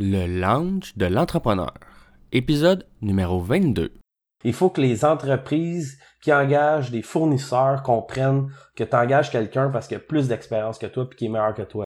Le 0.00 0.28
lounge 0.28 0.96
de 0.96 1.06
l'entrepreneur. 1.06 1.74
Épisode 2.30 2.86
numéro 3.02 3.40
22. 3.40 3.92
Il 4.44 4.52
faut 4.52 4.70
que 4.70 4.80
les 4.80 5.04
entreprises 5.04 5.98
qui 6.22 6.32
engagent 6.32 6.92
des 6.92 7.02
fournisseurs 7.02 7.82
comprennent 7.82 8.46
que 8.76 8.84
tu 8.84 8.94
engages 8.94 9.32
quelqu'un 9.32 9.70
parce 9.70 9.88
qu'il 9.88 9.96
a 9.96 10.00
plus 10.00 10.28
d'expérience 10.28 10.78
que 10.78 10.86
toi 10.86 11.08
et 11.10 11.16
qui 11.16 11.26
est 11.26 11.28
meilleur 11.28 11.52
que 11.52 11.62
toi. 11.62 11.84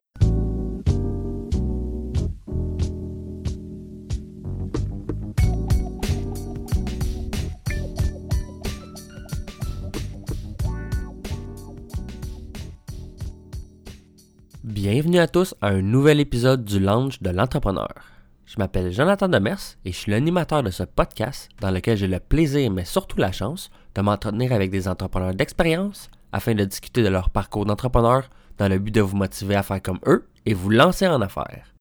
À 15.22 15.28
tous 15.28 15.54
à 15.60 15.68
un 15.68 15.82
nouvel 15.82 16.18
épisode 16.18 16.64
du 16.64 16.80
Lounge 16.80 17.20
de 17.22 17.30
l'entrepreneur. 17.30 17.95
Je 18.44 18.56
m'appelle 18.58 18.90
Jonathan 18.90 19.28
Demers 19.28 19.76
et 19.84 19.92
je 19.92 19.96
suis 19.96 20.10
l'animateur 20.10 20.64
de 20.64 20.70
ce 20.70 20.82
podcast 20.82 21.48
dans 21.60 21.70
lequel 21.70 21.96
j'ai 21.96 22.08
le 22.08 22.18
plaisir, 22.18 22.72
mais 22.72 22.84
surtout 22.84 23.18
la 23.18 23.30
chance, 23.30 23.70
de 23.94 24.00
m'entretenir 24.00 24.52
avec 24.52 24.72
des 24.72 24.88
entrepreneurs 24.88 25.32
d'expérience 25.32 26.10
afin 26.32 26.56
de 26.56 26.64
discuter 26.64 27.04
de 27.04 27.08
leur 27.08 27.30
parcours 27.30 27.66
d'entrepreneur 27.66 28.28
dans 28.58 28.66
le 28.66 28.80
but 28.80 28.90
de 28.90 29.00
vous 29.00 29.16
motiver 29.16 29.54
à 29.54 29.62
faire 29.62 29.80
comme 29.80 30.00
eux 30.08 30.27
et 30.44 30.54
vous 30.54 30.70
lancer 30.70 31.06
en 31.06 31.20
affaires. 31.20 31.72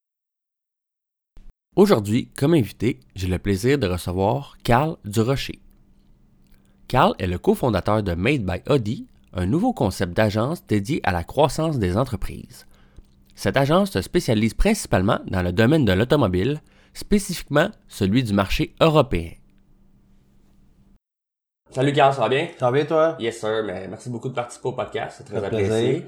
Aujourd'hui, 1.76 2.28
comme 2.38 2.54
invité, 2.54 3.00
j'ai 3.16 3.28
le 3.28 3.40
plaisir 3.40 3.80
de 3.80 3.88
recevoir 3.88 4.56
Carl 4.64 4.98
Durocher. 5.04 5.64
Carl 6.88 7.16
est 7.18 7.26
le 7.26 7.40
cofondateur 7.40 8.04
de 8.04 8.14
Made 8.14 8.46
by 8.46 8.62
Audi, 8.70 9.08
un 9.34 9.48
nouveau 9.48 9.74
concept 9.74 10.16
d'agence 10.16 10.64
dédié 10.68 11.00
à 11.04 11.12
la 11.12 11.24
croissance 11.24 11.80
des 11.80 11.98
entreprises. 11.98 12.68
Cette 13.42 13.58
agence 13.58 13.90
se 13.90 14.04
spécialise 14.04 14.54
principalement 14.54 15.18
dans 15.26 15.42
le 15.42 15.52
domaine 15.52 15.84
de 15.84 15.92
l'automobile, 15.94 16.62
spécifiquement 16.94 17.70
celui 17.88 18.24
du 18.24 18.34
marché 18.34 18.76
européen. 18.80 19.32
Salut 21.72 21.92
Carl, 21.92 22.14
ça 22.14 22.22
va 22.22 22.30
bien? 22.30 22.50
Ça 22.60 22.68
va 22.68 22.72
bien 22.72 22.86
toi? 22.86 23.16
Yes 23.20 23.40
sir, 23.40 23.64
mais 23.66 23.88
merci 23.88 24.12
beaucoup 24.12 24.30
de 24.30 24.36
participer 24.36 24.68
au 24.68 24.74
podcast, 24.74 25.16
c'est 25.18 25.24
très 25.24 25.44
apprécié. 25.44 25.68
plaisir. 25.68 26.04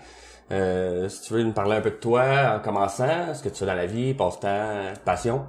Euh, 0.52 1.09
si 1.09 1.23
tu 1.23 1.33
veux 1.33 1.41
nous 1.41 1.53
parler 1.53 1.77
un 1.77 1.81
peu 1.81 1.89
de 1.89 1.95
toi 1.95 2.58
en 2.58 2.59
commençant, 2.59 3.33
ce 3.33 3.41
que 3.41 3.49
tu 3.49 3.55
fais 3.55 3.65
dans 3.65 3.73
la 3.73 3.88
vie, 3.88 4.13
passe-temps, 4.13 4.93
passion? 5.03 5.47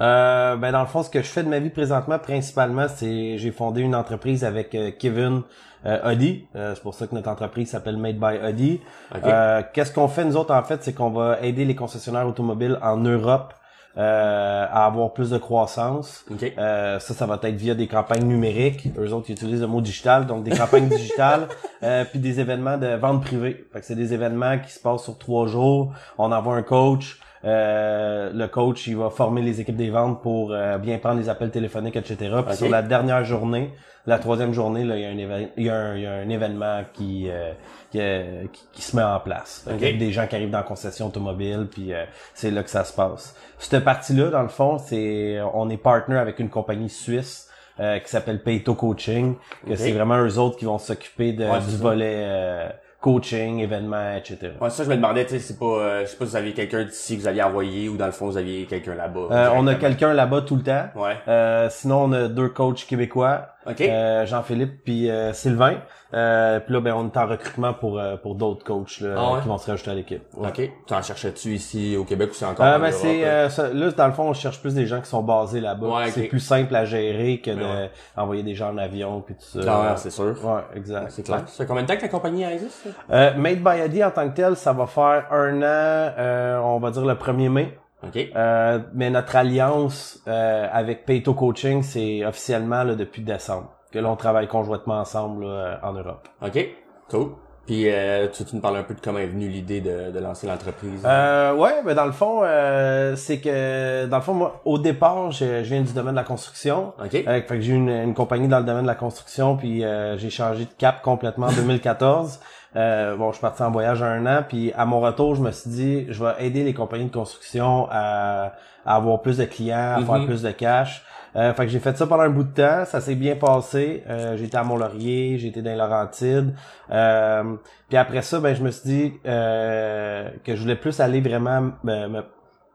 Euh, 0.00 0.56
ben 0.56 0.70
dans 0.72 0.82
le 0.82 0.86
fond, 0.86 1.02
ce 1.02 1.08
que 1.08 1.22
je 1.22 1.28
fais 1.28 1.42
de 1.42 1.48
ma 1.48 1.60
vie 1.60 1.70
présentement, 1.70 2.18
principalement, 2.18 2.88
c'est 2.94 3.38
j'ai 3.38 3.52
fondé 3.52 3.80
une 3.80 3.94
entreprise 3.94 4.44
avec 4.44 4.74
euh, 4.74 4.90
Kevin 4.98 5.44
euh, 5.86 6.12
Audi. 6.12 6.46
Euh, 6.56 6.74
c'est 6.74 6.82
pour 6.82 6.94
ça 6.94 7.06
que 7.06 7.14
notre 7.14 7.30
entreprise 7.30 7.70
s'appelle 7.70 7.96
Made 7.96 8.18
by 8.18 8.38
Audi. 8.46 8.80
Ok. 9.14 9.20
Euh, 9.24 9.62
Qu'est-ce 9.72 9.92
qu'on 9.92 10.08
fait 10.08 10.24
nous 10.24 10.36
autres 10.36 10.54
en 10.54 10.62
fait, 10.62 10.82
c'est 10.82 10.92
qu'on 10.92 11.10
va 11.10 11.40
aider 11.40 11.64
les 11.64 11.74
concessionnaires 11.74 12.26
automobiles 12.26 12.78
en 12.82 12.96
Europe 12.96 13.54
euh, 13.98 14.66
à 14.70 14.86
avoir 14.86 15.12
plus 15.12 15.28
de 15.28 15.36
croissance. 15.36 16.24
Ok. 16.30 16.50
Euh, 16.56 16.98
ça, 16.98 17.12
ça 17.12 17.26
va 17.26 17.38
être 17.42 17.56
via 17.56 17.74
des 17.74 17.86
campagnes 17.86 18.24
numériques. 18.24 18.88
Eux 18.96 19.12
autres, 19.12 19.26
ils 19.28 19.32
utilisent 19.32 19.60
le 19.60 19.66
mot 19.66 19.82
digital, 19.82 20.26
donc 20.26 20.44
des 20.44 20.56
campagnes 20.56 20.88
digitales, 20.88 21.46
euh, 21.82 22.04
puis 22.06 22.18
des 22.18 22.40
événements 22.40 22.78
de 22.78 22.86
vente 22.94 23.22
privée. 23.22 23.66
Fait 23.70 23.80
que 23.80 23.84
c'est 23.84 23.94
des 23.94 24.14
événements 24.14 24.58
qui 24.58 24.72
se 24.72 24.80
passent 24.80 25.04
sur 25.04 25.18
trois 25.18 25.46
jours. 25.46 25.92
On 26.16 26.32
envoie 26.32 26.56
un 26.56 26.62
coach. 26.62 27.20
Euh, 27.44 28.30
le 28.32 28.46
coach, 28.48 28.86
il 28.86 28.96
va 28.96 29.10
former 29.10 29.42
les 29.42 29.60
équipes 29.60 29.76
des 29.76 29.90
ventes 29.90 30.22
pour 30.22 30.52
euh, 30.52 30.78
bien 30.78 30.98
prendre 30.98 31.18
les 31.20 31.28
appels 31.28 31.50
téléphoniques, 31.50 31.96
etc. 31.96 32.16
Puis 32.46 32.56
sur 32.56 32.68
la 32.68 32.82
dernière 32.82 33.24
journée, 33.24 33.72
la 34.06 34.18
troisième 34.18 34.52
journée, 34.52 34.84
là, 34.84 34.96
il 34.96 35.02
y 35.02 35.04
a 35.06 35.08
un, 35.36 35.46
il 35.56 35.64
y 35.64 35.68
a 35.70 35.74
un, 35.76 35.96
il 35.96 36.02
y 36.02 36.06
a 36.06 36.12
un 36.12 36.28
événement 36.28 36.82
qui, 36.92 37.28
euh, 37.28 37.52
qui, 37.90 37.98
euh, 38.00 38.44
qui- 38.52 38.66
qui 38.72 38.82
se 38.82 38.96
met 38.96 39.02
en 39.02 39.18
place. 39.20 39.62
Fait 39.64 39.72
Ok. 39.72 39.78
qu'il 39.78 39.90
y 39.92 39.94
a 39.94 39.98
des 39.98 40.12
gens 40.12 40.26
qui 40.26 40.34
arrivent 40.36 40.50
dans 40.50 40.58
la 40.58 40.64
concession 40.64 41.06
automobile, 41.08 41.66
puis 41.70 41.92
euh, 41.92 42.04
c'est 42.34 42.50
là 42.50 42.62
que 42.62 42.70
ça 42.70 42.84
se 42.84 42.92
passe. 42.92 43.34
Cette 43.58 43.84
partie-là, 43.84 44.30
dans 44.30 44.42
le 44.42 44.48
fond, 44.48 44.78
c'est 44.78 45.38
on 45.54 45.68
est 45.70 45.76
partner 45.76 46.18
avec 46.18 46.38
une 46.38 46.48
compagnie 46.48 46.88
suisse 46.90 47.48
euh, 47.80 47.98
qui 48.00 48.08
s'appelle 48.10 48.42
Payto 48.42 48.74
Coaching, 48.74 49.34
que 49.66 49.74
c'est 49.76 49.92
vraiment 49.92 50.18
eux 50.18 50.38
autres 50.38 50.58
qui 50.58 50.64
vont 50.64 50.78
s'occuper 50.78 51.32
de, 51.32 51.44
Ouais, 51.44 51.60
du 51.60 51.76
volet 51.76 52.16
euh, 52.18 52.68
coaching, 53.02 53.58
événements, 53.58 54.16
etc. 54.16 54.52
Ouais, 54.60 54.70
ça 54.70 54.84
je 54.84 54.88
me 54.88 54.94
demandais, 54.94 55.24
tu 55.24 55.32
sais, 55.32 55.40
c'est 55.40 55.58
pas, 55.58 55.66
euh, 55.66 56.00
je 56.02 56.10
sais 56.10 56.16
pas 56.16 56.24
si 56.24 56.30
vous 56.30 56.36
aviez 56.36 56.52
quelqu'un 56.54 56.84
d'ici 56.84 57.16
que 57.16 57.22
vous 57.22 57.26
aviez 57.26 57.42
envoyé 57.42 57.88
ou 57.88 57.96
dans 57.96 58.06
le 58.06 58.12
fond 58.12 58.26
vous 58.26 58.36
aviez 58.36 58.64
quelqu'un 58.64 58.94
là-bas. 58.94 59.28
Euh, 59.32 59.48
on 59.54 59.66
a 59.66 59.74
quelqu'un 59.74 60.14
là-bas 60.14 60.42
tout 60.42 60.54
le 60.54 60.62
temps. 60.62 60.86
Ouais. 60.94 61.16
Euh, 61.26 61.68
sinon, 61.68 62.04
on 62.04 62.12
a 62.12 62.28
deux 62.28 62.48
coachs 62.48 62.86
québécois, 62.86 63.48
Ok. 63.66 63.80
euh, 63.80 64.26
Jean-Philippe 64.26 64.82
puis 64.84 65.10
euh, 65.10 65.32
Sylvain. 65.32 65.76
Euh, 66.14 66.60
puis 66.60 66.74
là, 66.74 66.80
ben, 66.80 66.92
on 66.94 67.06
est 67.06 67.16
en 67.16 67.26
recrutement 67.26 67.72
pour 67.72 67.98
euh, 67.98 68.16
pour 68.16 68.34
d'autres 68.34 68.64
coachs 68.64 69.00
là, 69.00 69.14
Ah 69.16 69.32
ouais? 69.32 69.40
qui 69.40 69.48
vont 69.48 69.56
se 69.56 69.70
rajouter 69.70 69.90
à 69.92 69.94
l'équipe. 69.94 70.22
Ouais. 70.36 70.48
Ok. 70.48 70.70
Tu 70.86 70.92
en 70.94 71.00
cherchais-tu 71.00 71.54
ici 71.54 71.96
au 71.96 72.04
Québec 72.04 72.30
ou 72.32 72.34
c'est 72.34 72.44
encore 72.44 72.66
Euh, 72.66 72.76
en 72.76 72.80
ben, 72.80 72.92
c'est 72.92 73.22
là? 73.22 73.48
euh, 73.48 73.72
là 73.72 73.90
dans 73.92 74.06
le 74.08 74.12
fond 74.12 74.24
on 74.28 74.34
cherche 74.34 74.60
plus 74.60 74.74
des 74.74 74.86
gens 74.86 75.00
qui 75.00 75.08
sont 75.08 75.22
basés 75.22 75.60
là-bas. 75.60 75.86
Ouais, 75.86 76.10
C'est 76.10 76.24
ok. 76.24 76.28
plus 76.28 76.40
simple 76.40 76.74
à 76.76 76.84
gérer 76.84 77.40
que 77.40 77.50
Ouais. 77.52 77.90
d'envoyer 78.16 78.42
des 78.42 78.54
gens 78.54 78.72
en 78.74 78.78
avion 78.78 79.22
puis 79.22 79.34
tout 79.36 79.60
ça. 79.62 79.66
Ah, 79.66 79.90
ouais, 79.92 79.96
c'est 79.96 80.10
sûr. 80.10 80.34
Ouais, 80.44 80.60
exact. 80.76 81.06
C'est 81.10 81.22
clair. 81.22 81.44
Ça 81.46 81.62
fait 81.64 81.66
combien 81.66 81.82
de 81.84 81.88
temps 81.88 81.96
que 81.96 82.02
la 82.02 82.08
compagnie 82.08 82.42
existe? 82.44 82.86
Euh, 83.10 83.34
Made 83.36 83.60
by 83.62 83.80
Adi 83.80 84.04
en 84.04 84.10
tant 84.10 84.28
que 84.28 84.34
tel, 84.36 84.54
ça 84.56 84.72
va 84.74 84.86
faire 84.86 85.26
un 85.30 85.62
an, 85.62 86.12
euh, 86.18 86.58
on 86.58 86.78
va 86.78 86.90
dire 86.90 87.06
le 87.06 87.14
1er 87.14 87.48
mai. 87.48 87.78
Ok. 88.06 88.28
Euh, 88.34 88.78
mais 88.94 89.10
notre 89.10 89.36
alliance 89.36 90.20
euh, 90.26 90.66
avec 90.72 91.04
Payto 91.04 91.34
Coaching, 91.34 91.82
c'est 91.82 92.24
officiellement 92.24 92.82
là, 92.82 92.94
depuis 92.94 93.22
décembre 93.22 93.70
que 93.92 93.98
l'on 93.98 94.16
travaille 94.16 94.48
conjointement 94.48 94.98
ensemble 95.00 95.44
là, 95.44 95.50
euh, 95.50 95.76
en 95.82 95.92
Europe. 95.92 96.26
Ok. 96.44 96.66
Cool. 97.10 97.32
Puis 97.66 97.84
euh, 97.88 98.26
tu, 98.32 98.44
tu 98.44 98.56
nous 98.56 98.60
parles 98.62 98.78
un 98.78 98.82
peu 98.82 98.94
de 98.94 99.00
comment 99.00 99.20
est 99.20 99.26
venue 99.26 99.48
l'idée 99.48 99.80
de, 99.80 100.10
de 100.10 100.18
lancer 100.18 100.48
l'entreprise. 100.48 101.00
Euh, 101.04 101.54
ouais, 101.54 101.74
ben 101.84 101.94
dans 101.94 102.06
le 102.06 102.12
fond, 102.12 102.40
euh, 102.42 103.14
c'est 103.14 103.38
que 103.38 104.06
dans 104.06 104.16
le 104.16 104.22
fond, 104.22 104.34
moi, 104.34 104.60
au 104.64 104.78
départ, 104.78 105.30
je, 105.30 105.62
je 105.62 105.68
viens 105.72 105.82
du 105.82 105.92
domaine 105.92 106.14
de 106.14 106.18
la 106.18 106.24
construction. 106.24 106.92
Ok. 107.00 107.14
Euh, 107.14 107.22
fait 107.24 107.46
que 107.46 107.60
j'ai 107.60 107.72
une, 107.74 107.88
une 107.88 108.14
compagnie 108.14 108.48
dans 108.48 108.58
le 108.58 108.64
domaine 108.64 108.82
de 108.82 108.88
la 108.88 108.96
construction, 108.96 109.56
puis 109.56 109.84
euh, 109.84 110.16
j'ai 110.18 110.30
changé 110.30 110.64
de 110.64 110.72
cap 110.76 111.02
complètement 111.02 111.46
en 111.46 111.52
2014. 111.56 112.40
Euh, 112.74 113.16
bon, 113.16 113.28
je 113.30 113.36
suis 113.36 113.42
parti 113.42 113.62
en 113.62 113.70
voyage 113.70 114.02
un 114.02 114.24
an, 114.26 114.42
puis 114.48 114.72
à 114.76 114.84
mon 114.86 115.00
retour, 115.00 115.34
je 115.34 115.42
me 115.42 115.50
suis 115.50 115.70
dit, 115.70 116.06
je 116.08 116.24
vais 116.24 116.32
aider 116.46 116.64
les 116.64 116.72
compagnies 116.74 117.06
de 117.06 117.12
construction 117.12 117.86
à, 117.90 118.52
à 118.86 118.96
avoir 118.96 119.20
plus 119.20 119.38
de 119.38 119.44
clients, 119.44 119.94
à 119.96 120.00
Mhm. 120.00 120.06
faire 120.06 120.24
plus 120.24 120.42
de 120.42 120.50
cash. 120.52 121.04
Euh, 121.34 121.54
fait 121.54 121.64
que 121.64 121.70
j'ai 121.72 121.78
fait 121.78 121.96
ça 121.96 122.06
pendant 122.06 122.24
un 122.24 122.28
bout 122.28 122.44
de 122.44 122.52
temps, 122.52 122.84
ça 122.84 123.00
s'est 123.00 123.14
bien 123.14 123.36
passé. 123.36 124.04
Euh, 124.08 124.36
été 124.36 124.54
à 124.56 124.64
Mont-Laurier, 124.64 125.34
été 125.46 125.62
dans 125.62 125.70
les 125.70 125.76
Laurentides. 125.76 126.54
Euh, 126.90 127.54
puis 127.88 127.96
après 127.96 128.20
ça, 128.22 128.38
ben 128.40 128.54
je 128.54 128.62
me 128.62 128.70
suis 128.70 128.88
dit 128.88 129.12
euh, 129.26 130.28
que 130.44 130.54
je 130.56 130.60
voulais 130.62 130.76
plus 130.76 131.00
aller 131.00 131.20
vraiment 131.22 131.72
me, 131.84 132.08
me- 132.08 132.24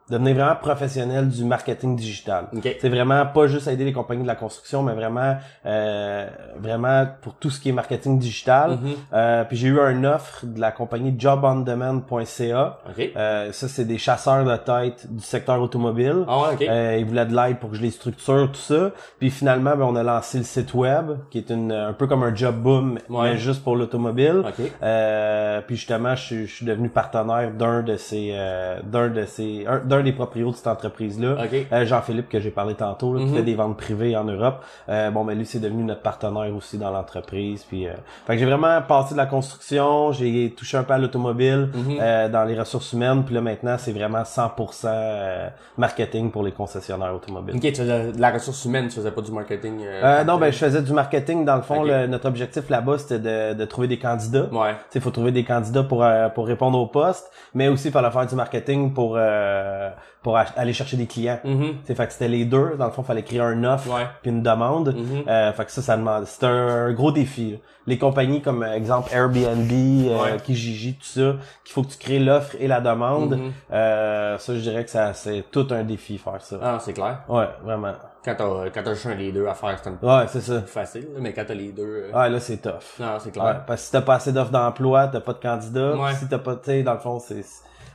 devenir 0.09 0.35
vraiment 0.35 0.55
professionnel 0.55 1.27
du 1.27 1.43
marketing 1.43 1.95
digital. 1.95 2.45
Ok. 2.55 2.77
C'est 2.79 2.89
vraiment 2.89 3.25
pas 3.25 3.47
juste 3.47 3.67
aider 3.67 3.83
les 3.85 3.93
compagnies 3.93 4.21
de 4.23 4.27
la 4.27 4.35
construction, 4.35 4.81
mais 4.83 4.93
vraiment 4.93 5.35
euh, 5.65 6.27
vraiment 6.59 7.05
pour 7.21 7.33
tout 7.35 7.49
ce 7.49 7.59
qui 7.59 7.69
est 7.69 7.73
marketing 7.73 8.17
digital. 8.19 8.71
Mhm. 8.81 8.93
Euh, 9.13 9.43
puis 9.43 9.57
j'ai 9.57 9.67
eu 9.67 9.77
une 9.79 10.05
offre 10.05 10.45
de 10.45 10.59
la 10.61 10.71
compagnie 10.71 11.13
jobondemand.ca. 11.17 12.77
Ok. 12.89 13.09
Euh, 13.15 13.51
ça, 13.51 13.67
c'est 13.67 13.85
des 13.85 13.97
chasseurs 13.97 14.43
de 14.45 14.55
tête 14.55 15.07
du 15.13 15.23
secteur 15.23 15.61
automobile. 15.61 16.23
Ah 16.27 16.37
ouais, 16.41 16.53
ok. 16.53 16.61
Euh, 16.61 16.97
ils 16.99 17.05
voulaient 17.05 17.25
de 17.25 17.35
l'aide 17.35 17.57
pour 17.59 17.71
que 17.71 17.75
je 17.75 17.81
les 17.81 17.91
structure, 17.91 18.49
tout 18.51 18.59
ça. 18.59 18.91
Puis 19.19 19.29
finalement, 19.29 19.75
ben, 19.75 19.85
on 19.85 19.95
a 19.95 20.03
lancé 20.03 20.37
le 20.37 20.43
site 20.43 20.73
web, 20.73 21.11
qui 21.29 21.37
est 21.39 21.49
une, 21.49 21.71
un 21.71 21.93
peu 21.93 22.07
comme 22.07 22.23
un 22.23 22.33
job 22.35 22.55
boom, 22.55 22.97
Ouais. 23.09 23.31
mais 23.31 23.37
juste 23.37 23.63
pour 23.63 23.75
l'automobile. 23.75 24.43
Euh, 24.83 25.61
puis 25.65 25.75
justement, 25.75 26.15
je, 26.15 26.23
suis- 26.23 26.47
je 26.47 26.55
suis 26.55 26.65
devenu 26.65 26.89
partenaire 26.89 27.51
d'un 27.51 27.81
de 27.81 27.95
ces, 27.97 28.31
euh, 28.33 28.79
d'un 28.83 29.09
de 29.09 29.25
ces, 29.25 29.65
un- 29.67 29.79
d'un 29.97 30.03
des 30.03 30.11
proprios 30.13 30.51
de 30.51 30.55
cette 30.55 30.67
entreprise-là. 30.67 31.35
Ok. 31.43 31.67
Euh, 31.71 31.85
Jean-Philippe 31.85 32.29
que 32.29 32.39
j'ai 32.39 32.51
parlé 32.51 32.73
tantôt, 32.75 33.13
là, 33.13 33.19
qui 33.21 33.27
Mhm. 33.27 33.35
fait 33.35 33.43
des 33.43 33.55
ventes 33.55 33.77
privées 33.77 34.15
en 34.15 34.23
Europe. 34.23 34.63
Euh, 34.89 35.11
bon, 35.11 35.23
ben 35.25 35.37
lui, 35.37 35.45
c'est 35.45 35.59
devenu 35.59 35.83
notre 35.83 36.01
partenaire 36.01 36.53
aussi 36.55 36.77
dans 36.77 36.91
l'entreprise. 36.91 37.63
Puis, 37.63 37.87
euh, 37.87 37.91
fait 38.25 38.33
que 38.33 38.39
j'ai 38.39 38.45
vraiment 38.45 38.81
passé 38.81 39.13
de 39.13 39.17
la 39.17 39.25
construction, 39.25 40.11
j'ai 40.11 40.53
touché 40.55 40.77
un 40.77 40.83
peu 40.83 40.93
à 40.93 40.97
l'automobile, 40.97 41.69
Mhm. 41.73 41.97
euh, 42.01 42.29
dans 42.29 42.43
les 42.45 42.57
ressources 42.59 42.93
humaines. 42.93 43.23
Puis 43.25 43.33
là, 43.35 43.41
maintenant, 43.41 43.75
c'est 43.77 43.91
vraiment 43.91 44.23
100% 44.23 44.87
euh, 44.91 45.49
marketing 45.77 46.31
pour 46.31 46.43
les 46.43 46.51
concessionnaires 46.51 47.13
automobiles. 47.13 47.55
Ok, 47.55 47.61
tu 47.61 47.75
faisais 47.75 48.11
de 48.11 48.21
la 48.21 48.31
ressource 48.31 48.63
humaine, 48.65 48.87
tu 48.87 48.95
faisais 48.95 49.11
pas 49.11 49.21
du 49.21 49.31
marketing. 49.31 49.81
euh, 49.83 50.01
Euh, 50.03 50.23
non, 50.23 50.37
ben 50.37 50.51
je 50.51 50.57
faisais 50.57 50.81
du 50.81 50.93
marketing. 50.93 51.45
Dans 51.45 51.55
le 51.55 51.61
fond, 51.61 51.83
le- 51.83 52.07
notre 52.07 52.27
objectif 52.27 52.69
là-bas, 52.69 52.97
c'était 52.97 53.19
de, 53.19 53.53
de 53.53 53.65
trouver 53.65 53.87
des 53.87 53.99
candidats. 53.99 54.47
Ouais. 54.51 54.75
Il 54.95 55.01
faut 55.01 55.11
trouver 55.11 55.31
des 55.31 55.43
candidats 55.43 55.83
pour 55.83 56.03
euh, 56.03 56.29
pour 56.29 56.47
répondre 56.47 56.79
au 56.79 56.87
poste, 56.87 57.31
mais 57.53 57.67
aussi 57.67 57.87
il 57.87 57.91
fallait 57.91 58.11
faire 58.11 58.25
du 58.25 58.35
marketing 58.35 58.93
pour 58.93 59.15
euh, 59.17 59.86
pour 60.23 60.37
ach- 60.37 60.53
aller 60.57 60.73
chercher 60.73 60.97
des 60.97 61.07
clients. 61.07 61.39
Mhm. 61.43 61.75
C'est 61.83 61.95
fait 61.95 62.07
que 62.07 62.13
c'était 62.13 62.27
les 62.27 62.45
deux. 62.45 62.75
Dans 62.77 62.85
le 62.85 62.91
fond, 62.91 63.01
il 63.03 63.05
fallait 63.05 63.23
créer 63.23 63.39
un 63.41 63.63
offre 63.63 63.87
Ouais. 63.93 64.07
puis 64.21 64.31
une 64.31 64.41
demande. 64.43 64.95
Mhm. 64.95 65.23
Euh, 65.27 65.53
fait 65.53 65.65
que 65.65 65.71
ça, 65.71 65.81
ça 65.81 65.97
demande. 65.97 66.25
C'est 66.25 66.43
un 66.45 66.91
gros 66.93 67.11
défi. 67.11 67.51
là. 67.51 67.57
Les 67.87 67.97
compagnies 67.97 68.41
comme 68.41 68.63
euh, 68.63 68.73
exemple 68.73 69.09
Airbnb, 69.13 69.71
euh, 69.71 70.21
Ouais. 70.23 70.37
Kijiji, 70.43 70.95
tout 70.95 71.05
ça, 71.05 71.35
qu'il 71.63 71.73
faut 71.73 71.83
que 71.83 71.87
tu 71.91 71.97
crées 71.97 72.19
l'offre 72.19 72.55
et 72.59 72.67
la 72.67 72.81
demande. 72.81 73.39
Euh, 73.71 74.37
ça, 74.37 74.53
je 74.55 74.59
dirais 74.59 74.83
que 74.83 74.89
ça 74.89 75.13
c'est 75.13 75.45
tout 75.51 75.67
un 75.71 75.83
défi 75.83 76.17
faire 76.17 76.41
ça. 76.41 76.57
Ah, 76.61 76.77
c'est 76.81 76.93
clair. 76.93 77.19
Ouais, 77.29 77.47
vraiment. 77.63 77.93
Quand 78.25 78.35
t'as, 78.37 78.69
quand 78.71 78.89
juste 78.93 79.05
un 79.05 79.15
deux 79.31 79.47
à 79.47 79.53
faire, 79.53 79.79
c'est 79.81 79.89
un 79.89 79.97
Ouais, 80.01 80.25
c'est 80.27 80.41
ça. 80.41 80.61
facile, 80.63 81.07
mais 81.17 81.31
quand 81.33 81.45
t'as 81.47 81.53
les 81.53 81.71
deux, 81.71 82.09
euh, 82.11 82.11
Ouais, 82.13 82.29
là 82.29 82.39
c'est 82.41 82.57
tough. 82.57 82.73
non, 82.99 83.13
c'est 83.19 83.27
Ouais, 83.27 83.31
clair. 83.31 83.63
parce 83.65 83.81
que 83.81 83.85
si 83.85 83.91
t'as 83.93 84.01
pas 84.01 84.15
assez 84.15 84.33
d'offres 84.33 84.51
d'emploi, 84.51 85.07
t'as 85.07 85.21
pas 85.21 85.31
de 85.33 85.39
candidats. 85.39 85.95
Ouais. 85.95 86.13
Si 86.15 86.27
t'as 86.27 86.39
pas, 86.39 86.55
tu 86.55 86.65
sais, 86.65 86.83
dans 86.83 86.93
le 86.93 86.99
fond, 86.99 87.19
c'est 87.19 87.41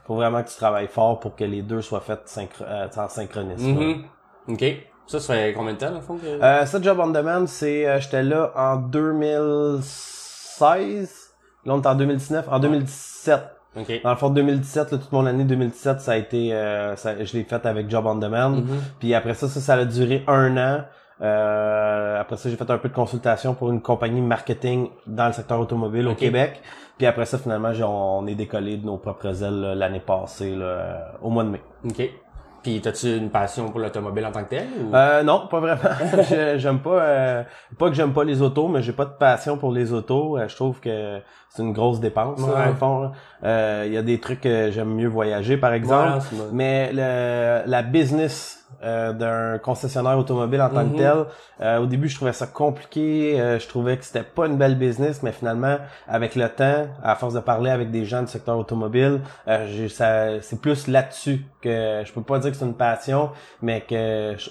faut 0.06 0.14
vraiment 0.16 0.42
que 0.42 0.48
tu 0.48 0.56
travailles 0.56 0.88
fort 0.88 1.20
pour 1.20 1.36
que 1.36 1.44
les 1.44 1.62
deux 1.62 1.82
soient 1.82 2.02
synchro- 2.26 2.62
euh, 2.62 2.88
en 2.96 3.08
synchronisme. 3.08 3.72
Mhm. 3.72 4.04
OK. 4.48 4.64
Ça, 5.06 5.20
ça 5.20 5.34
fait 5.34 5.52
combien 5.52 5.74
de 5.74 5.78
temps, 5.78 5.90
le 5.92 6.00
fond? 6.00 6.16
Que... 6.16 6.26
Euh, 6.26 6.64
ça, 6.66 6.80
Job 6.80 6.98
on 7.00 7.08
Demand, 7.08 7.46
c'est, 7.46 7.86
euh, 7.86 8.00
j'étais 8.00 8.22
là 8.22 8.50
en 8.56 8.76
2016. 8.76 11.12
Là, 11.64 11.74
on 11.74 11.80
est 11.82 11.86
en 11.86 11.94
2019. 11.94 12.46
En 12.50 12.58
2017. 12.58 13.40
OK. 13.76 14.00
Dans 14.02 14.10
le 14.10 14.16
fond, 14.16 14.30
2017, 14.30 14.90
là, 14.92 14.98
toute 14.98 15.12
mon 15.12 15.24
année 15.26 15.44
2017, 15.44 16.00
ça 16.00 16.12
a 16.12 16.16
été, 16.16 16.52
euh, 16.52 16.94
ça- 16.96 17.24
je 17.24 17.32
l'ai 17.36 17.44
fait 17.44 17.64
avec 17.64 17.88
Job 17.88 18.04
on 18.06 18.16
Demand. 18.16 18.50
Mhm. 18.50 18.66
Puis 18.98 19.14
après 19.14 19.34
ça, 19.34 19.48
ça, 19.48 19.60
ça 19.60 19.74
a 19.74 19.84
duré 19.84 20.24
un 20.26 20.56
an. 20.58 20.84
Euh, 21.22 22.20
après 22.20 22.36
ça, 22.36 22.50
j'ai 22.50 22.56
fait 22.56 22.70
un 22.70 22.78
peu 22.78 22.88
de 22.88 22.94
consultation 22.94 23.54
pour 23.54 23.70
une 23.70 23.80
compagnie 23.80 24.20
marketing 24.20 24.88
dans 25.06 25.26
le 25.26 25.32
secteur 25.32 25.60
automobile 25.60 26.08
au. 26.08 26.14
Québec. 26.14 26.60
Puis 26.98 27.06
après 27.06 27.24
ça, 27.26 27.38
finalement, 27.38 27.70
on 27.86 28.26
est 28.26 28.34
décollé 28.34 28.76
de 28.76 28.86
nos 28.86 28.96
propres 28.98 29.42
ailes 29.42 29.60
là, 29.60 29.74
l'année 29.74 30.00
passée, 30.00 30.54
là, 30.54 31.12
au 31.22 31.30
mois 31.30 31.44
de 31.44 31.50
mai. 31.50 31.60
OK. 31.88 32.02
Puis, 32.62 32.80
t'as-tu 32.80 33.16
une 33.16 33.30
passion 33.30 33.70
pour 33.70 33.80
l'automobile 33.80 34.24
en 34.24 34.30
tant 34.30 34.44
que 34.44 34.50
tel? 34.50 34.66
Ou... 34.88 34.94
Euh, 34.94 35.24
non, 35.24 35.48
pas 35.50 35.58
vraiment. 35.58 35.80
J'aime 36.58 36.78
pas, 36.78 36.90
euh, 37.02 37.42
pas 37.76 37.88
que 37.88 37.94
j'aime 37.94 38.12
pas 38.12 38.22
les 38.22 38.40
autos, 38.40 38.68
mais 38.68 38.82
j'ai 38.82 38.92
pas 38.92 39.04
de 39.04 39.14
passion 39.18 39.56
pour 39.56 39.72
les 39.72 39.92
autos. 39.92 40.38
Euh, 40.38 40.46
je 40.46 40.54
trouve 40.54 40.78
que 40.78 41.18
c'est 41.48 41.62
une 41.62 41.72
grosse 41.72 41.98
dépense, 41.98 42.38
là, 42.38 42.46
Ouais. 42.46 42.64
dans 42.64 42.70
le 42.70 42.76
fond. 42.76 43.00
là. 43.00 43.12
Euh, 43.42 43.82
Il 43.88 43.92
y 43.92 43.96
a 43.96 44.02
des 44.02 44.20
trucs 44.20 44.42
que 44.42 44.70
j'aime 44.70 44.94
mieux 44.94 45.08
voyager, 45.08 45.56
par 45.56 45.72
exemple. 45.72 46.20
Mais 46.52 46.92
le, 46.92 47.62
la 47.68 47.82
business 47.82 48.61
euh, 48.82 49.12
d'un 49.12 49.58
concessionnaire 49.58 50.18
automobile 50.18 50.60
en 50.62 50.68
tant 50.70 50.84
Mhm. 50.84 50.92
que 50.92 50.98
tel, 50.98 51.24
euh, 51.60 51.78
au 51.78 51.86
début 51.86 52.08
je 52.08 52.16
trouvais 52.16 52.32
ça 52.32 52.46
compliqué, 52.46 53.40
euh, 53.40 53.58
je 53.58 53.68
trouvais 53.68 53.96
que 53.96 54.04
c'était 54.04 54.22
pas 54.22 54.46
une 54.46 54.56
belle 54.56 54.76
business, 54.76 55.22
mais 55.22 55.32
finalement 55.32 55.76
avec 56.08 56.34
le 56.34 56.48
temps, 56.48 56.86
à 57.02 57.14
force 57.16 57.34
de 57.34 57.40
parler 57.40 57.70
avec 57.70 57.90
des 57.90 58.04
gens 58.04 58.22
du 58.22 58.28
secteur 58.28 58.58
automobile, 58.58 59.20
euh, 59.48 59.66
j'ai- 59.68 59.88
ça 59.88 60.40
c'est 60.40 60.60
plus 60.60 60.88
là-dessus 60.88 61.44
que 61.60 62.02
je 62.04 62.12
peux 62.12 62.22
pas 62.22 62.38
dire 62.38 62.50
que 62.50 62.56
c'est 62.56 62.64
une 62.64 62.74
passion, 62.74 63.30
mais 63.60 63.80
que 63.82 64.34
je- 64.36 64.50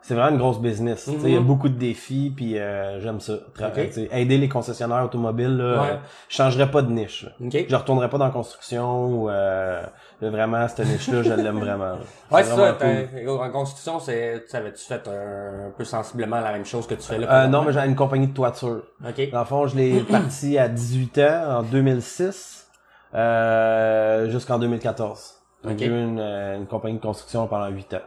c'est 0.00 0.14
vraiment 0.14 0.30
une 0.30 0.38
grosse 0.38 0.60
business. 0.60 1.06
Il 1.22 1.28
y 1.30 1.36
a 1.36 1.40
Mhm. 1.40 1.46
beaucoup 1.46 1.68
de 1.68 1.76
défis, 1.76 2.32
puis 2.34 2.58
euh, 2.58 2.98
j'aime 3.00 3.20
ça. 3.20 3.34
Sais, 3.74 4.08
Aider 4.12 4.38
les 4.38 4.48
concessionnaires 4.48 5.04
automobiles, 5.04 5.56
là, 5.58 5.82
Ouais. 5.82 5.88
euh, 5.90 5.96
je 6.30 6.36
changerais 6.36 6.70
pas 6.70 6.80
de 6.82 6.90
niche. 6.90 7.24
là. 7.24 7.30
OK. 7.46 7.66
Je 7.68 7.76
retournerai 7.76 8.08
pas 8.08 8.16
dans 8.16 8.24
la 8.24 8.30
construction 8.30 9.04
ou 9.06 9.28
euh, 9.28 9.82
vraiment 10.20 10.66
cette 10.68 10.86
niche-là, 10.86 11.22
je 11.22 11.32
l'aime 11.32 11.58
vraiment. 11.60 11.96
Ouais, 12.30 12.42
c'est 12.42 12.54
ça. 12.56 12.72
cool. 12.72 12.76
t'as- 12.78 13.32
En 13.32 13.50
construction, 13.50 14.00
c'est, 14.00 14.42
tu 14.44 14.50
savais-tu 14.50 14.84
fait 14.84 15.06
un, 15.08 15.68
un 15.68 15.70
peu 15.76 15.84
sensiblement 15.84 16.40
la 16.40 16.52
même 16.52 16.64
chose 16.64 16.86
que 16.86 16.94
tu 16.94 17.02
fais 17.02 17.18
là? 17.18 17.44
Euh, 17.44 17.46
non, 17.46 17.62
mais 17.62 17.72
j'ai 17.72 17.80
une 17.80 17.94
compagnie 17.96 18.26
de 18.28 18.34
toiture. 18.34 18.82
OK. 19.06 19.30
Dans 19.30 19.38
le 19.40 19.44
fond, 19.44 19.66
je 19.66 19.76
l'ai 19.76 20.00
parti 20.10 20.58
à 20.58 20.68
18 20.68 21.18
ans, 21.18 21.58
en 21.58 21.62
2006, 21.62 22.68
euh, 23.14 24.28
jusqu'en 24.30 24.58
2014. 24.58 25.34
Ok. 25.64 25.72
J'ai 25.78 25.86
eu 25.86 25.90
une, 26.02 26.20
euh, 26.20 26.56
une 26.56 26.66
compagnie 26.66 26.96
de 26.98 27.02
construction 27.02 27.46
pendant 27.46 27.68
8 27.68 27.94
ans. 27.94 28.00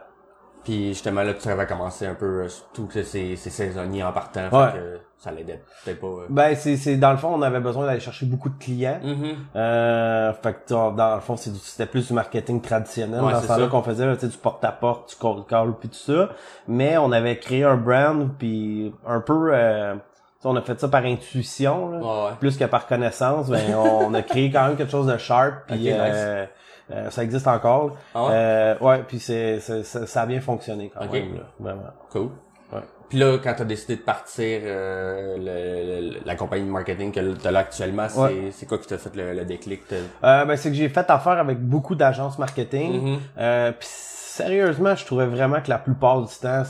Puis 0.64 0.88
justement 0.88 1.22
là, 1.22 1.34
tu 1.34 1.48
avais 1.48 1.66
commencé 1.66 2.06
un 2.06 2.14
peu 2.14 2.42
euh, 2.44 2.48
tout 2.72 2.86
que 2.86 3.02
c'est 3.02 3.34
c'est 3.36 3.50
saisonnier 3.50 4.04
en 4.04 4.12
partant, 4.12 4.48
Ouais. 4.50 4.70
fait 4.72 4.78
que 4.78 4.98
ça 5.22 5.30
l'aidait 5.30 5.62
peut-être 5.84 6.00
pas. 6.00 6.06
euh. 6.08 6.26
Ben, 6.28 6.54
c'est, 6.56 6.76
c'est, 6.76 6.96
dans 6.96 7.12
le 7.12 7.16
fond, 7.16 7.32
on 7.32 7.42
avait 7.42 7.60
besoin 7.60 7.86
d'aller 7.86 8.00
chercher 8.00 8.26
beaucoup 8.26 8.48
de 8.48 8.58
clients. 8.58 8.98
Mhm. 9.02 9.36
Euh, 9.54 10.32
fait 10.32 10.52
que 10.66 10.72
dans 10.72 11.14
le 11.14 11.20
fond, 11.20 11.36
c'était 11.36 11.86
plus 11.86 12.08
du 12.08 12.12
marketing 12.12 12.60
traditionnel 12.60 13.20
Ouais, 13.22 13.32
dans 13.32 13.40
c'est 13.40 13.46
ce 13.46 13.60
ça. 13.60 13.66
qu'on 13.68 13.82
faisait, 13.82 14.04
là, 14.06 14.14
tu 14.16 14.22
sais, 14.22 14.28
du 14.28 14.36
porte-à-porte, 14.36 15.10
du 15.10 15.16
cold 15.16 15.46
call, 15.46 15.74
puis 15.78 15.88
tout 15.88 15.94
ça. 15.94 16.30
Mais 16.66 16.96
on 16.98 17.12
avait 17.12 17.38
créé 17.38 17.62
un 17.64 17.76
brand, 17.76 18.30
puis 18.36 18.92
un 19.06 19.20
peu, 19.20 19.50
euh, 19.54 19.94
on 20.44 20.56
a 20.56 20.60
fait 20.62 20.80
ça 20.80 20.88
par 20.88 21.04
intuition, 21.04 21.90
là. 21.90 21.98
Ouais, 21.98 22.04
ouais. 22.30 22.36
plus 22.40 22.56
que 22.56 22.64
par 22.64 22.88
connaissance, 22.88 23.48
ben 23.48 23.74
on 23.76 24.12
a 24.14 24.22
créé 24.22 24.50
quand 24.50 24.66
même 24.66 24.76
quelque 24.76 24.90
chose 24.90 25.06
de 25.06 25.16
sharp, 25.18 25.66
puis 25.68 25.78
nice. 25.78 25.94
euh, 25.96 26.46
euh, 26.90 27.10
ça 27.10 27.22
existe 27.22 27.46
encore. 27.46 27.92
Ah 28.12 28.24
ouais? 28.24 28.28
Euh, 28.32 28.74
ouais, 28.80 29.04
puis 29.06 29.20
c'est, 29.20 29.60
ça, 29.60 30.20
a 30.22 30.26
bien 30.26 30.40
fonctionné 30.40 30.90
quand 30.92 31.08
même, 31.12 31.36
là, 31.36 31.42
vraiment. 31.60 31.82
Cool. 32.10 32.30
Ouais. 32.72 32.80
Puis 33.08 33.18
là, 33.18 33.36
quand 33.42 33.52
t'as 33.54 33.64
décidé 33.64 33.96
de 33.96 34.00
partir 34.00 34.60
euh, 34.64 35.36
le, 35.36 36.10
le- 36.14 36.20
la 36.24 36.34
compagnie 36.34 36.64
de 36.64 36.70
marketing 36.70 37.12
que 37.12 37.34
t'as 37.34 37.50
là 37.50 37.58
actuellement, 37.60 38.08
c'est 38.08 38.18
Ouais. 38.20 38.48
c'est 38.52 38.66
quoi 38.66 38.78
qui 38.78 38.86
t'a 38.86 38.96
fait 38.96 39.14
le, 39.14 39.34
le 39.34 39.44
déclic? 39.44 39.82
Euh, 39.92 40.44
ben 40.46 40.56
c'est 40.56 40.70
que 40.70 40.74
j'ai 40.76 40.88
fait 40.88 41.10
affaire 41.10 41.32
avec 41.38 41.58
beaucoup 41.58 41.94
d'agences 41.94 42.38
marketing. 42.38 43.02
Mhm. 43.02 43.20
Euh, 43.38 43.72
puis 43.72 43.86
sérieusement, 43.90 44.94
je 44.96 45.04
trouvais 45.04 45.26
vraiment 45.26 45.60
que 45.60 45.68
la 45.68 45.78
plupart 45.78 46.22
du 46.22 46.34
temps, 46.40 46.62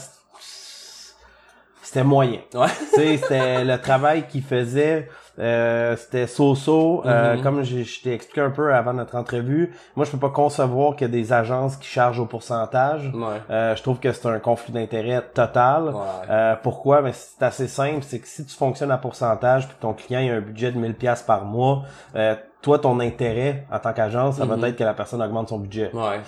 c'était 1.83 2.05
moyen. 2.05 2.41
Ouais. 2.55 2.67
tu 2.95 3.19
c'était 3.19 3.65
le 3.65 3.79
travail 3.79 4.27
qu'ils 4.27 4.43
faisaient, 4.43 5.09
euh, 5.38 5.96
c'était 5.96 6.26
so-so. 6.26 7.02
Euh, 7.06 7.37
Mhm. 7.37 7.43
Comme 7.43 7.62
je, 7.62 7.82
je 7.82 8.02
t'ai 8.02 8.12
expliqué 8.14 8.40
un 8.40 8.50
peu 8.50 8.75
avant 8.75 8.93
notre 8.93 9.17
entrevue, 9.17 9.73
moi, 9.96 10.05
je 10.05 10.11
peux 10.11 10.19
pas 10.19 10.31
concevoir 10.31 10.96
qu'il 10.96 11.06
y 11.06 11.11
a 11.11 11.12
des 11.12 11.32
agences 11.32 11.76
qui 11.76 11.88
chargent 11.88 12.20
au 12.20 12.26
pourcentage. 12.26 13.11
Ouais. 13.14 13.40
Euh, 13.50 13.75
je 13.76 13.82
trouve 13.82 13.99
que 14.00 14.12
c'est 14.12 14.26
un 14.29 14.38
conflit 14.38 14.73
d'intérêt 14.73 15.23
total. 15.34 15.84
Ouais. 15.88 15.93
Euh, 16.31 16.55
pourquoi? 16.62 17.02
Mais 17.02 17.12
c'est 17.12 17.43
assez 17.44 17.69
simple, 17.69 18.02
c'est 18.02 18.19
que 18.20 18.26
si 18.29 18.44
tu 18.44 18.55
fonctionnes 18.56 18.90
à 18.90 18.99
pourcentage 18.99 19.69
puis 19.69 19.76
ton 19.81 19.93
client 19.94 20.20
a 20.32 20.37
un 20.37 20.40
budget 20.40 20.73
de 20.73 20.79
1000 20.79 20.94
pièces 20.94 21.23
par 21.23 21.44
mois, 21.44 21.82
euh, 22.17 22.34
toi, 22.61 22.79
ton 22.79 23.00
intérêt 23.00 23.67
en 23.73 23.79
tant 23.81 23.93
qu'agence, 23.93 24.37
ça 24.37 24.44
Mhm. 24.44 24.55
va 24.61 24.69
être 24.69 24.76
que 24.76 24.84
la 24.84 24.94
personne 24.94 25.20
augmente 25.23 25.49
son 25.49 25.58
budget. 25.58 25.90
Ouais. 25.94 26.20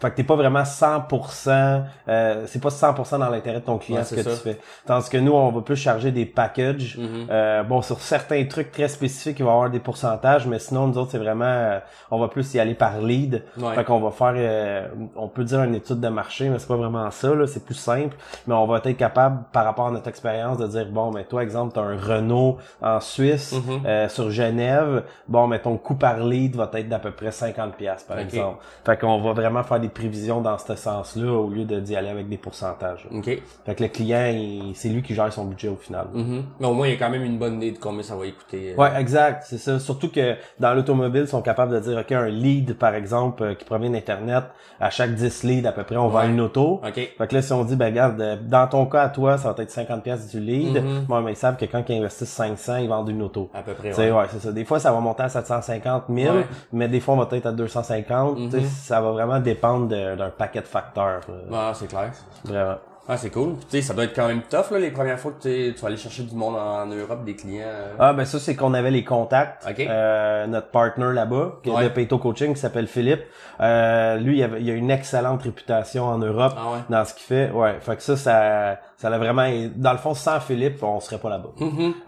Fait 0.00 0.10
que 0.10 0.16
t'es 0.16 0.24
pas 0.24 0.34
vraiment 0.36 0.64
100%, 0.64 1.82
euh, 2.08 2.44
c'est 2.46 2.60
pas 2.62 2.70
100% 2.70 3.18
dans 3.18 3.28
l'intérêt 3.28 3.60
de 3.60 3.64
ton 3.64 3.78
client 3.78 3.98
Ouais, 3.98 4.04
ce 4.04 4.14
que 4.14 4.22
ça. 4.22 4.30
tu 4.30 4.36
fais. 4.36 4.58
Tandis 4.86 5.08
que 5.10 5.18
nous, 5.18 5.32
on 5.32 5.50
va 5.50 5.60
plus 5.60 5.76
charger 5.76 6.10
des 6.10 6.24
packages. 6.26 6.96
Mhm. 6.98 7.26
Euh, 7.30 7.62
bon, 7.62 7.82
sur 7.82 8.00
certains 8.00 8.44
trucs 8.46 8.72
très 8.72 8.88
spécifiques, 8.88 9.38
il 9.40 9.44
va 9.44 9.50
y 9.50 9.54
avoir 9.54 9.70
des 9.70 9.78
pourcentages, 9.80 10.46
mais 10.46 10.58
sinon, 10.58 10.86
nous 10.86 10.98
autres, 10.98 11.10
c'est 11.12 11.18
vraiment, 11.18 11.44
euh, 11.44 11.78
on 12.10 12.18
va 12.18 12.28
plus 12.28 12.54
y 12.54 12.60
aller 12.60 12.74
par 12.74 12.98
lead. 13.00 13.44
Ouais. 13.58 13.74
Fait 13.74 13.84
qu'on 13.84 14.00
va 14.00 14.10
faire, 14.10 14.32
euh, 14.36 14.88
on 15.16 15.28
peut 15.28 15.44
dire 15.44 15.62
une 15.62 15.74
étude 15.74 16.00
de 16.00 16.08
marché, 16.08 16.48
mais 16.48 16.58
c'est 16.58 16.68
pas 16.68 16.76
vraiment 16.76 17.10
ça, 17.10 17.34
là, 17.34 17.46
c'est 17.46 17.64
plus 17.64 17.74
simple. 17.74 18.16
Mais 18.46 18.54
on 18.54 18.66
va 18.66 18.78
être 18.78 18.96
capable, 18.96 19.42
par 19.52 19.64
rapport 19.64 19.88
à 19.88 19.90
notre 19.90 20.08
expérience, 20.08 20.56
de 20.58 20.66
dire, 20.66 20.86
bon, 20.90 21.10
mais 21.12 21.24
toi, 21.24 21.42
exemple, 21.42 21.74
t'as 21.74 21.82
un 21.82 21.96
Renault 21.98 22.56
en 22.80 23.00
Suisse, 23.00 23.52
Mhm. 23.52 23.82
euh, 23.86 24.08
sur 24.08 24.30
Genève, 24.30 25.04
bon, 25.28 25.46
mais 25.46 25.58
ton 25.58 25.76
coût 25.76 25.94
par 25.94 26.18
lead 26.20 26.56
va 26.56 26.70
être 26.74 26.88
d'à 26.88 26.98
peu 26.98 27.10
près 27.10 27.30
50 27.30 27.74
pièces 27.74 28.02
par 28.04 28.18
exemple. 28.18 28.58
Fait 28.84 28.98
qu'on 28.98 29.20
va 29.20 29.32
vraiment 29.32 29.62
faire 29.62 29.78
des 29.80 29.89
prévisions 29.90 30.40
dans 30.40 30.56
ce 30.58 30.74
sens-là, 30.74 31.32
au 31.32 31.48
lieu 31.48 31.64
de 31.64 31.80
d'y 31.80 31.96
aller 31.96 32.08
avec 32.08 32.28
des 32.28 32.36
pourcentages. 32.38 33.06
OK. 33.12 33.24
Fait 33.66 33.74
que 33.74 33.82
le 33.82 33.88
client, 33.88 34.32
c'est 34.74 34.88
lui 34.88 35.02
qui 35.02 35.14
gère 35.14 35.32
son 35.32 35.44
budget 35.44 35.68
au 35.68 35.76
final. 35.76 36.06
Mhm. 36.12 36.42
Mais 36.60 36.66
au 36.66 36.74
moins, 36.74 36.86
il 36.88 36.92
y 36.92 36.96
a 36.96 36.98
quand 36.98 37.10
même 37.10 37.22
une 37.24 37.38
bonne 37.38 37.56
idée 37.56 37.72
de 37.72 37.78
combien 37.78 38.02
ça 38.02 38.16
va 38.16 38.24
coûter. 38.26 38.72
euh. 38.72 38.76
Ouais, 38.80 38.90
exact, 39.00 39.44
c'est 39.46 39.58
ça. 39.58 39.78
Surtout 39.78 40.10
que 40.10 40.34
dans 40.58 40.74
l'automobile, 40.74 41.22
ils 41.22 41.28
sont 41.28 41.42
capables 41.42 41.72
de 41.72 41.80
dire, 41.80 41.98
OK, 41.98 42.12
un 42.12 42.28
lead, 42.28 42.74
par 42.78 42.94
exemple, 42.94 43.42
euh, 43.42 43.54
qui 43.54 43.64
provient 43.64 43.90
d'Internet, 43.90 44.44
à 44.80 44.90
chaque 44.90 45.14
10 45.14 45.44
leads, 45.44 45.66
à 45.68 45.72
peu 45.72 45.82
près, 45.84 45.96
on 45.96 46.08
vend 46.08 46.22
une 46.22 46.40
auto. 46.40 46.80
OK. 46.86 46.94
Fait 46.94 47.26
que 47.28 47.34
là, 47.34 47.42
si 47.42 47.52
on 47.52 47.64
dit, 47.64 47.76
ben 47.76 47.86
regarde, 47.86 48.20
euh, 48.20 48.36
dans 48.42 48.66
ton 48.66 48.86
cas 48.86 49.02
à 49.02 49.08
toi, 49.08 49.36
ça 49.38 49.52
va 49.52 49.62
être 49.62 49.70
50 49.70 50.02
pièces 50.02 50.28
du 50.30 50.40
lead, 50.40 50.82
Mhm. 50.82 51.04
bon, 51.08 51.20
mais 51.22 51.32
ils 51.32 51.36
savent 51.36 51.56
que 51.56 51.64
quand 51.66 51.82
ils 51.88 51.98
investissent 51.98 52.30
500, 52.30 52.76
ils 52.76 52.88
vendent 52.88 53.08
une 53.08 53.22
auto. 53.22 53.50
À 53.54 53.62
peu 53.62 53.74
près, 53.74 53.94
ouais. 53.96 54.10
ouais, 54.10 54.24
c'est 54.30 54.40
ça. 54.40 54.52
Des 54.52 54.64
fois, 54.64 54.78
ça 54.78 54.92
va 54.92 55.00
monter 55.00 55.22
à 55.22 55.28
750 55.28 56.04
000, 56.08 56.34
Ouais. 56.36 56.46
mais 56.72 56.88
des 56.88 57.00
fois, 57.00 57.14
on 57.14 57.18
va 57.18 57.28
être 57.36 57.46
à 57.46 57.52
250. 57.52 58.36
Tu 58.36 58.50
sais, 58.50 58.56
Mhm. 58.58 58.64
Ça 58.90 59.00
va 59.00 59.10
vraiment 59.12 59.38
dépendre 59.40 59.79
d'un 59.88 60.30
paquet 60.30 60.60
de 60.60 60.66
facteurs. 60.66 61.20
Ah, 61.52 61.72
c'est 61.74 61.88
clair. 61.88 62.10
Vraiment. 62.44 62.76
Ah, 63.12 63.16
c'est 63.16 63.30
cool. 63.30 63.54
Tu 63.62 63.64
sais, 63.70 63.82
ça 63.82 63.92
doit 63.92 64.04
être 64.04 64.14
quand 64.14 64.28
même 64.28 64.42
tough, 64.48 64.70
là, 64.70 64.78
les 64.78 64.92
premières 64.92 65.18
fois 65.18 65.32
que 65.32 65.42
tu 65.42 65.74
tu 65.74 65.80
vas 65.80 65.88
aller 65.88 65.96
chercher 65.96 66.22
du 66.22 66.36
monde 66.36 66.54
en, 66.54 66.86
Europe, 66.86 67.24
des 67.24 67.34
clients. 67.34 67.64
euh. 67.66 67.94
Ah 67.98 68.12
ben 68.12 68.24
ça 68.24 68.38
c'est 68.38 68.54
qu'on 68.54 68.72
avait 68.72 68.92
les 68.92 69.02
contacts. 69.02 69.66
Ok. 69.68 69.80
Euh, 69.80 70.46
notre 70.46 70.68
partner 70.68 71.12
là-bas, 71.12 71.54
qui 71.64 71.70
est 71.70 71.82
de 71.82 71.88
Payto 71.88 72.18
Coaching, 72.18 72.54
qui 72.54 72.60
s'appelle 72.60 72.86
Philippe. 72.86 73.22
Euh, 73.60 74.16
lui, 74.18 74.38
il, 74.38 74.42
avait, 74.44 74.62
il 74.62 74.70
a 74.70 74.74
une 74.74 74.92
excellente 74.92 75.42
réputation 75.42 76.04
en 76.04 76.18
Europe 76.18 76.52
Ah 76.56 76.70
ouais. 76.72 76.78
dans 76.88 77.04
ce 77.04 77.14
qu'il 77.14 77.24
fait. 77.24 77.50
Ouais, 77.50 77.78
fait 77.80 77.96
que 77.96 78.02
ça, 78.02 78.16
ça, 78.16 78.78
ça 78.96 79.10
l'a 79.10 79.18
vraiment. 79.18 79.48
Dans 79.74 79.92
le 79.92 79.98
fond, 79.98 80.14
sans 80.14 80.38
Philippe, 80.38 80.80
on 80.84 81.00
serait 81.00 81.18
pas 81.18 81.30
là-bas. 81.30 81.48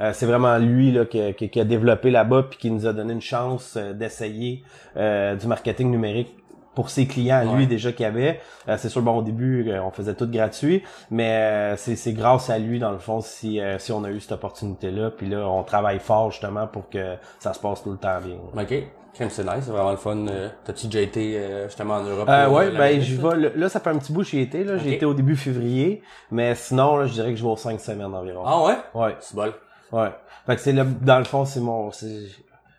Euh, 0.01 0.11
c'est 0.13 0.27
vraiment 0.27 0.57
lui 0.59 0.93
là 0.93 1.05
qui, 1.07 1.35
qui- 1.35 1.51
qui 1.51 1.61
a 1.61 1.65
développé 1.65 2.13
là-bas 2.13 2.45
puis 2.49 2.59
qui 2.61 2.71
nous 2.71 2.87
a 2.87 2.93
donné 2.93 3.13
une 3.15 3.21
chance 3.21 3.75
euh, 3.77 3.93
d'essayer 3.93 4.63
euh, 4.97 5.35
du 5.35 5.49
marketing 5.49 5.91
numérique 5.91 6.37
pour 6.75 6.91
ses 6.91 7.07
clients 7.07 7.43
lui 7.55 7.63
Ouais. 7.63 7.67
déjà 7.67 7.93
qu'il 7.93 8.03
y 8.05 8.07
avait. 8.07 8.41
Euh, 8.69 8.77
c'est 8.79 8.89
sûr 8.89 9.03
bon 9.03 9.17
au 9.19 9.23
début 9.23 9.69
euh, 9.71 9.83
on 9.83 9.91
faisait 9.91 10.15
tout 10.15 10.27
gratuit, 10.31 10.83
mais 11.11 11.31
euh, 11.31 11.77
c'est 11.77 11.97
c'est 11.97 12.13
grâce 12.13 12.49
à 12.51 12.59
lui 12.59 12.79
dans 12.79 12.93
le 12.93 12.99
fond 12.99 13.21
si 13.21 13.61
euh, 13.61 13.79
si 13.79 13.93
on 13.93 14.05
a 14.05 14.11
eu 14.11 14.21
cette 14.21 14.33
opportunité 14.33 14.91
là 14.91 15.11
puis 15.11 15.29
là 15.29 15.47
on 15.49 15.63
travaille 15.65 15.99
fort 15.99 16.31
justement 16.31 16.67
pour 16.67 16.89
que 16.89 17.17
ça 17.39 17.53
se 17.53 17.61
passe 17.61 17.83
tout 17.83 17.91
le 17.91 17.99
temps 17.99 18.19
bien. 18.25 18.37
OK. 18.63 18.75
C'est 19.15 19.29
nice, 19.29 19.37
c'est 19.61 19.71
vraiment 19.71 19.91
le 19.91 19.99
fun. 19.99 20.27
Euh, 20.29 20.49
T'as-tu 20.65 20.87
déjà 20.87 21.01
été 21.03 21.39
justement 21.67 21.97
en 21.97 22.03
Europe? 22.03 22.27
Euh, 22.31 22.49
ouais, 22.49 22.71
ben 22.71 22.99
j'y 22.99 23.17
vais. 23.17 23.37
Là, 23.37 23.49
là, 23.55 23.69
ça 23.69 23.79
fait 23.79 23.91
un 23.91 23.99
petit 23.99 24.11
bout 24.11 24.23
que 24.23 24.29
j'y 24.29 24.41
étais. 24.41 24.65
Là, 24.65 24.77
Ok. 24.77 24.81
j'ai 24.85 24.95
été 24.95 25.05
au 25.05 25.13
début 25.13 25.37
février, 25.37 26.03
mais 26.31 26.55
sinon, 26.55 26.97
là, 26.97 27.05
je 27.05 27.13
dirais 27.13 27.29
que 27.29 27.37
je 27.37 27.43
vais 27.43 27.51
aux 27.51 27.57
cinq 27.59 27.79
semaines 27.79 28.15
environ. 28.15 28.43
Ah 28.47 28.63
ouais? 28.65 28.77
Ouais, 28.95 29.15
C'est 29.21 29.35
bol. 29.37 29.53
ouais. 29.93 30.09
Fait 30.47 30.55
que 30.57 30.63
c'est 30.63 30.73
le, 30.73 30.85
dans 31.03 31.19
le 31.19 31.25
fond, 31.25 31.45
c'est 31.45 31.61
mon, 31.61 31.93
c'est, 31.93 32.23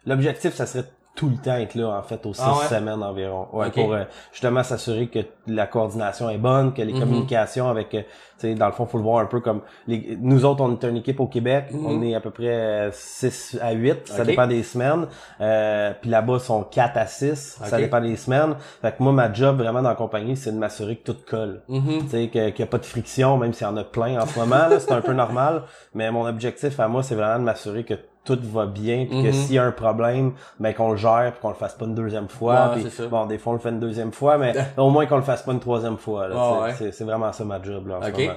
l'objectif, 0.08 0.56
ça 0.56 0.66
serait 0.66 0.86
tout 1.16 1.30
le 1.30 1.38
temps 1.38 1.56
être 1.58 1.76
là 1.76 1.90
en 1.90 2.02
fait 2.02 2.26
aux 2.26 2.34
six 2.34 2.42
Ah 2.44 2.58
ouais? 2.58 2.66
semaines 2.68 3.04
environ. 3.04 3.48
Ouais, 3.54 3.70
pour 3.70 3.94
euh, 3.94 4.04
justement 4.32 4.64
s'assurer 4.64 5.08
que 5.08 5.20
la 5.46 5.68
coordination 5.68 6.30
est 6.30 6.38
bonne, 6.40 6.74
que 6.74 6.82
les 6.82 6.94
Mhm. 6.94 7.00
communications 7.02 7.70
avec 7.70 7.94
euh, 7.94 8.02
tu 8.40 8.48
sais 8.50 8.56
dans 8.56 8.66
le 8.66 8.72
fond 8.72 8.88
faut 8.88 8.98
le 8.98 9.04
voir 9.04 9.20
un 9.20 9.28
peu 9.28 9.40
comme 9.40 9.62
les, 9.88 10.18
nous 10.20 10.44
autres 10.44 10.62
on 10.64 10.74
est 10.74 10.84
une 10.86 10.98
équipe 10.98 11.20
au 11.20 11.28
Québec, 11.28 11.66
Mhm. 11.72 11.86
on 11.86 12.02
est 12.02 12.16
à 12.16 12.20
peu 12.20 12.32
près 12.32 12.90
6 12.92 13.60
à 13.62 13.74
8, 13.74 14.08
ça 14.08 14.26
dépend 14.26 14.48
des 14.48 14.64
semaines. 14.64 15.06
Euh, 15.40 15.94
puis 16.02 16.10
là-bas 16.10 16.40
sont 16.40 16.64
4 16.64 16.98
à 16.98 17.06
6, 17.06 17.60
ça 17.64 17.78
dépend 17.78 18.02
des 18.02 18.16
semaines. 18.16 18.56
Fait 18.82 18.96
que 18.98 19.04
moi 19.04 19.12
ma 19.14 19.32
job 19.32 19.58
vraiment 19.58 19.82
dans 19.84 19.90
la 19.90 19.96
compagnie, 19.96 20.36
c'est 20.36 20.52
de 20.52 20.58
m'assurer 20.58 20.96
que 20.98 21.12
tout 21.12 21.18
colle. 21.30 21.62
Mhm. 21.68 22.00
Tu 22.06 22.10
sais, 22.10 22.28
que- 22.30 22.50
qu'il 22.50 22.64
n'y 22.64 22.68
a 22.68 22.72
pas 22.72 22.80
de 22.80 22.86
friction, 22.86 23.38
même 23.38 23.54
s'il 23.54 23.68
y 23.68 23.70
en 23.70 23.78
a 23.78 23.84
plein 23.84 24.20
en 24.20 24.26
ce 24.26 24.38
moment, 24.40 24.68
là, 24.68 24.80
c'est 24.80 24.92
un 24.92 25.02
peu 25.02 25.14
normal. 25.14 25.64
Mais 25.94 26.10
mon 26.12 26.26
objectif 26.26 26.80
à 26.80 26.88
moi, 26.88 27.04
c'est 27.04 27.16
vraiment 27.16 27.40
de 27.40 27.44
m'assurer 27.44 27.84
que 27.84 27.94
tout 28.26 28.40
va 28.44 28.66
bien, 28.66 29.06
puis 29.10 29.22
que 29.22 29.28
Mhm. 29.28 29.34
s'il 29.34 29.56
y 29.56 29.60
a 29.60 29.64
un 29.66 29.72
problème, 29.72 30.34
ben 30.60 30.74
qu'on 30.74 30.92
le 30.92 30.98
gère, 30.98 31.32
puis 31.34 31.42
qu'on 31.42 31.50
le 31.50 31.56
fasse 31.56 31.74
pas 31.74 31.86
une 31.86 31.96
deuxième 31.96 32.30
fois. 32.30 32.74
Ouais, 32.76 32.90
ça. 32.90 33.08
bon, 33.08 33.26
des 33.26 33.38
fois 33.38 33.52
on 33.52 33.56
le 33.56 33.62
fait 33.62 33.70
une 33.70 33.80
deuxième 33.80 34.12
fois, 34.12 34.38
mais 34.38 34.54
au 34.78 34.90
moins 34.90 35.06
qu'on 35.06 35.18
le 35.18 35.24
fasse 35.24 35.42
pas 35.42 35.52
une 35.52 35.60
troisième 35.60 35.98
fois. 35.98 36.28
Ouais. 36.64 36.74
C'est- 36.92 37.04
vraiment 37.04 37.32
ça 37.34 37.44
ma 37.44 37.62
job 37.62 37.88
là, 37.88 37.96
en 37.96 38.08
Ok. 38.08 38.14
ce 38.16 38.22
moment. 38.22 38.34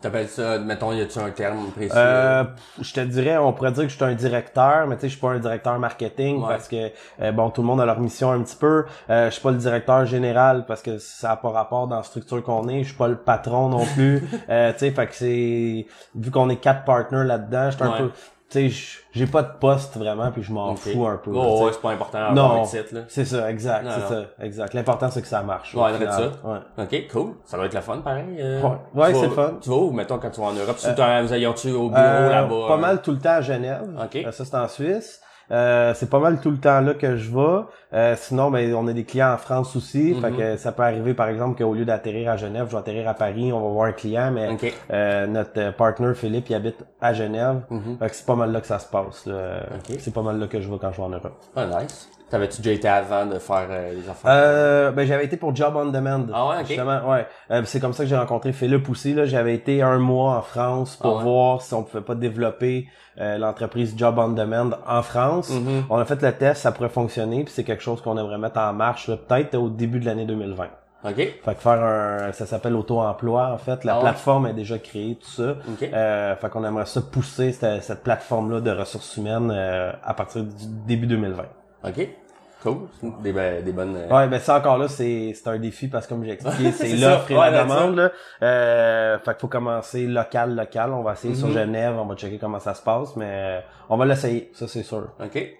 T'appelles 0.00 0.28
ça, 0.28 0.60
mettons, 0.60 0.92
y 0.92 1.00
a-tu 1.00 1.18
un 1.18 1.30
terme 1.30 1.72
précis? 1.74 1.90
Euh, 1.96 2.44
je 2.80 2.94
te 2.94 3.00
dirais, 3.00 3.36
on 3.36 3.52
pourrait 3.52 3.72
dire 3.72 3.82
que 3.82 3.88
je 3.88 3.96
suis 3.96 4.04
un 4.04 4.14
directeur, 4.14 4.86
mais 4.86 4.94
tu 4.94 5.00
sais, 5.00 5.08
je 5.08 5.12
suis 5.14 5.20
pas 5.20 5.30
un 5.32 5.40
directeur 5.40 5.76
marketing 5.80 6.40
Ouais. 6.40 6.48
parce 6.50 6.68
que 6.68 6.92
euh, 7.20 7.32
bon, 7.32 7.50
tout 7.50 7.62
le 7.62 7.66
monde 7.66 7.80
a 7.80 7.84
leur 7.84 7.98
mission 7.98 8.30
un 8.30 8.40
petit 8.44 8.54
peu. 8.54 8.84
Euh, 9.10 9.26
je 9.26 9.30
suis 9.32 9.42
pas 9.42 9.50
le 9.50 9.56
directeur 9.56 10.06
général 10.06 10.66
parce 10.66 10.82
que 10.82 10.98
ça 10.98 11.32
a 11.32 11.36
pas 11.36 11.50
rapport 11.50 11.88
dans 11.88 11.96
la 11.96 12.04
structure 12.04 12.40
qu'on 12.44 12.68
est. 12.68 12.84
Je 12.84 12.90
suis 12.90 12.96
pas 12.96 13.08
le 13.08 13.16
patron 13.16 13.70
non 13.70 13.84
plus. 13.96 14.22
euh, 14.48 14.72
tu 14.72 14.78
sais, 14.78 14.90
fait 14.92 15.06
que 15.08 15.14
c'est 15.16 15.86
vu 16.14 16.30
qu'on 16.30 16.48
est 16.48 16.58
quatre 16.58 16.84
partners 16.84 17.24
là-dedans, 17.24 17.70
je 17.72 17.76
suis 17.76 17.84
un 17.84 17.90
peu, 17.90 18.10
tu 18.50 18.58
sais, 18.58 18.68
je- 18.70 18.98
j'ai 19.12 19.26
pas 19.26 19.42
de 19.42 19.50
poste 19.60 19.96
vraiment, 19.96 20.30
puis 20.30 20.42
je 20.42 20.52
m'en 20.52 20.74
fous 20.74 21.06
un 21.06 21.16
peu. 21.16 21.30
Oh, 21.34 21.56
tu 21.58 21.64
ouais, 21.64 21.70
c'est 21.72 21.82
pas 21.82 21.90
important 21.90 22.32
non, 22.32 22.64
c'est 22.64 23.24
ça, 23.26 23.50
exact, 23.50 23.86
c'est 23.90 24.08
ça, 24.14 24.22
exact. 24.40 24.74
L'important 24.74 25.10
c'est 25.10 25.20
que 25.22 25.28
ça 25.28 25.42
marche. 25.42 25.74
Ouais, 25.74 25.92
ça. 26.06 26.20
Ouais. 26.44 26.58
Ok, 26.78 27.08
cool. 27.12 27.34
Ça 27.44 27.56
doit 27.56 27.66
être 27.66 27.74
le 27.74 27.80
fun, 27.80 27.98
pareil. 27.98 28.36
euh. 28.40 28.62
Ouais. 28.62 28.70
Ouais, 28.94 29.12
Tu 29.12 29.18
c'est 29.20 29.26
le 29.26 29.32
fun. 29.32 29.52
Tu 29.60 29.68
vas 29.68 29.76
où, 29.76 29.90
mettons, 29.90 30.18
quand 30.18 30.30
tu 30.30 30.40
vas 30.40 30.46
en 30.46 30.52
Europe? 30.54 30.78
Si 30.78 30.94
t'as- 30.94 31.22
vous 31.22 31.32
ayons-tu 31.34 31.70
au 31.72 31.88
bureau 31.90 32.00
Euh, 32.02 32.28
là-bas? 32.30 32.68
Pas 32.68 32.74
euh? 32.74 32.78
mal 32.78 33.02
tout 33.02 33.12
le 33.12 33.18
temps 33.18 33.30
à 33.34 33.40
Genève. 33.42 33.82
Ok. 34.02 34.16
Euh, 34.16 34.32
ça, 34.32 34.44
c'est 34.44 34.56
en 34.56 34.68
Suisse. 34.68 35.20
Euh, 35.50 35.94
c'est 35.94 36.10
pas 36.10 36.18
mal 36.18 36.40
tout 36.40 36.50
le 36.50 36.58
temps 36.58 36.80
là 36.80 36.94
que 36.94 37.16
je 37.16 37.30
vais. 37.30 37.64
Euh, 37.94 38.14
sinon, 38.16 38.50
ben, 38.50 38.74
on 38.74 38.86
a 38.86 38.92
des 38.92 39.04
clients 39.04 39.32
en 39.32 39.38
France 39.38 39.74
aussi. 39.76 40.14
Mhm. 40.14 40.20
Fait 40.20 40.32
que 40.32 40.56
ça 40.56 40.72
peut 40.72 40.82
arriver, 40.82 41.14
par 41.14 41.28
exemple, 41.28 41.62
qu'au 41.62 41.74
lieu 41.74 41.84
d'atterrir 41.84 42.30
à 42.30 42.36
Genève, 42.36 42.66
je 42.66 42.72
vais 42.72 42.78
atterrir 42.78 43.08
à 43.08 43.14
Paris, 43.14 43.52
on 43.52 43.60
va 43.60 43.68
voir 43.68 43.86
un 43.86 43.92
client, 43.92 44.30
mais 44.30 44.56
euh, 44.92 45.26
notre 45.26 45.58
euh, 45.58 45.72
partner 45.72 46.14
Philippe, 46.14 46.50
il 46.50 46.54
habite 46.54 46.84
à 47.00 47.14
Genève. 47.14 47.62
Mhm. 47.70 47.98
Fait 47.98 48.08
que 48.10 48.14
c'est 48.14 48.26
pas 48.26 48.36
mal 48.36 48.52
là 48.52 48.60
que 48.60 48.66
ça 48.66 48.78
se 48.78 48.86
passe. 48.86 49.28
C'est 49.98 50.14
pas 50.14 50.22
mal 50.22 50.38
là 50.38 50.46
que 50.46 50.60
je 50.60 50.68
vais 50.68 50.78
quand 50.78 50.92
je 50.92 50.96
vais 50.98 51.02
en 51.02 51.10
Europe. 51.10 51.40
Ah, 51.56 51.66
nice. 51.66 52.08
T'avais-tu 52.30 52.60
déjà 52.60 52.74
été 52.74 52.88
avant 52.88 53.24
de 53.26 53.38
faire 53.38 53.66
euh, 53.70 53.92
les 53.94 54.08
affaires? 54.08 54.30
Euh, 54.30 54.90
ben 54.92 55.06
j'avais 55.06 55.24
été 55.24 55.36
pour 55.38 55.56
Job 55.56 55.74
on 55.76 55.86
Demand. 55.86 56.26
Ah 56.34 56.48
ouais, 56.48 56.56
ok. 56.60 56.66
Justement, 56.66 57.08
ouais. 57.10 57.26
Euh, 57.50 57.62
c'est 57.64 57.80
comme 57.80 57.92
ça 57.94 58.02
que 58.04 58.08
j'ai 58.10 58.16
rencontré 58.16 58.52
Philippe 58.52 58.88
aussi. 58.90 59.14
Là, 59.14 59.24
j'avais 59.24 59.54
été 59.54 59.80
un 59.82 59.98
mois 59.98 60.36
en 60.36 60.42
France 60.42 60.96
pour 60.96 61.12
Ah 61.12 61.16
ouais. 61.18 61.22
voir 61.22 61.62
si 61.62 61.72
on 61.74 61.82
pouvait 61.84 62.02
pas 62.04 62.14
développer 62.14 62.86
euh, 63.18 63.38
l'entreprise 63.38 63.94
Job 63.96 64.18
on 64.18 64.28
Demand 64.28 64.70
en 64.86 65.02
France. 65.02 65.50
Mhm. 65.50 65.84
On 65.88 65.96
a 65.96 66.04
fait 66.04 66.20
le 66.20 66.32
test, 66.32 66.62
ça 66.62 66.72
pourrait 66.72 66.88
fonctionner, 66.90 67.44
puis 67.44 67.52
c'est 67.54 67.64
quelque 67.64 67.82
chose 67.82 68.00
qu'on 68.02 68.18
aimerait 68.18 68.38
mettre 68.38 68.60
en 68.60 68.72
marche 68.74 69.08
là, 69.08 69.16
peut-être 69.16 69.54
au 69.56 69.68
début 69.70 69.98
de 69.98 70.04
l'année 70.04 70.26
2020. 70.26 70.64
Ok. 71.04 71.14
Fait 71.14 71.54
que 71.54 71.60
faire 71.60 71.82
un, 71.82 72.32
ça 72.32 72.44
s'appelle 72.44 72.74
auto-emploi 72.74 73.52
en 73.52 73.58
fait. 73.58 73.84
La 73.84 73.92
Ah 73.92 73.96
ouais. 73.98 74.02
plateforme 74.02 74.48
est 74.48 74.52
déjà 74.52 74.78
créée, 74.78 75.14
tout 75.14 75.30
ça. 75.30 75.52
Ok. 75.68 75.88
Euh, 75.92 76.34
fait 76.36 76.48
qu'on 76.50 76.64
aimerait 76.64 76.86
ça 76.86 77.00
pousser 77.00 77.52
cette, 77.52 77.82
cette 77.84 78.02
plateforme-là 78.02 78.60
de 78.60 78.70
ressources 78.72 79.16
humaines 79.16 79.50
euh, 79.54 79.92
à 80.04 80.12
partir 80.14 80.42
du 80.42 80.66
début 80.86 81.06
2020. 81.06 81.44
Ok. 81.88 82.08
Cool. 82.60 82.88
Des, 83.22 83.32
be- 83.32 83.62
des 83.62 83.70
bonnes... 83.70 83.94
euh, 83.96 84.08
Ouais, 84.12 84.26
mais 84.26 84.40
ça 84.40 84.58
encore 84.58 84.78
là, 84.78 84.88
c'est 84.88 85.32
c'est 85.32 85.48
un 85.48 85.58
défi 85.58 85.86
parce 85.86 86.06
que 86.06 86.14
comme 86.14 86.24
j'ai 86.24 86.32
expliqué, 86.32 86.72
c'est 86.72 86.96
l'offre 86.96 87.30
et 87.30 87.36
Ouais, 87.38 87.50
la 87.52 87.62
demande. 87.62 87.94
Là. 87.96 88.10
Euh, 88.42 89.18
fait 89.20 89.30
qu'il 89.32 89.40
faut 89.42 89.46
commencer 89.48 90.06
local, 90.08 90.56
local. 90.56 90.92
On 90.92 91.02
va 91.04 91.12
essayer 91.12 91.36
sur 91.36 91.46
Mhm. 91.46 91.54
Genève, 91.54 91.94
on 91.96 92.04
va 92.06 92.16
checker 92.16 92.38
comment 92.38 92.58
ça 92.58 92.74
se 92.74 92.82
passe, 92.82 93.14
mais 93.14 93.28
euh, 93.30 93.60
on 93.88 93.96
va 93.96 94.06
l'essayer, 94.06 94.50
ça 94.54 94.66
c'est 94.66 94.82
sûr. 94.82 95.08
OK. 95.22 95.54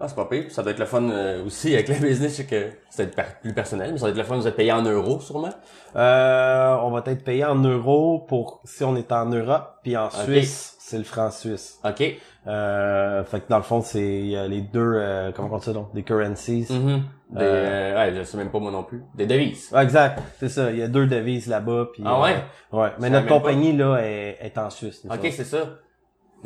Ah, 0.00 0.06
c'est 0.08 0.14
pas 0.14 0.24
pire. 0.26 0.44
Ça 0.48 0.62
doit 0.62 0.70
être 0.72 0.78
le 0.78 0.86
fun 0.86 1.02
euh, 1.10 1.44
aussi 1.44 1.74
avec 1.74 1.88
le 1.88 1.96
business, 1.96 2.36
c'est 2.36 2.46
que 2.46 2.70
c'est 2.88 3.14
plus 3.42 3.52
personnel, 3.52 3.90
mais 3.92 3.98
ça 3.98 4.02
doit 4.06 4.10
être 4.12 4.16
le 4.16 4.22
fun, 4.22 4.36
vous 4.36 4.46
êtes 4.46 4.56
payé 4.56 4.72
en 4.72 4.82
euros, 4.82 5.20
sûrement. 5.20 5.50
Euh, 5.96 6.76
on 6.82 6.90
va 6.92 7.02
être 7.06 7.24
payé 7.24 7.44
en 7.44 7.56
euros 7.56 8.20
pour 8.28 8.60
si 8.64 8.84
on 8.84 8.94
est 8.96 9.10
en 9.12 9.26
Europe, 9.26 9.74
puis 9.82 9.96
en 9.96 10.08
Suisse, 10.10 10.76
c'est 10.78 10.98
le 10.98 11.04
franc 11.04 11.30
suisse. 11.30 11.78
OK. 11.84 12.16
Euh, 12.46 13.24
fait 13.24 13.40
que 13.40 13.48
dans 13.48 13.58
le 13.58 13.62
fond, 13.62 13.82
c'est 13.82 14.00
les 14.00 14.60
deux, 14.62 14.94
euh, 14.96 15.32
comment 15.34 15.48
on 15.52 15.58
dit 15.58 15.64
ça 15.64 15.72
donc, 15.72 15.92
des 15.94 16.02
currencies. 16.02 16.66
Mhm. 16.70 17.02
Des, 17.30 17.42
euh, 17.42 17.94
ouais, 17.96 18.14
je 18.14 18.22
sais 18.22 18.38
même 18.38 18.50
pas 18.50 18.58
moi 18.58 18.70
non 18.70 18.84
plus. 18.84 19.02
Des 19.14 19.26
devises. 19.26 19.70
Ouais, 19.72 19.82
exact, 19.82 20.22
c'est 20.38 20.48
ça. 20.48 20.70
Il 20.70 20.78
y 20.78 20.82
a 20.82 20.88
deux 20.88 21.06
devises 21.06 21.46
là-bas, 21.46 21.88
puis 21.92 22.02
Ah 22.06 22.20
ouais? 22.22 22.36
euh, 22.72 22.76
ouais. 22.78 22.88
Mais 23.00 23.10
notre 23.10 23.26
compagnie 23.26 23.76
là 23.76 23.98
est, 23.98 24.38
est 24.40 24.56
en 24.56 24.70
Suisse. 24.70 25.04
OK, 25.10 25.18
c'est 25.30 25.44
ça. 25.44 25.58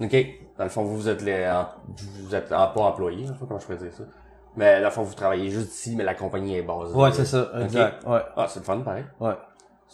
OK. 0.01 0.17
Dans 0.59 0.65
le 0.65 0.71
fond, 0.71 0.83
vous, 0.85 1.09
êtes 1.09 1.23
les, 1.23 1.49
vous 2.25 2.35
êtes 2.35 2.49
pas 2.49 2.73
employé, 2.77 3.23
je 3.27 3.33
sais 3.33 3.39
pas 3.39 3.47
comment 3.47 3.61
je 3.61 3.67
pourrais 3.67 3.79
dire 3.79 3.93
ça. 3.93 4.05
Mais 4.57 4.81
dans 4.81 4.87
le 4.89 4.91
fond, 4.91 5.03
vous 5.03 5.15
travaillez 5.15 5.51
juste 5.51 5.73
ici, 5.73 5.95
mais 5.97 6.05
la 6.05 6.15
compagnie 6.15 6.57
est 6.57 6.63
basée. 6.63 6.95
Ouais, 6.95 7.13
c'est 7.13 7.25
ça, 7.27 7.49
exact. 7.61 8.05
Ouais, 8.07 8.21
Ah, 8.37 8.47
c'est 8.49 8.59
le 8.61 8.65
fun, 8.65 8.81
pareil. 8.81 9.05
ouais. 9.21 9.35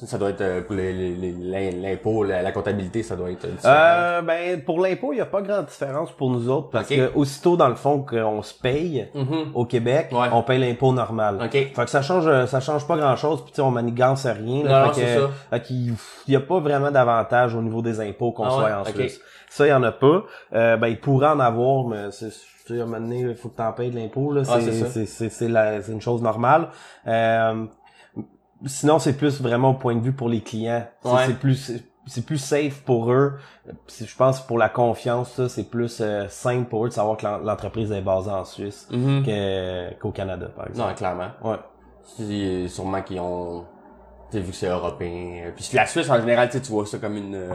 Ça, 0.06 0.16
doit 0.16 0.30
être 0.30 0.40
euh, 0.42 0.60
pour 0.62 0.76
l'impôt, 0.76 2.22
la, 2.22 2.40
la 2.42 2.52
comptabilité, 2.52 3.02
ça 3.02 3.16
doit 3.16 3.30
être 3.32 3.46
euh, 3.64 4.22
ben 4.22 4.62
pour 4.62 4.80
l'impôt, 4.80 5.12
il 5.12 5.16
n'y 5.16 5.20
a 5.20 5.26
pas 5.26 5.42
grande 5.42 5.66
différence 5.66 6.12
pour 6.12 6.30
nous 6.30 6.48
autres 6.48 6.70
parce 6.70 6.88
Ok. 6.90 6.96
que 6.96 7.10
aussitôt 7.16 7.56
dans 7.56 7.68
le 7.68 7.74
fond 7.74 8.02
qu'on 8.08 8.42
se 8.42 8.54
paye 8.54 9.08
Mhm. 9.14 9.50
au 9.54 9.64
Québec, 9.64 10.10
Ouais. 10.12 10.28
on 10.32 10.42
paye 10.42 10.60
l'impôt 10.60 10.92
normal. 10.92 11.38
Fait 11.50 11.72
que 11.74 11.90
ça 11.90 12.02
change 12.02 12.26
euh, 12.28 12.46
ça 12.46 12.60
change 12.60 12.86
pas 12.86 12.96
grand-chose 12.96 13.42
puis 13.42 13.50
tu 13.50 13.56
sais 13.56 13.62
on 13.62 13.72
manigance 13.72 14.24
rien 14.26 14.62
là, 14.64 14.86
Non, 14.86 14.92
fait 14.92 15.00
c'est 15.00 15.14
que, 15.16 15.20
ça. 15.22 15.30
fait 15.50 15.62
qu'il 15.62 15.94
il 16.28 16.32
y 16.32 16.36
a 16.36 16.40
pas 16.40 16.60
vraiment 16.60 16.90
d'avantage 16.92 17.54
au 17.56 17.62
niveau 17.62 17.82
des 17.82 18.00
impôts 18.00 18.30
qu'on 18.30 18.44
Ah 18.44 18.50
soit 18.50 18.64
ouais? 18.64 18.72
en. 18.72 18.84
Suisse. 18.84 19.20
Ça 19.50 19.66
il 19.66 19.70
y 19.70 19.72
en 19.72 19.82
a 19.82 19.90
pas. 19.92 20.22
Euh, 20.54 20.76
ben 20.76 20.86
il 20.88 21.00
pourrait 21.00 21.28
en 21.30 21.40
avoir 21.40 21.84
mais 21.88 22.10
c'est 22.12 22.30
tu 22.66 22.74
sais, 22.74 22.80
à 22.80 22.82
un 22.82 22.86
moment 22.86 23.00
donné, 23.00 23.20
il 23.20 23.34
faut 23.34 23.48
que 23.48 23.56
t'en 23.56 23.72
payes 23.72 23.90
de 23.90 23.96
l'impôt 23.96 24.30
là, 24.30 24.42
Ah, 24.46 24.58
c'est 24.60 25.06
c'est 25.06 25.30
c'est 25.30 25.90
une 25.92 26.00
chose 26.02 26.20
normale. 26.20 26.68
Euh, 27.06 27.64
sinon 28.66 28.98
c'est 28.98 29.16
plus 29.16 29.40
vraiment 29.40 29.70
au 29.70 29.74
point 29.74 29.94
de 29.94 30.00
vue 30.00 30.12
pour 30.12 30.28
les 30.28 30.40
clients. 30.42 30.86
C'est- 31.02 31.08
Ouais. 31.10 31.26
C'est 31.26 31.38
plus 31.38 31.54
c'est- 32.06 32.24
plus 32.24 32.38
safe 32.38 32.80
pour 32.84 33.12
eux. 33.12 33.34
Je 33.88 34.16
pense 34.16 34.40
pour 34.40 34.56
la 34.56 34.70
confiance, 34.70 35.32
ça, 35.32 35.48
c'est 35.50 35.64
plus 35.68 36.00
euh, 36.00 36.26
simple 36.28 36.66
pour 36.68 36.86
eux 36.86 36.88
de 36.88 36.94
savoir 36.94 37.18
que 37.18 37.26
l'en- 37.26 37.36
l'entreprise 37.38 37.92
est 37.92 38.00
basée 38.00 38.30
en 38.30 38.44
Suisse 38.46 38.88
que- 38.90 39.94
qu'au 39.98 40.10
Canada, 40.10 40.46
par 40.56 40.68
exemple. 40.68 40.88
Non, 40.88 40.94
clairement. 40.94 41.28
Ouais. 41.44 42.68
Sûrement 42.68 43.02
qu'ils 43.02 43.20
ont, 43.20 43.64
vu 44.32 44.42
que 44.42 44.52
c'est 44.56 44.68
européen. 44.68 45.52
Puis 45.54 45.68
la 45.74 45.86
Suisse, 45.86 46.08
en 46.08 46.18
général, 46.18 46.48
tu 46.48 46.54
sais, 46.58 46.62
tu 46.62 46.72
vois 46.72 46.86
ça 46.86 46.98
comme 46.98 47.16
une, 47.16 47.34
euh, 47.34 47.54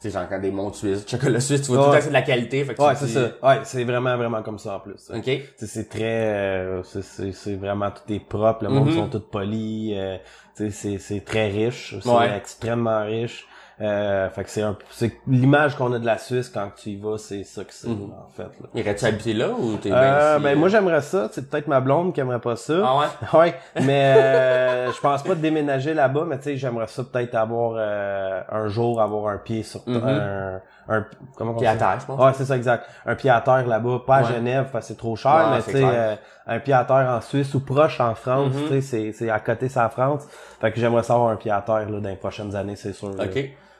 sais, 0.00 0.10
genre 0.10 0.28
quand 0.28 0.38
des 0.38 0.50
montres 0.50 0.76
suisses, 0.76 1.04
chocolat 1.08 1.40
suisse, 1.40 1.62
tu 1.62 1.68
vois 1.72 1.78
tout 1.86 1.92
temps 1.92 2.00
c'est 2.00 2.08
de 2.08 2.12
la 2.12 2.22
qualité. 2.22 2.64
Fait 2.64 2.74
que 2.74 2.82
Ouais, 2.82 2.94
c'est 2.94 3.06
dis- 3.06 3.12
ça. 3.14 3.30
Ouais, 3.42 3.60
c'est 3.64 3.84
vraiment, 3.84 4.16
vraiment 4.16 4.42
comme 4.42 4.58
ça 4.58 4.76
en 4.76 4.80
plus. 4.80 5.10
OK. 5.12 5.22
Tu 5.24 5.42
sais, 5.56 5.66
C'est 5.66 5.88
très, 5.88 6.02
euh, 6.04 6.82
c'est- 6.84 7.56
vraiment 7.56 7.90
tout 7.90 8.12
est 8.12 8.20
propre, 8.20 8.64
le 8.64 8.70
monde 8.70 8.88
Mhm. 8.88 8.94
sont 8.94 9.08
tous 9.08 9.20
polis, 9.30 9.92
euh, 9.96 10.16
tu 10.56 10.64
sais, 10.64 10.70
c'est 10.70 10.98
c'est 10.98 11.20
très 11.24 11.48
riche, 11.48 11.94
c'est 12.00 12.08
Ouais. 12.08 12.36
extrêmement 12.36 13.04
riche. 13.04 13.46
Euh, 13.80 14.28
fait 14.30 14.42
que 14.42 14.50
c'est 14.50 14.62
un, 14.62 14.76
c'est 14.90 15.12
l'image 15.28 15.76
qu'on 15.76 15.92
a 15.92 16.00
de 16.00 16.04
la 16.06 16.18
Suisse 16.18 16.48
quand 16.48 16.68
tu 16.76 16.90
y 16.90 16.96
vas, 16.96 17.16
c'est 17.16 17.44
ça 17.44 17.62
que 17.62 17.72
c'est 17.72 17.86
Mhm. 17.88 18.10
en 18.12 18.28
fait. 18.28 18.42
Là. 18.42 18.68
Irais-tu 18.74 19.04
habiter 19.04 19.34
là 19.34 19.50
ou 19.50 19.76
t'es 19.76 19.90
bien 19.90 19.98
Euh, 20.02 20.34
ici, 20.34 20.42
ben 20.42 20.56
euh? 20.56 20.58
moi 20.58 20.68
j'aimerais 20.68 21.00
ça, 21.00 21.28
c'est 21.30 21.48
peut-être 21.48 21.68
ma 21.68 21.78
blonde 21.80 22.12
qui 22.12 22.18
aimerait 22.20 22.40
pas 22.40 22.56
ça. 22.56 22.74
Ah 22.84 22.98
ouais? 22.98 23.06
Ouais, 23.38 23.54
mais 23.84 24.14
euh, 24.16 24.92
je 24.92 25.00
pense 25.00 25.22
pas 25.22 25.36
de 25.36 25.40
déménager 25.40 25.94
là-bas, 25.94 26.24
mais 26.26 26.38
tu 26.38 26.44
sais, 26.44 26.56
j'aimerais 26.56 26.88
ça 26.88 27.04
peut-être 27.04 27.36
avoir 27.36 27.74
euh, 27.76 28.40
un 28.50 28.66
jour 28.66 29.00
avoir 29.00 29.32
un 29.32 29.38
pied 29.38 29.62
sur 29.62 29.80
Mhm. 29.86 30.02
un, 30.08 30.60
un 30.88 31.06
comment 31.36 31.52
on 31.52 31.58
Pied 31.58 31.68
à 31.68 31.74
dit? 31.74 31.78
terre, 31.78 31.98
je 32.00 32.06
pense. 32.06 32.20
Ouais, 32.20 32.32
c'est 32.34 32.46
ça 32.46 32.56
exact. 32.56 32.84
Un 33.06 33.14
pied 33.14 33.30
à 33.30 33.40
terre 33.40 33.64
là-bas, 33.64 34.00
pas 34.04 34.16
à 34.16 34.22
Ouais. 34.22 34.28
Genève 34.34 34.70
parce 34.72 34.86
que 34.88 34.94
c'est 34.94 34.98
trop 34.98 35.14
cher, 35.14 35.32
Ouais, 35.36 35.50
mais 35.56 35.60
c'est 35.60 35.70
tu 35.70 35.76
sais 35.78 35.84
euh, 35.86 36.14
un 36.48 36.58
pied 36.58 36.74
à 36.74 36.82
terre 36.84 37.08
en 37.16 37.20
Suisse 37.20 37.54
ou 37.54 37.60
proche 37.60 38.00
en 38.00 38.16
France, 38.16 38.54
Mhm. 38.54 38.62
tu 38.62 38.68
sais, 38.68 38.80
c'est 38.80 39.12
c'est 39.12 39.30
à 39.30 39.38
côté 39.38 39.68
c'est 39.68 39.78
la 39.78 39.88
France. 39.88 40.26
Fait 40.60 40.72
que 40.72 40.80
j'aimerais 40.80 41.04
savoir 41.04 41.28
un 41.30 41.36
pied 41.36 41.52
à 41.52 41.60
terre 41.60 41.88
là 41.88 42.00
dans 42.00 42.08
les 42.08 42.16
prochaines 42.16 42.56
années, 42.56 42.74
c'est 42.74 42.92
sûr. 42.92 43.10
là. 43.14 43.24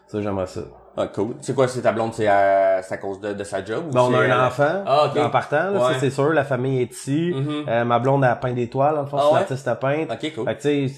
Ça 0.09 0.21
j'aimerais 0.21 0.47
ça. 0.47 0.62
Ah, 0.97 1.07
cool. 1.07 1.37
C'est 1.43 1.55
quoi, 1.55 1.69
c'est 1.69 1.83
ta 1.83 1.93
blonde, 1.93 2.12
c'est 2.12 2.27
à, 2.27 2.79
à 2.79 2.97
cause 2.97 3.21
de, 3.21 3.33
de 3.33 3.45
sa 3.45 3.65
job 3.65 3.85
ou 3.88 3.93
Ben, 3.95 4.00
on 4.00 4.15
a 4.15 4.19
un 4.19 4.31
euh, 4.31 4.47
enfant 4.49 4.83
Ah, 4.85 5.07
ok. 5.07 5.17
en 5.21 5.31
partant, 5.31 5.71
là, 5.71 5.73
Ouais. 5.73 5.93
ça, 5.95 6.00
c'est 6.00 6.11
sûr, 6.11 6.31
la 6.33 6.43
famille 6.45 6.83
est 6.83 6.91
ici. 6.93 7.33
Mhm. 7.37 7.65
Euh, 7.69 7.85
ma 7.85 8.00
blonde 8.00 8.25
a 8.25 8.35
peint 8.35 8.53
des 8.53 8.69
toiles, 8.69 8.99
en 8.99 9.07
fait, 9.07 9.15
Ah 9.17 9.21
c'est 9.23 9.29
ouais? 9.35 9.38
l'artiste 9.41 9.69
à 9.69 9.77
peindre. 9.77 10.12
OK, 10.15 10.35
cool. 10.35 10.45
Fait 10.47 10.57
que 10.57 10.62
tu 10.62 10.88
sais, 10.88 10.95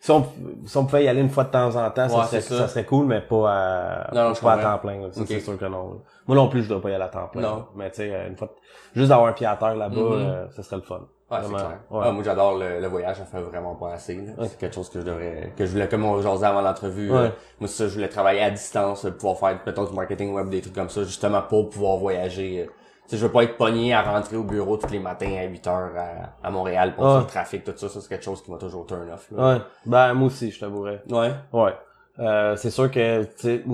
si 0.00 0.10
on, 0.10 0.24
si 0.64 0.76
on 0.78 0.84
pouvait 0.86 1.04
y 1.04 1.08
aller 1.08 1.20
une 1.20 1.28
fois 1.28 1.44
de 1.44 1.50
temps 1.50 1.74
en 1.76 1.90
temps, 1.90 2.08
ça, 2.08 2.24
serait, 2.24 2.40
ça. 2.40 2.58
ça. 2.58 2.68
serait 2.68 2.84
cool, 2.84 3.04
mais 3.06 3.20
pas 3.20 3.50
à, 3.50 4.14
Non, 4.14 4.32
pas 4.34 4.52
à 4.54 4.58
temps 4.58 4.78
plein. 4.78 5.00
c'est 5.12 5.40
sûr 5.40 5.58
que 5.58 5.64
non. 5.66 6.00
Moi 6.26 6.36
non 6.36 6.48
plus, 6.48 6.62
je 6.62 6.68
dois 6.70 6.80
pas 6.80 6.90
y 6.90 6.94
aller 6.94 7.04
à 7.04 7.08
temps 7.08 7.26
plein. 7.30 7.42
Non. 7.42 7.56
là. 7.56 7.64
Mais 7.74 7.90
tu 7.90 7.96
sais, 7.96 8.14
euh, 8.14 8.28
une 8.28 8.36
fois, 8.36 8.48
juste 8.94 9.08
d'avoir 9.10 9.28
un 9.28 9.32
pied 9.32 9.46
à 9.46 9.56
terre 9.56 9.74
là-bas, 9.74 9.96
Mhm. 9.96 10.12
euh, 10.12 10.46
ça 10.52 10.62
serait 10.62 10.76
le 10.76 10.82
fun. 10.82 11.00
Ouais, 11.30 11.38
c'est 11.42 11.48
clair. 11.48 11.78
Ouais. 11.90 12.00
Ah, 12.04 12.12
moi, 12.12 12.22
j'adore 12.22 12.56
le, 12.58 12.80
le 12.80 12.86
voyage, 12.86 13.16
ça 13.16 13.24
fait 13.24 13.40
vraiment 13.40 13.74
pas 13.74 13.94
assez. 13.94 14.14
là. 14.14 14.32
Ouais. 14.38 14.46
C'est 14.48 14.58
quelque 14.58 14.74
chose 14.74 14.88
que 14.88 15.00
je 15.00 15.04
devrais, 15.04 15.52
que 15.56 15.66
je 15.66 15.72
voulais, 15.72 15.88
comme 15.88 16.04
on 16.04 16.20
jasait 16.22 16.46
avant 16.46 16.60
l'entrevue. 16.60 17.10
Ouais. 17.10 17.16
euh, 17.18 17.28
moi, 17.58 17.68
c'est 17.68 17.82
ça, 17.82 17.88
je 17.88 17.94
voulais 17.94 18.08
travailler 18.08 18.42
à 18.42 18.50
distance, 18.50 19.04
euh, 19.06 19.10
pouvoir 19.10 19.36
faire, 19.38 19.58
mettons, 19.66 19.84
du 19.84 19.92
marketing 19.92 20.32
web, 20.34 20.48
des 20.50 20.60
trucs 20.60 20.74
comme 20.74 20.88
ça, 20.88 21.02
justement 21.02 21.42
pour 21.42 21.68
pouvoir 21.68 21.96
voyager. 21.96 22.60
euh, 22.60 22.70
sais, 23.08 23.16
je 23.16 23.26
veux 23.26 23.32
pas 23.32 23.42
être 23.42 23.56
pogné 23.56 23.92
à 23.92 24.02
rentrer 24.02 24.36
au 24.36 24.44
bureau 24.44 24.76
tous 24.76 24.90
les 24.90 24.98
matins 25.00 25.32
à 25.40 25.44
8 25.44 25.66
heures 25.66 25.90
à, 25.96 26.46
à 26.46 26.50
Montréal 26.52 26.94
pour 26.94 27.04
Ah. 27.06 27.10
faire 27.14 27.20
le 27.22 27.26
trafic, 27.26 27.64
tout 27.64 27.72
ça. 27.76 27.88
Ça, 27.88 28.00
c'est 28.00 28.08
quelque 28.08 28.24
chose 28.24 28.40
qui 28.42 28.50
m'a 28.52 28.58
toujours 28.58 28.86
turn 28.86 29.10
off. 29.12 29.28
Là. 29.32 29.54
Ouais. 29.54 29.60
Ben, 29.84 30.14
moi 30.14 30.26
aussi, 30.28 30.50
je 30.52 30.60
t'avouerais. 30.60 31.02
Ouais? 31.10 31.32
Ouais. 31.52 31.74
Euh, 32.20 32.54
c'est 32.56 32.70
sûr 32.70 32.88
que, 32.90 33.24
tu 33.24 33.30
sais, 33.38 33.64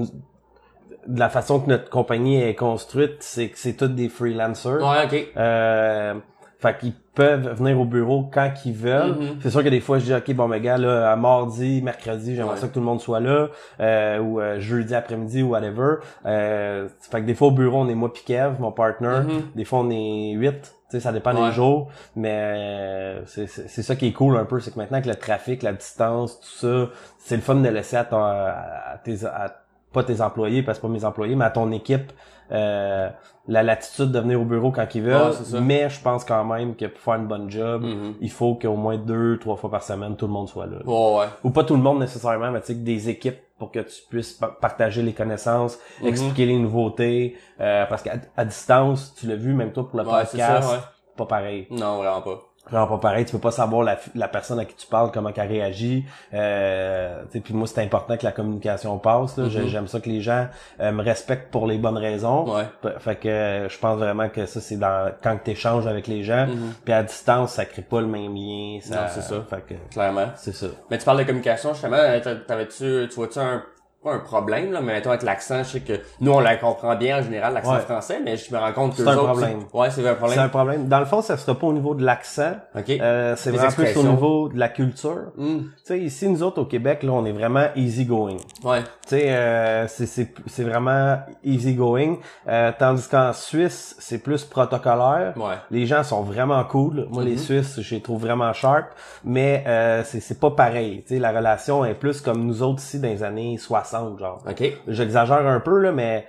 de 1.07 1.19
la 1.19 1.29
façon 1.29 1.61
que 1.61 1.69
notre 1.69 1.91
compagnie 1.91 2.41
est 2.43 2.55
construite, 2.55 3.17
c'est 3.23 3.49
que 3.51 3.59
c'est 3.59 3.75
tous 3.75 3.89
des 3.89 4.09
freelancers. 4.09 4.81
Ouais, 4.81 5.05
ok. 5.05 5.33
Euh, 5.37 6.15
fait 6.63 6.79
qu'ils 6.79 6.93
peuvent 7.15 7.55
venir 7.59 7.79
au 7.81 7.85
bureau 7.85 8.31
quand 8.33 8.51
qu'ils 8.55 8.73
veulent. 8.75 9.17
Mhm. 9.19 9.37
C'est 9.43 9.51
sûr 9.51 9.63
que 9.63 9.69
des 9.69 9.81
fois, 9.81 9.99
je 9.99 10.05
dis, 10.05 10.15
OK, 10.15 10.33
bon, 10.35 10.49
mais 10.49 10.61
gars, 10.61 10.79
là, 10.79 11.11
à 11.13 11.17
mardi, 11.17 11.83
mercredi, 11.83 12.35
j'aimerais 12.37 12.55
Ouais. 12.55 12.61
ça 12.61 12.69
que 12.69 12.73
tout 12.73 12.81
le 12.81 12.87
monde 12.87 13.01
soit 13.01 13.21
là, 13.21 13.49
euh, 13.81 14.19
ou 14.21 14.41
euh, 14.41 14.61
jeudi 14.61 14.95
après-midi, 14.95 15.43
ou 15.43 15.51
whatever. 15.51 15.97
Euh, 16.25 16.89
fait 17.11 17.21
que 17.21 17.27
des 17.27 17.35
fois, 17.35 17.49
au 17.49 17.51
bureau, 17.51 17.81
on 17.81 17.89
est 17.89 17.95
moi 17.95 18.13
pis 18.13 18.23
Kev, 18.25 18.55
mon 18.61 18.73
partner. 18.73 19.21
Mhm. 19.27 19.43
Des 19.57 19.65
fois, 19.65 19.81
on 19.81 19.91
est 19.91 20.33
huit. 20.33 20.61
Tu 20.91 20.99
sais, 20.99 21.01
ça 21.01 21.13
dépend 21.13 21.35
Ouais. 21.35 21.49
des 21.49 21.53
jours. 21.53 21.89
Mais 22.17 22.31
euh, 22.33 23.23
c'est 23.27 23.47
c'est- 23.47 23.67
c'est 23.69 23.83
ça 23.83 23.97
qui 23.97 24.07
est 24.09 24.13
cool 24.13 24.37
un 24.37 24.45
peu, 24.45 24.61
c'est 24.61 24.71
que 24.73 24.79
maintenant 24.79 25.01
que 25.03 25.09
le 25.09 25.15
trafic, 25.17 25.63
la 25.63 25.73
distance, 25.73 26.39
tout 26.41 26.67
ça, 26.67 26.91
c'est 27.19 27.37
le 27.37 27.43
fun 27.43 27.55
de 27.57 27.69
laisser 27.69 27.97
à, 27.97 28.05
ton, 28.05 28.23
à 28.23 28.99
tes... 29.03 29.25
à- 29.25 29.55
pas 29.93 30.03
tes 30.05 30.21
employés, 30.21 30.63
parce 30.63 30.79
que 30.79 30.83
pas 30.87 30.93
mes 30.93 31.05
employés, 31.05 31.35
mais 31.37 31.45
à 31.45 31.51
ton 31.51 31.71
équipe, 31.73 32.13
euh, 32.51 33.09
la 33.49 33.63
latitude 33.63 34.13
de 34.13 34.19
venir 34.21 34.41
au 34.41 34.45
bureau 34.45 34.71
quand 34.71 34.87
ils 34.95 35.03
veulent. 35.03 35.31
Ouais, 35.31 35.61
mais 35.61 35.89
je 35.89 36.01
pense 36.01 36.25
quand 36.25 36.45
même 36.45 36.77
que 36.77 36.87
pour 36.87 37.01
faire 37.01 37.15
une 37.15 37.27
bonne 37.27 37.51
job, 37.51 37.83
Mhm. 37.83 38.15
il 38.21 38.31
faut 38.31 38.55
qu'au 38.55 38.77
moins 38.77 38.97
deux, 38.99 39.39
trois 39.39 39.57
fois 39.57 39.71
par 39.71 39.83
semaine, 39.83 40.17
tout 40.17 40.27
le 40.27 40.33
monde 40.33 40.49
soit 40.49 40.67
là. 40.67 40.79
Ouais. 40.85 41.27
Ou 41.45 41.51
pas 41.51 41.65
tout 41.65 41.75
le 41.77 41.83
monde 41.83 41.99
nécessairement, 42.01 42.51
mais 42.51 42.61
tu 42.61 42.69
sais, 42.69 42.75
que 42.75 42.81
des 42.81 43.09
équipes 43.09 43.39
pour 43.59 43.71
que 43.71 43.81
tu 43.81 44.03
puisses 44.11 44.33
pa- 44.35 44.57
partager 44.61 45.03
les 45.03 45.13
connaissances, 45.13 45.79
Mhm. 46.01 46.09
expliquer 46.09 46.47
les 46.47 46.59
nouveautés, 46.59 47.37
euh, 47.61 47.87
parce 47.87 48.03
qu'à 48.03 48.15
à 48.37 48.45
distance, 48.45 49.15
tu 49.19 49.27
l'as 49.27 49.37
vu, 49.37 49.55
même 49.55 49.73
toi 49.73 49.89
pour 49.89 49.99
le 49.99 50.05
Ouais, 50.07 50.11
podcast, 50.23 50.69
ça, 50.69 50.91
pas 51.17 51.27
pareil. 51.27 51.67
Non, 51.71 51.99
vraiment 51.99 52.23
pas. 52.23 52.41
Vraiment 52.71 52.87
pas 52.87 52.99
pareil, 52.99 53.25
tu 53.25 53.33
peux 53.33 53.39
pas 53.41 53.51
savoir 53.51 53.83
la, 53.83 53.99
la 54.15 54.29
personne 54.29 54.59
à 54.61 54.65
qui 54.65 54.75
tu 54.77 54.87
parles, 54.87 55.11
comment 55.13 55.33
qu'elle 55.33 55.49
réagit. 55.49 56.05
Euh, 56.33 57.23
tu 57.25 57.33
sais, 57.33 57.41
puis 57.41 57.55
moi, 57.55 57.67
c'est 57.67 57.83
important 57.83 58.17
que 58.17 58.25
la 58.25 58.33
communication 58.33 58.99
passe. 58.99 59.37
Mhm. 59.37 59.67
J'aime 59.69 59.89
ça 59.89 60.01
que 60.01 60.09
les 60.09 60.21
gens 60.21 60.47
euh, 60.81 60.93
me 60.93 61.03
respectent 61.03 61.51
pour 61.51 61.67
les 61.67 61.77
bonnes 61.79 61.99
raisons. 61.99 62.55
Ouais. 62.55 62.65
Fait 63.01 63.17
que 63.17 63.29
euh, 63.29 63.69
je 63.69 63.79
pense 63.79 63.99
vraiment 63.99 64.29
que 64.29 64.47
ça, 64.47 64.61
c'est 64.61 64.77
dans 64.77 65.11
quand 65.23 65.39
tu 65.45 65.51
échanges 65.51 65.87
avec 65.87 66.07
les 66.07 66.23
gens. 66.23 66.47
Mhm. 66.47 66.73
Puis 66.85 66.93
à 66.95 67.03
distance, 67.03 67.53
ça 67.55 67.65
crée 67.65 67.83
pas 67.83 68.01
le 68.01 68.07
même 68.07 68.35
lien. 68.35 68.79
Ça, 68.81 68.95
Non, 68.95 69.01
c'est 69.09 69.23
ça. 69.23 69.35
Fait 69.51 69.63
que 69.67 69.75
Clairement. 69.93 70.29
c'est 70.37 70.55
ça. 70.55 70.67
Mais 70.91 70.99
tu 70.99 71.05
parles 71.05 71.19
de 71.19 71.25
communication, 71.25 71.73
justement, 71.73 71.97
euh, 71.97 72.21
t'a- 72.21 72.37
t'avais-tu, 72.37 73.09
tu 73.09 73.15
vois-tu 73.17 73.39
un, 73.41 73.63
pas 74.03 74.13
un 74.15 74.19
problème, 74.19 74.73
là, 74.73 74.81
mais 74.81 74.95
mettons 74.95 75.11
avec 75.11 75.23
l'accent, 75.23 75.59
je 75.59 75.69
sais 75.71 75.81
que 75.81 75.93
nous, 76.21 76.33
on 76.33 76.41
la 76.41 76.57
comprend 76.57 76.97
bien 76.97 77.19
en 77.21 77.23
général, 77.23 77.55
l'accent 77.55 77.75
Ouais. 77.75 77.81
français, 77.81 78.21
mais 78.25 78.37
je 78.37 78.53
me 78.53 78.59
rends 78.59 78.73
compte 78.73 78.93
que 78.97 79.03
C'est 79.03 79.09
un 79.09 79.15
autres, 79.17 79.25
problème. 79.27 79.61
c'est- 79.71 79.77
Ouais, 79.79 79.91
c'est 79.91 80.01
un 80.07 80.11
C'est 80.11 80.17
problème. 80.17 80.39
un 80.41 80.49
problème. 80.49 80.89
Dans 80.89 80.99
le 80.99 81.05
fond, 81.07 81.23
ça 81.23 81.37
sera 81.37 81.59
pas 81.59 81.67
au 81.67 81.73
niveau 81.73 81.95
de 81.95 82.05
l'accent. 82.05 82.53
OK. 82.77 82.91
Euh, 82.91 83.35
c'est 83.37 83.51
vraiment 83.51 83.71
plus 83.73 83.97
au 83.97 84.03
niveau 84.03 84.49
de 84.49 84.59
la 84.59 84.69
culture. 84.69 85.33
Hmm. 85.37 85.59
Tu 85.59 85.69
sais, 85.85 85.99
ici, 86.01 86.29
nous 86.29 86.43
autres, 86.43 86.61
au 86.61 86.65
Québec, 86.65 87.03
là, 87.03 87.13
on 87.13 87.25
est 87.25 87.33
vraiment 87.33 87.67
easy 87.77 88.05
going. 88.05 88.39
Ouais. 88.65 88.83
Tu 88.83 88.89
sais, 89.19 89.33
euh, 89.33 89.87
c'est, 89.89 90.07
c'est, 90.07 90.33
c'est 90.47 90.65
vraiment 90.65 91.19
easy 91.45 91.75
going. 91.75 92.17
Euh, 92.49 92.73
tandis 92.79 93.07
qu'en 93.09 93.33
Suisse, 93.33 93.95
c'est 93.99 94.19
plus 94.19 94.45
protocolaire. 94.45 95.35
Ouais. 95.37 95.55
Les 95.71 95.87
gens 95.87 96.03
sont 96.03 96.23
vraiment 96.23 96.63
cool. 96.65 97.07
Moi, 97.11 97.25
les 97.25 97.33
Mhm. 97.33 97.39
Suisses, 97.39 97.81
je 97.81 97.95
les 97.95 98.01
trouve 98.01 98.21
vraiment 98.23 98.53
sharp. 98.53 98.87
Mais 99.25 99.63
euh, 99.67 100.03
c'est, 100.05 100.21
c'est 100.21 100.41
pas 100.41 100.51
pareil. 100.51 101.03
Tu 101.07 101.15
sais, 101.15 101.21
la 101.21 101.31
relation 101.31 101.85
est 101.85 101.95
plus 101.95 102.21
comme 102.21 102.45
nous 102.45 102.63
autres 102.63 102.81
ici 102.81 102.99
dans 102.99 103.09
les 103.09 103.23
années 103.23 103.59
60, 103.59 103.92
genre. 104.19 104.43
OK. 104.49 104.63
J'exagère 104.89 105.47
un 105.47 105.61
peu, 105.61 105.79
là, 105.79 105.93
mais 105.93 106.27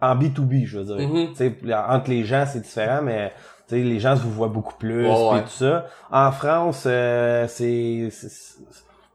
en 0.00 0.14
B2B, 0.14 0.66
je 0.66 0.78
veux 0.78 0.84
dire. 0.84 1.08
Mhm. 1.08 1.28
Tu 1.28 1.36
sais, 1.36 1.74
entre 1.74 2.10
les 2.10 2.24
gens, 2.24 2.44
c'est 2.46 2.60
différent, 2.60 3.02
mais 3.02 3.32
tu 3.68 3.76
sais, 3.76 3.82
les 3.82 4.00
gens 4.00 4.16
se 4.16 4.22
vous 4.22 4.30
voient 4.30 4.48
beaucoup 4.48 4.74
plus 4.74 5.06
ouais. 5.06 5.42
tout 5.42 5.48
ça. 5.48 5.86
En 6.10 6.30
France, 6.32 6.84
euh, 6.86 7.46
c'est 7.48 8.10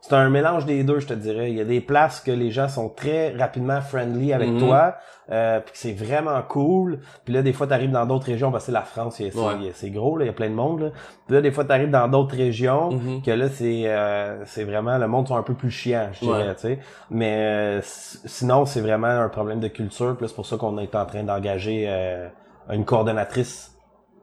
c'est 0.01 0.13
un 0.15 0.29
mélange 0.29 0.65
des 0.65 0.84
deux, 0.84 1.00
je 1.00 1.08
te 1.08 1.13
dirais. 1.13 1.51
Il 1.51 1.58
y 1.58 1.62
a 1.62 1.65
des 1.65 1.79
places 1.79 2.20
que 2.22 2.31
les 2.31 2.50
gens 2.51 2.67
sont 2.67 2.89
très 2.89 3.36
rapidement 3.38 3.79
friendly 3.81 4.34
avec 4.34 4.50
Mhm. 4.50 4.60
toi, 4.60 4.96
euh, 5.31 5.60
puis 5.60 5.72
que 5.74 5.77
c'est 5.77 5.93
vraiment 5.93 6.41
cool. 6.41 7.00
Puis 7.24 7.34
là, 7.34 7.41
des 7.43 7.53
fois, 7.53 7.67
tu 7.67 7.74
arrives 7.74 7.91
dans 7.91 8.05
d'autres 8.08 8.25
régions, 8.25 8.51
parce 8.51 8.65
que 8.65 8.72
la 8.72 8.81
France, 8.81 9.15
c'est 9.17 9.34
Ouais. 9.36 9.89
gros, 9.91 10.17
là, 10.17 10.25
il 10.25 10.27
y 10.27 10.31
a 10.31 10.34
plein 10.34 10.50
de 10.50 10.55
monde. 10.55 10.81
Là. 10.81 10.89
Puis 11.27 11.36
là, 11.36 11.41
des 11.41 11.51
fois, 11.51 11.65
tu 11.65 11.72
arrives 11.72 11.91
dans 11.91 12.08
d'autres 12.08 12.36
régions, 12.36 12.91
Mhm. 12.91 13.22
que 13.22 13.31
là, 13.31 13.48
c'est 13.48 13.84
euh, 13.86 14.43
c'est 14.46 14.63
vraiment, 14.63 14.98
le 14.98 15.08
monde 15.08 15.27
sont 15.27 15.38
un 15.38 15.43
peu 15.43 15.53
plus 15.53 15.70
chiant, 15.72 16.10
je 16.13 16.20
dirais, 16.25 16.48
Ouais. 16.48 16.55
tu 16.55 16.62
sais. 16.62 16.79
Mais 17.12 17.36
euh, 17.38 17.79
sinon, 17.83 18.66
c'est 18.66 18.81
vraiment 18.81 19.07
un 19.07 19.29
problème 19.29 19.59
de 19.59 19.68
culture. 19.68 20.16
Puis 20.18 20.24
là, 20.24 20.27
c'est 20.29 20.35
pour 20.35 20.46
ça 20.48 20.57
qu'on 20.57 20.77
est 20.79 20.96
en 20.96 21.05
train 21.05 21.24
d'engager 21.24 21.85
euh, 21.87 22.27
une 22.72 22.85
coordonnatrice 22.85 23.75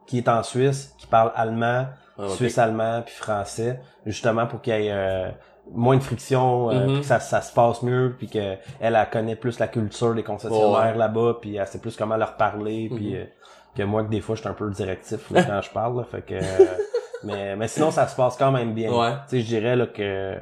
qui 0.07 0.19
est 0.19 0.29
en 0.29 0.43
Suisse, 0.43 0.95
qui 0.99 1.07
parle 1.07 1.31
allemand, 1.37 1.87
Ah, 2.21 2.27
suisse-allemand, 2.31 3.03
puis 3.07 3.14
français, 3.14 3.79
justement 4.05 4.49
pour 4.49 4.61
qu'il 4.61 4.73
y 4.75 4.87
ait 4.88 4.91
euh, 4.93 5.29
moins 5.72 5.96
de 5.96 6.02
friction, 6.02 6.70
euh, 6.70 6.87
Mhm. 6.87 6.92
puis 6.92 7.00
que 7.00 7.07
ça, 7.07 7.20
ça 7.20 7.40
se 7.42 7.52
passe 7.52 7.83
mieux, 7.83 8.14
puis 8.18 8.28
que 8.28 8.38
elle, 8.81 8.94
elle 8.96 9.11
connaît 9.11 9.37
plus 9.37 9.59
la 9.59 9.68
culture 9.68 10.14
des 10.14 10.22
concessionnaires 10.22 10.96
là-bas, 10.96 11.38
puis 11.40 11.57
elle 11.57 11.66
sait 11.66 11.78
plus 11.81 11.96
comment 11.96 12.16
leur 12.16 12.37
parler, 12.37 12.90
puis 12.94 13.11
Mhm. 13.11 13.16
euh, 13.16 13.24
que 13.76 13.83
moi 13.83 14.02
que 14.04 14.09
des 14.11 14.20
fois 14.20 14.35
je 14.35 14.40
suis 14.40 14.48
un 14.48 14.54
peu 14.54 14.70
directif 14.70 15.31
là, 15.31 15.42
quand 15.44 15.61
je 15.62 15.70
parle, 15.70 15.98
là, 15.98 16.04
fait 16.04 16.22
que 16.22 16.35
euh, 16.35 16.40
mais 17.24 17.57
mais 17.57 17.68
sinon 17.68 17.90
ça 17.90 18.07
se 18.09 18.16
passe 18.16 18.37
quand 18.37 18.50
même 18.52 18.72
bien. 18.74 18.90
Ouais. 18.92 19.12
Tu 19.28 19.37
sais, 19.37 19.40
je 19.40 19.46
dirais 19.46 19.76
là 19.76 19.87
que 19.87 20.37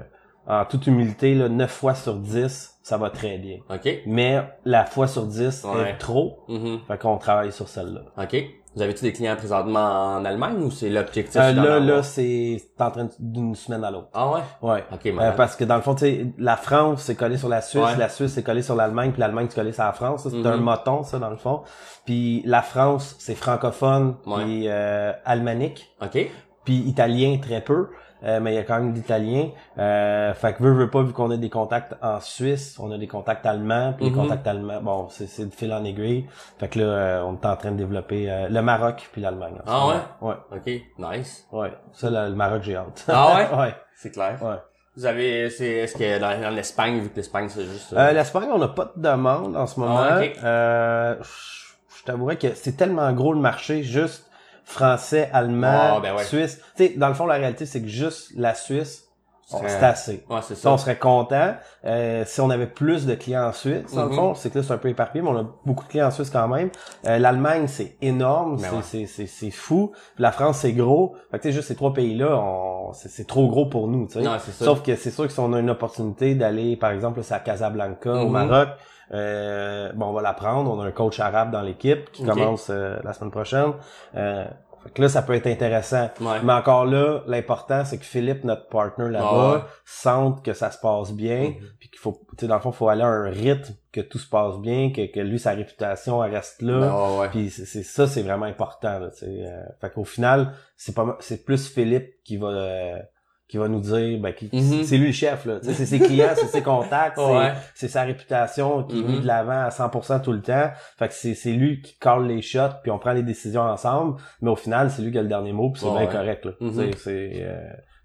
en 0.48 0.64
toute 0.64 0.86
humilité 0.86 1.34
là, 1.34 1.48
9 1.48 1.70
fois 1.70 1.94
sur 1.94 2.14
10, 2.14 2.78
ça 2.82 2.96
va 2.98 3.10
très 3.10 3.36
bien. 3.38 3.58
OK. 3.68 3.88
Mais 4.06 4.40
la 4.64 4.84
fois 4.86 5.08
sur 5.08 5.26
10 5.26 5.64
Ouais. 5.64 5.90
est 5.90 5.98
trop, 5.98 6.44
Mhm. 6.48 6.78
fait 6.86 6.98
qu'on 6.98 7.18
travaille 7.18 7.50
sur 7.50 7.66
celle-là. 7.68 8.02
OK. 8.22 8.44
Vous 8.76 8.82
avez-tu 8.82 9.04
des 9.04 9.12
clients 9.14 9.36
présentement 9.36 10.16
en 10.16 10.24
Allemagne 10.26 10.58
ou 10.62 10.70
c'est 10.70 10.90
l'objectif? 10.90 11.40
Euh, 11.40 11.52
là, 11.52 11.80
là, 11.80 12.02
c'est 12.02 12.60
en 12.78 12.90
train 12.90 13.08
d'une 13.18 13.54
semaine 13.54 13.82
à 13.82 13.90
l'autre. 13.90 14.08
Ah 14.12 14.30
ouais? 14.30 14.40
Ouais. 14.60 14.84
OK, 14.92 15.06
Euh, 15.06 15.32
parce 15.32 15.56
que 15.56 15.64
dans 15.64 15.76
le 15.76 15.80
fond, 15.80 15.94
tu 15.94 16.00
sais, 16.00 16.26
la 16.36 16.58
France, 16.58 17.02
c'est 17.04 17.14
collé 17.14 17.38
sur 17.38 17.48
la 17.48 17.62
Suisse, 17.62 17.82
Ouais. 17.82 17.96
la 17.96 18.10
Suisse, 18.10 18.32
c'est 18.34 18.42
collé 18.42 18.60
sur 18.60 18.74
l'Allemagne, 18.76 19.12
puis 19.12 19.20
l'Allemagne, 19.20 19.46
c'est 19.48 19.54
collé 19.56 19.72
sur 19.72 19.82
la 19.82 19.92
France. 19.94 20.28
C'est 20.28 20.46
un 20.46 20.58
moton, 20.58 21.02
ça, 21.04 21.18
dans 21.18 21.30
le 21.30 21.36
fond. 21.36 21.62
Puis 22.04 22.42
la 22.44 22.60
France, 22.60 23.16
c'est 23.18 23.34
francophone, 23.34 24.16
Ouais. 24.26 24.44
puis 24.44 24.64
euh, 24.68 25.10
almanique, 25.24 25.90
OK. 26.02 26.30
puis 26.64 26.76
italien 26.80 27.38
très 27.40 27.62
peu. 27.62 27.88
Euh, 28.24 28.40
mais 28.40 28.52
il 28.52 28.55
y 28.55 28.59
a 28.59 28.62
quand 28.64 28.76
même 28.79 28.92
d'italien. 28.92 29.50
Euh, 29.79 30.33
fait 30.35 30.55
que 30.55 30.62
veut, 30.62 30.72
veut 30.72 30.90
pas, 30.90 31.02
vu 31.02 31.12
qu'on 31.12 31.31
a 31.31 31.37
des 31.37 31.50
contacts 31.50 31.94
en 32.02 32.18
Suisse, 32.20 32.79
on 32.81 32.90
a 32.90 32.98
des 32.98 33.07
contacts 33.07 33.44
allemands, 33.44 33.92
puis 33.94 34.07
les 34.07 34.11
Mhm. 34.11 34.16
contacts 34.16 34.46
allemands, 34.46 34.81
bon, 34.81 35.09
c'est 35.11 35.26
c'est 35.26 35.44
de 35.46 35.55
fil 35.55 35.72
en 35.72 35.85
aiguille. 35.85 36.26
Fait 36.59 36.68
que 36.68 36.79
là, 36.79 36.85
euh, 36.87 37.22
on 37.24 37.35
est 37.35 37.46
en 37.46 37.57
train 37.57 37.72
de 37.72 37.76
développer 37.76 38.31
euh, 38.31 38.48
le 38.48 38.62
Maroc 38.62 39.09
puis 39.12 39.20
l'Allemagne. 39.20 39.59
Ah 39.66 39.81
moment. 39.81 39.94
Ouais, 40.22 40.35
OK. 40.52 40.83
Nice. 40.98 41.46
ouais. 41.52 41.72
Ça, 41.92 42.09
le, 42.11 42.31
le 42.31 42.35
Maroc, 42.35 42.62
j'ai 42.62 42.76
hâte. 42.76 43.05
Ah 43.09 43.37
ouais? 43.37 43.48
ouais, 43.61 43.74
C'est 43.96 44.11
clair. 44.12 44.38
ouais. 44.42 44.57
Vous 44.96 45.05
avez, 45.05 45.50
c'est, 45.50 45.68
est-ce 45.70 45.94
que 45.94 46.18
dans, 46.18 46.52
en 46.52 46.57
Espagne, 46.57 47.00
vu 47.00 47.11
que 47.11 47.16
l'Espagne, 47.16 47.48
c'est 47.50 47.66
juste... 47.66 47.92
Euh, 47.92 48.12
L'Espagne, 48.12 48.48
on 48.50 48.57
n'a 48.59 48.68
pas 48.68 48.92
de 48.96 49.02
demande 49.02 49.55
en 49.55 49.66
ce 49.66 49.79
moment. 49.79 49.98
Ah, 50.00 50.20
ok. 50.22 50.33
Euh, 50.42 51.16
je 51.22 51.66
je 51.98 52.05
t'avouerais 52.12 52.37
que 52.37 52.55
c'est 52.55 52.76
tellement 52.76 53.12
gros 53.12 53.33
le 53.35 53.40
marché, 53.40 53.83
juste 53.83 54.31
français, 54.66 55.31
allemand, 55.33 55.94
Ah, 55.96 56.00
ben 56.02 56.14
ouais. 56.14 56.24
suisse. 56.24 56.61
Tu 56.76 56.87
sais, 56.88 56.94
dans 56.96 57.09
le 57.09 57.14
fond, 57.14 57.24
la 57.26 57.37
réalité, 57.37 57.64
c'est 57.66 57.81
que 57.81 57.88
juste 57.88 58.33
la 58.37 58.55
Suisse, 58.55 59.05
c'est 59.48 59.64
assez. 59.85 60.24
Ouais, 60.29 60.40
c'est 60.42 60.57
Ça, 60.57 60.72
on 60.72 60.76
serait 60.76 60.98
content. 60.98 61.55
Euh, 61.85 62.24
si 62.26 62.40
on 62.40 62.50
avait 62.50 62.66
plus 62.66 63.07
de 63.07 63.14
clients 63.14 63.46
en 63.46 63.52
Suisse, 63.52 63.94
dans 63.94 64.02
le 64.02 64.09
Mhm. 64.09 64.14
fond, 64.16 64.35
c'est 64.35 64.50
que 64.50 64.59
là, 64.59 64.64
c'est 64.64 64.72
un 64.72 64.79
peu 64.79 64.88
éparpillé, 64.88 65.22
mais 65.22 65.31
on 65.31 65.38
a 65.38 65.46
beaucoup 65.64 65.85
de 65.85 65.88
clients 65.88 66.09
en 66.09 66.11
Suisse 66.11 66.31
quand 66.31 66.48
même. 66.48 66.70
Euh, 67.07 67.18
L'Allemagne, 67.20 67.68
c'est 67.68 67.96
énorme, 68.02 68.57
Ben 68.61 68.83
c'est 68.83 69.05
ouais. 69.44 69.50
fou. 69.52 69.92
Puis 70.16 70.22
la 70.24 70.33
France, 70.33 70.59
c'est 70.59 70.72
gros. 70.72 71.14
Fait 71.31 71.38
que 71.38 71.42
tu 71.44 71.48
sais, 71.50 71.52
juste 71.55 71.68
ces 71.68 71.76
trois 71.76 71.94
pays-là, 71.94 72.37
on- 72.37 72.92
c'est 72.92 73.26
trop 73.29 73.46
gros 73.46 73.66
pour 73.66 73.87
nous, 73.87 74.09
tu 74.09 74.20
sais. 74.20 74.24
Sauf 74.52 74.83
que 74.83 74.96
c'est 74.96 75.12
sûr 75.12 75.29
que 75.29 75.33
si 75.33 75.38
on 75.38 75.52
a 75.52 75.61
une 75.61 75.70
opportunité 75.70 76.35
d'aller, 76.35 76.76
par 76.76 76.90
exemple, 76.90 77.22
c'est 77.22 77.35
à 77.35 77.38
Casablanca, 77.40 78.11
au 78.14 78.26
Mhm. 78.26 78.33
Maroc, 78.33 78.68
euh, 79.12 79.92
bon, 79.95 80.07
on 80.07 80.12
va 80.12 80.23
la 80.23 80.33
prendre. 80.35 80.71
On 80.71 80.81
a 80.81 80.87
un 80.87 80.90
coach 80.92 81.21
arabe 81.21 81.51
dans 81.51 81.62
l'équipe 81.62 82.11
qui 82.12 82.25
commence 82.25 82.69
euh, 82.71 82.97
la 83.05 83.12
semaine 83.12 83.31
prochaine. 83.31 83.73
Euh, 84.16 84.45
fait 84.85 84.92
que 84.92 85.03
là, 85.03 85.09
ça 85.09 85.23
peut 85.23 85.35
être 85.35 85.49
intéressant. 85.49 86.11
Ouais. 86.21 86.38
Mais 86.45 86.53
encore 86.53 86.85
là, 86.87 87.23
l'important, 87.27 87.85
c'est 87.85 87.99
que 87.99 88.05
Philippe, 88.05 88.45
notre 88.45 88.69
partner 88.69 89.09
là-bas, 89.11 89.29
Ah 89.33 89.53
ouais. 89.57 89.61
sente 89.85 90.45
que 90.45 90.53
ça 90.53 90.71
se 90.71 90.79
passe 90.79 91.12
bien, 91.12 91.49
Mhm. 91.51 91.57
puis 91.81 91.88
qu'il 91.90 91.99
faut, 91.99 92.21
tu 92.31 92.42
sais, 92.42 92.47
dans 92.47 92.55
le 92.55 92.61
fond, 92.61 92.71
faut 92.71 92.88
aller 92.88 93.03
à 93.03 93.07
un 93.09 93.29
rythme, 93.29 93.75
que 93.90 94.01
tout 94.01 94.19
se 94.19 94.29
passe 94.29 94.59
bien, 94.59 94.92
que, 94.92 95.11
que 95.12 95.19
lui, 95.21 95.40
sa 95.40 95.53
réputation, 95.53 96.23
elle 96.23 96.33
reste 96.35 96.62
là. 96.62 96.88
Ah 96.92 97.19
ouais. 97.21 97.29
Puis 97.31 97.51
c'est 97.51 97.83
ça, 97.83 98.07
c'est 98.07 98.23
vraiment 98.23 98.47
important. 98.47 98.99
Là, 99.01 99.09
euh, 99.25 99.62
fait 99.81 99.90
qu'au 99.92 100.05
final, 100.05 100.53
c'est 100.77 100.95
pas 100.95 101.16
c'est 101.21 101.45
plus 101.45 101.69
Philippe 101.69 102.23
qui 102.25 102.37
va 102.37 102.49
euh, 102.49 102.99
qui 103.48 103.59
va 103.59 103.68
nous 103.68 103.80
dire, 103.80 104.18
ben, 104.20 104.32
qui- 104.32 104.48
Mhm. 104.52 104.82
c'est 104.85 104.96
lui 104.96 105.06
le 105.09 105.12
chef 105.12 105.44
là. 105.44 105.59
C'est 105.62 105.72
ses 105.87 105.98
clients, 106.00 106.30
c'est 106.35 106.46
ses 106.48 106.62
contacts, 106.62 107.16
c'est- 107.16 107.22
Ouais. 107.37 107.52
c'est 107.74 107.88
sa 107.88 108.02
réputation 108.02 108.82
qui 108.85 108.98
est 108.98 109.02
Mhm. 109.02 109.09
mise 109.11 109.20
de 109.20 109.26
l'avant 109.26 109.64
à 109.66 109.70
100% 109.70 110.20
tout 110.20 110.32
le 110.32 110.42
temps. 110.42 110.70
Fait 110.98 111.09
que 111.09 111.14
c'est 111.14 111.35
c'est 111.35 111.52
lui 111.52 111.80
qui 111.80 111.96
colle 111.98 112.26
les 112.26 112.42
shots, 112.42 112.80
puis 112.82 112.90
on 112.90 112.98
prend 112.98 113.12
les 113.12 113.22
décisions 113.22 113.62
ensemble. 113.62 114.16
Mais 114.42 114.50
au 114.50 114.56
final, 114.56 114.90
c'est 114.90 115.02
lui 115.02 115.12
qui 115.12 115.18
a 115.18 115.22
le 115.22 115.28
dernier 115.28 115.52
mot, 115.52 115.70
puis 115.70 115.82
c'est 115.82 115.88
Ouais, 115.88 116.06
bien 116.06 116.12
correct. 116.12 116.44
Là. 116.44 116.52
Tu 116.61 116.72
sais, 116.72 116.90
c'est 116.96 117.32
euh, 117.44 117.56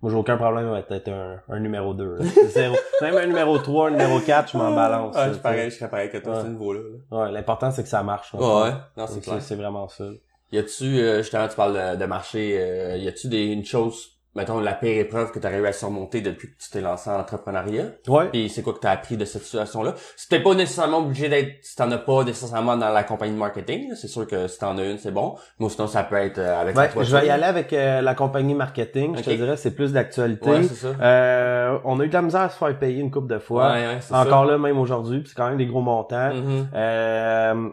moi, 0.01 0.11
j'ai 0.11 0.17
aucun 0.17 0.37
problème 0.37 0.67
avec 0.69 0.89
être 0.91 1.09
un, 1.09 1.39
un 1.49 1.59
numéro 1.59 1.93
2. 1.93 2.17
Zéro. 2.49 2.75
Même 3.01 3.17
un 3.17 3.25
numéro 3.27 3.57
3, 3.57 3.87
un 3.87 3.91
numéro 3.91 4.19
4, 4.19 4.51
je 4.51 4.57
m'en 4.57 4.73
balance. 4.75 5.15
Ouais, 5.15 5.21
là, 5.21 5.27
je 5.27 5.33
suis 5.33 5.41
pareil, 5.41 5.69
je 5.71 5.75
serais 5.75 5.89
pareil 5.89 6.09
que 6.09 6.17
toi, 6.19 6.33
à 6.33 6.37
Ouais. 6.37 6.43
ce 6.43 6.47
niveau-là. 6.49 6.79
là. 7.11 7.17
Ouais, 7.25 7.31
l'important, 7.31 7.71
c'est 7.71 7.83
que 7.83 7.89
ça 7.89 8.01
marche. 8.03 8.33
là. 8.33 8.39
Ouais, 8.39 8.63
ouais. 8.63 8.75
Non, 8.97 9.05
c'est 9.07 9.13
C'est 9.15 9.21
clair. 9.21 9.41
c'est 9.41 9.55
vraiment 9.55 9.87
ça. 9.87 10.05
Y 10.51 10.57
a-tu, 10.57 10.83
euh, 10.99 11.17
justement, 11.19 11.47
tu 11.47 11.55
parles 11.55 11.95
de, 11.95 11.99
de 11.99 12.05
marché, 12.05 12.57
euh, 12.59 12.97
y 12.97 13.07
a-tu 13.07 13.27
des, 13.29 13.45
une 13.45 13.63
chose, 13.63 14.09
mettons, 14.35 14.59
la 14.59 14.73
pire 14.73 14.99
épreuve 14.99 15.31
que 15.31 15.39
tu 15.39 15.45
arrivé 15.45 15.67
à 15.67 15.73
surmonter 15.73 16.21
depuis 16.21 16.49
que 16.49 16.57
tu 16.61 16.69
t'es 16.69 16.81
lancé 16.81 17.09
en 17.09 17.19
entrepreneuriat? 17.19 17.85
Ouais. 18.07 18.29
Puis 18.31 18.49
c'est 18.49 18.61
quoi 18.61 18.73
que 18.73 18.79
tu 18.79 18.87
as 18.87 18.91
appris 18.91 19.17
de 19.17 19.25
cette 19.25 19.43
situation-là? 19.43 19.95
C'était 20.15 20.41
pas 20.41 20.53
nécessairement 20.53 20.99
obligé 20.99 21.29
d'être, 21.29 21.57
si 21.61 21.75
t'en 21.75 21.91
as 21.91 21.97
pas 21.97 22.23
nécessairement 22.23 22.77
dans 22.77 22.89
la 22.89 23.03
compagnie 23.03 23.33
de 23.33 23.39
marketing, 23.39 23.93
c'est 23.95 24.07
sûr 24.07 24.25
que 24.27 24.47
si 24.47 24.59
t'en 24.59 24.77
as 24.77 24.83
une, 24.85 24.97
c'est 24.97 25.11
bon. 25.11 25.35
Mais 25.59 25.69
sinon, 25.69 25.87
ça 25.87 26.03
peut 26.03 26.15
être 26.15 26.37
euh, 26.39 26.61
avec 26.61 26.75
Ouais, 26.77 26.89
je 27.03 27.15
vais 27.15 27.27
y 27.27 27.29
aller 27.29 27.43
avec 27.43 27.73
euh, 27.73 28.01
la 28.01 28.15
compagnie 28.15 28.53
marketing. 28.55 29.15
Je 29.17 29.23
te 29.23 29.29
dirais, 29.31 29.57
c'est 29.57 29.75
plus 29.75 29.91
d'actualité. 29.93 30.49
Ouais, 30.49 30.63
c'est 30.63 30.75
ça. 30.75 30.87
Euh, 31.01 31.77
on 31.83 31.99
a 31.99 32.03
eu 32.05 32.07
de 32.07 32.13
la 32.13 32.21
misère 32.21 32.41
à 32.41 32.49
se 32.49 32.57
faire 32.57 32.77
payer 32.77 33.01
une 33.01 33.11
coupe 33.11 33.27
de 33.27 33.39
fois. 33.39 33.71
Ouais, 33.71 33.99
Encore 34.11 34.45
là, 34.45 34.57
même 34.57 34.79
aujourd'hui, 34.79 35.23
c'est 35.25 35.35
quand 35.35 35.49
même 35.49 35.57
des 35.57 35.65
gros 35.65 35.81
montants. 35.81 36.31
ça. 36.31 36.33
Mhm. 36.33 36.67
Euh, 36.73 37.69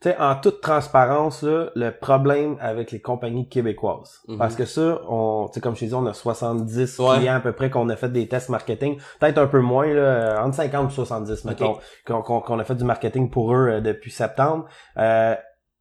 tu 0.00 0.08
sais, 0.10 0.16
en 0.18 0.36
toute 0.36 0.60
transparence, 0.60 1.42
là, 1.42 1.70
le 1.74 1.90
problème 1.90 2.56
avec 2.60 2.92
les 2.92 3.00
compagnies 3.00 3.48
québécoises. 3.48 4.20
Mhm. 4.28 4.38
Parce 4.38 4.54
que 4.54 4.64
ça, 4.64 5.00
on, 5.08 5.48
tu 5.48 5.54
sais, 5.54 5.60
comme 5.60 5.74
je 5.74 5.80
t'ai 5.80 5.86
dit, 5.86 5.94
on 5.94 6.06
a 6.06 6.12
70 6.12 6.98
Ouais. 7.00 7.16
clients 7.18 7.34
à 7.36 7.40
peu 7.40 7.52
près 7.52 7.68
qu'on 7.68 7.88
a 7.88 7.96
fait 7.96 8.08
des 8.10 8.28
tests 8.28 8.48
marketing. 8.48 8.98
Peut-être 9.18 9.38
un 9.38 9.46
peu 9.48 9.60
moins, 9.60 9.92
là, 9.92 10.40
entre 10.44 10.54
50 10.54 10.90
et 10.90 10.94
70, 10.94 11.44
mettons, 11.46 11.78
qu'on, 12.06 12.22
qu'on- 12.22 12.58
a 12.60 12.64
fait 12.64 12.76
du 12.76 12.84
marketing 12.84 13.28
pour 13.30 13.52
eux 13.54 13.68
euh, 13.68 13.80
depuis 13.80 14.10
septembre. 14.12 14.66
Euh, 14.98 15.34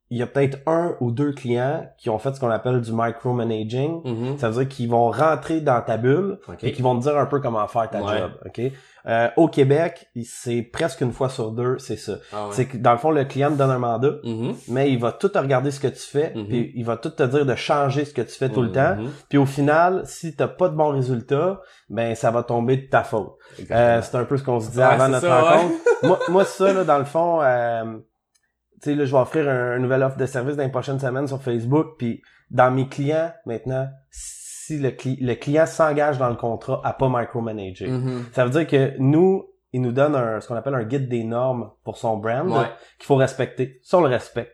il 0.09 0.17
y 0.17 0.23
a 0.23 0.25
peut-être 0.27 0.59
un 0.67 0.95
ou 1.01 1.11
deux 1.11 1.33
clients 1.33 1.85
qui 1.97 2.09
ont 2.09 2.17
fait 2.17 2.33
ce 2.33 2.39
qu'on 2.39 2.49
appelle 2.49 2.79
du 2.79 2.93
micromanaging. 2.93 4.01
Mhm. 4.05 4.37
Ça 4.37 4.49
veut 4.49 4.63
dire 4.63 4.69
qu'ils 4.73 4.89
vont 4.89 5.11
rentrer 5.11 5.59
dans 5.61 5.81
ta 5.81 5.97
bulle 5.97 6.39
et 6.61 6.71
qu'ils 6.71 6.83
vont 6.83 6.97
te 6.97 7.03
dire 7.03 7.17
un 7.17 7.25
peu 7.25 7.39
comment 7.41 7.67
faire 7.67 7.89
ta 7.89 8.01
Ouais. 8.01 8.19
job. 8.19 8.31
ok? 8.45 8.61
Euh, 9.07 9.29
au 9.37 9.47
Québec, 9.47 10.07
c'est 10.25 10.61
presque 10.61 10.99
une 11.01 11.13
fois 11.13 11.29
sur 11.29 11.51
deux, 11.51 11.77
c'est 11.79 11.95
ça. 11.95 12.15
Ah 12.33 12.47
ouais. 12.47 12.49
C'est 12.51 12.65
que 12.65 12.75
dans 12.77 12.91
le 12.91 12.97
fond, 12.97 13.11
le 13.11 13.23
client 13.23 13.49
te 13.51 13.55
donne 13.57 13.71
un 13.71 13.79
mandat, 13.79 14.15
Mhm. 14.23 14.53
mais 14.67 14.91
il 14.91 14.99
va 14.99 15.13
tout 15.13 15.31
regarder 15.33 15.71
ce 15.71 15.79
que 15.79 15.87
tu 15.87 16.01
fais, 16.01 16.33
Mhm. 16.35 16.47
puis 16.47 16.71
il 16.75 16.83
va 16.83 16.97
tout 16.97 17.09
te 17.11 17.23
dire 17.23 17.45
de 17.45 17.55
changer 17.55 18.03
ce 18.03 18.13
que 18.13 18.21
tu 18.21 18.33
fais 18.37 18.49
tout 18.49 18.61
le 18.61 18.71
temps. 18.71 18.95
Mhm. 18.97 19.09
Puis 19.29 19.37
au 19.37 19.45
final, 19.45 20.01
si 20.05 20.35
t'as 20.35 20.49
pas 20.49 20.67
de 20.67 20.75
bons 20.75 20.89
résultats, 20.89 21.61
ben 21.89 22.15
ça 22.15 22.31
va 22.31 22.43
tomber 22.43 22.75
de 22.77 22.87
ta 22.89 23.03
faute. 23.03 23.31
Euh, 23.71 24.01
c'est 24.01 24.17
un 24.17 24.25
peu 24.25 24.35
ce 24.37 24.43
qu'on 24.43 24.59
se 24.59 24.69
disait 24.71 24.81
Ouais, 24.85 24.93
avant 24.93 25.07
notre 25.07 25.25
ça, 25.25 25.41
ouais. 25.41 25.49
rencontre. 25.57 25.73
moi, 26.03 26.19
moi, 26.27 26.43
ça, 26.45 26.73
là, 26.73 26.83
dans 26.83 26.99
le 26.99 27.05
fond, 27.05 27.41
euh, 27.41 27.83
tu 28.81 28.89
sais, 28.91 28.95
là, 28.95 29.05
je 29.05 29.11
vais 29.11 29.17
offrir 29.21 29.47
un, 29.49 29.77
une 29.77 29.83
nouvelle 29.83 30.03
offre 30.03 30.17
de 30.17 30.25
service 30.25 30.57
dans 30.57 30.63
les 30.63 30.69
prochaines 30.69 30.99
semaines 30.99 31.27
sur 31.27 31.41
Facebook. 31.41 31.95
Puis 31.97 32.21
dans 32.51 32.71
mes 32.71 32.87
clients, 32.89 33.31
maintenant, 33.45 33.87
si 34.67 34.77
le, 34.79 34.89
cli- 34.89 35.17
le 35.25 35.35
client 35.35 35.65
s'engage 35.65 36.17
dans 36.17 36.29
le 36.29 36.35
contrat 36.35 36.81
à 36.83 36.93
pas 36.93 37.07
micromanager, 37.09 37.87
Mhm. 37.89 38.25
ça 38.33 38.43
veut 38.45 38.51
dire 38.51 38.67
que 38.67 38.93
nous, 38.99 39.45
il 39.73 39.81
nous 39.81 39.91
donne 39.91 40.15
un, 40.15 40.39
ce 40.41 40.47
qu'on 40.47 40.55
appelle 40.55 40.75
un 40.75 40.83
guide 40.83 41.07
des 41.09 41.23
normes 41.23 41.71
pour 41.83 41.97
son 41.97 42.17
brand 42.17 42.47
Ouais. 42.49 42.65
qu'il 42.97 43.05
faut 43.05 43.15
respecter. 43.15 43.79
Ça, 43.83 43.97
on 43.97 44.01
le 44.01 44.07
respecte. 44.09 44.53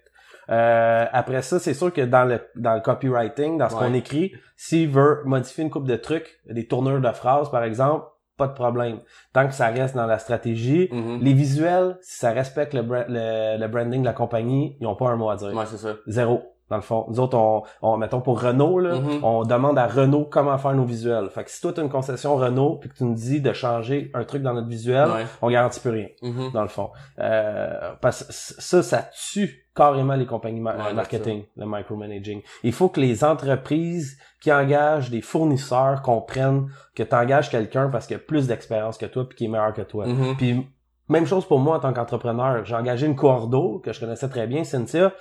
Euh, 0.49 1.05
après 1.11 1.41
ça, 1.41 1.57
c'est 1.59 1.73
sûr 1.73 1.93
que 1.93 2.01
dans 2.01 2.25
le 2.25 2.41
dans 2.55 2.73
le 2.75 2.81
copywriting, 2.81 3.57
dans 3.57 3.69
ce 3.69 3.75
Ouais. 3.75 3.87
qu'on 3.87 3.93
écrit, 3.93 4.33
s'il 4.57 4.89
veut 4.89 5.21
modifier 5.25 5.63
une 5.63 5.69
coupe 5.69 5.87
de 5.87 5.95
trucs, 5.95 6.41
des 6.49 6.67
tournures 6.67 6.99
de 6.99 7.11
phrases 7.11 7.49
par 7.49 7.63
exemple, 7.63 8.05
pas 8.37 8.47
de 8.47 8.53
problème. 8.53 8.99
Tant 9.31 9.47
que 9.47 9.53
ça 9.53 9.67
reste 9.67 9.95
dans 9.95 10.05
la 10.07 10.17
stratégie, 10.19 10.89
Mhm. 10.91 11.19
les 11.21 11.33
visuels, 11.33 11.97
si 12.01 12.17
ça 12.17 12.31
respecte 12.31 12.73
le, 12.73 12.81
le, 12.81 13.57
le 13.57 13.67
branding 13.67 14.01
de 14.01 14.05
la 14.05 14.13
compagnie, 14.13 14.75
ils 14.81 14.87
ont 14.87 14.95
pas 14.95 15.09
un 15.09 15.15
mot 15.15 15.29
à 15.29 15.37
dire. 15.37 15.53
Ouais, 15.53 15.65
c'est 15.65 15.77
ça. 15.77 15.93
Zéro. 16.07 16.41
Dans 16.73 16.77
le 16.77 16.81
fond. 16.81 17.05
Nous 17.07 17.19
autres, 17.19 17.37
on, 17.37 17.61
on 17.83 17.97
mettons 17.97 18.19
pour 18.19 18.41
Renault, 18.41 18.79
là, 18.79 18.95
Mhm. 18.95 19.23
on 19.23 19.43
demande 19.43 19.77
à 19.77 19.85
Renault 19.85 20.25
comment 20.27 20.57
faire 20.57 20.73
nos 20.73 20.85
visuels. 20.85 21.29
Fait 21.29 21.43
que 21.43 21.51
si 21.51 21.61
toi, 21.61 21.71
tu 21.71 21.79
as 21.81 21.83
une 21.83 21.89
concession 21.89 22.35
Renault 22.35 22.77
puis 22.81 22.89
que 22.89 22.95
tu 22.95 23.03
nous 23.03 23.13
dis 23.13 23.41
de 23.41 23.53
changer 23.53 24.09
un 24.15 24.23
truc 24.23 24.41
dans 24.41 24.55
notre 24.55 24.67
visuel, 24.67 25.07
Ouais. 25.07 25.25
on 25.43 25.51
garantit 25.51 25.79
plus 25.79 25.91
rien 25.91 26.07
Mhm. 26.23 26.51
dans 26.51 26.63
le 26.63 26.67
fond. 26.67 26.89
Euh, 27.19 27.91
parce 28.01 28.23
que 28.23 28.33
ça, 28.33 28.81
ça 28.81 29.07
tue 29.31 29.67
carrément 29.75 30.15
les 30.15 30.25
compagnies 30.25 30.61
ma- 30.61 30.75
Ouais, 30.75 30.93
marketing, 30.93 31.43
le 31.57 31.65
micromanaging. 31.67 32.41
Il 32.63 32.73
faut 32.73 32.89
que 32.89 32.99
les 32.99 33.23
entreprises 33.23 34.17
qui 34.41 34.51
engagent 34.51 35.11
des 35.11 35.21
fournisseurs 35.21 36.01
comprennent 36.01 36.69
que 36.95 37.03
tu 37.03 37.15
engages 37.15 37.51
quelqu'un 37.51 37.89
parce 37.89 38.07
qu'il 38.07 38.15
a 38.15 38.19
plus 38.19 38.47
d'expérience 38.47 38.97
que 38.97 39.05
toi 39.05 39.29
puis 39.29 39.37
qui 39.37 39.45
est 39.45 39.47
meilleur 39.47 39.73
que 39.73 39.83
toi. 39.83 40.07
Mhm. 40.07 40.35
Puis 40.37 40.67
même 41.09 41.25
chose 41.25 41.45
pour 41.45 41.59
moi 41.59 41.75
en 41.77 41.79
tant 41.79 41.93
qu'entrepreneur. 41.93 42.63
J'ai 42.65 42.75
engagé 42.75 43.05
une 43.05 43.15
cordeau 43.15 43.79
que 43.83 43.91
je 43.93 43.99
connaissais 43.99 44.29
très 44.29 44.47
bien, 44.47 44.63
Cynthia. 44.63 45.11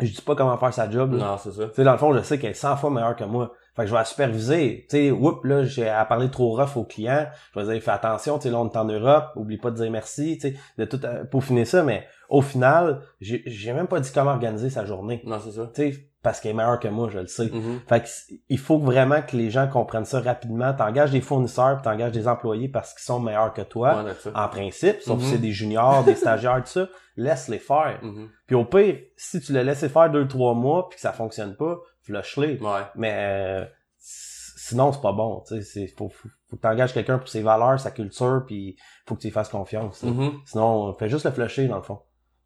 Je 0.00 0.10
dis 0.12 0.22
pas 0.22 0.34
comment 0.34 0.56
faire 0.58 0.74
sa 0.74 0.90
job. 0.90 1.12
là. 1.12 1.24
Non, 1.24 1.38
c'est 1.38 1.52
ça. 1.52 1.66
Tu 1.68 1.74
sais, 1.74 1.84
dans 1.84 1.92
le 1.92 1.98
fond, 1.98 2.12
je 2.12 2.20
sais 2.22 2.38
qu'elle 2.38 2.50
est 2.50 2.54
100 2.54 2.76
fois 2.78 2.90
meilleure 2.90 3.14
que 3.14 3.24
moi. 3.24 3.52
Fait 3.76 3.82
que 3.82 3.88
je 3.88 3.92
vais 3.92 3.98
la 3.98 4.04
superviser. 4.04 4.86
Tu 4.88 4.96
sais, 4.96 5.10
whoop, 5.10 5.44
là, 5.44 5.64
j'ai 5.64 5.88
à 5.88 6.04
parler 6.04 6.30
trop 6.30 6.56
rough 6.56 6.76
aux 6.76 6.84
clients. 6.84 7.26
Je 7.54 7.60
vais 7.60 7.72
dire, 7.74 7.82
fais 7.82 7.90
attention, 7.92 8.38
tu 8.38 8.44
sais, 8.44 8.50
là, 8.50 8.58
on 8.58 8.68
est 8.68 8.76
en 8.76 8.84
Europe. 8.84 9.26
Oublie 9.36 9.56
pas 9.58 9.70
de 9.70 9.76
dire 9.76 9.90
merci, 9.90 10.38
tu 10.38 10.48
sais, 10.50 10.56
de 10.78 10.84
tout 10.84 11.00
euh, 11.04 11.24
peaufiner 11.24 11.64
ça. 11.64 11.82
Mais 11.84 12.06
au 12.28 12.42
final, 12.42 13.02
j'ai 13.20 13.42
j'ai 13.46 13.72
même 13.72 13.86
pas 13.86 14.00
dit 14.00 14.10
comment 14.12 14.32
organiser 14.32 14.70
sa 14.70 14.84
journée. 14.84 15.22
Non, 15.24 15.38
c'est 15.38 15.52
ça. 15.52 15.70
Tu 15.74 15.92
sais, 15.92 16.08
parce 16.24 16.40
qu'elle 16.40 16.50
est 16.50 16.54
meilleure 16.54 16.80
que 16.80 16.88
moi, 16.88 17.08
je 17.12 17.18
le 17.20 17.26
sais. 17.28 17.50
Mhm. 17.52 17.80
Fait 17.86 18.00
que 18.02 18.08
il 18.48 18.58
faut 18.58 18.78
vraiment 18.78 19.22
que 19.22 19.36
les 19.36 19.50
gens 19.50 19.68
comprennent 19.68 20.04
ça 20.06 20.20
rapidement. 20.20 20.72
T'engages 20.74 21.12
des 21.12 21.20
fournisseurs, 21.20 21.76
puis 21.76 21.84
t'engages 21.84 22.10
des 22.12 22.26
employés 22.26 22.68
parce 22.68 22.92
qu'ils 22.94 23.04
sont 23.04 23.20
meilleurs 23.20 23.52
que 23.52 23.62
toi. 23.62 24.02
Ouais. 24.02 24.12
En 24.34 24.48
principe, 24.48 25.00
sauf 25.02 25.20
si 25.20 25.26
Mhm. 25.26 25.32
c'est 25.32 25.38
des 25.38 25.52
juniors, 25.52 26.02
des 26.02 26.16
stagiaires, 26.16 26.60
tout 26.64 26.70
ça, 26.70 26.88
laisse-les 27.16 27.58
faire. 27.60 28.00
Mhm. 28.02 28.28
Puis 28.46 28.56
au 28.56 28.64
pire, 28.64 28.96
si 29.16 29.40
tu 29.40 29.52
le 29.52 29.62
laisses 29.62 29.86
faire 29.86 30.10
deux, 30.10 30.26
trois 30.26 30.54
mois 30.54 30.88
puis 30.88 30.96
que 30.96 31.00
ça 31.02 31.12
fonctionne 31.12 31.54
pas, 31.54 31.76
flush-les. 32.02 32.58
Ouais. 32.60 32.80
Mais 32.96 33.12
euh, 33.14 33.64
sinon, 33.98 34.92
c'est 34.92 35.00
pas 35.02 35.12
bon. 35.12 35.42
Tu 35.46 35.56
sais, 35.56 35.62
c'est 35.62 35.86
faut, 35.96 36.08
faut, 36.08 36.28
faut 36.48 36.56
que 36.56 36.62
t'engages 36.62 36.92
quelqu'un 36.94 37.18
pour 37.18 37.28
ses 37.28 37.42
valeurs, 37.42 37.78
sa 37.78 37.90
culture, 37.90 38.42
puis 38.46 38.76
faut 39.06 39.14
que 39.14 39.20
tu 39.20 39.26
lui 39.26 39.32
fasses 39.32 39.48
confiance. 39.50 40.04
Sinon, 40.46 40.94
fais 40.94 41.08
juste 41.08 41.26
le 41.26 41.32
flusher 41.32 41.68
dans 41.68 41.76
le 41.76 41.82
fond. 41.82 42.00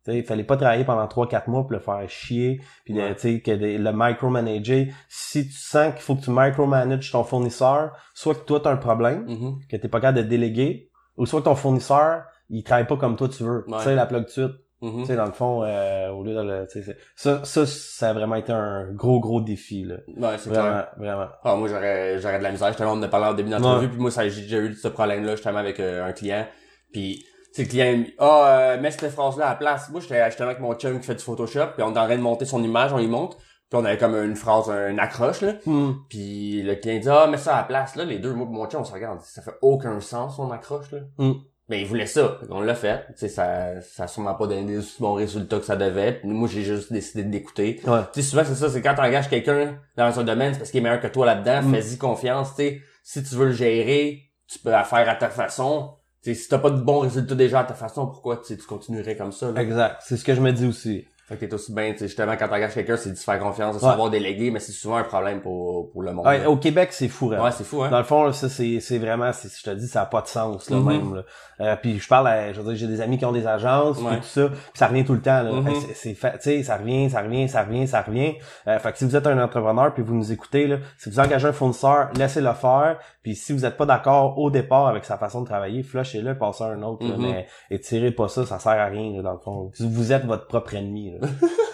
Tu 0.08 0.16
il 0.16 0.24
fallait 0.24 0.44
pas 0.44 0.56
travailler 0.56 0.84
pendant 0.84 1.06
trois, 1.06 1.28
quatre 1.28 1.48
mois 1.48 1.62
pour 1.62 1.72
le 1.72 1.78
faire 1.80 2.02
chier, 2.08 2.60
puis 2.84 2.94
le- 2.94 3.02
Ouais. 3.02 3.14
tu 3.14 3.20
sais 3.20 3.40
que 3.40 3.50
des- 3.50 3.78
le 3.78 3.90
micromanager. 3.92 4.88
Si 5.08 5.46
tu 5.46 5.52
sens 5.54 5.92
qu'il 5.94 6.02
faut 6.02 6.14
que 6.16 6.22
tu 6.22 6.30
micromanages 6.30 7.10
ton 7.12 7.24
fournisseur, 7.24 7.92
soit 8.14 8.34
que 8.34 8.44
toi 8.44 8.60
t'as 8.60 8.70
un 8.72 8.76
problème, 8.76 9.24
Mhm. 9.28 9.58
que 9.70 9.76
t'es 9.76 9.88
pas 9.88 10.00
capable 10.00 10.18
de 10.24 10.28
déléguer, 10.28 10.90
ou 11.16 11.26
soit 11.26 11.40
que 11.40 11.44
ton 11.46 11.54
fournisseur 11.54 12.24
il 12.50 12.62
travaille 12.64 12.86
pas 12.86 12.96
comme 12.96 13.16
toi 13.16 13.28
tu 13.28 13.42
veux. 13.42 13.64
Ouais. 13.68 13.76
Tu 13.78 13.84
sais 13.84 13.94
la 13.94 14.06
plug 14.06 14.24
de 14.24 14.30
suite. 14.30 14.52
Mhm. 14.80 15.00
Tu 15.00 15.06
sais, 15.06 15.16
dans 15.16 15.26
le 15.26 15.32
fond, 15.32 15.64
euh, 15.64 16.08
au 16.10 16.22
lieu 16.22 16.34
de 16.34 16.40
le, 16.40 16.66
tu 16.70 16.80
ça, 17.16 17.44
ça, 17.44 17.66
ça 17.66 18.10
a 18.10 18.12
vraiment 18.12 18.36
été 18.36 18.52
un 18.52 18.92
gros, 18.92 19.18
gros 19.18 19.40
défi, 19.40 19.82
là. 19.82 19.96
Ouais, 20.16 20.38
c'est 20.38 20.50
clair. 20.50 20.62
Vraiment, 20.62 20.84
vraiment. 21.16 21.26
Ah, 21.42 21.56
moi, 21.56 21.66
j'aurais, 21.68 22.20
j'aurais 22.20 22.38
de 22.38 22.44
la 22.44 22.52
misère. 22.52 22.72
On 22.82 22.84
en 22.90 23.02
a 23.02 23.08
parlé 23.08 23.26
en 23.26 23.34
début 23.34 23.50
d'entrevue, 23.50 23.88
puis 23.88 23.98
moi, 23.98 24.12
ça, 24.12 24.28
j'ai 24.28 24.42
déjà 24.42 24.58
eu 24.58 24.72
ce 24.74 24.86
problème-là, 24.86 25.32
justement, 25.34 25.58
avec 25.58 25.80
euh, 25.80 26.06
un 26.06 26.12
client. 26.12 26.46
Puis, 26.92 27.24
tu 27.64 27.64
sais, 27.64 27.78
le 27.78 27.94
client, 27.94 28.04
ah, 28.18 28.46
euh, 28.46 28.80
mets 28.80 28.90
cette 28.90 29.10
phrase-là 29.10 29.46
à 29.46 29.50
la 29.50 29.54
place. 29.56 29.90
Moi, 29.90 30.00
j'étais 30.00 30.24
justement 30.26 30.50
avec 30.50 30.60
mon 30.60 30.74
chum 30.74 31.00
qui 31.00 31.06
fait 31.06 31.14
du 31.14 31.24
Photoshop, 31.24 31.72
puis 31.74 31.82
on 31.82 31.94
est 31.94 31.98
en 31.98 32.04
train 32.04 32.16
de 32.16 32.22
monter 32.22 32.44
son 32.44 32.62
image, 32.62 32.92
on 32.92 32.98
y 32.98 33.06
monte. 33.06 33.36
Puis 33.70 33.78
on 33.78 33.84
avait 33.84 33.98
comme 33.98 34.14
une 34.14 34.36
phrase, 34.36 34.70
une 34.70 34.98
accroche, 34.98 35.42
là. 35.42 35.54
Hmm. 35.66 35.92
Puis 36.08 36.62
le 36.62 36.74
client 36.76 37.00
dit, 37.00 37.08
ah, 37.10 37.26
mets 37.26 37.36
ça 37.36 37.56
à 37.56 37.58
la 37.58 37.64
place. 37.64 37.96
Là, 37.96 38.04
les 38.04 38.18
deux, 38.18 38.32
moi, 38.32 38.46
pis 38.46 38.52
mon 38.52 38.66
chum, 38.66 38.80
on 38.80 38.84
se 38.84 38.92
regarde. 38.92 39.20
Ça 39.22 39.42
fait 39.42 39.56
aucun 39.60 40.00
sens, 40.00 40.36
son 40.36 40.50
accroche, 40.50 40.90
là. 40.92 41.00
Mm. 41.18 41.32
Mais 41.68 41.82
il 41.82 41.86
voulait 41.86 42.06
ça. 42.06 42.38
Qu'on 42.48 42.62
l'a 42.62 42.74
fait. 42.74 43.04
Tu 43.08 43.12
sais, 43.16 43.28
ça, 43.28 43.78
ça 43.82 44.04
a 44.04 44.06
sûrement 44.06 44.34
pas 44.34 44.46
donné 44.46 44.78
bons 45.00 45.12
résultats 45.12 45.58
que 45.58 45.66
ça 45.66 45.76
devait. 45.76 46.12
Puis 46.12 46.28
moi, 46.30 46.48
j'ai 46.50 46.62
juste 46.62 46.90
décidé 46.90 47.24
d'écouter. 47.24 47.78
Ouais. 47.86 48.00
Tu 48.14 48.22
sais, 48.22 48.30
souvent, 48.30 48.42
c'est 48.46 48.54
ça, 48.54 48.70
c'est 48.70 48.80
quand 48.80 48.94
t'engages 48.94 49.28
quelqu'un 49.28 49.78
dans 49.96 50.18
un 50.18 50.24
domaine, 50.24 50.54
c'est 50.54 50.60
parce 50.60 50.70
qu'il 50.70 50.80
est 50.80 50.82
meilleur 50.82 51.00
que 51.00 51.08
toi 51.08 51.26
là-dedans, 51.26 51.68
Mm. 51.68 51.74
fais-y 51.74 51.98
confiance, 51.98 52.54
tu 52.56 52.62
sais. 52.62 52.80
Si 53.04 53.22
tu 53.22 53.34
veux 53.34 53.46
le 53.46 53.52
gérer, 53.52 54.22
tu 54.48 54.58
peux 54.60 54.70
la 54.70 54.84
faire 54.84 55.06
à 55.10 55.14
ta 55.14 55.28
façon. 55.28 55.97
Tu 56.28 56.34
sais, 56.34 56.42
si 56.42 56.48
t'as 56.50 56.58
pas 56.58 56.68
de 56.68 56.78
bons 56.78 56.98
résultats 56.98 57.34
déjà 57.34 57.60
à 57.60 57.64
ta 57.64 57.72
façon, 57.72 58.06
pourquoi 58.06 58.36
tu 58.36 58.54
continuerais 58.58 59.16
comme 59.16 59.32
ça? 59.32 59.50
Exact. 59.56 60.02
C'est 60.04 60.18
ce 60.18 60.24
que 60.24 60.34
je 60.34 60.42
me 60.42 60.52
dis 60.52 60.66
aussi. 60.66 61.06
Fait 61.28 61.36
que 61.36 61.44
t'es 61.44 61.52
aussi 61.52 61.74
bien, 61.74 61.92
tu 61.92 61.98
sais, 61.98 62.06
justement, 62.06 62.32
quand 62.38 62.48
t'engages 62.48 62.72
quelqu'un, 62.72 62.96
c'est 62.96 63.10
de 63.10 63.14
se 63.16 63.22
faire 63.24 63.38
confiance, 63.38 63.76
de 63.78 63.84
Ouais. 63.84 63.90
savoir 63.90 64.08
déléguer, 64.08 64.50
mais 64.50 64.60
c'est 64.60 64.72
souvent 64.72 64.96
un 64.96 65.04
problème 65.04 65.42
pour, 65.42 65.90
pour 65.90 66.02
le 66.02 66.12
monde. 66.14 66.26
Ouais, 66.26 66.46
au 66.46 66.56
Québec, 66.56 66.88
c'est 66.92 67.08
fou, 67.08 67.30
hein. 67.34 67.42
Ouais, 67.44 67.50
c'est 67.52 67.64
fou, 67.64 67.82
hein? 67.82 67.90
Dans 67.90 67.98
le 67.98 68.04
fond, 68.04 68.24
là, 68.24 68.32
ça, 68.32 68.48
c'est, 68.48 68.80
c'est 68.80 68.98
vraiment, 68.98 69.30
c'est, 69.34 69.48
je 69.54 69.62
te 69.62 69.70
dis, 69.76 69.86
ça 69.88 70.02
a 70.02 70.06
pas 70.06 70.22
de 70.22 70.26
sens, 70.28 70.70
là, 70.70 70.78
Mhm. 70.78 70.86
même, 70.86 71.14
là. 71.16 71.22
Euh, 71.60 71.76
puis 71.76 71.98
je 71.98 72.08
parle 72.08 72.28
à, 72.28 72.52
je 72.52 72.60
veux 72.60 72.68
dire, 72.68 72.76
j'ai 72.76 72.86
des 72.86 73.00
amis 73.02 73.18
qui 73.18 73.26
ont 73.26 73.32
des 73.32 73.46
agences, 73.46 73.98
Ouais. 74.00 74.12
puis 74.12 74.20
tout 74.20 74.26
ça, 74.26 74.48
puis 74.48 74.58
ça 74.74 74.86
revient 74.86 75.04
tout 75.04 75.12
le 75.12 75.20
temps, 75.20 75.42
là. 75.42 75.50
Hey, 75.68 75.76
c'est, 75.94 76.14
tu 76.14 76.20
sais, 76.40 76.62
ça 76.62 76.76
revient, 76.78 77.10
ça 77.10 77.20
revient, 77.20 77.48
ça 77.48 77.62
revient, 77.64 77.86
ça 77.86 78.00
revient. 78.00 78.34
Euh, 78.66 78.78
fait 78.78 78.92
que 78.92 78.98
si 78.98 79.04
vous 79.04 79.14
êtes 79.14 79.26
un 79.26 79.38
entrepreneur, 79.42 79.92
puis 79.92 80.02
vous 80.02 80.14
nous 80.14 80.32
écoutez, 80.32 80.66
là, 80.66 80.76
si 80.96 81.10
vous 81.10 81.20
engagez 81.20 81.48
un 81.48 81.52
fournisseur, 81.52 82.08
laissez-le 82.16 82.52
faire, 82.54 82.98
puis 83.22 83.34
si 83.34 83.52
vous 83.52 83.66
êtes 83.66 83.76
pas 83.76 83.84
d'accord 83.86 84.38
au 84.38 84.50
départ 84.50 84.86
avec 84.86 85.04
sa 85.04 85.18
façon 85.18 85.42
de 85.42 85.46
travailler, 85.46 85.82
flushez-le, 85.82 86.38
passez 86.38 86.64
à 86.64 86.68
un 86.68 86.82
autre, 86.82 87.04
là, 87.06 87.16
Mhm. 87.18 87.22
mais 87.22 87.46
étirez 87.70 88.12
pas 88.12 88.28
ça, 88.28 88.46
ça 88.46 88.58
sert 88.58 88.72
à 88.72 88.86
rien, 88.86 89.16
là, 89.16 89.22
dans 89.22 89.32
le 89.32 89.38
fond. 89.40 89.70
Vous 89.78 90.12
êtes 90.12 90.24
votre 90.24 90.46
propre 90.46 90.74
ennemi, 90.74 91.10
là, 91.10 91.17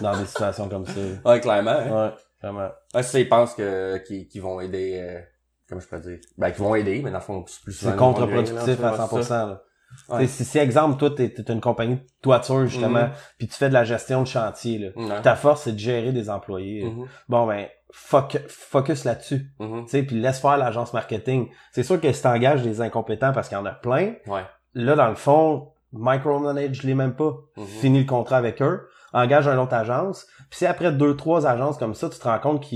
dans 0.01 0.17
des 0.17 0.25
situations 0.25 0.69
comme 0.69 0.85
ça. 0.85 0.93
Ouais, 1.25 1.39
clairement. 1.39 1.71
hein. 1.71 2.05
Ouais, 2.07 2.13
vraiment. 2.41 2.69
Ouais, 2.93 3.03
ça, 3.03 3.19
ils 3.19 3.29
pensent 3.29 3.53
que, 3.53 3.97
qu'ils, 4.05 4.27
qu'ils 4.27 4.41
vont 4.41 4.59
aider, 4.61 4.99
euh, 5.01 5.19
comment 5.69 5.81
je 5.81 5.87
peux 5.87 5.99
dire? 5.99 6.19
Ben, 6.37 6.51
qu'ils 6.51 6.63
vont 6.63 6.75
aider, 6.75 7.01
mais 7.03 7.11
dans 7.11 7.17
le 7.17 7.23
fond, 7.23 7.43
c'est 7.47 7.61
plus 7.61 7.73
souvent. 7.73 7.91
C'est 7.91 7.97
contre-productif 7.97 8.57
à 8.57 8.65
c'est 8.65 8.75
ça. 8.77 9.07
100%. 9.45 9.47
Là. 9.49 9.61
Ouais. 10.09 10.27
Si, 10.27 10.43
si, 10.43 10.57
exemple, 10.57 10.97
toi, 10.97 11.09
t'es, 11.15 11.29
t'es 11.29 11.53
une 11.53 11.61
compagnie 11.61 11.95
de 11.95 12.01
toiture, 12.21 12.65
justement, 12.65 13.03
Mhm. 13.05 13.11
puis 13.37 13.47
tu 13.47 13.53
fais 13.55 13.69
de 13.69 13.73
la 13.73 13.83
gestion 13.85 14.21
de 14.23 14.27
chantier, 14.27 14.91
là. 14.97 15.21
Ta 15.21 15.35
force, 15.35 15.61
c'est 15.63 15.71
de 15.73 15.79
gérer 15.79 16.11
des 16.11 16.29
employés. 16.29 16.83
Mhm. 16.83 17.05
Bon, 17.29 17.47
ben, 17.47 17.67
foc- 17.93 18.41
focus 18.49 19.05
là-dessus. 19.05 19.51
Mhm. 19.59 19.85
Tu 19.85 19.91
sais, 19.91 20.03
puis 20.03 20.19
laisse 20.19 20.39
faire 20.39 20.57
l'agence 20.57 20.91
marketing. 20.91 21.47
C'est 21.71 21.83
sûr 21.83 22.01
que 22.01 22.11
si 22.11 22.21
t'engages 22.21 22.61
des 22.63 22.81
incompétents 22.81 23.31
parce 23.31 23.47
qu'il 23.47 23.57
y 23.57 23.61
en 23.61 23.65
a 23.65 23.71
plein, 23.71 24.15
Ouais. 24.27 24.43
là, 24.73 24.95
dans 24.95 25.07
le 25.07 25.15
fond, 25.15 25.71
micromanage 25.93 26.83
les 26.83 26.93
même 26.93 27.15
pas. 27.15 27.33
Mhm. 27.55 27.65
Finis 27.65 27.99
le 28.01 28.05
contrat 28.05 28.37
avec 28.37 28.61
eux. 28.61 28.87
Engage 29.15 29.47
une 29.47 29.57
autre 29.59 29.73
agence. 29.73 30.25
Puis 30.49 30.59
si 30.59 30.65
après 30.65 30.91
deux, 30.91 31.15
trois 31.15 31.47
agences 31.47 31.77
comme 31.77 31.95
ça, 31.95 32.09
tu 32.09 32.19
te 32.19 32.23
rends 32.23 32.39
compte 32.39 32.61
que 32.63 32.67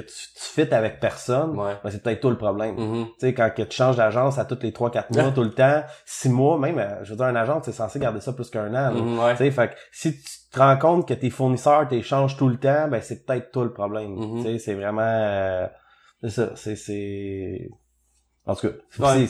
tu 0.00 0.02
fites 0.36 0.72
avec 0.72 0.98
personne, 0.98 1.56
Ouais. 1.56 1.74
ben, 1.84 1.90
c'est 1.90 2.02
peut-être 2.02 2.20
toi 2.20 2.30
le 2.32 2.36
problème. 2.36 2.74
Mhm. 2.76 3.04
Tu 3.06 3.12
sais, 3.20 3.34
quand 3.34 3.48
que 3.54 3.62
tu 3.62 3.76
changes 3.76 3.96
d'agence 3.96 4.38
à 4.38 4.44
tous 4.44 4.58
les 4.62 4.72
3-4 4.72 5.12
mois, 5.14 5.30
tout 5.30 5.44
le 5.44 5.52
temps, 5.52 5.84
6 6.04 6.30
mois, 6.30 6.58
même, 6.58 6.78
euh, 6.80 7.04
je 7.04 7.10
veux 7.10 7.16
dire, 7.16 7.26
un 7.26 7.36
agent, 7.36 7.60
c'est 7.62 7.70
censé 7.72 8.00
garder 8.00 8.20
ça 8.20 8.32
plus 8.32 8.50
qu'un 8.50 8.74
an. 8.74 8.92
Mhm, 8.92 9.18
ouais. 9.20 9.32
Tu 9.32 9.38
sais, 9.38 9.50
fait 9.52 9.68
que 9.68 9.74
si 9.92 10.20
tu 10.20 10.30
te 10.52 10.58
rends 10.58 10.76
compte 10.78 11.06
que 11.06 11.14
tes 11.14 11.30
fournisseurs 11.30 11.86
t'échangent 11.86 12.36
tout 12.36 12.48
le 12.48 12.56
temps, 12.56 12.88
ben 12.88 13.00
c'est 13.00 13.24
peut-être 13.24 13.52
toi 13.52 13.62
le 13.64 13.72
problème. 13.72 14.14
Mhm. 14.16 14.36
Tu 14.38 14.42
sais, 14.42 14.58
c'est 14.58 14.74
vraiment 14.74 15.02
euh, 15.02 15.66
c'est 16.22 16.30
ça, 16.30 16.50
c'est 16.56 16.74
c'est 16.76 17.68
en 18.46 18.54
tout 18.56 18.68
cas, 18.68 18.74
Ouais. 18.98 19.26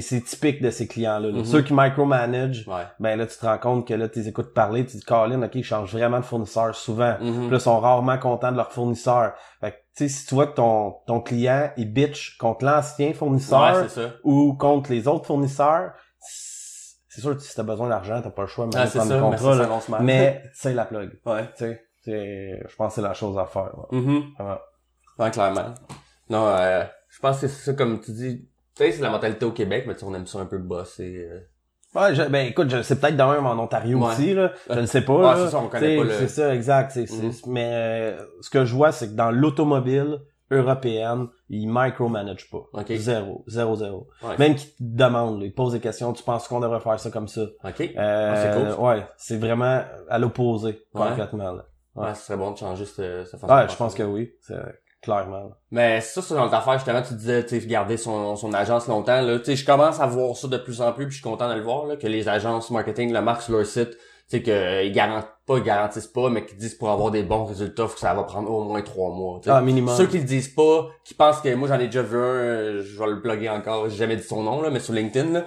C'est 0.00 0.20
typique 0.22 0.60
de 0.62 0.70
ces 0.70 0.86
clients-là. 0.88 1.28
là. 1.28 1.38
Mhm. 1.38 1.44
Ceux 1.44 1.62
qui 1.62 1.72
micromanage, 1.74 2.66
Ouais. 2.66 2.82
ben 2.98 3.16
là 3.16 3.26
tu 3.26 3.36
te 3.38 3.46
rends 3.46 3.58
compte 3.58 3.86
que 3.86 3.94
là 3.94 4.08
tu 4.08 4.18
les 4.18 4.28
écoutes 4.28 4.52
parler, 4.52 4.84
tu 4.84 4.92
te 4.92 4.98
dis 4.98 5.04
Colin, 5.04 5.42
OK, 5.42 5.54
ils 5.54 5.62
changent 5.64 5.92
vraiment 5.92 6.18
de 6.18 6.24
fournisseur 6.24 6.74
souvent. 6.74 7.16
Mhm. 7.20 7.32
Puis 7.42 7.50
là, 7.50 7.56
ils 7.56 7.60
sont 7.60 7.78
rarement 7.78 8.18
contents 8.18 8.50
de 8.52 8.56
leur 8.56 8.72
fournisseur. 8.72 9.34
Fait 9.60 9.70
que, 9.72 9.76
tu 9.76 9.82
sais, 9.94 10.08
si 10.08 10.26
tu 10.26 10.34
vois 10.34 10.46
que 10.48 10.54
ton, 10.56 10.96
ton 11.06 11.20
client, 11.20 11.70
il 11.76 11.92
bitch 11.92 12.36
contre 12.38 12.64
l'ancien 12.64 13.12
fournisseur 13.14 13.82
Ouais, 13.82 13.88
ça. 13.88 14.10
ou 14.24 14.54
contre 14.54 14.90
les 14.90 15.06
autres 15.08 15.26
fournisseurs, 15.26 15.92
c'est 17.08 17.20
sûr 17.20 17.34
que 17.36 17.42
si 17.42 17.54
t'as 17.54 17.62
besoin 17.62 17.88
d'argent, 17.88 18.20
t'as 18.22 18.30
pas 18.30 18.42
le 18.42 18.48
choix 18.48 18.66
de 18.66 18.76
Ah, 18.76 18.86
prendre 18.86 19.14
le 19.14 19.20
contrat. 19.20 19.98
Mais 20.00 20.42
c'est 20.54 20.74
la 20.74 20.84
plug. 20.84 21.18
Ouais. 21.24 21.48
Tu 21.56 21.64
sais, 22.04 22.60
je 22.68 22.76
pense 22.76 22.88
que 22.88 22.94
c'est 22.96 23.06
la 23.06 23.14
chose 23.14 23.38
à 23.38 23.46
faire. 23.46 23.70
Mhm. 23.90 24.22
Vraiment. 24.38 24.58
Ouais, 25.18 25.30
clairement. 25.30 25.74
Non, 26.28 26.46
euh, 26.48 26.84
je 27.08 27.18
pense 27.20 27.40
que 27.40 27.48
c'est 27.48 27.64
ça, 27.64 27.72
comme 27.72 28.00
tu 28.00 28.12
dis, 28.12 28.48
tu 28.76 28.84
sais, 28.84 28.92
c'est 28.92 29.02
la 29.02 29.10
mentalité 29.10 29.44
au 29.46 29.52
Québec, 29.52 29.84
mais 29.86 29.94
tu 29.94 30.00
sais, 30.00 30.06
on 30.06 30.14
aime 30.14 30.26
ça 30.26 30.38
un 30.38 30.46
peu 30.46 30.58
bosser. 30.58 31.26
euh. 31.30 31.40
Ouais, 31.94 32.14
je- 32.14 32.22
ben 32.28 32.46
écoute, 32.46 32.68
je- 32.68 32.82
c'est 32.82 33.00
peut-être 33.00 33.16
de 33.16 33.22
même 33.22 33.46
en 33.46 33.58
Ontario 33.58 33.98
Ouais. 33.98 34.08
aussi, 34.08 34.34
là. 34.34 34.52
Je 34.68 34.80
ne 34.80 34.86
sais 34.86 35.00
pas. 35.00 35.14
Ouais, 35.34 35.42
c'est 35.44 35.50
ça, 35.50 35.58
on 35.58 35.68
connaît 35.68 35.86
T'sais, 35.86 35.96
pas 35.96 36.04
le- 36.04 36.10
C'est 36.10 36.28
ça, 36.28 36.54
exact. 36.54 36.90
c'est 36.92 37.06
c'est- 37.06 37.22
Mhm. 37.22 37.32
Mais 37.52 37.70
euh, 37.72 38.18
ce 38.42 38.50
que 38.50 38.64
je 38.66 38.74
vois, 38.74 38.92
c'est 38.92 39.08
que 39.08 39.14
dans 39.14 39.30
l'automobile 39.30 40.18
européenne, 40.50 41.28
ils 41.48 41.66
micromanagent 41.68 42.50
pas. 42.50 42.64
Ok. 42.72 42.92
Zéro. 42.96 43.44
Zéro, 43.46 43.76
zéro. 43.76 44.08
Ouais. 44.22 44.36
Même 44.38 44.54
qu'ils 44.56 44.70
te 44.70 44.74
demandent, 44.80 45.40
là, 45.40 45.46
ils 45.46 45.50
te 45.52 45.56
posent 45.56 45.72
des 45.72 45.80
questions, 45.80 46.12
tu 46.12 46.22
penses 46.22 46.46
qu'on 46.48 46.60
devrait 46.60 46.80
faire 46.80 47.00
ça 47.00 47.10
comme 47.10 47.28
ça? 47.28 47.42
OK. 47.64 47.80
Euh, 47.80 48.32
Ah, 48.34 48.36
c'est 48.36 48.60
cool. 48.76 48.84
Ouais, 48.84 49.06
c'est 49.16 49.38
vraiment 49.38 49.82
à 50.08 50.18
l'opposé, 50.18 50.82
Ouais. 50.94 51.08
complètement. 51.08 51.52
Là. 51.52 51.64
Ouais, 51.94 52.14
ce 52.14 52.26
serait 52.26 52.36
bon 52.36 52.50
de 52.50 52.58
changer 52.58 52.84
cette, 52.84 53.26
cette 53.26 53.40
façon 53.40 53.52
Ouais, 53.54 53.66
je 53.70 53.76
pense 53.76 53.94
que 53.94 54.02
oui, 54.02 54.32
c'est 54.42 54.54
clairement. 55.06 55.52
Mais 55.70 56.00
ça, 56.02 56.20
c'est 56.20 56.34
dans 56.34 56.46
l'affaire, 56.50 56.74
justement, 56.74 57.00
tu 57.00 57.14
disais, 57.14 57.44
tu 57.46 57.58
sais, 57.60 57.66
garder 57.66 57.96
son, 57.96 58.36
son 58.36 58.52
agence 58.52 58.86
longtemps, 58.88 59.22
là. 59.22 59.38
Tu 59.38 59.44
sais, 59.46 59.56
je 59.56 59.64
commence 59.64 60.00
à 60.00 60.06
voir 60.06 60.36
ça 60.36 60.48
de 60.48 60.58
plus 60.58 60.82
en 60.82 60.92
plus, 60.92 61.06
puis 61.06 61.16
je 61.16 61.20
suis 61.22 61.30
content 61.30 61.48
de 61.48 61.54
le 61.54 61.62
voir, 61.62 61.86
là, 61.86 61.96
que 61.96 62.06
les 62.06 62.28
agences 62.28 62.70
marketing 62.70 63.12
le 63.12 63.22
marquent 63.22 63.42
sur 63.42 63.52
leur 63.54 63.64
site, 63.64 63.90
tu 64.28 64.38
sais, 64.38 64.42
qu'ils 64.42 64.92
garantent 64.92 65.28
pas, 65.46 65.58
ils 65.58 65.62
garantissent 65.62 66.08
pas, 66.08 66.28
mais 66.28 66.44
qu'ils 66.44 66.58
disent 66.58 66.74
pour 66.74 66.90
avoir 66.90 67.12
des 67.12 67.22
bons 67.22 67.44
résultats, 67.44 67.86
faut 67.86 67.94
que 67.94 68.00
ça 68.00 68.12
va 68.12 68.24
prendre 68.24 68.50
au 68.50 68.64
moins 68.64 68.82
trois 68.82 69.10
mois. 69.14 69.40
Ah, 69.46 69.60
minimum. 69.60 69.94
Ceux 69.96 70.08
qui 70.08 70.18
le 70.18 70.24
disent 70.24 70.48
pas, 70.52 70.88
qui 71.04 71.14
pensent 71.14 71.40
que, 71.40 71.54
moi, 71.54 71.68
j'en 71.68 71.78
ai 71.78 71.86
déjà 71.86 72.02
vu 72.02 72.16
un, 72.18 72.82
je 72.82 72.98
vais 72.98 73.06
le 73.06 73.22
plugger 73.22 73.48
encore, 73.48 73.88
j'ai 73.88 73.96
jamais 73.96 74.16
dit 74.16 74.24
son 74.24 74.42
nom, 74.42 74.60
là, 74.60 74.70
mais 74.70 74.80
sur 74.80 74.92
LinkedIn, 74.92 75.30
là. 75.32 75.44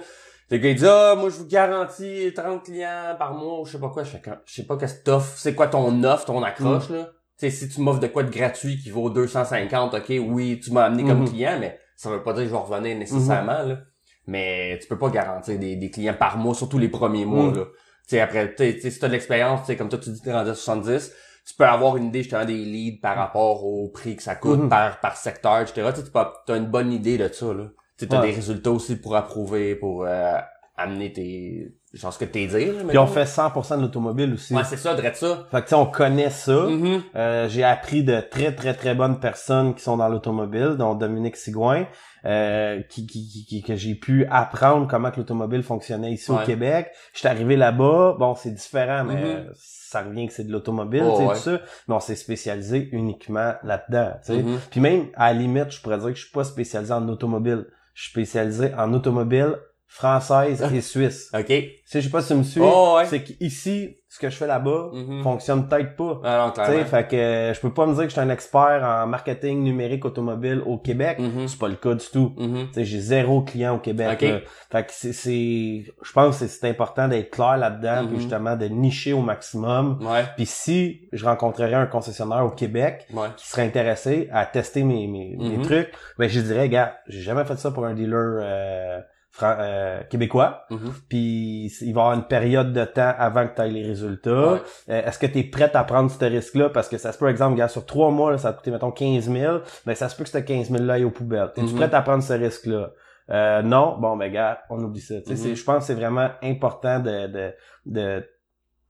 Le 0.52 0.56
gars, 0.58 0.68
il 0.70 0.74
dit, 0.74 0.86
ah, 0.86 1.14
moi, 1.16 1.28
je 1.28 1.36
vous 1.36 1.46
garantis 1.46 2.32
30 2.34 2.64
clients 2.64 3.14
par 3.18 3.34
mois, 3.34 3.60
ou 3.60 3.66
je 3.66 3.72
sais 3.72 3.78
pas 3.78 3.90
quoi. 3.90 4.02
Je 4.02 4.16
je 4.46 4.54
sais 4.54 4.64
pas 4.64 4.76
qu'est-ce 4.76 4.94
que 4.94 5.04
t'offres. 5.04 5.36
C'est 5.36 5.54
quoi 5.54 5.68
ton 5.68 6.02
offre, 6.02 6.24
ton 6.24 6.42
accroche, 6.42 6.88
Mm. 6.88 6.94
là? 6.94 7.08
Sais, 7.40 7.50
si 7.50 7.68
tu 7.70 7.80
m'offres 7.80 8.00
de 8.00 8.06
quoi 8.06 8.22
de 8.22 8.30
gratuit 8.30 8.76
qui 8.76 8.90
vaut 8.90 9.08
250, 9.08 9.94
ok, 9.94 10.12
oui, 10.28 10.60
tu 10.62 10.72
m'as 10.72 10.84
amené 10.84 11.04
comme 11.04 11.20
Mhm. 11.20 11.28
client, 11.28 11.56
mais 11.58 11.78
ça 11.96 12.10
veut 12.10 12.22
pas 12.22 12.34
dire 12.34 12.42
que 12.42 12.48
je 12.48 12.52
vais 12.52 12.58
revenir 12.60 12.98
nécessairement, 12.98 13.62
là. 13.62 13.78
Mais 14.26 14.78
tu 14.80 14.86
peux 14.88 14.98
pas 14.98 15.08
garantir 15.08 15.58
des, 15.58 15.74
des 15.76 15.90
clients 15.90 16.12
par 16.18 16.36
mois, 16.36 16.54
surtout 16.54 16.78
les 16.78 16.88
premiers 16.90 17.24
mois, 17.24 17.46
Mhm. 17.50 17.56
là. 17.56 17.64
Tu 17.64 18.16
sais, 18.16 18.20
après, 18.20 18.54
tu 18.54 18.78
sais, 18.80 18.90
si 18.90 18.98
t'as 18.98 19.06
de 19.08 19.12
l'expérience, 19.12 19.60
tu 19.60 19.66
sais, 19.68 19.76
comme 19.76 19.88
toi, 19.88 19.98
tu 19.98 20.10
dis, 20.10 20.20
t'es 20.20 20.32
rendu 20.32 20.50
à 20.50 20.54
70, 20.54 21.12
tu 21.46 21.54
peux 21.54 21.64
avoir 21.64 21.96
une 21.96 22.08
idée, 22.08 22.22
justement, 22.22 22.44
des 22.44 22.52
leads 22.52 23.00
par 23.00 23.16
rapport 23.16 23.64
au 23.64 23.88
prix 23.88 24.16
que 24.16 24.22
ça 24.22 24.34
coûte, 24.34 24.60
Mhm. 24.60 24.68
par, 24.68 25.00
par 25.00 25.16
secteur, 25.16 25.60
etc. 25.60 25.90
Tu 25.94 26.02
t'as 26.46 26.56
une 26.58 26.66
bonne 26.66 26.92
idée 26.92 27.16
de 27.16 27.28
ça, 27.28 27.54
là. 27.54 27.68
Tu 27.98 28.06
Ouais. 28.06 28.20
des 28.20 28.32
résultats 28.32 28.70
aussi 28.70 28.96
pour 28.96 29.16
approuver, 29.16 29.74
pour 29.76 30.04
euh, 30.04 30.38
amener 30.82 31.12
tes... 31.12 31.74
genre 31.94 32.12
ce 32.12 32.18
que 32.18 32.24
t'es 32.24 32.46
dire, 32.46 32.72
là, 32.74 32.82
Puis 32.88 32.98
on 32.98 33.06
fait 33.06 33.24
100% 33.24 33.76
de 33.76 33.82
l'automobile 33.82 34.34
aussi. 34.34 34.54
Ouais, 34.54 34.64
c'est 34.64 34.76
ça, 34.76 34.94
drette 34.94 35.16
ça. 35.16 35.46
Fait 35.50 35.58
que 35.58 35.62
tu 35.64 35.68
sais, 35.70 35.74
on 35.74 35.86
connaît 35.86 36.30
ça. 36.30 36.52
Mhm. 36.66 37.02
Euh, 37.16 37.48
j'ai 37.48 37.64
appris 37.64 38.02
de 38.04 38.20
très 38.20 38.54
très 38.54 38.74
très 38.74 38.94
bonnes 38.94 39.18
personnes 39.20 39.74
qui 39.74 39.82
sont 39.82 39.96
dans 39.96 40.08
l'automobile, 40.08 40.76
dont 40.78 40.94
Dominique 40.94 41.36
Sigouin, 41.36 41.86
euh, 42.26 42.80
qui, 42.88 43.06
qui, 43.06 43.26
qui- 43.28 43.46
qui- 43.46 43.62
que 43.62 43.74
j'ai 43.76 43.94
pu 43.94 44.26
apprendre 44.30 44.86
comment 44.88 45.10
que 45.10 45.16
l'automobile 45.16 45.62
fonctionnait 45.62 46.12
ici 46.12 46.30
Ouais. 46.30 46.42
au 46.42 46.46
Québec. 46.46 46.90
J'étais 47.14 47.28
arrivé 47.28 47.56
là-bas, 47.56 48.16
bon 48.18 48.34
c'est 48.34 48.50
différent, 48.54 49.04
mais 49.04 49.14
Mhm. 49.16 49.24
euh, 49.24 49.50
ça 49.56 50.02
revient 50.02 50.26
que 50.28 50.32
c'est 50.32 50.44
de 50.44 50.52
l'automobile, 50.52 51.02
Oh, 51.04 51.12
tu 51.16 51.22
sais, 51.22 51.28
ouais. 51.28 51.34
tout 51.34 51.40
ça. 51.40 51.60
Mais 51.88 51.94
on 51.94 52.00
s'est 52.00 52.14
spécialisé 52.16 52.88
uniquement 52.92 53.54
là-dedans, 53.64 54.12
tu 54.24 54.34
sais. 54.34 54.42
Mhm. 54.42 54.58
Puis 54.70 54.80
même 54.80 55.06
à 55.14 55.32
la 55.32 55.38
limite, 55.38 55.70
je 55.72 55.80
pourrais 55.82 55.98
dire 55.98 56.08
que 56.08 56.14
je 56.14 56.22
suis 56.24 56.32
pas 56.32 56.44
spécialisé 56.44 56.92
en 56.92 57.08
automobile. 57.08 57.66
Je 57.94 58.02
suis 58.02 58.12
spécialisé 58.12 58.72
en 58.78 58.92
automobile 58.94 59.56
française 59.92 60.64
et 60.72 60.80
suisse. 60.80 61.30
OK. 61.36 61.46
Tu 61.46 61.72
sais, 61.84 62.00
je 62.00 62.06
sais 62.06 62.10
pas 62.10 62.22
si 62.22 62.28
tu 62.28 62.34
me 62.34 62.44
suis. 62.44 62.60
Oh, 62.62 62.94
ouais. 62.96 63.06
C'est 63.06 63.24
qu'ici, 63.24 63.96
ce 64.08 64.20
que 64.20 64.30
je 64.30 64.36
fais 64.36 64.46
là-bas 64.46 64.90
Mhm. 64.92 65.22
fonctionne 65.24 65.68
peut-être 65.68 65.96
pas. 65.96 66.20
Ah 66.24 66.46
non, 66.46 66.52
clairement. 66.52 66.84
fait 66.84 67.08
que 67.08 67.16
euh, 67.16 67.54
je 67.54 67.60
peux 67.60 67.72
pas 67.74 67.86
me 67.86 67.92
dire 67.94 68.02
que 68.04 68.08
je 68.08 68.12
suis 68.12 68.20
un 68.20 68.30
expert 68.30 68.82
en 68.84 69.08
marketing 69.08 69.64
numérique 69.64 70.04
automobile 70.04 70.62
au 70.64 70.78
Québec. 70.78 71.18
Mhm. 71.18 71.48
C'est 71.48 71.58
pas 71.58 71.66
le 71.66 71.74
cas 71.74 71.94
du 71.94 72.06
tout. 72.06 72.32
Mhm. 72.38 72.68
Sais, 72.72 72.84
j'ai 72.84 73.00
zéro 73.00 73.42
client 73.42 73.74
au 73.74 73.78
Québec. 73.78 74.10
Ok. 74.12 74.28
là. 74.28 74.38
Fait 74.70 74.84
que 74.86 74.92
c'est, 74.92 75.12
c'est, 75.12 75.84
je 76.02 76.12
pense 76.12 76.38
que 76.38 76.46
c'est 76.46 76.68
important 76.68 77.08
d'être 77.08 77.30
clair 77.30 77.56
là-dedans, 77.56 78.02
Mhm. 78.04 78.08
puis 78.10 78.18
justement 78.20 78.54
de 78.56 78.66
nicher 78.66 79.12
au 79.12 79.22
maximum. 79.22 79.98
Ouais. 80.08 80.24
Puis 80.36 80.46
si 80.46 81.08
je 81.12 81.24
rencontrerais 81.24 81.74
un 81.74 81.86
concessionnaire 81.86 82.44
au 82.46 82.50
Québec 82.50 83.06
Ouais. 83.12 83.26
qui 83.36 83.48
serait 83.48 83.62
intéressé 83.62 84.28
à 84.32 84.46
tester 84.46 84.84
mes, 84.84 85.08
mes, 85.08 85.36
mes 85.36 85.56
Mhm. 85.56 85.62
trucs, 85.62 85.92
ben 86.16 86.28
je 86.28 86.40
dirais, 86.40 86.68
gars, 86.68 86.96
j'ai 87.08 87.20
jamais 87.22 87.44
fait 87.44 87.56
ça 87.58 87.72
pour 87.72 87.84
un 87.84 87.94
dealer 87.94 88.38
euh, 88.40 89.00
euh, 89.42 90.02
québécois. 90.10 90.64
Mhm. 90.70 90.92
Puis 91.08 91.66
il 91.82 91.92
va 91.94 92.00
y 92.00 92.04
avoir 92.04 92.12
une 92.14 92.24
période 92.24 92.72
de 92.72 92.84
temps 92.84 93.12
avant 93.16 93.46
que 93.46 93.54
tu 93.54 93.62
aies 93.62 93.68
les 93.70 93.82
résultats. 93.86 94.52
Ouais. 94.54 94.62
Euh, 94.90 95.02
Est-ce 95.06 95.18
que 95.18 95.26
tu 95.26 95.38
es 95.38 95.44
prête 95.44 95.74
à 95.76 95.84
prendre 95.84 96.10
ce 96.10 96.24
risque-là? 96.24 96.68
Parce 96.70 96.88
que 96.88 96.98
ça 96.98 97.12
se 97.12 97.18
peut, 97.18 97.28
exemple, 97.28 97.56
gars, 97.56 97.68
sur 97.68 97.86
trois 97.86 98.10
mois, 98.10 98.30
là, 98.32 98.38
ça 98.38 98.48
a 98.48 98.52
coûté, 98.52 98.70
mettons, 98.70 98.90
15 98.90 99.30
000, 99.30 99.58
ben 99.86 99.94
ça 99.94 100.08
se 100.08 100.16
peut 100.16 100.24
que 100.24 100.30
ce 100.30 100.38
15 100.38 100.70
000 100.70 100.84
là 100.84 100.94
aille 100.94 101.04
aux 101.04 101.10
poubelles. 101.10 101.50
Es-tu 101.56 101.66
Mhm. 101.72 101.76
prête 101.76 101.94
à 101.94 102.02
prendre 102.02 102.22
ce 102.22 102.32
risque-là? 102.32 102.90
Euh, 103.30 103.62
non, 103.62 103.96
bon, 103.98 104.16
ben 104.16 104.32
gars, 104.32 104.60
on 104.70 104.82
oublie 104.82 105.00
ça. 105.00 105.14
Mhm. 105.14 105.54
Je 105.54 105.64
pense 105.64 105.78
que 105.78 105.84
c'est 105.84 105.94
vraiment 105.94 106.28
important 106.42 106.98
de, 106.98 107.28
de, 107.28 107.52
de, 107.86 108.28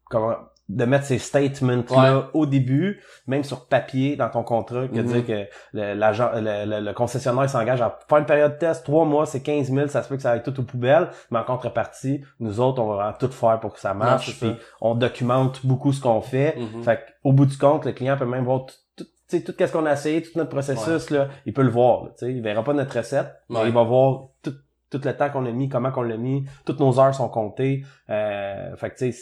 comment, 0.09 0.37
de 0.77 0.85
mettre 0.85 1.05
ces 1.05 1.19
statements-là 1.19 2.31
au 2.35 2.47
début, 2.47 3.01
même 3.27 3.45
sur 3.45 3.67
papier 3.67 4.17
dans 4.17 4.29
ton 4.29 4.43
contrat, 4.43 4.87
que 4.89 5.01
Mhm. 5.01 5.05
dire 5.05 5.27
que 5.27 5.47
le, 5.73 5.95
l'agent, 5.95 6.31
le, 6.35 6.65
le- 6.65 6.81
le 6.81 6.93
concessionnaire 6.93 7.49
s'engage 7.51 7.81
à 7.83 7.99
faire 8.09 8.19
une 8.19 8.27
période 8.27 8.53
de 8.55 8.59
test, 8.59 8.85
trois 8.85 9.05
mois, 9.05 9.27
c'est 9.27 9.43
15 9.43 9.73
000, 9.73 9.89
ça 9.89 10.03
se 10.03 10.09
peut 10.09 10.17
que 10.17 10.23
ça 10.23 10.33
aille 10.33 10.43
tout 10.43 10.59
aux 10.61 10.63
poubelles, 10.63 11.09
mais 11.31 11.39
en 11.39 11.45
contrepartie, 11.45 12.23
nous 12.39 12.61
autres, 12.61 12.81
on 12.83 12.89
va 12.89 12.95
vraiment 12.97 13.17
tout 13.19 13.31
faire 13.33 13.59
pour 13.61 13.73
que 13.75 13.81
ça 13.81 13.95
marche, 13.95 14.39
puis 14.39 14.51
on 14.81 14.95
documente 14.95 15.65
beaucoup 15.67 15.93
ce 15.93 16.01
qu'on 16.01 16.21
fait. 16.21 16.57
Mhm. 16.57 16.83
Fait 16.83 17.01
au 17.25 17.33
bout 17.33 17.47
du 17.47 17.57
compte, 17.59 17.85
le 17.85 17.93
client 17.93 18.17
peut 18.17 18.25
même 18.27 18.45
voir 18.45 18.67
tout, 18.67 18.75
tout, 18.97 19.05
tu 19.29 19.39
sais, 19.39 19.43
tout 19.43 19.55
ce 19.59 19.73
qu'on 19.73 19.87
a 19.87 19.93
essayé, 19.93 20.23
tout 20.23 20.31
notre 20.37 20.51
processus, 20.51 21.11
là, 21.11 21.29
il 21.47 21.53
peut 21.53 21.63
le 21.63 21.71
voir. 21.71 22.05
Là, 22.05 22.11
tu 22.19 22.27
sais, 22.27 22.33
il 22.33 22.43
verra 22.43 22.63
pas 22.65 22.73
notre 22.75 22.97
recette, 22.97 23.29
mais 23.49 23.57
il 23.67 23.73
va 23.73 23.83
voir 23.83 24.29
tout, 24.43 24.55
tout 24.91 25.01
le 25.05 25.17
temps 25.17 25.31
qu'on 25.31 25.47
a 25.47 25.51
mis, 25.53 25.69
comment 25.69 25.91
qu'on 25.91 26.03
l'a 26.03 26.17
mis, 26.17 26.45
toutes 26.65 26.81
nos 26.81 26.99
heures 27.01 27.15
sont 27.15 27.29
comptées. 27.29 27.85
Euh, 28.09 28.75
fait 28.77 28.91
que 28.91 28.97
tu 28.99 29.13
sais, 29.13 29.19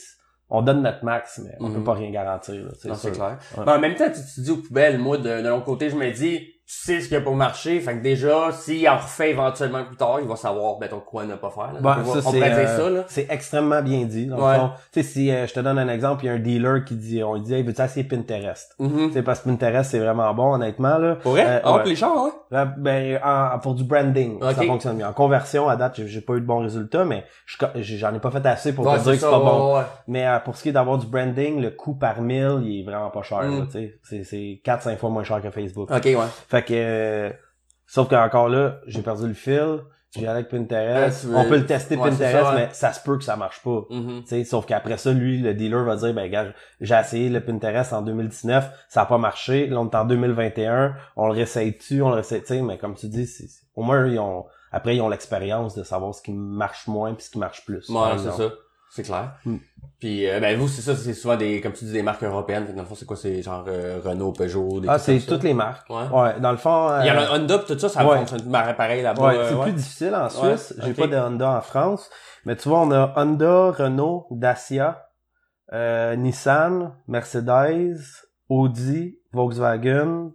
on 0.50 0.62
donne 0.62 0.82
notre 0.82 1.04
max, 1.04 1.40
mais 1.44 1.54
on 1.60 1.68
Mhm. 1.68 1.74
peut 1.76 1.84
pas 1.84 1.94
rien 1.94 2.10
garantir. 2.10 2.54
Là, 2.54 2.70
Non, 2.86 2.94
c'est 2.94 3.12
clair. 3.12 3.38
Ouais. 3.56 3.64
Mais 3.66 3.72
en 3.72 3.78
même 3.80 3.94
temps, 3.94 4.06
tu 4.06 4.20
te 4.20 4.40
dis 4.40 4.50
aux 4.50 4.56
poubelles, 4.58 4.98
moi, 4.98 5.18
de, 5.18 5.42
de 5.42 5.48
l'autre 5.48 5.64
côté, 5.64 5.90
je 5.90 5.96
me 5.96 6.10
dis, 6.10 6.54
sais 6.70 7.00
ce 7.00 7.08
qu'il 7.08 7.14
y 7.16 7.20
a 7.20 7.22
pour 7.22 7.34
marcher, 7.34 7.80
fait 7.80 7.96
que 7.96 8.02
déjà, 8.02 8.52
s'il 8.52 8.86
en 8.88 8.96
refait 8.98 9.30
éventuellement 9.30 9.84
plus 9.84 9.96
tard, 9.96 10.18
il 10.20 10.28
va 10.28 10.36
savoir, 10.36 10.78
mettons, 10.78 11.00
quoi 11.00 11.24
ne 11.24 11.34
pas 11.34 11.50
faire. 11.50 11.72
Là. 11.72 11.80
Bon, 11.80 11.90
on 11.90 12.04
ça, 12.04 12.18
on 12.28 12.30
c'est, 12.32 12.38
pourrait 12.38 12.50
dire 12.50 12.68
euh, 12.68 12.76
ça, 12.76 12.90
là. 12.90 13.04
c'est 13.08 13.26
extrêmement 13.30 13.80
bien 13.82 14.04
dit. 14.04 14.26
Dans 14.26 14.36
Ouais. 14.36 14.52
le 14.54 14.58
fond, 14.60 14.70
si 15.02 15.30
euh, 15.30 15.46
je 15.46 15.54
te 15.54 15.60
donne 15.60 15.78
un 15.78 15.88
exemple, 15.88 16.24
il 16.24 16.26
y 16.26 16.30
a 16.30 16.34
un 16.34 16.38
dealer 16.38 16.84
qui 16.84 16.96
dit, 16.96 17.22
on 17.24 17.34
lui 17.34 17.40
dit, 17.42 17.54
hey, 17.54 17.62
veux-tu 17.62 17.80
essayer 17.82 18.04
Pinterest? 18.04 18.74
Tu 18.78 19.12
sais, 19.12 19.22
parce 19.22 19.40
que 19.40 19.48
Pinterest, 19.48 19.90
c'est 19.90 19.98
vraiment 19.98 20.32
bon, 20.34 20.54
honnêtement, 20.54 20.98
là. 20.98 21.14
Pour 21.16 21.32
vrai? 21.32 21.44
Euh, 21.46 21.60
ah, 21.64 21.72
ouais. 21.72 21.78
pour 21.80 21.88
les 21.88 21.96
chars, 21.96 22.24
ouais? 22.24 22.30
Euh, 22.52 22.64
Ben, 22.76 23.18
en- 23.24 23.58
pour 23.60 23.74
du 23.74 23.84
branding, 23.84 24.36
Ok. 24.42 24.52
ça 24.52 24.62
fonctionne 24.62 24.96
bien. 24.98 25.08
En 25.08 25.12
conversion, 25.12 25.68
à 25.68 25.76
date, 25.76 26.00
j'ai- 26.06 26.20
pas 26.20 26.34
eu 26.34 26.40
de 26.40 26.46
bons 26.46 26.58
résultats, 26.60 27.04
mais 27.04 27.24
j'en 27.76 28.14
ai 28.14 28.18
pas 28.18 28.30
fait 28.30 28.44
assez 28.46 28.74
pour 28.74 28.86
Ouais, 28.86 28.98
te 28.98 29.02
dire 29.04 29.12
que 29.12 29.18
c'est 29.18 29.30
pas 29.30 29.38
bon. 29.38 29.82
Mais 30.06 30.26
euh, 30.26 30.38
pour 30.40 30.56
ce 30.56 30.62
qui 30.64 30.68
est 30.68 30.72
d'avoir 30.72 30.98
du 30.98 31.06
branding, 31.06 31.60
le 31.60 31.70
coût 31.70 31.94
par 31.94 32.20
mille, 32.20 32.60
il 32.64 32.80
est 32.80 32.84
vraiment 32.84 33.08
pas 33.10 33.22
cher. 33.22 33.42
Mm. 33.42 33.58
là, 33.60 33.64
tu 33.66 33.72
sais. 33.72 33.94
C'est- 34.02 34.24
C'est 34.24 34.60
4-5 34.64 34.98
fois 34.98 35.08
moins 35.10 35.24
cher 35.24 35.40
que 35.40 35.50
Facebook. 35.50 35.88
Ok, 35.90 36.04
ouais. 36.04 36.16
Fait 36.60 36.64
que, 36.64 36.74
euh, 36.74 37.30
sauf 37.86 38.08
qu'encore 38.08 38.48
là, 38.48 38.80
j'ai 38.86 39.02
perdu 39.02 39.26
le 39.28 39.34
fil. 39.34 39.78
Je 40.14 40.20
viens 40.20 40.30
avec 40.30 40.48
Pinterest. 40.48 41.24
Ouais, 41.24 41.30
veux- 41.30 41.36
On 41.36 41.44
peut 41.50 41.56
le 41.58 41.66
tester 41.66 41.94
Ouais, 41.96 42.08
Pinterest, 42.08 42.32
ça, 42.42 42.50
ouais. 42.54 42.56
mais 42.56 42.68
ça 42.72 42.92
se 42.94 43.02
peut 43.02 43.18
que 43.18 43.24
ça 43.24 43.36
marche 43.36 43.62
pas. 43.62 43.82
Tu 43.90 44.22
sais, 44.26 44.42
sauf 44.44 44.64
qu'après 44.64 44.96
ça, 44.96 45.12
lui, 45.12 45.42
le 45.42 45.52
dealer 45.52 45.84
va 45.84 45.96
dire, 45.96 46.14
ben 46.14 46.30
gars, 46.30 46.46
j'ai 46.80 46.94
essayé 46.94 47.28
le 47.28 47.40
Pinterest 47.44 47.92
en 47.92 48.00
2019, 48.00 48.70
ça 48.88 49.02
a 49.02 49.06
pas 49.06 49.18
marché. 49.18 49.66
Là, 49.66 49.78
on 49.78 49.88
est 49.90 49.94
en 49.94 50.06
2021, 50.06 50.94
on 51.16 51.26
le 51.26 51.32
réessaye-tu, 51.34 52.00
on 52.00 52.08
le 52.08 52.14
réessaye, 52.22 52.62
mais 52.62 52.78
comme 52.78 52.94
tu 52.94 53.06
dis, 53.08 53.28
au 53.76 53.82
moins, 53.82 54.06
ils 54.06 54.18
ont, 54.18 54.46
après, 54.72 54.96
ils 54.96 55.02
ont 55.02 55.10
l'expérience 55.10 55.74
de 55.74 55.82
savoir 55.84 56.14
ce 56.14 56.22
qui 56.22 56.32
marche 56.32 56.86
moins 56.86 57.12
puis 57.12 57.24
ce 57.26 57.30
qui 57.30 57.38
marche 57.38 57.66
plus. 57.66 57.86
Ouais, 57.90 58.12
c'est 58.16 58.32
ça. 58.32 58.50
C'est 58.90 59.02
clair. 59.02 59.32
Mm. 59.44 59.56
Puis, 60.00 60.28
euh, 60.28 60.38
ben, 60.40 60.56
vous, 60.58 60.68
c'est 60.68 60.82
ça, 60.82 60.94
c'est 60.94 61.12
souvent 61.12 61.36
des, 61.36 61.60
comme 61.60 61.72
tu 61.72 61.84
dis, 61.84 61.92
des 61.92 62.02
marques 62.02 62.22
européennes. 62.22 62.66
Dans 62.74 62.82
le 62.82 62.88
fond, 62.88 62.94
c'est 62.94 63.04
quoi? 63.04 63.16
C'est 63.16 63.42
genre 63.42 63.64
euh, 63.66 64.00
Renault, 64.02 64.32
Peugeot, 64.32 64.80
des 64.80 64.88
Ah, 64.88 64.98
c'est 64.98 65.18
toutes 65.20 65.42
les 65.42 65.54
marques. 65.54 65.90
Ouais. 65.90 66.08
Ouais, 66.08 66.40
dans 66.40 66.52
le 66.52 66.56
fond... 66.56 67.00
Il 67.00 67.06
y 67.06 67.08
a 67.08 67.20
euh, 67.20 67.34
un 67.34 67.42
Honda 67.42 67.58
pis 67.58 67.72
tout 67.72 67.78
ça, 67.78 67.88
ça 67.88 68.06
ouais. 68.06 68.18
fonctionne 68.18 68.50
pareil 68.50 69.02
là-bas. 69.02 69.22
Ouais, 69.22 69.36
euh, 69.36 69.48
c'est 69.48 69.54
ouais. 69.56 69.64
plus 69.64 69.72
difficile 69.72 70.14
en 70.14 70.28
Suisse. 70.28 70.74
J'ai 70.84 70.94
pas 70.94 71.08
de 71.08 71.16
Honda 71.16 71.58
en 71.58 71.60
France. 71.60 72.08
Mais 72.44 72.56
tu 72.56 72.68
vois, 72.68 72.80
on 72.80 72.90
a 72.92 73.12
Honda, 73.16 73.72
Renault, 73.72 74.28
Dacia, 74.30 75.08
euh, 75.72 76.14
Nissan, 76.16 76.94
Mercedes, 77.08 77.98
Audi, 78.48 79.18
Volkswagen, 79.32 80.32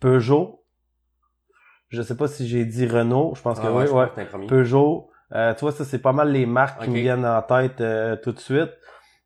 Peugeot. 0.00 0.64
Je 1.90 2.00
sais 2.00 2.16
pas 2.16 2.26
si 2.26 2.48
j'ai 2.48 2.64
dit 2.64 2.86
Renault. 2.86 3.34
Je 3.36 3.42
pense 3.42 3.60
que 3.60 3.66
Ah 3.66 3.72
oui, 3.72 3.86
je 3.86 3.92
ouais. 3.92 4.46
Peugeot. 4.48 5.10
Euh, 5.34 5.54
tu 5.54 5.60
vois, 5.60 5.72
ça, 5.72 5.84
c'est 5.84 5.98
pas 5.98 6.12
mal 6.12 6.30
les 6.30 6.46
marques 6.46 6.82
qui 6.84 6.90
me 6.90 6.98
viennent 7.00 7.24
en 7.26 7.40
tête 7.42 7.80
euh, 7.80 8.16
tout 8.16 8.32
de 8.32 8.38
suite. 8.40 8.70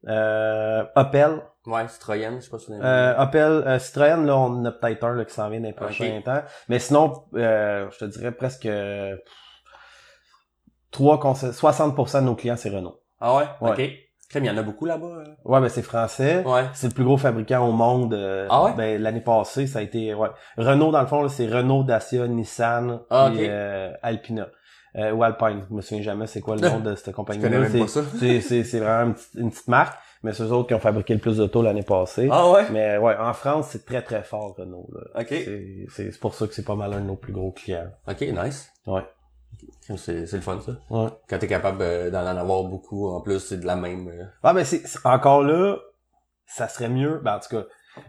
Euh, 0.08 0.84
Opel. 0.94 1.42
Ouais, 1.66 1.88
Citroën, 1.88 2.36
je 2.36 2.44
sais 2.44 2.50
pas 2.50 2.58
si 2.60 2.66
c'est 2.66 2.72
Euh, 2.80 3.14
Opel, 3.20 3.42
euh, 3.66 3.78
Citroën, 3.80 4.24
là, 4.24 4.36
on 4.36 4.44
en 4.60 4.64
a 4.66 4.70
peut-être 4.70 5.02
un 5.04 5.14
là, 5.14 5.24
qui 5.24 5.34
s'en 5.34 5.48
vient 5.50 5.58
dans 5.60 5.66
les 5.66 5.72
prochains 5.72 6.20
temps. 6.24 6.42
Mais 6.68 6.78
sinon, 6.78 7.24
euh, 7.34 7.88
je 7.90 7.98
te 7.98 8.04
dirais 8.04 8.30
presque 8.30 8.66
euh, 8.66 9.16
3 10.92 11.18
conce- 11.18 11.52
60% 11.52 12.20
de 12.20 12.26
nos 12.26 12.34
clients, 12.34 12.56
c'est 12.56 12.70
Renault. 12.70 13.00
Ah 13.20 13.34
ouais? 13.36 13.44
Ouais. 13.60 13.70
Ok. 13.70 13.90
Crème, 14.28 14.44
il 14.44 14.46
y 14.48 14.50
en 14.50 14.56
a 14.58 14.62
beaucoup 14.62 14.86
là-bas. 14.86 15.22
Ouais, 15.44 15.60
ben 15.60 15.68
c'est 15.68 15.82
français. 15.82 16.42
Ouais. 16.44 16.64
C'est 16.74 16.88
le 16.88 16.92
plus 16.94 17.04
gros 17.04 17.16
fabricant 17.16 17.66
au 17.66 17.70
monde. 17.72 18.12
euh, 18.14 18.48
Ah 18.50 18.64
ouais? 18.64 18.72
Ben 18.76 19.00
l'année 19.00 19.20
passée, 19.20 19.68
ça 19.68 19.78
a 19.78 19.82
été 19.82 20.14
ouais. 20.14 20.28
Renault 20.56 20.90
dans 20.90 21.00
le 21.00 21.06
fond, 21.06 21.22
là, 21.22 21.28
c'est 21.28 21.46
Renault, 21.46 21.84
Dacia, 21.84 22.26
Nissan 22.26 23.00
Ah, 23.10 23.30
et 23.36 23.46
euh, 23.48 23.92
Alpina. 24.02 24.48
Euh, 24.96 25.12
ou 25.12 25.22
Alpine, 25.22 25.64
je 25.68 25.74
me 25.74 25.82
souviens 25.82 26.02
jamais 26.02 26.26
c'est 26.26 26.40
quoi 26.40 26.56
le 26.56 26.66
nom 26.68 26.80
de 26.80 26.94
cette 26.94 27.14
compagnie. 27.14 27.42
C'est 28.18 28.40
c'est 28.40 28.64
c'est 28.64 28.78
vraiment 28.80 29.08
une 29.08 29.14
petite, 29.14 29.34
une 29.34 29.50
petite 29.50 29.68
marque, 29.68 29.98
mais 30.22 30.32
c'est 30.32 30.42
eux 30.44 30.52
autres 30.52 30.68
qui 30.68 30.74
ont 30.74 30.78
fabriqué 30.80 31.12
le 31.12 31.20
plus 31.20 31.36
d'autos 31.36 31.60
l'année 31.62 31.82
passée. 31.82 32.28
Ah 32.32 32.50
ouais? 32.50 32.64
Mais 32.70 32.96
ouais, 32.96 33.14
en 33.18 33.34
France, 33.34 33.68
c'est 33.70 33.84
très 33.84 34.00
très 34.00 34.22
fort 34.22 34.54
Renault. 34.56 34.88
Là. 34.94 35.20
Ok. 35.20 35.34
C'est 35.90 36.18
pour 36.18 36.34
ça 36.34 36.46
que 36.46 36.54
c'est 36.54 36.64
pas 36.64 36.76
mal 36.76 36.94
un 36.94 37.00
de 37.00 37.06
nos 37.06 37.16
plus 37.16 37.32
gros 37.34 37.52
clients. 37.52 37.90
Ok, 38.08 38.22
nice. 38.22 38.70
Ouais. 38.86 39.02
C'est 39.96 40.26
c'est 40.26 40.36
le 40.36 40.42
fun, 40.42 40.58
ça. 40.64 40.72
Ouais. 40.90 41.08
Quand 41.28 41.38
t'es 41.38 41.46
capable 41.46 41.78
euh, 41.82 42.10
d'en 42.10 42.22
en 42.22 42.36
avoir 42.36 42.64
beaucoup, 42.64 43.08
en 43.10 43.20
plus, 43.20 43.38
c'est 43.40 43.58
de 43.58 43.66
la 43.66 43.76
même. 43.76 44.08
euh. 44.08 44.24
Ah 44.42 44.54
ben 44.54 44.64
c'est 44.64 44.82
encore 45.04 45.42
là, 45.42 45.76
ça 46.46 46.68
serait 46.68 46.88
mieux. 46.88 47.20
Ben 47.22 47.36
en 47.36 47.40
tout 47.40 47.48
cas, 47.56 47.64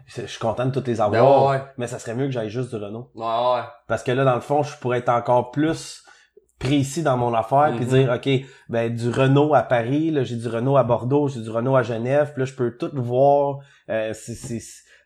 je 0.06 0.22
je 0.22 0.26
suis 0.26 0.40
content 0.40 0.66
de 0.66 0.70
toutes 0.72 0.86
les 0.88 0.94
Ben 0.96 1.04
avoir, 1.04 1.46
ouais, 1.46 1.56
ouais. 1.58 1.62
mais 1.76 1.86
ça 1.86 1.98
serait 1.98 2.14
mieux 2.14 2.26
que 2.26 2.32
j'aille 2.32 2.50
juste 2.50 2.74
du 2.74 2.82
Renault. 2.82 3.10
Ouais, 3.14 3.24
ouais. 3.26 3.62
Parce 3.86 4.02
que 4.02 4.12
là, 4.12 4.24
dans 4.24 4.34
le 4.34 4.40
fond, 4.40 4.62
je 4.62 4.76
pourrais 4.78 4.98
être 4.98 5.08
encore 5.10 5.50
plus 5.50 6.02
précis 6.58 7.02
dans 7.02 7.16
mon 7.16 7.32
affaire 7.34 7.72
puis 7.76 7.84
Mhm. 7.84 7.90
dire 7.90 8.12
OK 8.14 8.28
ben 8.68 8.94
du 8.94 9.10
Renault 9.10 9.54
à 9.54 9.62
Paris 9.62 10.10
là 10.10 10.24
j'ai 10.24 10.36
du 10.36 10.48
Renault 10.48 10.76
à 10.76 10.82
Bordeaux 10.84 11.28
j'ai 11.28 11.40
du 11.40 11.50
Renault 11.50 11.76
à 11.76 11.82
Genève 11.82 12.32
puis 12.32 12.40
là 12.40 12.46
je 12.46 12.54
peux 12.54 12.76
tout 12.76 12.90
voir 12.94 13.58
euh, 13.90 14.12
c'est 14.14 14.58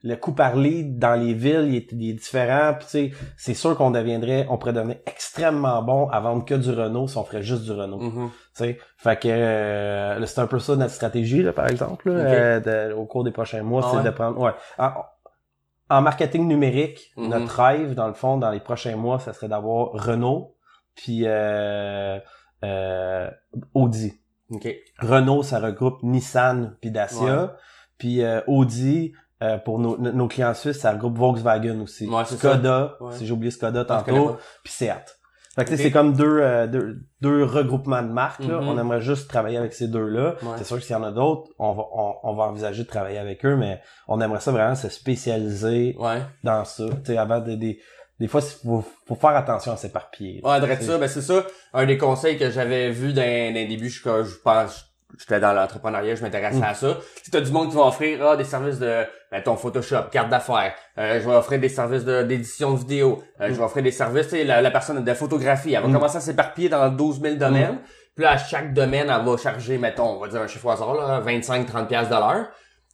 le 0.05 0.17
coup 0.17 0.33
par 0.33 0.57
lead 0.57 0.99
dans 0.99 1.15
les 1.15 1.33
villes 1.35 1.67
il 1.69 1.77
est, 1.77 1.93
il 1.93 2.11
est 2.11 2.15
différent 2.15 2.73
puis 2.77 2.87
tu 2.87 2.91
sais 2.91 3.11
c'est 3.37 3.55
sûr 3.55 3.77
qu'on 3.77 3.91
deviendrait 3.93 4.47
on 4.51 4.57
pourrait 4.59 4.73
devenir 4.73 4.97
extrêmement 5.07 5.83
bon 5.83 6.09
à 6.09 6.19
vendre 6.21 6.45
que 6.45 6.55
du 6.55 6.71
Renault 6.71 7.07
si 7.07 7.17
on 7.19 7.25
ferait 7.25 7.43
juste 7.43 7.65
du 7.65 7.73
Renault 7.73 7.99
Mhm. 8.01 8.31
tu 8.57 8.65
sais 8.65 8.79
fait 8.97 9.21
que 9.21 9.29
euh, 9.29 10.25
c'est 10.27 10.41
un 10.41 10.47
peu 10.47 10.59
ça 10.59 10.75
notre 10.77 10.93
stratégie 10.95 11.43
là 11.43 11.53
par 11.53 11.69
exemple 11.69 12.11
là, 12.11 12.17
euh, 12.19 12.61
de- 12.89 12.95
au 12.95 13.05
cours 13.05 13.25
des 13.25 13.31
prochains 13.31 13.63
mois 13.63 13.83
Ah 13.85 13.89
c'est 13.91 13.97
ouais? 13.99 14.05
de 14.05 14.11
prendre 14.11 14.41
ouais 14.41 14.53
en, 14.79 14.91
en 15.91 16.01
marketing 16.01 16.49
numérique 16.49 17.13
Mhm. 17.17 17.29
notre 17.29 17.63
rêve 17.63 17.95
dans 17.95 18.09
le 18.09 18.15
fond 18.15 18.39
dans 18.39 18.51
les 18.51 18.61
prochains 18.61 18.97
mois 18.97 19.19
ça 19.19 19.33
serait 19.35 19.49
d'avoir 19.49 19.91
Renault 19.93 20.52
puis 20.95 21.23
euh, 21.27 22.19
euh, 22.65 23.31
Audi 23.75 24.15
Ok. 24.51 24.69
Renault 24.99 25.43
ça 25.43 25.59
regroupe 25.61 26.03
Nissan 26.03 26.77
puis 26.81 26.91
Dacia 26.91 27.43
Ouais. 27.45 27.49
puis 27.99 28.23
euh, 28.23 28.41
Audi 28.47 29.13
euh, 29.43 29.59
pour 29.59 29.79
nos, 29.79 30.29
clients 30.29 30.55
suisses 30.55 30.79
ça 30.81 30.93
regroupe 30.93 31.17
Volkswagen 31.19 31.81
aussi 31.81 32.07
Ouais, 32.09 32.25
Skoda 32.25 32.97
Ouais. 33.01 33.13
si 33.15 33.27
j'ai 33.27 33.33
oublié 33.33 33.51
Skoda 33.51 33.85
tantôt 33.85 34.37
puis 34.63 34.73
Seat. 34.73 35.19
Fait 35.55 35.65
que 35.67 35.71
tu 35.71 35.77
sais, 35.77 35.83
Ok. 35.83 35.87
c'est 35.87 35.91
comme 35.91 36.15
deux, 36.15 36.39
euh, 36.41 36.67
deux, 36.67 37.03
deux 37.21 37.45
regroupements 37.45 38.01
de 38.03 38.09
marques. 38.09 38.43
Là. 38.45 38.59
Mhm. 38.63 38.69
On 38.69 38.79
aimerait 38.79 39.03
juste 39.03 39.29
travailler 39.29 39.59
avec 39.59 39.75
ces 39.75 39.87
deux-là. 39.87 40.37
Ouais. 40.43 40.55
C'est 40.57 40.65
sûr 40.65 40.77
que 40.79 40.83
s'il 40.83 40.97
y 40.97 40.99
en 40.99 41.03
a 41.03 41.11
d'autres, 41.13 41.51
on 41.59 41.75
va, 41.75 41.83
on, 41.93 42.15
on 42.23 42.35
va 42.35 42.45
envisager 42.45 42.85
de 42.85 42.89
travailler 42.89 43.19
avec 43.19 43.45
eux, 43.45 43.55
mais 43.57 43.79
on 44.09 44.19
aimerait 44.23 44.41
ça 44.41 44.51
vraiment 44.51 44.75
se 44.75 44.89
spécialiser 44.89 45.95
Ouais. 45.99 46.23
dans 46.43 46.65
ça. 46.65 46.85
Tu 47.05 47.13
sais, 47.13 47.19
avant 47.19 47.41
des, 47.41 47.59
des, 47.59 47.79
des 48.23 48.29
fois, 48.29 48.41
il 48.41 48.67
faut, 48.69 48.85
faut 49.07 49.15
faire 49.17 49.37
attention 49.37 49.73
à 49.73 49.77
s'éparpiller. 49.77 50.41
Ouais, 50.45 50.59
direct 50.61 50.83
ça, 50.83 50.97
ben 50.99 51.09
c'est 51.09 51.21
ça. 51.23 51.45
Un 51.75 51.85
des 51.87 51.99
conseils 51.99 52.39
que 52.39 52.51
j'avais 52.51 52.91
vu 52.91 53.09
les 53.09 53.67
débuts, 53.67 53.91
je, 53.91 54.01
je 54.01 54.37
pense, 54.43 54.87
j'étais 55.19 55.41
dans 55.41 55.53
l'entrepreneuriat, 55.53 56.15
je 56.15 56.23
m'intéressais 56.23 56.59
Mm. 56.61 56.63
à 56.65 56.75
ça. 56.75 56.97
Si 57.23 57.31
t'as 57.31 57.41
du 57.41 57.51
monde 57.53 57.69
qui 57.71 57.77
va 57.77 57.83
offrir 57.83 58.25
ah, 58.27 58.37
des 58.37 58.45
services 58.45 58.79
de 58.79 59.05
ben, 59.31 59.43
ton 59.43 59.57
Photoshop, 59.57 60.05
carte 60.11 60.31
d'affaires, 60.31 60.73
euh, 60.99 61.21
je 61.21 61.29
vais 61.29 61.35
offrir 61.35 61.59
des 61.61 61.69
services 61.69 62.05
de- 62.05 62.23
d'édition 62.23 62.73
de, 62.73 62.79
vidéo, 62.79 63.23
euh, 63.41 63.49
je 63.49 63.55
vais 63.55 63.63
offrir 63.65 63.83
des 63.83 63.91
services, 63.91 64.29
tu 64.29 64.37
sais, 64.37 64.45
la, 64.45 64.63
la 64.63 64.71
personne 64.71 65.03
de 65.05 65.15
photographie, 65.15 65.75
elle 65.75 65.83
va 65.83 65.89
Mm. 65.89 65.93
commencer 65.95 66.17
à 66.17 66.21
s'éparpiller 66.21 66.69
dans 66.71 66.89
12 66.89 67.21
000 67.21 67.35
domaines. 67.37 67.79
Puis 68.15 68.25
là, 68.25 68.33
à 68.33 68.37
chaque 68.39 68.75
domaine, 68.75 69.09
elle 69.11 69.25
va 69.25 69.37
charger, 69.39 69.79
mettons, 69.79 70.17
on 70.17 70.21
va 70.21 70.29
dire 70.29 70.41
un 70.43 70.47
chiffre 70.47 70.67
au 70.67 70.71
hasard, 70.71 70.95
là, 70.95 71.21
25-30$ 71.21 71.87
piastres 71.89 72.11
de 72.11 72.15
l'heure. 72.21 72.47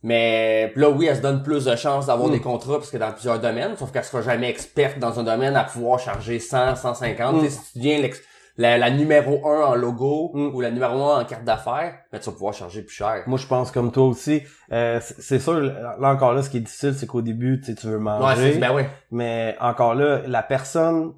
Mais 0.03 0.71
puis 0.73 0.81
là, 0.83 0.91
oui, 0.91 1.07
elle 1.07 1.17
se 1.17 1.23
donne 1.23 1.43
plus 1.43 1.65
de 1.65 1.75
chances 1.77 2.07
d'avoir 2.07 2.29
Mm. 2.29 2.33
des 2.33 2.41
contrats 2.41 2.79
parce 2.79 2.91
que 2.91 2.97
dans 2.99 3.11
plusieurs 3.13 3.41
domaines, 3.41 3.77
sauf 3.77 3.91
qu'elle 3.91 4.05
sera 4.05 4.23
jamais 4.23 4.49
experte 4.49 4.99
dans 4.99 5.19
un 5.19 5.25
domaine 5.25 5.57
à 5.57 5.65
pouvoir 5.65 5.99
charger 5.99 6.39
100, 6.39 6.77
150. 6.77 7.37
Mm. 7.37 7.41
Tu 7.41 7.45
sais, 7.47 7.51
si 7.51 7.73
tu 7.73 7.79
deviens 7.79 7.99
l'ex- 7.99 8.23
la, 8.57 8.77
la 8.79 8.91
numéro 8.91 9.47
1 9.49 9.67
en 9.67 9.75
logo 9.75 10.31
Mm. 10.35 10.55
ou 10.55 10.61
la 10.61 10.71
numéro 10.71 11.03
1 11.11 11.21
en 11.21 11.25
carte 11.25 11.45
d'affaires, 11.45 11.95
ben, 12.13 12.19
tu 12.21 12.27
vas 12.27 12.33
pouvoir 12.33 12.55
charger 12.55 12.83
plus 12.83 12.95
cher. 12.95 13.23
Moi, 13.27 13.39
je 13.39 13.47
pense 13.47 13.71
comme 13.73 13.91
toi 13.91 14.05
aussi. 14.05 14.43
Euh, 14.73 15.01
c'est 15.01 15.39
sûr, 15.41 15.55
là 15.61 15.97
encore 16.01 16.33
là, 16.33 16.43
ce 16.43 16.51
qui 16.51 16.59
est 16.59 16.61
difficile, 16.61 16.95
c'est 16.95 17.07
qu'au 17.07 17.23
début, 17.23 17.61
tu 17.61 17.75
veux 17.87 17.97
Ouais, 17.97 18.01
manger. 18.01 18.53
c'est, 18.55 18.59
ben 18.59 18.73
ouais. 18.73 18.89
Mais 19.11 19.57
encore 19.61 19.95
là, 19.97 20.23
la 20.27 20.43
personne, 20.45 21.13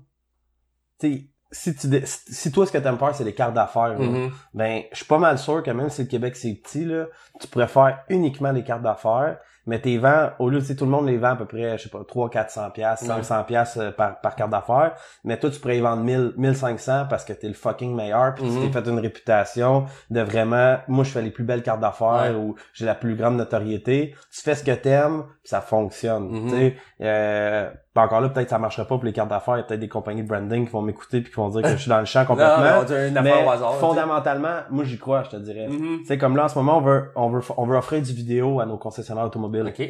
tu 0.99 1.13
sais, 1.13 1.27
si 1.53 1.75
tu 1.75 1.89
si 2.07 2.53
toi 2.53 2.65
ce 2.67 2.73
que 2.73 2.79
t'aimes 2.79 2.99
faire 2.99 3.15
c'est 3.15 3.25
les 3.25 3.35
cartes 3.35 3.55
d'affaires, 3.55 3.99
Mhm. 3.99 4.31
ben 4.55 4.83
je 4.93 4.97
suis 4.99 5.07
pas 5.07 5.19
mal 5.19 5.37
sûr 5.39 5.63
que 5.63 5.71
même 5.71 5.91
si 5.91 6.03
le 6.03 6.09
Québec 6.09 6.37
c'est 6.37 6.53
petit 6.55 6.85
là, 6.85 7.07
tu 7.41 7.47
pourrais 7.49 7.69
faire 7.69 8.01
uniquement 8.09 8.53
des 8.53 8.63
cartes 8.63 8.83
d'affaires, 8.83 9.39
mais 9.67 9.81
tes 9.81 9.99
vends 9.99 10.31
au 10.39 10.49
lieu 10.49 10.61
de 10.61 10.73
tout 10.73 10.85
le 10.85 10.91
monde 10.91 11.07
les 11.07 11.19
vend 11.19 11.31
à 11.33 11.37
peu 11.37 11.45
près 11.47 11.77
je 11.77 11.85
sais 11.85 11.89
pas 11.89 12.03
3 12.07 12.31
400 12.31 12.71
pièces, 12.71 13.03
Ouais. 13.03 13.09
500 13.09 13.45
pièces 13.45 13.79
par 13.97 14.21
par 14.21 14.37
carte 14.37 14.51
d'affaires, 14.51 14.95
mais 15.25 15.39
toi 15.39 15.51
tu 15.51 15.59
pourrais 15.61 15.79
y 15.79 15.81
vendre 15.81 16.03
1000 16.05 16.33
1500 16.37 17.07
parce 17.11 17.25
que 17.25 17.33
t'es 17.33 17.49
le 17.49 17.55
fucking 17.55 17.95
meilleur 17.97 18.35
puis 18.37 18.45
tu 18.45 18.61
t'es 18.61 18.73
fait 18.81 18.89
une 18.89 19.01
réputation 19.01 19.87
de 20.11 20.21
vraiment 20.21 20.79
moi 20.89 21.03
je 21.05 21.11
fais 21.11 21.23
les 21.23 21.31
plus 21.31 21.45
belles 21.45 21.63
cartes 21.65 21.81
d'affaires 21.81 22.31
Ouais. 22.31 22.35
ou 22.35 22.55
j'ai 22.75 22.87
la 22.87 22.95
plus 22.95 23.17
grande 23.17 23.37
notoriété, 23.37 24.15
tu 24.33 24.41
fais 24.41 24.55
ce 24.55 24.63
que 24.65 24.71
t'aimes, 24.73 25.25
puis 25.43 25.51
ça 25.51 25.61
fonctionne, 25.61 26.29
Mhm. 26.31 26.45
tu 26.51 26.57
sais 26.57 26.77
euh, 27.03 27.71
encore 27.97 28.21
là, 28.21 28.29
peut-être 28.29 28.51
ça 28.51 28.59
marchera 28.59 28.85
pas 28.85 28.97
pour 28.97 29.05
les 29.05 29.13
cartes 29.13 29.31
d'affaires. 29.31 29.57
Il 29.57 29.59
y 29.59 29.61
a 29.61 29.65
peut-être 29.65 29.81
des 29.81 29.89
compagnies 29.89 30.23
de 30.23 30.29
branding 30.29 30.67
qui 30.67 30.73
vont 30.73 30.83
m'écouter 30.83 31.21
puis 31.21 31.31
qui 31.31 31.37
vont 31.37 31.49
dire 31.49 31.63
que 31.63 31.71
je 31.71 31.77
suis 31.77 31.89
dans 31.89 31.99
le 31.99 32.05
champ 32.05 32.25
complètement. 32.27 32.83
Non, 32.83 33.23
mais 33.23 33.41
une 33.41 33.47
au 33.47 33.51
hasard. 33.51 33.75
fondamentalement, 33.77 34.61
moi 34.71 34.85
j'y 34.85 34.99
crois, 34.99 35.23
je 35.25 35.31
te 35.31 35.37
dirais. 35.37 35.69
Mhm. 35.69 36.01
Tu 36.01 36.07
sais, 36.07 36.19
comme 36.19 36.37
là 36.37 36.45
en 36.45 36.49
ce 36.49 36.57
moment, 36.57 36.79
on 36.79 36.83
veut, 36.83 37.11
on 37.17 37.31
veut, 37.31 37.41
on 37.57 37.67
veut 37.67 37.77
offrir 37.77 38.03
du 38.03 38.13
vidéo 38.13 38.61
à 38.61 38.67
nos 38.67 38.77
concessionnaires 38.77 39.25
automobiles. 39.25 39.67
OK. 39.69 39.89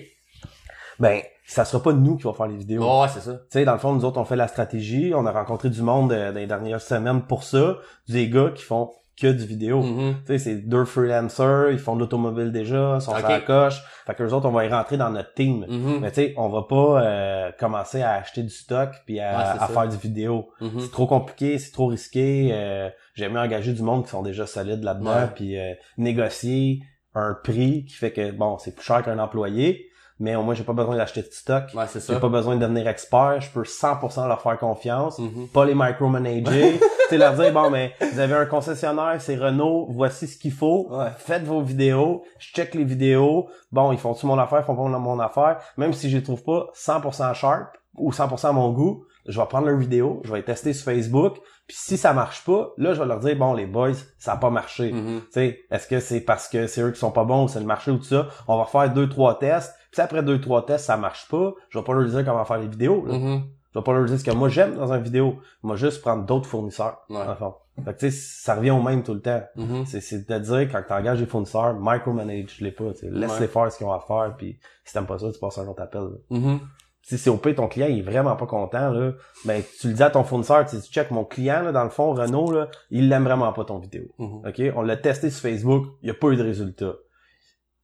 Ben, 1.00 1.22
ça 1.46 1.64
sera 1.64 1.82
pas 1.82 1.92
nous 1.92 2.16
qui 2.16 2.24
va 2.24 2.32
faire 2.34 2.46
les 2.46 2.56
vidéos. 2.56 2.82
Ouais, 2.82 3.08
c'est 3.08 3.20
ça. 3.20 3.32
Tu 3.32 3.38
sais, 3.48 3.64
dans 3.64 3.72
le 3.72 3.78
fond, 3.78 3.92
nous 3.92 4.04
autres, 4.04 4.20
on 4.20 4.24
fait 4.24 4.36
la 4.36 4.48
stratégie. 4.48 5.12
On 5.14 5.24
a 5.26 5.32
rencontré 5.32 5.70
du 5.70 5.82
monde 5.82 6.12
euh, 6.12 6.30
dans 6.30 6.38
les 6.38 6.46
dernières 6.46 6.82
semaines 6.82 7.22
pour 7.22 7.42
ça. 7.42 7.78
Des 8.08 8.28
gars 8.28 8.50
qui 8.54 8.62
font 8.62 8.90
que 9.20 9.28
du 9.33 9.44
vidéo. 9.46 9.83
Mhm. 9.83 10.14
Tu 10.20 10.26
sais, 10.26 10.38
c'est 10.38 10.56
deux 10.56 10.85
freelancers, 10.85 11.70
ils 11.70 11.78
font 11.78 11.94
de 11.94 12.00
l'automobile 12.00 12.52
déjà, 12.52 12.96
ils 12.96 13.00
sont 13.02 13.12
Ok. 13.12 13.18
sur 13.18 13.28
la 13.28 13.40
coche. 13.40 13.80
Fait 14.06 14.14
que 14.14 14.22
les 14.22 14.33
autres, 14.33 14.48
on 14.48 14.52
va 14.52 14.64
y 14.64 14.68
rentrer 14.68 14.96
dans 14.96 15.11
notre 15.11 15.35
team. 15.35 15.66
Mhm. 15.68 15.98
Mais 16.00 16.09
tu 16.11 16.16
sais, 16.16 16.35
on 16.37 16.48
va 16.48 16.62
pas 16.62 17.02
euh, 17.04 17.50
commencer 17.59 18.02
à 18.02 18.12
acheter 18.14 18.42
du 18.42 18.50
stock 18.50 18.90
puis 19.06 19.20
à, 19.20 19.30
Ouais, 19.37 19.44
à 19.61 19.66
faire 19.68 19.88
du 19.88 19.96
vidéo. 19.96 20.48
Mhm. 20.61 20.80
C'est 20.80 20.90
trop 20.90 21.06
compliqué, 21.06 21.59
c'est 21.59 21.72
trop 21.72 21.87
risqué. 21.87 22.50
Euh, 22.52 22.88
J'aime 23.14 23.33
mieux 23.33 23.40
engager 23.40 23.72
du 23.72 23.83
monde 23.83 24.04
qui 24.04 24.11
sont 24.11 24.22
déjà 24.22 24.46
solides 24.46 24.83
là-dedans 24.83 25.11
Ouais. 25.14 25.28
puis 25.35 25.59
euh, 25.59 25.74
négocier 25.98 26.80
un 27.14 27.35
prix 27.42 27.85
qui 27.85 27.94
fait 27.94 28.12
que 28.12 28.30
bon, 28.30 28.56
c'est 28.59 28.74
plus 28.74 28.85
cher 28.85 29.02
qu'un 29.02 29.18
employé, 29.18 29.87
mais 30.20 30.37
au 30.37 30.42
moins 30.42 30.54
j'ai 30.54 30.62
pas 30.62 30.72
besoin 30.74 30.96
d'acheter 30.96 31.22
de 31.22 31.28
stock. 31.33 31.64
Ouais, 31.74 31.85
c'est 31.88 31.98
J'ai 32.06 32.12
ça. 32.14 32.20
pas 32.20 32.28
besoin 32.28 32.54
de 32.56 32.61
devenir 32.61 32.87
expert, 32.87 33.40
je 33.40 33.50
peux 33.50 33.64
100% 33.64 34.28
leur 34.28 34.40
faire 34.40 34.59
confiance, 34.59 35.18
Mhm. 35.18 35.48
pas 35.52 35.64
les 35.64 35.74
micromanager, 35.74 36.74
tu 37.09 37.16
leur 37.16 37.35
dire 37.35 37.52
bon 37.52 37.70
mais 37.70 37.92
vous 38.12 38.18
avez 38.20 38.35
un 38.35 38.46
concessionnaire, 38.46 39.16
c'est 39.20 39.37
Renault, 39.37 39.87
voici 39.90 40.26
ce 40.28 40.38
qu'il 40.38 40.52
faut, 40.52 40.88
Ouais. 40.90 41.09
faites 41.16 41.44
vos 41.44 41.62
vidéos, 41.62 42.22
je 42.38 42.48
check 42.52 42.74
les 42.74 42.85
vidéos, 42.85 43.48
bon 43.72 43.92
ils 43.92 43.98
font 43.98 44.14
tout 44.14 44.26
mon 44.26 44.38
affaire, 44.38 44.61
ils 44.61 44.64
font 44.64 44.76
pas 44.76 44.82
mon 44.99 45.18
affaire, 45.20 45.59
même 45.76 45.92
si 45.92 46.11
je 46.11 46.16
les 46.18 46.22
trouve 46.22 46.42
pas 46.42 46.68
100% 46.74 47.34
sharp 47.34 47.76
ou 47.97 48.12
100% 48.12 48.49
à 48.49 48.53
mon 48.53 48.70
goût, 48.70 49.05
je 49.26 49.38
vais 49.40 49.47
prendre 49.47 49.66
leur 49.66 49.76
vidéo, 49.76 50.20
je 50.24 50.30
vais 50.32 50.38
les 50.38 50.44
tester 50.44 50.72
sur 50.72 50.84
Facebook, 50.86 51.36
puis 51.66 51.76
si 51.78 51.97
ça 51.97 52.12
marche 52.12 52.44
pas, 52.44 52.70
là 52.78 52.94
je 52.94 53.01
vais 53.01 53.07
leur 53.07 53.20
dire 53.20 53.36
bon 53.36 53.53
les 53.55 53.66
boys, 53.66 53.92
ça 54.18 54.32
a 54.32 54.36
pas 54.36 54.51
marché. 54.51 54.92
Mhm. 54.92 55.20
Tu 55.20 55.32
sais, 55.32 55.61
est-ce 55.70 55.86
que 55.86 56.01
c'est 56.01 56.20
parce 56.20 56.49
que 56.49 56.66
c'est 56.66 56.80
eux 56.82 56.90
qui 56.90 56.99
sont 56.99 57.11
pas 57.12 57.24
bons 57.24 57.44
ou 57.44 57.49
c'est 57.49 57.61
le 57.61 57.66
marché 57.66 57.90
ou 57.90 57.99
tout 57.99 58.05
ça? 58.05 58.28
On 58.49 58.57
va 58.59 58.64
faire 58.64 58.92
deux, 58.92 59.09
trois 59.09 59.38
tests. 59.38 59.74
Puis 59.93 60.01
après 60.03 60.22
deux, 60.22 60.41
trois 60.41 60.64
tests, 60.66 60.86
ça 60.86 60.97
marche 60.97 61.28
pas, 61.28 61.53
je 61.68 61.78
vais 61.78 61.84
pas 61.84 61.93
leur 61.95 62.09
dire 62.09 62.24
comment 62.24 62.45
faire 62.45 62.59
les 62.59 62.68
vidéos. 62.68 63.05
Là. 63.07 63.18
Mhm. 63.18 63.43
Je 63.72 63.78
vais 63.78 63.84
pas 63.84 63.93
leur 63.93 64.05
dire 64.05 64.18
ce 64.18 64.24
que 64.24 64.30
moi 64.32 64.49
j'aime 64.49 64.74
dans 64.76 64.93
une 64.93 65.03
vidéo. 65.03 65.38
Moi 65.62 65.76
juste 65.76 66.01
prendre 66.01 66.24
d'autres 66.26 66.47
fournisseurs. 66.49 66.99
Ouais. 67.09 67.16
dans 67.24 67.30
le 67.30 67.36
fond. 67.36 67.55
Fait 67.84 67.95
que, 67.95 67.99
tu 68.01 68.11
sais, 68.11 68.18
ça 68.45 68.57
revient 68.57 68.72
au 68.72 68.82
même 68.82 69.03
tout 69.03 69.14
le 69.14 69.20
temps. 69.22 69.43
Mhm. 69.57 69.86
C'est, 69.86 70.01
c'est 70.01 70.28
de 70.28 70.38
dire, 70.38 70.68
quand 70.70 70.82
t'engages 70.86 71.20
des 71.20 71.26
fournisseurs, 71.26 71.74
micromanage 71.80 72.61
les 72.61 72.72
pas, 72.72 72.93
tu. 72.93 73.09
Laisse-les 73.09 73.41
Ouais. 73.43 73.47
faire 73.47 73.72
ce 73.72 73.78
qu'ils 73.78 73.86
ont 73.86 73.93
à 73.93 74.01
faire, 74.01 74.34
puis 74.36 74.59
si 74.84 74.93
t'aimes 74.93 75.07
pas 75.07 75.18
ça, 75.18 75.32
tu 75.32 75.38
passes 75.38 75.57
un 75.59 75.66
autre 75.66 75.82
appel. 75.82 76.03
Mhm. 76.30 76.61
Si 77.03 77.16
c'est 77.16 77.30
au 77.30 77.38
pire, 77.38 77.55
ton 77.55 77.68
client 77.68 77.86
il 77.88 78.01
est 78.01 78.03
vraiment 78.03 78.36
pas 78.36 78.45
content, 78.47 78.91
là, 78.91 79.12
ben, 79.47 79.62
tu 79.80 79.88
le 79.88 79.95
dis 79.95 80.03
à 80.03 80.11
ton 80.11 80.22
fournisseur, 80.24 80.66
tu 80.66 80.76
check 80.80 81.11
mon 81.11 81.24
client, 81.24 81.62
là, 81.62 81.72
dans 81.72 81.84
le 81.84 81.91
fond, 81.91 82.12
Renault, 82.12 82.53
là, 82.53 82.68
il 82.91 83.09
l'aime 83.09 83.24
vraiment 83.24 83.53
pas 83.55 83.64
ton 83.64 83.78
vidéo. 83.78 84.05
OK? 84.18 84.61
On 84.76 84.82
l'a 84.82 84.97
testé 84.99 85.30
sur 85.30 85.41
Facebook, 85.41 85.86
il 86.03 86.07
n'y 86.07 86.11
a 86.11 86.14
pas 86.14 86.28
eu 86.28 86.36
de 86.36 86.43
résultat. 86.43 86.93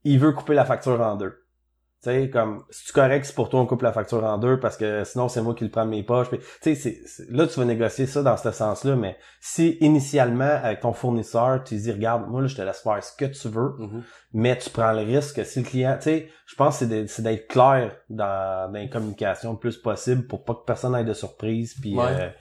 Il 0.05 0.19
veut 0.19 0.33
couper 0.33 0.55
la 0.55 0.65
facture 0.67 1.01
en 1.01 1.17
deux. 1.17 1.35
Tu 2.03 2.11
sais, 2.11 2.31
comme, 2.31 2.63
si 2.71 2.85
tu 2.87 2.93
correct, 2.93 3.25
c'est 3.25 3.35
pour 3.35 3.49
toi, 3.49 3.61
on 3.61 3.67
coupe 3.67 3.81
la 3.83 3.93
facture 3.93 4.23
en 4.23 4.37
deux 4.39 4.61
parce 4.61 4.77
que 4.77 5.03
sinon, 5.05 5.29
c'est 5.29 5.41
moi 5.41 5.55
qui 5.55 5.65
le 5.65 5.71
prends 5.71 5.87
de 5.87 5.91
mes 5.91 6.03
poches? 6.03 6.29
Tu 6.63 6.77
sais, 6.77 7.01
là, 7.31 7.47
tu 7.47 7.59
vas 7.59 7.65
négocier 7.65 8.07
ça 8.07 8.23
dans 8.23 8.37
ce 8.37 8.51
sens-là, 8.53 8.97
mais 8.97 9.17
si 9.41 9.79
initialement, 9.81 10.45
avec 10.63 10.81
ton 10.81 10.93
fournisseur, 10.93 11.65
tu 11.65 11.75
dis, 11.75 11.91
regarde, 11.91 12.29
moi, 12.29 12.43
là, 12.43 12.47
je 12.49 12.55
te 12.57 12.63
laisse 12.63 12.81
faire 12.81 13.03
ce 13.03 13.17
que 13.17 13.25
tu 13.25 13.49
veux, 13.49 13.75
Mhm. 13.79 14.03
mais 14.35 14.59
tu 14.59 14.69
prends 14.71 14.93
le 14.93 15.01
risque 15.01 15.37
que 15.37 15.45
si 15.45 15.61
le 15.61 15.65
client, 15.65 15.97
tu 15.97 16.03
sais, 16.05 16.29
je 16.47 16.55
pense 16.55 16.79
que 16.81 17.07
c'est 17.07 17.23
d'être 17.23 17.49
clair 17.49 17.97
dans, 18.11 18.71
dans 18.71 18.79
les 18.79 18.91
communications 18.91 19.53
le 19.53 19.59
plus 19.59 19.79
possible 19.79 20.27
pour 20.27 20.45
pas 20.45 20.55
que 20.55 20.65
personne 20.67 20.95
ait 20.95 21.03
de 21.05 21.15
surprise, 21.15 21.75
puis 21.81 21.97
Ouais. 21.97 22.33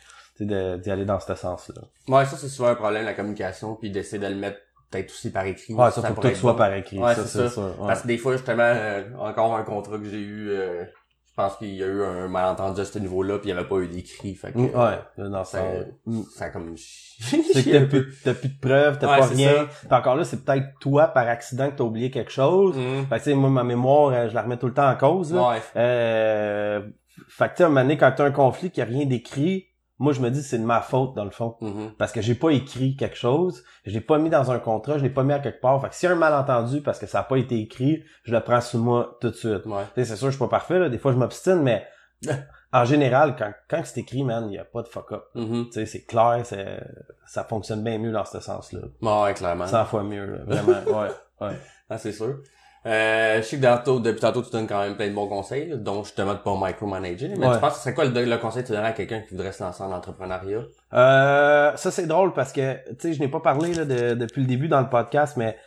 euh, 0.42 0.78
d'y 0.78 0.92
aller 0.92 1.06
dans 1.06 1.20
ce 1.22 1.34
sens-là. 1.34 1.82
Ouais, 2.10 2.26
ça, 2.26 2.36
c'est 2.36 2.50
souvent 2.50 2.68
un 2.68 2.76
problème, 2.76 3.06
la 3.06 3.14
communication, 3.14 3.76
puis 3.76 3.90
d'essayer 3.90 4.22
de 4.22 4.28
le 4.28 4.36
mettre 4.36 4.60
peut-être 4.96 5.12
aussi 5.12 5.32
par 5.32 5.46
écrit. 5.46 5.74
Ouais, 5.74 5.92
ça, 5.92 6.02
faut 6.02 6.22
que 6.22 6.28
tout 6.30 6.36
soit 6.36 6.52
bon. 6.54 6.58
par 6.58 6.74
écrit, 6.74 6.98
Ouais, 7.00 7.14
ça, 7.16 7.26
c'est 7.26 7.50
ça. 7.50 7.62
ouais. 7.62 7.88
Parce 7.88 8.02
que 8.02 8.08
des 8.08 8.18
fois, 8.18 8.34
justement, 8.34 8.64
euh, 8.64 9.04
encore 9.20 9.56
un 9.56 9.64
contrat 9.64 9.98
que 9.98 10.06
j'ai 10.06 10.20
eu, 10.22 10.50
euh, 10.50 10.84
je 11.28 11.34
pense 11.36 11.58
qu'il 11.58 11.76
y 11.76 11.84
a 11.84 11.88
eu 11.88 12.02
un 12.02 12.28
malentendu 12.30 12.80
à 12.80 12.86
ce 12.86 12.98
niveau-là, 12.98 13.40
puis 13.40 13.50
il 13.50 13.54
n'y 13.54 13.60
avait 13.60 13.68
pas 13.68 13.76
eu 13.80 13.88
d'écrit. 13.88 14.36
Fait 14.36 14.54
que, 14.54 14.58
Mm, 14.58 14.66
ouais, 14.68 15.00
là, 15.18 15.30
dans 15.30 15.44
ça, 15.44 15.60
ça. 15.60 15.64
Mm. 16.06 16.22
ça 16.34 16.50
comme... 16.50 16.76
C'est 17.20 17.64
que 17.64 17.72
t'as 17.72 17.86
plus, 17.86 18.22
t'as 18.24 18.34
plus 18.34 18.50
de 18.50 18.60
preuves, 18.60 18.98
t'as 19.00 19.12
Ouais, 19.12 19.20
pas 19.20 19.26
rien. 19.28 19.68
Puis 19.68 19.88
encore 19.92 20.16
là, 20.16 20.24
c'est 20.24 20.44
peut-être 20.46 20.68
toi, 20.80 21.08
par 21.08 21.28
accident, 21.28 21.70
que 21.72 21.76
t'as 21.78 21.84
oublié 21.84 22.10
quelque 22.12 22.32
chose. 22.32 22.78
Mhm. 22.78 23.06
Fait 23.08 23.16
que, 23.16 23.24
tu 23.24 23.30
sais, 23.32 23.36
moi, 23.36 23.50
ma 23.50 23.64
mémoire, 23.64 24.12
euh, 24.14 24.30
je 24.30 24.36
la 24.36 24.42
remets 24.44 24.58
tout 24.58 24.68
le 24.68 24.74
temps 24.74 24.90
en 24.90 24.96
cause, 24.96 25.34
là. 25.34 25.50
Ouais. 25.50 25.58
Euh, 25.78 26.82
fait 27.30 27.46
que, 27.46 27.52
tu 27.52 27.58
sais, 27.58 27.64
à 27.64 27.66
un 27.68 27.70
moment 27.70 27.82
donné, 27.82 27.98
quand 27.98 28.12
t'as 28.16 28.26
un 28.26 28.32
conflit, 28.32 28.70
qu'il 28.72 28.84
n'y 28.84 28.90
a 28.90 28.94
rien 28.98 29.06
d'écrit, 29.06 29.68
moi, 29.98 30.12
je 30.12 30.20
me 30.20 30.30
dis, 30.30 30.44
c'est 30.44 30.58
de 30.58 30.66
ma 30.66 30.82
faute, 30.82 31.16
dans 31.16 31.24
le 31.24 31.32
fond. 31.32 31.56
Mhm. 31.62 31.94
Parce 31.98 32.12
que 32.12 32.22
j'ai 32.22 32.36
pas 32.36 32.50
écrit 32.50 32.96
quelque 32.98 33.16
chose, 33.16 33.64
je 33.86 33.92
l'ai 33.92 34.02
pas 34.02 34.18
mis 34.18 34.30
dans 34.30 34.52
un 34.52 34.60
contrat, 34.60 34.98
je 34.98 35.04
l'ai 35.04 35.10
pas 35.10 35.24
mis 35.24 35.34
à 35.34 35.40
quelque 35.40 35.62
part. 35.62 35.82
Fait 35.82 35.90
que 35.90 35.96
s'il 35.96 36.10
y 36.10 36.12
a 36.12 36.16
un 36.16 36.20
malentendu 36.20 36.82
parce 36.82 37.00
que 37.00 37.06
ça 37.06 37.20
a 37.20 37.24
pas 37.24 37.38
été 37.38 37.60
écrit, 37.60 38.04
je 38.24 38.34
le 38.34 38.42
prends 38.42 38.60
sous 38.60 38.78
moi 38.78 39.18
tout 39.22 39.30
de 39.30 39.36
suite. 39.36 39.66
Ouais. 39.66 39.84
C'est 39.96 40.06
sûr, 40.18 40.28
je 40.28 40.32
suis 40.32 40.40
pas 40.40 40.50
parfait, 40.50 40.80
là. 40.80 40.90
Des 40.90 40.98
fois, 40.98 41.14
je 41.14 41.18
m'obstine, 41.18 41.62
mais 41.62 41.88
en 42.74 42.84
général, 42.84 43.36
quand, 43.38 43.54
quand 43.70 43.82
c'est 43.86 44.02
écrit, 44.02 44.24
man, 44.24 44.48
il 44.50 44.56
y 44.56 44.60
a 44.60 44.66
pas 44.66 44.82
de 44.82 44.88
fuck-up. 44.88 45.24
Mhm. 45.34 45.68
Tu 45.68 45.72
sais, 45.72 45.86
c'est 45.86 46.04
clair, 46.04 46.42
c'est, 46.44 46.84
ça 47.26 47.46
fonctionne 47.46 47.82
bien 47.82 47.98
mieux 47.98 48.12
dans 48.12 48.26
ce 48.26 48.42
sens-là. 48.42 48.82
Ouais, 49.02 49.34
clairement. 49.34 49.68
100 49.68 49.86
fois 49.86 50.04
mieux, 50.04 50.26
là. 50.26 50.40
Vraiment, 50.46 51.00
ouais, 51.00 51.10
ouais. 51.42 51.58
Ah, 51.90 51.98
c'est 51.98 52.12
sûr. 52.12 52.40
Euh, 52.86 53.38
je 53.38 53.42
sais 53.42 53.58
que 53.58 53.64
tantôt, 53.64 54.00
depuis 54.00 54.20
tantôt, 54.22 54.42
tu 54.44 54.52
donnes 54.52 54.68
quand 54.68 54.80
même 54.82 54.96
plein 54.96 55.08
de 55.10 55.14
bons 55.14 55.28
conseils, 55.28 55.70
là, 55.70 55.76
dont 55.78 56.04
justement 56.04 56.34
de 56.34 56.40
pas 56.40 56.56
micromanager. 56.56 57.30
Mais 57.38 57.48
Ouais. 57.48 57.54
tu 57.56 57.60
penses 57.60 57.72
que 57.74 57.78
ce 57.78 57.84
serait 57.84 57.94
quoi 57.96 58.06
le, 58.06 58.26
le 58.26 58.38
conseil 58.38 58.62
que 58.62 58.68
tu 58.68 58.74
donnerais 58.74 58.90
à 58.90 58.94
quelqu'un 58.94 59.22
qui 59.22 59.32
voudrait 59.32 59.52
se 59.52 59.64
lancer 59.64 59.82
en 59.84 59.92
entrepreneuriat? 59.92 60.60
Euh, 60.94 61.76
ça, 61.76 61.92
c'est 61.92 62.06
drôle 62.06 62.34
parce 62.34 62.52
que, 62.54 62.74
tu 62.90 62.96
sais, 63.00 63.14
je 63.14 63.20
n'ai 63.20 63.28
pas 63.28 63.40
parlé, 63.40 63.74
là, 63.74 63.86
de- 63.86 64.14
depuis 64.14 64.42
le 64.42 64.48
début 64.48 64.68
dans 64.68 64.82
le 64.82 64.90
podcast, 64.90 65.36
mais 65.38 65.58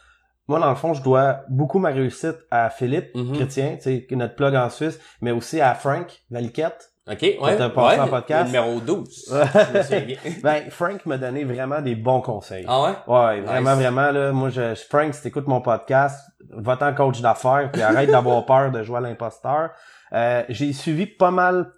moi, 0.47 0.61
dans 0.61 0.71
le 0.71 0.77
fond, 0.77 0.95
je 0.95 1.03
dois 1.03 1.41
beaucoup 1.49 1.79
ma 1.79 1.91
réussite 1.91 2.37
à 2.51 2.71
Philippe 2.71 3.15
Mhm. 3.15 3.35
Chrétien, 3.35 3.75
tu 3.77 3.83
sais, 3.83 4.05
qui 4.07 4.15
est 4.15 4.17
notre 4.17 4.35
plug 4.35 4.55
en 4.55 4.71
Suisse, 4.71 4.99
mais 5.21 5.31
aussi 5.33 5.61
à 5.61 5.75
Frank 5.75 6.23
Valiquette. 6.31 6.93
OK, 7.11 7.23
ouais. 7.23 7.37
passé 7.57 7.73
ouais, 7.77 8.01
en 8.01 8.09
podcast? 8.09 8.53
le 8.53 8.59
Numéro 8.59 8.81
12. 8.81 9.33
Ouais. 9.33 9.41
Je 9.73 9.79
me 9.79 9.83
souviens 9.83 10.01
bien. 10.01 10.17
Ben, 10.43 10.71
Frank 10.71 11.07
m'a 11.07 11.17
donné 11.19 11.45
vraiment 11.45 11.81
des 11.81 11.95
bons 11.95 12.21
conseils. 12.21 12.65
Ah 12.69 12.83
ouais? 12.83 12.91
Ouais, 13.07 13.41
Nice. 13.41 13.49
vraiment, 13.49 13.75
vraiment, 13.77 14.11
là, 14.11 14.33
moi, 14.33 14.51
je, 14.51 14.75
Frank, 14.91 15.15
si 15.15 15.23
t'écoutes 15.23 15.47
mon 15.47 15.61
podcast, 15.63 16.21
va-t'en 16.51 16.93
coach 16.95 17.21
d'affaires, 17.21 17.71
puis 17.73 17.81
arrête 17.83 18.11
d'avoir 18.11 18.45
peur 18.47 18.71
de 18.71 18.83
jouer 18.83 18.99
à 18.99 19.01
l'imposteur. 19.01 19.71
Euh, 20.13 20.43
j'ai 20.51 20.73
suivi 20.73 21.07
pas 21.07 21.31
mal 21.31 21.73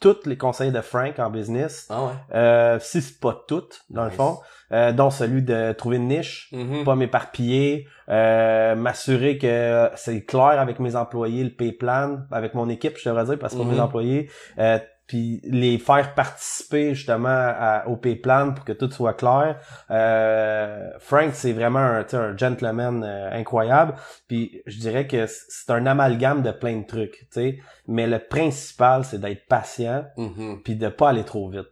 tous 0.00 0.26
les 0.26 0.38
conseils 0.38 0.70
de 0.70 0.80
Frank 0.80 1.18
en 1.18 1.28
business, 1.28 1.86
Ah 1.90 2.04
ouais. 2.04 2.12
euh, 2.34 2.78
si 2.80 3.02
c'est 3.02 3.18
pas 3.20 3.36
toutes, 3.48 3.80
dans 3.90 4.04
le 4.04 4.10
fond, 4.10 4.38
euh, 4.72 4.92
dont 4.92 5.10
celui 5.10 5.42
de 5.42 5.72
trouver 5.72 5.96
une 5.96 6.08
niche, 6.08 6.48
Mhm. 6.52 6.84
pas 6.84 6.94
m'éparpiller, 6.94 7.86
euh, 8.08 8.74
m'assurer 8.74 9.38
que 9.38 9.90
c'est 9.96 10.24
clair 10.24 10.60
avec 10.60 10.78
mes 10.80 10.96
employés, 10.96 11.44
le 11.44 11.50
pay 11.50 11.72
plan, 11.72 12.20
avec 12.30 12.54
mon 12.54 12.68
équipe, 12.68 12.96
je 12.98 13.08
devrais 13.08 13.24
dire, 13.24 13.38
parce 13.38 13.52
que 13.54 13.58
pour 13.58 13.66
Mhm. 13.66 13.72
mes 13.74 13.80
employés, 13.80 14.30
euh, 14.58 14.78
puis 15.06 15.40
les 15.44 15.78
faire 15.78 16.12
participer 16.14 16.94
justement 16.94 17.28
à- 17.30 17.84
au 17.86 17.96
pay 17.96 18.14
plan 18.14 18.52
pour 18.52 18.66
que 18.66 18.72
tout 18.74 18.90
soit 18.90 19.14
clair. 19.14 19.56
Euh, 19.90 20.90
Frank, 20.98 21.30
c'est 21.32 21.52
vraiment 21.52 21.78
un, 21.78 22.04
un 22.12 22.36
gentleman 22.36 23.02
euh, 23.04 23.30
incroyable. 23.32 23.94
Puis 24.28 24.62
je 24.66 24.78
dirais 24.78 25.06
que 25.06 25.24
c'est 25.26 25.70
un 25.72 25.86
amalgame 25.86 26.42
de 26.42 26.50
plein 26.50 26.76
de 26.78 26.86
trucs, 26.86 27.20
tu 27.20 27.26
sais. 27.30 27.58
Mais 27.86 28.06
le 28.06 28.18
principal, 28.18 29.04
c'est 29.04 29.18
d'être 29.18 29.46
patient, 29.48 30.04
Mhm. 30.18 30.60
puis 30.62 30.76
de 30.76 30.88
pas 30.88 31.08
aller 31.10 31.24
trop 31.24 31.48
vite. 31.48 31.70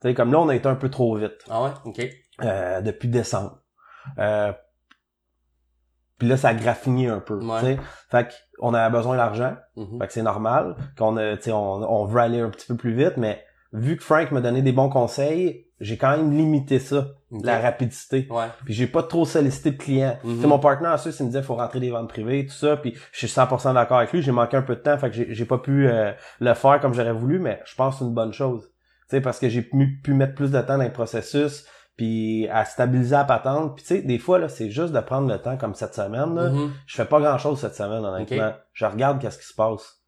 Tu 0.00 0.08
sais, 0.08 0.14
comme 0.14 0.32
là, 0.32 0.40
on 0.40 0.48
a 0.48 0.56
été 0.56 0.66
un 0.68 0.74
peu 0.74 0.88
trop 0.90 1.14
vite 1.14 1.38
Ah 1.48 1.62
ouais? 1.62 1.70
OK. 1.84 2.00
Euh, 2.42 2.80
depuis 2.80 3.08
décembre. 3.08 3.58
Euh, 4.18 4.52
puis 6.18 6.28
là, 6.28 6.36
ça 6.36 6.48
a 6.48 6.54
graffiné 6.54 7.08
un 7.08 7.20
peu. 7.20 7.38
Ouais. 7.44 7.78
Fait 8.10 8.28
qu'on 8.58 8.74
avait 8.74 8.96
besoin 8.96 9.16
d'argent. 9.16 9.56
Mhm. 9.76 9.98
Fait 9.98 10.06
que 10.06 10.12
c'est 10.12 10.22
normal 10.22 10.76
qu'on 10.96 11.16
a, 11.16 11.34
on, 11.48 11.82
on 11.82 12.04
veut 12.04 12.20
aller 12.20 12.40
un 12.40 12.50
petit 12.50 12.66
peu 12.66 12.76
plus 12.76 12.94
vite, 12.94 13.16
mais 13.16 13.44
vu 13.72 13.96
que 13.96 14.04
Frank 14.04 14.30
m'a 14.30 14.40
donné 14.40 14.62
des 14.62 14.72
bons 14.72 14.88
conseils, 14.88 15.66
j'ai 15.80 15.96
quand 15.96 16.16
même 16.16 16.30
limité 16.30 16.78
ça, 16.78 17.08
la 17.32 17.58
rapidité. 17.58 18.28
Ouais. 18.30 18.44
Puis 18.64 18.72
j'ai 18.72 18.86
pas 18.86 19.02
trop 19.02 19.24
sollicité 19.24 19.72
de 19.72 19.76
clients. 19.76 20.16
Sais, 20.22 20.46
mon 20.46 20.60
partenaire 20.60 20.92
en 20.92 20.96
Suisse, 20.96 21.18
il 21.18 21.24
me 21.24 21.28
disait 21.30 21.42
faut 21.42 21.56
rentrer 21.56 21.80
des 21.80 21.90
ventes 21.90 22.08
privées, 22.08 22.46
tout 22.46 22.54
ça, 22.54 22.76
puis 22.76 22.94
je 23.10 23.26
suis 23.26 23.26
100% 23.26 23.74
d'accord 23.74 23.98
avec 23.98 24.12
lui. 24.12 24.22
J'ai 24.22 24.30
manqué 24.30 24.56
un 24.56 24.62
peu 24.62 24.76
de 24.76 24.80
temps, 24.80 24.96
fait 24.96 25.10
que 25.10 25.16
j'ai 25.16 25.34
j'ai 25.34 25.44
pas 25.44 25.58
pu 25.58 25.88
euh, 25.88 26.12
le 26.40 26.54
faire 26.54 26.80
comme 26.80 26.94
j'aurais 26.94 27.12
voulu, 27.12 27.40
mais 27.40 27.60
je 27.64 27.74
pense 27.74 27.94
que 27.94 27.98
c'est 27.98 28.04
une 28.04 28.14
bonne 28.14 28.32
chose. 28.32 28.70
Tu 29.10 29.16
sais, 29.16 29.20
parce 29.20 29.40
que 29.40 29.48
j'ai 29.48 29.62
pu, 29.62 30.00
pu 30.04 30.14
mettre 30.14 30.34
plus 30.34 30.52
de 30.52 30.60
temps 30.60 30.78
dans 30.78 30.84
le 30.84 30.92
processus, 30.92 31.66
puis 31.96 32.48
à 32.48 32.64
stabiliser 32.64 33.16
la 33.16 33.24
patente. 33.24 33.74
Puis 33.76 33.84
tu 33.84 33.94
sais, 33.96 34.02
des 34.02 34.18
fois, 34.18 34.38
là, 34.38 34.48
c'est 34.48 34.70
juste 34.70 34.92
de 34.92 35.00
prendre 35.00 35.28
le 35.28 35.38
temps, 35.40 35.56
comme 35.56 35.74
cette 35.74 35.94
semaine, 35.94 36.34
là. 36.34 36.50
Mhm. 36.50 36.72
Je 36.86 36.96
fais 36.96 37.04
pas 37.04 37.20
grand-chose 37.20 37.60
cette 37.60 37.74
semaine, 37.74 38.04
honnêtement. 38.04 38.52
Je 38.72 38.86
regarde 38.86 39.20
qu'est-ce 39.20 39.38
qui 39.38 39.46
se 39.46 39.54
passe. 39.54 40.00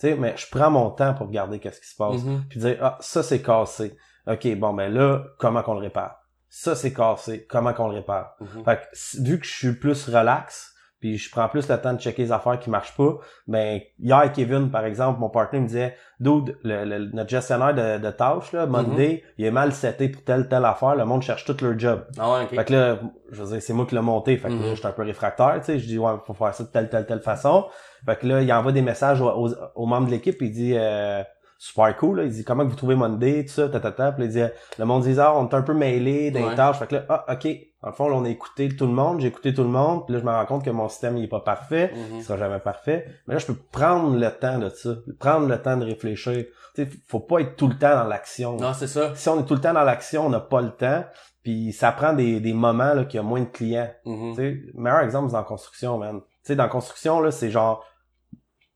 Tu 0.00 0.08
sais, 0.08 0.14
mais 0.16 0.34
je 0.36 0.46
prends 0.50 0.70
mon 0.70 0.90
temps 0.90 1.14
pour 1.14 1.26
regarder 1.26 1.58
qu'est-ce 1.58 1.80
qui 1.80 1.88
se 1.88 1.96
passe 1.96 2.22
Mhm. 2.22 2.44
puis 2.48 2.60
dire 2.60 2.78
ah 2.80 2.96
ça 3.00 3.22
c'est 3.22 3.42
cassé. 3.42 3.96
OK, 4.26 4.46
bon 4.56 4.72
ben 4.74 4.92
là 4.92 5.24
comment 5.38 5.62
qu'on 5.62 5.74
le 5.74 5.80
répare? 5.80 6.20
Ça 6.48 6.76
c'est 6.76 6.92
cassé, 6.92 7.46
comment 7.48 7.72
qu'on 7.72 7.88
le 7.88 7.94
répare? 7.94 8.36
Mhm. 8.40 8.64
Fait 8.64 8.76
que 8.80 9.22
vu 9.22 9.38
que 9.40 9.46
je 9.46 9.52
suis 9.54 9.72
plus 9.72 10.08
relax, 10.08 10.72
puis 11.00 11.16
je 11.18 11.30
prends 11.30 11.48
plus 11.48 11.68
le 11.68 11.76
temps 11.80 11.92
de 11.92 12.00
checker 12.00 12.22
les 12.22 12.32
affaires 12.32 12.58
qui 12.58 12.70
marchent 12.70 12.96
pas, 12.96 13.18
ben 13.46 13.80
hier 14.00 14.32
Kevin 14.32 14.70
par 14.70 14.84
exemple, 14.84 15.20
mon 15.20 15.28
partenaire 15.28 15.62
me 15.62 15.66
disait 15.68 15.94
dude, 16.20 16.56
le, 16.64 16.84
le- 16.84 17.10
notre 17.12 17.30
gestionnaire 17.30 17.74
de, 17.74 17.98
de 18.04 18.10
tâches 18.10 18.52
là, 18.52 18.66
Monday, 18.66 19.22
il 19.38 19.44
est 19.44 19.50
mal 19.50 19.72
seté 19.72 20.08
pour 20.08 20.22
telle 20.24 20.48
telle 20.48 20.64
affaire, 20.64 20.96
le 20.96 21.04
monde 21.04 21.22
cherche 21.22 21.44
tout 21.44 21.56
leur 21.62 21.78
job. 21.78 22.04
Ah 22.18 22.32
ouais. 22.32 22.46
Fait 22.46 22.64
que 22.64 22.72
là, 22.72 22.98
je 23.30 23.42
veux 23.42 23.52
dire, 23.52 23.62
c'est 23.62 23.72
moi 23.72 23.86
qui 23.86 23.94
l'ai 23.94 24.00
monté. 24.00 24.36
Fait 24.36 24.48
que 24.48 24.54
Mhm. 24.54 24.62
là, 24.66 24.74
j'étais 24.74 24.86
un 24.88 24.92
peu 24.92 25.02
réfractaire, 25.02 25.54
tu 25.58 25.64
sais. 25.66 25.78
Je 25.78 25.86
dis, 25.86 25.98
ouais, 25.98 26.12
faut 26.26 26.34
faire 26.34 26.54
ça 26.54 26.64
de 26.64 26.68
telle, 26.68 26.88
telle, 26.88 27.06
telle 27.06 27.20
façon. 27.20 27.66
Fait 28.04 28.16
que 28.18 28.26
là, 28.26 28.42
il 28.42 28.52
envoie 28.52 28.72
des 28.72 28.82
messages 28.82 29.20
aux, 29.20 29.28
aux- 29.30 29.54
aux 29.74 29.86
membres 29.86 30.06
de 30.06 30.12
l'équipe. 30.12 30.36
Il 30.40 30.50
dit, 30.50 30.72
euh, 30.76 31.22
super 31.58 31.96
cool, 31.96 32.18
là. 32.18 32.24
Il 32.24 32.30
dit, 32.30 32.44
comment 32.44 32.64
que 32.64 32.70
vous 32.70 32.76
trouvez 32.76 32.94
Monday, 32.94 33.44
tout 33.44 33.52
ça, 33.52 33.68
tatata. 33.68 34.12
Puis 34.12 34.22
là, 34.22 34.26
il 34.28 34.32
dit, 34.32 34.52
le 34.78 34.84
monde 34.84 35.02
dit, 35.02 35.14
ah, 35.20 35.34
on 35.36 35.48
est 35.48 35.54
un 35.54 35.62
peu 35.62 35.74
mêlés 35.74 36.30
des 36.30 36.42
Ouais. 36.42 36.54
tâches. 36.54 36.78
Fait 36.78 36.86
que 36.86 36.94
là, 36.96 37.04
ah, 37.08 37.26
ok. 37.32 37.48
Le 37.84 37.92
fond, 37.92 38.08
là, 38.08 38.16
on 38.16 38.24
a 38.24 38.28
écouté 38.28 38.68
tout 38.68 38.86
le 38.86 38.92
monde. 38.92 39.20
J'ai 39.20 39.28
écouté 39.28 39.54
tout 39.54 39.62
le 39.62 39.68
monde. 39.68 40.04
Puis 40.04 40.14
là, 40.14 40.20
je 40.20 40.24
me 40.24 40.30
rends 40.30 40.46
compte 40.46 40.64
que 40.64 40.70
mon 40.70 40.88
système, 40.88 41.16
il 41.16 41.24
est 41.24 41.28
pas 41.28 41.40
parfait. 41.40 41.92
Mhm. 41.94 42.16
Il 42.16 42.22
sera 42.22 42.36
jamais 42.36 42.58
parfait. 42.58 43.06
Mais 43.26 43.34
là, 43.34 43.38
je 43.38 43.46
peux 43.46 43.54
prendre 43.54 44.16
le 44.16 44.30
temps 44.30 44.58
de 44.58 44.68
ça. 44.68 44.96
Prendre 45.20 45.46
le 45.46 45.62
temps 45.62 45.76
de 45.76 45.84
réfléchir. 45.84 46.44
Tu 46.74 46.84
sais, 46.84 46.90
faut 47.06 47.20
pas 47.20 47.38
être 47.40 47.56
tout 47.56 47.68
le 47.68 47.78
temps 47.78 47.94
dans 47.94 48.04
l'action. 48.04 48.56
Non, 48.56 48.72
c'est 48.74 48.88
ça. 48.88 49.14
Si 49.14 49.28
on 49.28 49.40
est 49.40 49.44
tout 49.44 49.54
le 49.54 49.60
temps 49.60 49.74
dans 49.74 49.84
l'action, 49.84 50.26
on 50.26 50.30
n'a 50.30 50.40
pas 50.40 50.60
le 50.60 50.70
temps. 50.70 51.04
Puis 51.44 51.72
ça 51.72 51.92
prend 51.92 52.12
des, 52.12 52.40
des 52.40 52.52
moments 52.52 52.94
là 52.94 53.04
qu'il 53.04 53.18
y 53.18 53.20
a 53.20 53.22
moins 53.22 53.40
de 53.40 53.46
clients. 53.46 53.90
Tu 54.04 54.34
sais, 54.34 54.60
meilleur 54.74 55.00
exemple 55.00 55.28
c'est 55.28 55.32
dans 55.34 55.38
la 55.38 55.44
construction, 55.44 55.98
man. 55.98 56.20
Tu 56.20 56.26
sais, 56.42 56.56
dans 56.56 56.64
la 56.64 56.68
construction 56.68 57.20
là, 57.20 57.30
c'est 57.30 57.50
genre 57.50 57.84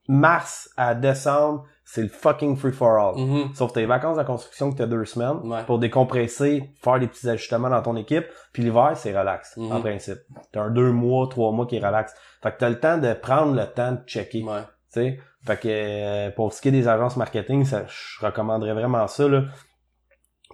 mars 0.08 0.70
à 0.76 0.94
décembre, 0.94 1.64
c'est 1.94 2.00
le 2.02 2.08
fucking 2.08 2.56
free 2.56 2.72
for 2.72 2.96
all. 2.98 3.14
Mhm. 3.22 3.54
Sauf 3.54 3.74
tes 3.74 3.84
vacances 3.84 4.16
de 4.16 4.22
construction 4.22 4.72
que 4.72 4.78
t'as 4.78 4.86
deux 4.86 5.04
semaines 5.04 5.40
Ouais. 5.44 5.62
pour 5.64 5.78
décompresser, 5.78 6.70
faire 6.82 6.98
des 6.98 7.06
petits 7.06 7.28
ajustements 7.28 7.68
dans 7.68 7.82
ton 7.82 7.96
équipe. 7.96 8.24
Puis 8.54 8.62
l'hiver, 8.62 8.92
c'est 8.96 9.16
relax, 9.16 9.56
Mhm. 9.58 9.72
en 9.72 9.80
principe. 9.82 10.18
T'as 10.52 10.62
un 10.62 10.70
deux 10.70 10.90
mois, 10.90 11.28
trois 11.28 11.52
mois 11.52 11.66
qui 11.66 11.76
est 11.76 11.86
relax. 11.86 12.14
Fait 12.42 12.50
que 12.52 12.56
t'as 12.58 12.70
le 12.70 12.80
temps 12.80 12.96
de 12.96 13.12
prendre 13.12 13.54
le 13.54 13.66
temps 13.66 13.92
de 13.92 14.00
checker. 14.06 14.42
Ouais. 14.42 14.62
Fait 15.44 15.56
que 15.60 15.68
euh, 15.68 16.30
pour 16.30 16.52
ce 16.54 16.62
qui 16.62 16.68
est 16.68 16.72
des 16.72 16.88
agences 16.88 17.16
marketing, 17.18 17.64
ça, 17.66 17.84
je 17.86 18.24
recommanderais 18.24 18.72
vraiment 18.72 19.06
ça 19.06 19.28
là, 19.28 19.42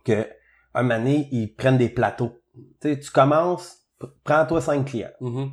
que 0.05 0.27
un 0.75 0.83
moment 0.83 0.99
donné, 0.99 1.29
ils 1.31 1.55
prennent 1.55 1.79
des 1.79 1.89
plateaux. 1.89 2.33
Tu 2.81 2.95
sais, 2.95 2.99
tu 2.99 3.11
commences, 3.13 3.77
prends-toi 4.25 4.61
cinq 4.61 4.87
clients, 4.87 5.11
Mhm. 5.21 5.51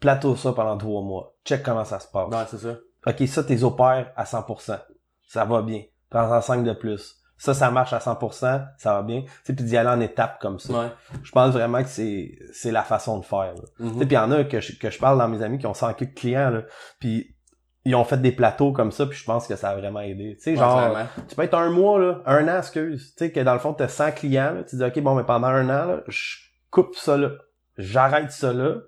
plateau 0.00 0.36
ça 0.36 0.52
pendant 0.52 0.76
trois 0.76 1.02
mois, 1.02 1.34
check 1.44 1.62
comment 1.62 1.84
ça 1.84 1.98
se 1.98 2.08
passe. 2.08 2.28
Ouais, 2.28 2.44
c'est 2.48 2.58
ça. 2.58 2.76
Ok, 3.06 3.26
ça 3.28 3.44
t'es 3.44 3.62
opères 3.62 4.12
à 4.16 4.24
100%, 4.24 4.78
ça 5.28 5.44
va 5.44 5.62
bien. 5.62 5.82
Prends-en 6.10 6.40
cinq 6.40 6.64
de 6.64 6.72
plus. 6.72 7.16
Ça, 7.36 7.54
ça 7.54 7.70
marche 7.70 7.92
à 7.92 7.98
100%, 7.98 8.66
ça 8.78 8.94
va 8.94 9.02
bien. 9.02 9.22
Tu 9.44 9.54
puis 9.54 9.64
d'y 9.64 9.76
aller 9.76 9.90
en 9.90 10.00
étapes 10.00 10.40
comme 10.40 10.58
ça. 10.58 10.72
Ouais. 10.72 10.88
Je 11.22 11.30
pense 11.30 11.52
vraiment 11.52 11.80
que 11.84 11.88
c'est 11.88 12.36
c'est 12.52 12.72
la 12.72 12.82
façon 12.82 13.18
de 13.20 13.24
faire. 13.24 13.54
Tu 13.76 13.86
sais, 13.86 13.94
puis 13.94 14.08
il 14.10 14.12
y 14.12 14.18
en 14.18 14.32
a 14.32 14.42
que 14.42 14.60
je, 14.60 14.76
que 14.76 14.90
je 14.90 14.98
parle 14.98 15.18
dans 15.18 15.28
mes 15.28 15.40
amis 15.42 15.58
qui 15.58 15.66
ont 15.66 15.74
100 15.74 16.00
de 16.00 16.04
clients, 16.06 16.50
là, 16.50 16.62
puis 16.98 17.36
ils 17.84 17.94
ont 17.94 18.04
fait 18.04 18.20
des 18.20 18.32
plateaux 18.32 18.72
comme 18.72 18.90
ça, 18.90 19.06
puis 19.06 19.16
je 19.16 19.24
pense 19.24 19.46
que 19.46 19.54
ça 19.54 19.70
a 19.70 19.76
vraiment 19.76 20.00
aidé. 20.00 20.34
Tu 20.36 20.42
sais, 20.42 20.50
Ouais, 20.50 20.56
genre, 20.56 20.96
tu 21.28 21.36
peux 21.36 21.42
être 21.42 21.54
un 21.54 21.70
mois, 21.70 22.00
là, 22.00 22.22
un 22.26 22.48
an, 22.48 22.58
excuse. 22.58 23.14
Tu 23.16 23.26
sais, 23.26 23.32
que 23.32 23.40
dans 23.40 23.52
le 23.52 23.60
fond, 23.60 23.72
tu 23.72 23.84
as 23.84 23.88
100 23.88 24.12
clients, 24.12 24.54
là, 24.54 24.64
tu 24.64 24.76
dis, 24.76 24.82
OK, 24.82 24.98
bon, 25.00 25.14
mais 25.14 25.24
pendant 25.24 25.46
un 25.46 25.64
an, 25.66 25.86
là, 25.86 26.00
je 26.08 26.38
coupe 26.70 26.96
ça 26.96 27.16
là. 27.16 27.30
J'arrête 27.76 28.32
ça 28.32 28.52
là. 28.52 28.78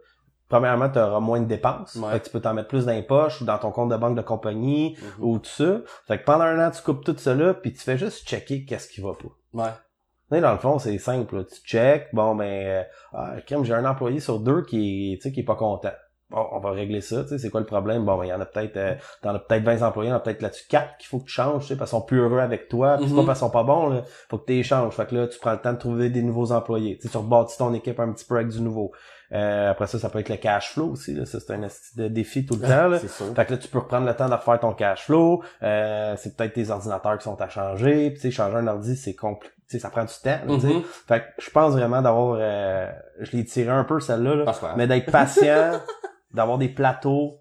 Premièrement, 0.51 0.91
tu 0.91 0.99
auras 0.99 1.21
moins 1.21 1.41
de 1.41 1.47
dépenses. 1.47 1.95
Ouais. 1.97 2.11
Fait 2.13 2.21
que 2.21 2.25
tu 2.27 2.31
peux 2.31 2.41
t'en 2.41 2.53
mettre 2.53 2.69
plus 2.69 2.85
dans 2.85 2.93
les 2.93 3.03
poches 3.03 3.41
ou 3.41 3.45
dans 3.47 3.57
ton 3.57 3.71
compte 3.71 3.89
de 3.91 3.97
banque 3.97 4.17
de 4.17 4.21
compagnie 4.23 4.99
Mhm. 5.01 5.25
ou 5.25 5.39
tout 5.39 5.49
ça. 5.49 5.79
Fait 6.07 6.19
que 6.19 6.25
pendant 6.25 6.45
un 6.45 6.67
an, 6.69 6.71
tu 6.71 6.83
coupes 6.83 7.05
tout 7.05 7.17
là, 7.27 7.55
puis 7.55 7.73
tu 7.73 7.81
fais 7.81 7.97
juste 7.97 8.29
checker 8.29 8.65
qu'est-ce 8.67 8.89
qui 8.89 9.01
va 9.01 9.13
pas. 9.15 9.29
Ouais. 9.65 10.41
Dans 10.41 10.53
le 10.53 10.59
fond, 10.59 10.79
c'est 10.79 10.99
simple. 10.99 11.39
là. 11.39 11.45
Tu 11.45 11.61
check, 11.65 12.09
bon, 12.13 12.35
ben, 12.35 12.45
euh, 12.45 12.83
ah, 13.15 13.35
j'ai 13.63 13.73
un 13.75 13.85
employé 13.85 14.21
sur 14.21 14.39
deux 14.41 14.63
qui 14.63 15.13
est, 15.25 15.33
qui 15.33 15.41
est 15.41 15.45
pas 15.45 15.57
content. 15.57 15.91
Bon, 16.31 16.47
on 16.53 16.61
va 16.61 16.71
régler 16.71 17.01
ça, 17.01 17.23
tu 17.25 17.31
sais, 17.31 17.39
c'est 17.39 17.51
quoi 17.51 17.59
le 17.59 17.67
problème? 17.67 18.05
Bon, 18.05 18.17
ben, 18.17 18.25
il 18.27 18.29
y 18.29 18.33
en 18.33 18.41
a 18.41 18.45
peut-être, 18.45 18.77
euh, 18.77 18.95
t'en 19.21 19.35
as 19.35 19.41
peut-être 19.41 19.65
20 19.65 19.83
employés, 19.83 20.11
il 20.11 20.13
y 20.13 20.15
en 20.15 20.19
a 20.19 20.21
peut-être 20.21 20.43
là-dessus 20.43 20.67
4 20.69 20.97
qu'il 20.99 21.09
faut 21.09 21.19
que 21.19 21.25
tu 21.25 21.33
changes, 21.33 21.63
tu 21.63 21.69
sais, 21.69 21.77
parce 21.77 21.91
qu'ils 21.91 21.99
sont 21.99 22.05
plus 22.05 22.21
heureux 22.21 22.39
avec 22.39 22.69
toi, 22.69 22.97
puis 22.99 23.07
c'est 23.07 23.11
Mhm. 23.15 23.21
pas 23.23 23.27
parce 23.27 23.41
qu'ils 23.41 23.47
sont 23.47 23.51
pas 23.53 23.65
bons, 23.65 23.89
là. 23.89 24.03
Faut 24.29 24.39
que 24.39 24.45
tu 24.47 24.53
échanges. 24.53 24.95
Fait 24.95 25.07
que 25.07 25.17
là, 25.17 25.27
tu 25.27 25.41
prends 25.41 25.51
le 25.51 25.61
temps 25.61 25.73
de 25.73 25.79
trouver 25.79 26.09
des 26.11 26.23
nouveaux 26.23 26.53
employés. 26.53 26.97
Tu 26.99 27.09
sais, 27.09 27.09
tu 27.09 27.17
rebâtis 27.19 27.59
ton 27.59 27.75
équipe 27.75 27.99
un 27.99 28.13
petit 28.13 28.25
peu 28.25 28.37
avec 28.37 28.47
du 28.49 28.61
nouveau. 28.61 28.93
Euh, 29.33 29.71
après 29.71 29.87
ça, 29.87 29.99
ça 29.99 30.09
peut 30.11 30.19
être 30.19 30.29
le 30.29 30.37
cash 30.37 30.73
flow 30.73 30.91
aussi, 30.91 31.15
là. 31.15 31.25
Ça, 31.25 31.39
c'est 31.41 31.53
un 31.53 31.61
de 31.97 32.09
défi 32.09 32.45
tout 32.45 32.55
le 32.57 32.63
temps, 32.69 32.89
là. 32.89 32.99
Fait 32.99 33.45
que 33.47 33.53
là, 33.53 33.59
tu 33.59 33.69
peux 33.69 33.79
reprendre 33.79 34.07
le 34.07 34.15
temps 34.15 34.29
de 34.29 34.35
refaire 34.35 34.59
ton 34.61 34.73
cash 34.73 35.05
flow. 35.05 35.43
Euh, 35.63 36.15
c'est 36.17 36.37
peut-être 36.37 36.53
tes 36.55 36.71
ordinateurs 36.71 37.19
qui 37.19 37.25
sont 37.25 37.41
à 37.41 37.49
changer. 37.49 38.11
Puis, 38.11 38.15
tu 38.17 38.21
sais, 38.23 38.31
changer 38.31 38.57
un 38.57 38.67
ordi, 38.67 38.97
c'est 38.97 39.15
compliqué. 39.15 39.55
Ça 39.79 39.89
prend 39.89 40.05
du 40.05 40.15
temps. 40.23 40.31
là. 40.47 40.57
Mhm. 40.57 40.83
Fait 41.07 41.21
que 41.21 41.27
je 41.43 41.51
pense 41.51 41.75
vraiment 41.75 42.03
d'avoir... 42.03 42.39
euh, 42.41 42.91
je 43.21 43.37
l'ai 43.37 43.45
tiré 43.45 43.71
un 43.71 43.85
peu, 43.85 44.01
celle-là. 44.01 44.35
là. 44.35 44.45
Mais 44.77 44.89
d'être 44.89 45.13
patient, 45.13 45.81
d'avoir 46.35 46.59
des 46.59 46.69
plateaux, 46.69 47.40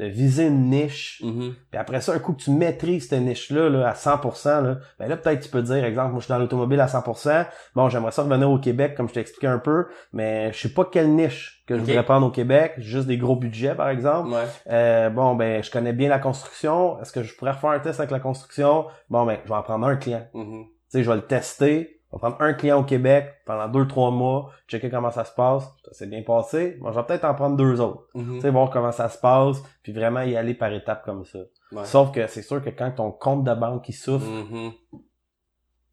de 0.00 0.06
viser 0.06 0.46
une 0.46 0.70
niche. 0.70 1.20
Mhm. 1.22 1.54
Puis 1.70 1.78
après 1.78 2.00
ça, 2.00 2.14
un 2.14 2.18
coup 2.18 2.32
que 2.32 2.40
tu 2.42 2.50
maîtrises 2.50 3.08
cette 3.08 3.20
niche-là 3.20 3.68
là, 3.68 3.88
à 3.88 3.92
100%, 3.92 4.62
là, 4.62 4.78
ben 4.98 5.08
là, 5.08 5.16
peut-être 5.18 5.40
tu 5.40 5.50
peux 5.50 5.62
dire, 5.62 5.84
exemple, 5.84 6.12
moi 6.12 6.20
je 6.20 6.24
suis 6.24 6.32
dans 6.32 6.38
l'automobile 6.38 6.80
à 6.80 6.86
100%, 6.86 7.46
bon, 7.74 7.88
j'aimerais 7.90 8.10
ça 8.10 8.22
revenir 8.22 8.50
au 8.50 8.58
Québec, 8.58 8.94
comme 8.96 9.08
je 9.08 9.14
t'ai 9.14 9.20
expliqué 9.20 9.46
un 9.46 9.58
peu, 9.58 9.86
mais 10.14 10.52
je 10.54 10.58
sais 10.58 10.72
pas 10.72 10.86
quelle 10.86 11.10
niche 11.10 11.62
que 11.66 11.76
je 11.76 11.80
voudrais 11.82 12.02
prendre 12.02 12.26
au 12.26 12.30
Québec, 12.30 12.74
juste 12.78 13.06
des 13.06 13.18
gros 13.18 13.36
budgets, 13.36 13.74
par 13.74 13.90
exemple. 13.90 14.30
Ouais. 14.30 14.44
Euh, 14.70 15.10
bon, 15.10 15.34
ben, 15.34 15.62
je 15.62 15.70
connais 15.70 15.92
bien 15.92 16.08
la 16.08 16.18
construction. 16.18 17.00
Est-ce 17.00 17.12
que 17.12 17.22
je 17.22 17.36
pourrais 17.36 17.52
refaire 17.52 17.70
un 17.70 17.78
test 17.78 18.00
avec 18.00 18.10
la 18.10 18.20
construction? 18.20 18.86
Bon, 19.10 19.26
ben, 19.26 19.38
je 19.44 19.48
vais 19.48 19.54
en 19.54 19.62
prendre 19.62 19.86
un 19.86 19.96
client. 19.96 20.26
Mhm. 20.34 20.64
Tu 20.64 20.70
sais, 20.88 21.04
je 21.04 21.10
vais 21.10 21.16
le 21.16 21.26
tester. 21.26 21.99
Je 22.12 22.16
vais 22.16 22.20
prendre 22.20 22.36
un 22.40 22.54
client 22.54 22.80
au 22.80 22.84
Québec 22.84 23.36
pendant 23.46 23.68
deux, 23.68 23.86
trois 23.86 24.10
mois, 24.10 24.50
checker 24.66 24.90
comment 24.90 25.12
ça 25.12 25.24
se 25.24 25.32
passe. 25.32 25.64
Ça 25.84 25.92
s'est 25.92 26.06
bien 26.08 26.22
passé. 26.22 26.76
Bon, 26.80 26.90
je 26.90 26.98
vais 26.98 27.06
peut-être 27.06 27.24
en 27.24 27.34
prendre 27.34 27.56
deux 27.56 27.80
autres. 27.80 28.08
Mhm. 28.14 28.34
Tu 28.36 28.40
sais, 28.40 28.50
voir 28.50 28.70
comment 28.70 28.90
ça 28.92 29.08
se 29.08 29.18
passe, 29.18 29.58
puis 29.84 29.92
vraiment 29.92 30.22
y 30.22 30.36
aller 30.36 30.54
par 30.54 30.72
étapes 30.72 31.04
comme 31.04 31.24
ça. 31.24 31.38
Ouais. 31.70 31.84
Sauf 31.84 32.10
que 32.10 32.26
c'est 32.26 32.42
sûr 32.42 32.62
que 32.64 32.70
quand 32.70 32.90
ton 32.90 33.12
compte 33.12 33.44
de 33.44 33.54
banque 33.54 33.88
il 33.88 33.92
souffre, 33.92 34.26
Mhm. 34.26 34.72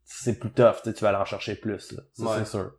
c'est 0.04 0.38
plus 0.38 0.50
tough. 0.50 0.76
Tu 0.82 0.90
sais, 0.90 0.94
tu 0.94 1.02
vas 1.04 1.10
aller 1.10 1.18
en 1.18 1.24
chercher 1.24 1.54
plus. 1.54 1.92
Là. 1.92 2.02
Ça, 2.14 2.24
Ouais. 2.24 2.30
c'est 2.38 2.46
sûr. 2.46 2.72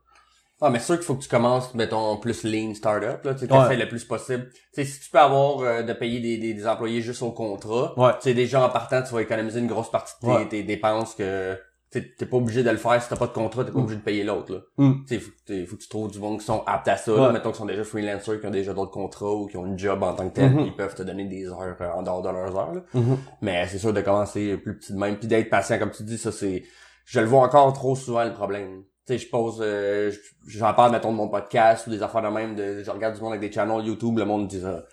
Ah, 0.62 0.70
mais 0.70 0.80
c'est 0.80 0.88
sûr 0.88 0.96
qu'il 0.98 1.06
faut 1.06 1.16
que 1.16 1.24
tu 1.24 1.30
commences, 1.30 1.74
mettons, 1.74 2.18
plus 2.18 2.44
lean 2.44 2.74
startup, 2.76 3.24
là, 3.24 3.34
tu 3.34 3.48
sais, 3.48 3.54
Ouais. 3.54 3.78
le 3.78 3.88
plus 3.88 4.04
possible. 4.04 4.50
Tu 4.50 4.60
sais, 4.74 4.84
si 4.84 5.00
tu 5.00 5.10
peux 5.10 5.20
avoir, 5.20 5.60
euh, 5.62 5.84
de 5.84 5.94
payer 5.94 6.20
des, 6.20 6.38
des, 6.38 6.54
des 6.54 6.68
employés 6.68 7.02
juste 7.02 7.22
au 7.22 7.32
contrat, 7.32 7.98
Ouais. 7.98 8.12
tu 8.16 8.24
sais, 8.24 8.34
déjà 8.34 8.66
en 8.66 8.70
partant, 8.70 9.02
tu 9.02 9.14
vas 9.14 9.22
économiser 9.22 9.62
une 9.62 9.68
grosse 9.68 9.90
partie 9.90 10.14
de 10.22 10.28
tes, 10.28 10.34
Ouais. 10.34 10.48
tes 10.50 10.64
dépenses 10.64 11.16
que, 11.16 11.58
t'es 11.92 12.26
pas 12.26 12.38
obligé 12.38 12.64
de 12.64 12.70
le 12.70 12.78
faire 12.78 13.02
si 13.02 13.10
t'as 13.10 13.16
pas 13.16 13.28
de 13.28 13.32
contrat, 13.34 13.64
t'es 13.66 13.72
pas 13.72 13.80
Mm. 13.80 13.84
obligé 13.84 13.98
de 13.98 14.04
payer 14.04 14.24
l'autre, 14.24 14.54
là. 14.54 14.60
Mm. 14.78 14.94
Tu 15.08 15.16
sais, 15.16 15.20
faut, 15.20 15.32
que 15.32 15.44
t'es- 15.46 15.66
faut 15.66 15.76
que 15.76 15.82
tu 15.82 15.90
trouves 15.90 16.12
du 16.12 16.20
monde 16.20 16.40
qui 16.40 16.46
sont 16.46 16.64
aptes 16.68 16.88
à 16.88 16.98
ça, 16.98 17.12
là, 17.16 17.32
mettons, 17.32 17.52
qui 17.52 17.58
sont 17.58 17.66
déjà 17.66 17.84
freelancers, 17.84 18.40
qui 18.40 18.46
ont 18.46 18.52
déjà 18.52 18.74
d'autres 18.74 18.92
contrats 18.92 19.32
ou 19.34 19.48
qui 19.48 19.58
ont 19.58 19.66
une 19.66 19.78
job 19.80 20.04
en 20.04 20.14
tant 20.14 20.30
que 20.30 20.36
tel, 20.36 20.52
Mhm. 20.52 20.58
puis 20.58 20.66
ils 20.68 20.76
peuvent 20.76 20.94
te 20.96 21.02
donner 21.04 21.26
des 21.26 21.48
heures 21.48 21.76
euh, 21.82 21.90
en 21.92 22.04
dehors 22.04 22.22
de 22.22 22.30
leurs 22.30 22.56
heures, 22.56 22.74
là. 22.74 22.82
Mhm. 22.94 23.18
Mais 23.42 23.66
c'est 23.68 23.80
sûr 23.80 23.92
de 23.94 24.02
commencer 24.02 24.58
plus 24.58 24.78
petit 24.78 24.94
de 24.94 24.98
même, 25.00 25.18
puis 25.18 25.28
d'être 25.28 25.50
patient, 25.50 25.80
comme 25.80 25.92
tu 25.92 26.04
dis, 26.04 26.18
ça 26.18 26.32
c'est, 26.32 26.64
je 27.06 27.20
le 27.20 27.26
vois 27.26 27.42
encore 27.42 27.74
trop 27.74 27.96
souvent 27.96 28.24
le 28.24 28.34
problème. 28.34 28.84
Tu 29.08 29.14
sais, 29.18 29.26
je 29.26 29.30
pose, 29.32 29.58
euh, 29.62 30.12
j'en 30.48 30.72
parle 30.76 30.92
mettons 30.92 31.12
de 31.12 31.18
mon 31.18 31.30
podcast 31.30 31.88
ou 31.88 31.90
des 31.90 32.04
affaires 32.04 32.22
de 32.22 32.28
même, 32.28 32.56
de, 32.56 32.84
je 32.84 32.92
regarde 32.92 33.16
du 33.16 33.22
monde 33.22 33.32
avec 33.34 33.42
des 33.42 33.52
channels 33.52 33.84
YouTube, 33.84 34.20
le 34.20 34.26
monde 34.26 34.48
dit 34.48 34.62
ça. 34.62 34.84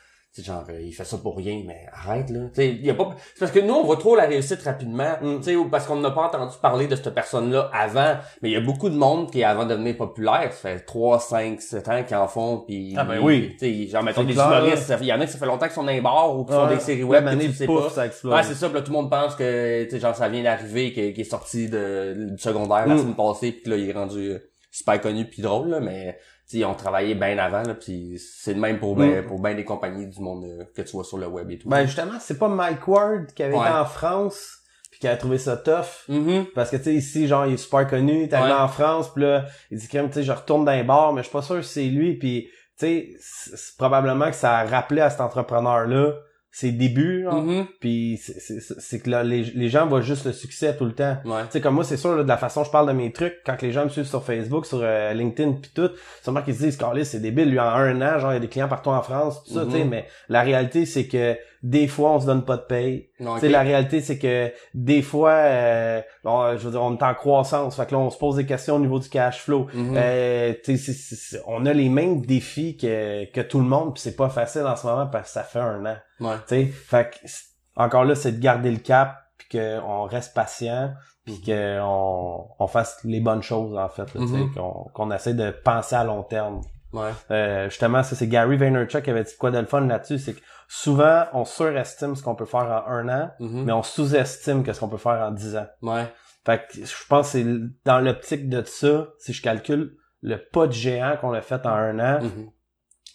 Sais, 0.43 0.47
genre, 0.47 0.65
euh, 0.71 0.81
il 0.81 0.93
fait 0.93 1.05
ça 1.05 1.19
pour 1.19 1.37
rien, 1.37 1.63
mais 1.67 1.87
arrête, 1.93 2.31
là. 2.31 2.41
Y 2.57 2.91
a 2.91 2.95
pas, 2.95 3.15
c'est 3.35 3.41
parce 3.41 3.53
que 3.53 3.61
nous, 3.61 3.75
on 3.75 3.85
voit 3.85 3.97
trop 3.97 4.17
la 4.17 4.25
réussite 4.25 4.63
rapidement, 4.63 5.13
Mm. 5.21 5.37
tu 5.39 5.43
sais, 5.43 5.57
ou 5.57 5.69
parce 5.69 5.87
qu'on 5.87 5.97
n'a 5.97 6.11
pas 6.11 6.23
entendu 6.23 6.55
parler 6.61 6.87
de 6.87 6.97
cette 6.97 7.15
personne-là 7.15 7.71
avant, 7.73 8.17
mais 8.43 8.51
il 8.51 8.53
y 8.53 8.57
a 8.57 8.61
beaucoup 8.61 8.89
de 8.89 8.97
monde 8.97 9.31
qui, 9.31 9.43
avant 9.45 9.65
de 9.65 9.71
devenir 9.71 9.97
populaire, 9.97 10.53
ça 10.53 10.71
fait 10.71 10.81
3, 10.81 11.19
5, 11.21 11.61
7 11.61 11.89
ans 11.89 12.03
qu'ils 12.05 12.17
en 12.17 12.29
font, 12.29 12.59
puis 12.67 12.95
Ah 12.97 13.05
ben 13.05 13.19
oui. 13.21 13.57
tu 13.59 13.67
sais, 13.67 13.87
genre, 13.89 14.03
mettons 14.03 14.21
C'est 14.23 14.27
des 14.29 14.35
humoristes, 14.35 14.93
il 15.01 15.07
y 15.07 15.13
en 15.13 15.21
a 15.21 15.27
qui 15.27 15.33
ça 15.33 15.39
fait 15.39 15.47
longtemps 15.47 15.67
qu'ils 15.67 15.75
sont 15.75 15.85
dans 15.85 15.93
les 15.93 16.01
bars 16.01 16.37
ou 16.39 16.45
qui 16.45 16.53
font 16.53 16.67
Ouais. 16.67 16.75
des 16.75 16.81
séries 16.81 17.03
web, 17.05 17.27
année, 17.27 17.47
tu 17.49 17.53
sais 17.55 17.67
pas. 17.67 17.91
ça. 17.91 18.05
Ouais, 18.25 18.43
c'est 18.43 18.55
ça, 18.55 18.69
là, 18.69 18.81
tout 18.83 18.93
le 18.93 18.97
monde 18.99 19.11
pense 19.11 19.35
que, 19.35 19.85
tu 19.85 19.91
sais, 19.91 20.01
genre, 20.01 20.15
ça 20.15 20.29
vient 20.29 20.43
d'arriver, 20.43 20.93
qu'il 20.93 21.19
est 21.21 21.25
sorti 21.25 21.69
de, 21.69 22.31
du 22.33 22.39
secondaire 22.39 22.87
la 22.87 22.95
Mm. 22.95 22.99
semaine 22.99 23.17
passée, 23.17 23.53
pis 23.53 23.63
que 23.63 23.71
là, 23.71 23.77
il 23.77 23.89
est 23.89 23.93
rendu 23.93 24.31
euh, 24.33 24.39
super 24.71 25.01
connu 25.01 25.25
puis 25.25 25.43
drôle, 25.43 25.69
là, 25.71 25.81
mais, 25.81 26.19
ils 26.53 26.65
ont 26.65 26.75
travaillé 26.75 27.15
bien 27.15 27.37
avant, 27.39 27.63
là, 27.63 27.75
pis 27.75 28.19
c'est 28.19 28.55
le 28.55 28.61
même 28.61 28.79
pour 28.79 28.95
ben, 28.97 29.23
Mm. 29.23 29.27
pour 29.27 29.41
ben 29.41 29.57
des 29.57 29.65
compagnies 29.65 30.07
du 30.07 30.21
monde 30.21 30.45
euh, 30.45 30.65
que 30.75 30.83
tu 30.83 30.93
vois 30.93 31.05
sur 31.05 31.19
le 31.19 31.27
web 31.27 31.51
et 31.51 31.59
tout. 31.59 31.69
Ben 31.69 31.85
justement, 31.87 32.19
c'est 32.21 32.39
pas 32.39 32.49
Mike 32.49 32.87
Ward 32.87 33.27
qui 33.35 33.43
avait 33.43 33.55
Ouais. 33.57 33.67
été 33.67 33.75
en 33.75 33.85
France 33.85 34.59
puis 34.91 35.01
qui 35.01 35.09
avait 35.09 35.19
trouvé 35.19 35.37
ça 35.39 35.57
tough. 35.57 36.09
Mhm. 36.09 36.47
Parce 36.55 36.71
que 36.71 36.77
tu 36.77 36.85
sais, 36.85 36.95
ici, 36.95 37.27
genre, 37.27 37.45
il 37.47 37.55
est 37.55 37.57
super 37.59 37.87
connu, 37.87 38.15
il 38.15 38.23
est 38.23 38.33
arrivé 38.35 38.55
Ouais. 38.55 38.61
en 38.61 38.69
France, 38.69 39.13
puis 39.13 39.25
là, 39.25 39.45
il 39.71 39.79
dit 39.79 39.89
crème, 39.89 40.07
tu 40.09 40.15
sais, 40.15 40.23
je 40.23 40.33
retourne 40.33 40.65
dans 40.65 40.73
les 40.73 40.85
bars, 40.85 41.13
mais 41.13 41.23
je 41.23 41.27
suis 41.29 41.33
pas 41.33 41.43
sûr 41.43 41.57
que 41.57 41.63
c'est 41.63 41.85
lui, 41.85 42.15
puis 42.17 42.49
tu 42.79 42.87
sais, 42.87 43.75
probablement 43.79 44.31
que 44.31 44.37
ça 44.37 44.59
a 44.59 44.65
rappelé 44.65 45.01
à 45.03 45.11
cet 45.11 45.21
entrepreneur-là 45.21 46.13
ses 46.59 46.73
débuts, 46.73 47.25
genre. 47.25 47.43
Mhm. 47.43 47.67
Puis 47.81 48.19
c'est- 48.19 48.99
que 49.01 49.11
là, 49.11 49.23
les, 49.23 49.43
les 49.43 49.69
gens 49.69 49.87
voient 49.87 50.01
juste 50.01 50.25
le 50.25 50.33
succès 50.33 50.75
tout 50.75 50.87
le 50.87 50.95
temps. 50.95 51.19
Ouais. 51.27 51.43
Tu 51.43 51.51
sais, 51.51 51.61
comme 51.61 51.75
moi, 51.75 51.85
c'est 51.85 51.99
sûr, 51.99 52.17
là, 52.17 52.23
de 52.23 52.29
la 52.29 52.39
façon 52.39 52.61
dont 52.61 52.65
je 52.65 52.71
parle 52.71 52.89
de 52.89 52.93
mes 52.95 53.13
trucs, 53.13 53.35
quand 53.45 53.61
les 53.61 53.73
gens 53.73 53.85
me 53.85 53.91
suivent 53.91 54.07
sur 54.07 54.25
Facebook, 54.25 54.65
sur 54.65 54.79
euh, 54.81 55.13
LinkedIn, 55.13 55.53
puis 55.61 55.71
tout, 55.75 55.91
sûrement 56.23 56.41
qu'ils 56.41 56.55
se 56.55 56.63
disent, 56.63 56.79
Carlis, 56.79 57.05
c'est 57.05 57.21
débile, 57.21 57.51
lui, 57.51 57.61
en 57.61 57.65
un 57.67 58.01
an, 58.01 58.19
genre, 58.19 58.31
il 58.31 58.35
y 58.35 58.37
a 58.39 58.41
des 58.41 58.49
clients 58.49 58.69
partout 58.69 58.89
en 58.89 59.03
France, 59.03 59.45
tout 59.45 59.53
ça, 59.53 59.65
Mhm. 59.65 59.71
tu 59.71 59.77
sais, 59.77 59.85
mais 59.85 60.07
la 60.31 60.41
réalité, 60.41 60.87
c'est 60.87 61.07
que 61.07 61.37
des 61.63 61.89
fois, 61.89 62.13
on 62.13 62.21
se 62.21 62.27
donne 62.27 62.45
pas 62.47 62.57
de 62.57 62.63
paye. 62.63 63.11
Non, 63.21 63.37
la 63.43 63.61
réalité, 63.61 64.01
c'est 64.01 64.19
que 64.19 64.51
des 64.73 65.03
fois, 65.03 65.33
euh, 65.33 66.01
bon, 66.25 66.57
je 66.57 66.65
veux 66.65 66.71
dire, 66.71 66.83
on 66.83 66.97
est 66.97 67.03
en 67.03 67.15
croissance, 67.15 67.77
fait 67.77 67.85
que 67.87 67.93
là, 67.93 67.99
on 67.99 68.09
se 68.09 68.17
pose 68.17 68.37
des 68.37 68.47
questions 68.47 68.77
au 68.77 68.81
niveau 68.81 68.99
du 68.99 69.11
cash 69.11 69.41
flow. 69.43 69.67
Euh, 69.77 70.55
c'est- 70.65 70.77
c'est- 70.79 71.43
on 71.47 71.67
a 71.67 71.73
les 71.75 71.89
mêmes 71.91 72.21
défis 72.25 72.77
que, 72.79 73.31
que 73.31 73.41
tout 73.43 73.59
le 73.59 73.67
monde, 73.67 73.93
puis 73.95 74.01
c'est 74.03 74.17
pas 74.17 74.29
facile 74.31 74.63
en 74.63 74.77
ce 74.77 74.87
moment 74.87 75.07
parce 75.07 75.25
que 75.29 75.33
ça 75.33 75.43
fait 75.43 75.59
un 75.59 75.85
an. 75.85 75.97
Ouais. 76.21 76.37
Tu 76.49 76.55
sais, 76.55 76.65
fait 76.67 77.11
que 77.11 77.29
encore 77.77 78.05
là, 78.05 78.15
c'est 78.15 78.33
de 78.33 78.41
garder 78.41 78.71
le 78.71 78.79
cap, 78.79 79.17
puis 79.37 79.59
qu'on 79.59 80.05
reste 80.05 80.35
patient, 80.35 80.95
puis 81.25 81.41
qu'on 81.43 82.49
on 82.59 82.67
fasse 82.67 82.99
les 83.05 83.21
bonnes 83.21 83.43
choses 83.43 83.77
en 83.77 83.89
fait, 83.89 84.13
là, 84.15 84.21
Mhm. 84.21 84.55
qu'on 84.55 84.91
qu'on 84.95 85.11
essaie 85.11 85.35
de 85.35 85.51
penser 85.51 85.95
à 85.97 86.05
long 86.05 86.23
terme. 86.23 86.61
Ouais. 86.93 87.11
Euh, 87.31 87.69
justement, 87.69 88.03
ça 88.03 88.17
c'est 88.17 88.29
Gary 88.29 88.57
Vaynerchuk 88.57 89.03
qui 89.05 89.11
avait 89.11 89.25
dit 89.25 89.35
quoi 89.39 89.51
de 89.51 89.59
le 89.59 89.67
fun 89.67 89.83
là-dessus, 89.87 90.19
c'est 90.19 90.33
que 90.35 90.41
souvent 90.69 91.25
on 91.35 91.45
surestime 91.45 92.17
ce 92.17 92.23
qu'on 92.23 92.35
peut 92.35 92.47
faire 92.47 92.61
en 92.87 92.91
un 92.91 93.09
an, 93.09 93.31
Mhm. 93.41 93.65
mais 93.65 93.73
on 93.73 93.83
sous-estime 93.83 94.63
que 94.65 94.73
ce 94.73 94.81
qu'on 94.81 94.89
peut 94.89 94.97
faire 94.97 95.21
en 95.21 95.31
dix 95.33 95.57
ans. 95.57 95.67
Ouais. 95.83 96.07
Fait 96.47 96.59
que 96.67 96.85
je 96.85 96.95
pense 97.09 97.33
que 97.33 97.43
c'est 97.43 97.47
dans 97.85 97.99
l'optique 98.01 98.49
de 98.49 98.63
ça, 98.65 99.09
si 99.19 99.33
je 99.33 99.43
calcule 99.43 99.97
le 100.23 100.37
pas 100.39 100.67
de 100.69 100.73
géant 100.73 101.17
qu'on 101.21 101.33
a 101.35 101.43
fait 101.43 101.67
en 101.67 101.71
un 101.71 101.99
an, 101.99 102.23
Mhm. 102.23 102.51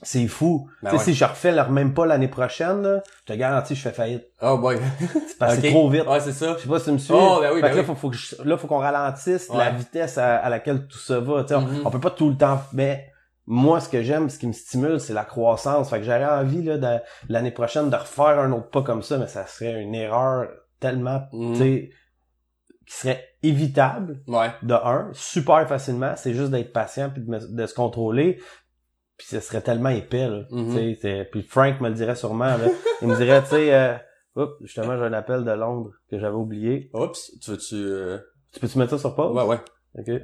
C'est 0.04 0.28
fou. 0.28 0.68
Ben 0.82 0.91
ouais. 0.93 0.97
si 0.99 1.14
je 1.14 1.24
refais 1.26 1.52
le 1.52 1.64
même 1.70 1.93
pas 1.93 2.06
l'année 2.06 2.28
prochaine, 2.28 2.82
là, 2.82 3.04
je 3.28 3.34
te 3.34 3.38
garantis 3.38 3.76
je 3.76 3.82
fais 3.82 3.91
faillite. 3.91 4.26
Oh 4.41 4.58
boy. 4.58 4.78
C'est 5.28 5.38
parce 5.38 5.62
trop 5.62 5.89
vite. 5.89 6.08
Ouais, 6.08 6.20
c'est 6.20 6.32
ça. 6.34 6.56
Je 6.58 6.64
sais 6.64 6.68
pas 6.70 6.80
si 6.80 6.86
tu 6.86 6.91
me 6.91 6.97
suis. 6.97 7.14
Oh, 7.16 7.38
ben 7.41 7.52
oui, 7.54 7.62
ben 7.62 7.70
là, 7.70 7.76
oui. 7.82 7.84
faut, 7.86 7.95
faut 7.95 8.10
que 8.10 8.16
je- 8.18 8.41
là, 8.43 8.58
faut 8.58 8.68
qu'on 8.68 8.80
ralentisse 8.80 9.49
Ouais. 9.49 9.58
la 9.58 9.70
vitesse 9.72 10.18
à, 10.18 10.38
à 10.38 10.49
laquelle 10.49 10.88
tout 10.88 10.97
ça 10.97 11.20
va. 11.20 11.45
On- 11.52 11.62
Mhm. 11.62 11.82
on, 11.86 11.89
peut 11.91 11.99
pas 11.99 12.10
tout 12.12 12.30
le 12.30 12.38
temps. 12.38 12.62
Mais 12.74 13.08
moi, 13.45 13.80
ce 13.80 13.89
que 13.89 14.02
j'aime, 14.02 14.30
ce 14.30 14.39
qui 14.39 14.47
me 14.47 14.54
stimule, 14.54 14.99
c'est 14.99 15.14
la 15.14 15.24
croissance. 15.26 15.89
Fait 15.89 15.97
que 15.99 16.04
j'aurais 16.04 16.26
envie 16.26 16.64
là, 16.64 16.78
de- 16.78 16.99
l'année 17.30 17.52
prochaine 17.52 17.89
de 17.89 17.95
refaire 17.95 18.39
un 18.39 18.52
autre 18.52 18.70
pas 18.70 18.82
comme 18.82 19.04
ça, 19.04 19.18
mais 19.18 19.28
ça 19.28 19.45
serait 19.45 19.82
une 19.82 19.93
erreur 19.95 20.47
tellement, 20.80 21.24
sais, 21.56 21.89
qui 22.88 22.95
serait 22.97 23.24
évitable 23.43 24.22
Ouais. 24.28 24.49
de 24.64 24.74
un, 24.74 25.10
super 25.14 25.68
facilement. 25.68 26.14
C'est 26.16 26.34
juste 26.34 26.52
d'être 26.52 26.74
patient 26.74 27.10
puis 27.10 27.22
de, 27.24 27.30
me- 27.30 27.56
de 27.56 27.66
se 27.66 27.74
contrôler. 27.74 28.39
Puis 29.22 29.28
ce 29.30 29.39
serait 29.39 29.61
tellement 29.61 29.89
épais, 29.89 30.28
là. 30.28 30.45
Tu 30.49 30.74
sais, 30.74 30.97
c'est- 30.99 31.26
Puis 31.32 31.43
Frank 31.43 31.80
me 31.80 31.89
le 31.89 31.93
dirait 31.93 32.15
sûrement, 32.15 32.57
là. 32.57 32.69
Il 33.03 33.07
me 33.07 33.15
dirait, 33.15 33.39
tu 33.43 33.49
sais, 33.49 33.72
euh, 33.72 33.93
oups, 34.36 34.53
justement, 34.61 34.97
j'ai 34.97 35.03
un 35.03 35.13
appel 35.13 35.43
de 35.43 35.51
Londres 35.51 35.91
que 36.09 36.17
j'avais 36.19 36.36
oublié. 36.36 36.89
Oups. 36.95 37.32
Tu 37.39 37.51
veux-tu, 37.51 37.76
euh... 37.76 38.17
Tu 38.51 38.59
peux-tu 38.59 38.80
mettre 38.80 38.89
ça 38.91 38.97
sur 38.97 39.13
pause? 39.15 39.36
Ouais, 39.36 39.43
ouais. 39.43 39.59
OK. 39.99 40.22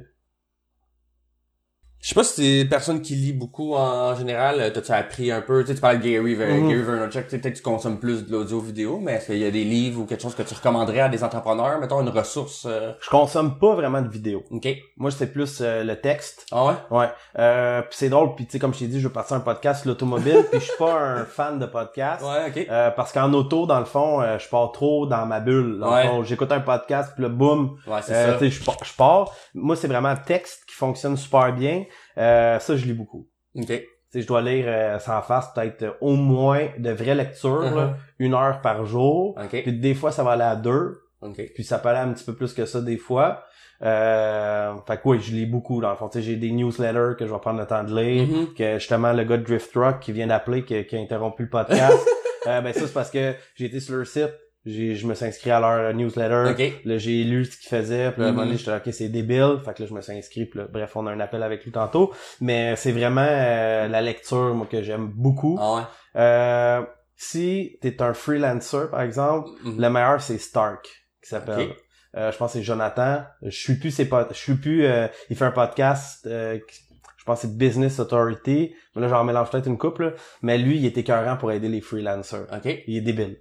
Je 2.00 2.10
sais 2.10 2.14
pas 2.14 2.22
si 2.22 2.60
une 2.60 2.68
personne 2.68 3.02
qui 3.02 3.16
lit 3.16 3.32
beaucoup 3.32 3.74
en, 3.74 4.14
général. 4.14 4.60
Euh, 4.60 4.70
t'as-tu 4.70 4.92
appris 4.92 5.32
un 5.32 5.40
peu? 5.40 5.62
Tu 5.62 5.68
sais, 5.68 5.74
tu 5.74 5.80
parles 5.80 5.98
de 5.98 6.08
Gary, 6.08 6.36
mm 6.36 6.68
Gary 6.68 6.82
Vaynerchuk, 6.82 7.26
peut-être 7.26 7.42
que 7.42 7.56
tu 7.56 7.62
consommes 7.62 7.98
plus 7.98 8.24
de 8.24 8.30
l'audio 8.30 8.60
vidéo, 8.60 9.00
mais 9.02 9.14
est-ce 9.14 9.26
qu'il 9.26 9.38
y 9.38 9.44
a 9.44 9.50
des 9.50 9.64
livres 9.64 10.02
ou 10.02 10.04
quelque 10.04 10.22
chose 10.22 10.36
que 10.36 10.42
tu 10.42 10.54
recommanderais 10.54 11.00
à 11.00 11.08
des 11.08 11.24
entrepreneurs? 11.24 11.80
Mettons 11.80 12.00
une 12.00 12.08
ressource. 12.08 12.66
Euh... 12.68 12.92
Je 13.00 13.10
consomme 13.10 13.58
pas 13.58 13.74
vraiment 13.74 14.00
de 14.00 14.08
vidéos. 14.08 14.44
OK. 14.52 14.68
Moi, 14.96 15.10
c'est 15.10 15.32
plus 15.32 15.58
euh, 15.60 15.82
le 15.82 16.00
texte. 16.00 16.46
Ah 16.52 16.66
ouais? 16.66 16.74
Ouais. 16.90 17.08
Euh, 17.38 17.82
puis 17.82 17.90
c'est 17.92 18.08
drôle, 18.08 18.36
puis 18.36 18.46
tu 18.46 18.52
sais, 18.52 18.58
comme 18.60 18.72
je 18.72 18.78
t'ai 18.78 18.86
dit, 18.86 19.00
je 19.00 19.08
veux 19.08 19.12
passer 19.12 19.34
un 19.34 19.40
podcast 19.40 19.82
sur 19.82 19.88
l'automobile, 19.90 20.44
puis 20.50 20.60
je 20.60 20.66
suis 20.66 20.78
pas 20.78 20.94
un 20.94 21.24
fan 21.24 21.58
de 21.58 21.66
podcast. 21.66 22.22
Ouais, 22.22 22.48
OK. 22.48 22.66
Euh, 22.70 22.90
parce 22.92 23.10
qu'en 23.10 23.32
auto, 23.32 23.66
dans 23.66 23.80
le 23.80 23.86
fond, 23.86 24.22
je 24.38 24.48
pars 24.48 24.70
trop 24.70 25.06
dans 25.06 25.26
ma 25.26 25.40
bulle. 25.40 25.78
Dans 25.80 25.96
le 25.96 26.02
fond, 26.04 26.22
j'écoute 26.22 26.52
un 26.52 26.60
podcast, 26.60 27.12
puis 27.14 27.24
là, 27.24 27.28
boum. 27.28 27.76
Ouais, 27.88 28.00
c'est 28.02 28.14
ça. 28.14 28.38
Je 28.40 28.94
pars. 28.96 29.34
Moi, 29.54 29.74
c'est 29.74 29.88
vraiment 29.88 30.14
texte 30.14 30.62
qui 30.68 30.74
fonctionne 30.74 31.16
super 31.16 31.52
bien. 31.52 31.84
Euh, 32.18 32.58
ça, 32.58 32.76
je 32.76 32.84
lis 32.86 32.92
beaucoup. 32.94 33.26
OK. 33.54 33.72
je 34.14 34.26
dois 34.26 34.40
lire 34.42 34.64
euh, 34.68 34.98
sans 34.98 35.20
face 35.22 35.52
peut-être 35.54 35.82
euh, 35.82 35.90
au 36.00 36.14
moins 36.14 36.68
de 36.78 36.90
vraies 36.90 37.14
lectures, 37.14 37.62
Uh-huh. 37.62 37.94
une 38.18 38.34
heure 38.34 38.60
par 38.60 38.84
jour. 38.84 39.36
OK. 39.42 39.62
Puis 39.62 39.72
des 39.72 39.94
fois, 39.94 40.12
ça 40.12 40.22
va 40.22 40.32
aller 40.32 40.42
à 40.42 40.56
deux. 40.56 41.00
OK. 41.22 41.40
Puis 41.54 41.64
ça 41.64 41.78
peut 41.78 41.88
aller 41.88 42.08
un 42.08 42.12
petit 42.12 42.24
peu 42.24 42.34
plus 42.34 42.52
que 42.52 42.64
ça 42.64 42.80
des 42.80 42.96
fois. 42.96 43.42
Euh, 43.82 44.74
fait 44.86 44.96
que 44.96 45.02
oui, 45.04 45.20
je 45.20 45.32
lis 45.32 45.46
beaucoup 45.46 45.80
dans 45.80 45.90
le 45.90 45.96
fond. 45.96 46.10
J'ai 46.14 46.36
des 46.36 46.50
newsletters 46.50 47.16
que 47.18 47.26
je 47.26 47.32
vais 47.32 47.38
prendre 47.40 47.60
le 47.60 47.66
temps 47.66 47.84
de 47.84 47.94
lire. 48.00 48.26
Mhm. 48.26 48.54
Que 48.54 48.78
justement, 48.78 49.12
le 49.12 49.24
gars 49.24 49.36
de 49.36 49.44
Drift 49.44 49.74
Rock 49.74 50.00
qui 50.00 50.12
vient 50.12 50.26
d'appeler, 50.26 50.64
qui, 50.64 50.84
qui 50.86 50.96
a 50.96 51.00
interrompu 51.00 51.44
le 51.44 51.48
podcast. 51.50 51.98
euh, 52.46 52.60
ben 52.60 52.72
ça, 52.72 52.80
c'est 52.86 52.92
parce 52.94 53.10
que 53.10 53.34
j'ai 53.54 53.66
été 53.66 53.80
sur 53.80 53.96
leur 53.96 54.06
site. 54.06 54.32
J'ai, 54.68 54.94
je 54.96 55.06
me 55.06 55.14
suis 55.14 55.24
inscrit 55.24 55.50
à 55.50 55.60
leur 55.60 55.94
newsletter. 55.94 56.50
OK. 56.50 56.80
Là, 56.84 56.98
j'ai 56.98 57.24
lu 57.24 57.44
ce 57.46 57.58
qu'il 57.58 57.68
faisait. 57.68 58.10
Puis 58.12 58.20
là, 58.20 58.26
à 58.26 58.30
un 58.30 58.32
moment 58.32 58.42
donné, 58.44 58.52
Mhm. 58.54 58.58
j'étais 58.58 58.74
OK, 58.88 58.92
c'est 58.94 59.08
débile. 59.08 59.58
Fait 59.64 59.72
que 59.74 59.82
là, 59.82 59.88
je 59.88 59.94
me 59.94 60.00
suis 60.00 60.12
inscrit. 60.12 60.44
Puis 60.46 60.60
là, 60.60 60.66
bref, 60.70 60.94
on 60.96 61.06
a 61.06 61.10
un 61.12 61.20
appel 61.20 61.42
avec 61.42 61.64
lui 61.64 61.72
tantôt. 61.72 62.12
Mais 62.40 62.76
c'est 62.76 62.92
vraiment 62.92 63.26
euh, 63.26 63.88
la 63.88 64.02
lecture, 64.02 64.54
moi, 64.54 64.66
que 64.70 64.82
j'aime 64.82 65.06
beaucoup. 65.14 65.58
Ah 65.60 65.74
ouais? 65.76 65.82
Euh, 66.16 66.82
si 67.16 67.78
t'es 67.80 68.00
un 68.02 68.14
freelancer, 68.14 68.90
par 68.90 69.00
exemple, 69.02 69.48
Mhm. 69.64 69.80
le 69.80 69.90
meilleur, 69.90 70.20
c'est 70.20 70.38
Stark, 70.38 70.84
qui 71.22 71.28
s'appelle. 71.30 71.70
Ok. 71.70 71.76
Euh, 72.16 72.32
je 72.32 72.36
pense 72.38 72.52
que 72.52 72.58
c'est 72.58 72.64
Jonathan. 72.64 73.22
Je 73.42 73.50
suis 73.56 73.74
plus 73.74 73.90
ses 73.90 74.08
je 74.30 74.36
suis 74.36 74.54
plus 74.54 74.84
euh, 74.86 75.06
il 75.30 75.36
fait 75.36 75.44
un 75.44 75.50
podcast 75.50 76.26
euh, 76.26 76.58
qui- 76.58 76.80
je 77.18 77.24
pense 77.24 77.42
que 77.42 77.46
c'est 77.48 77.56
Business 77.58 77.98
Authority. 78.00 78.74
Mais 78.96 79.02
là 79.02 79.08
j'en 79.08 79.24
mélange 79.24 79.50
peut-être 79.50 79.66
une 79.66 79.76
couple, 79.76 80.04
là. 80.04 80.12
mais 80.40 80.56
lui 80.56 80.78
il 80.78 80.86
est 80.86 80.96
écœurant 80.96 81.36
pour 81.36 81.52
aider 81.52 81.68
les 81.68 81.82
freelancers. 81.82 82.46
OK. 82.50 82.82
Il 82.86 82.96
est 82.96 83.00
débile. 83.02 83.36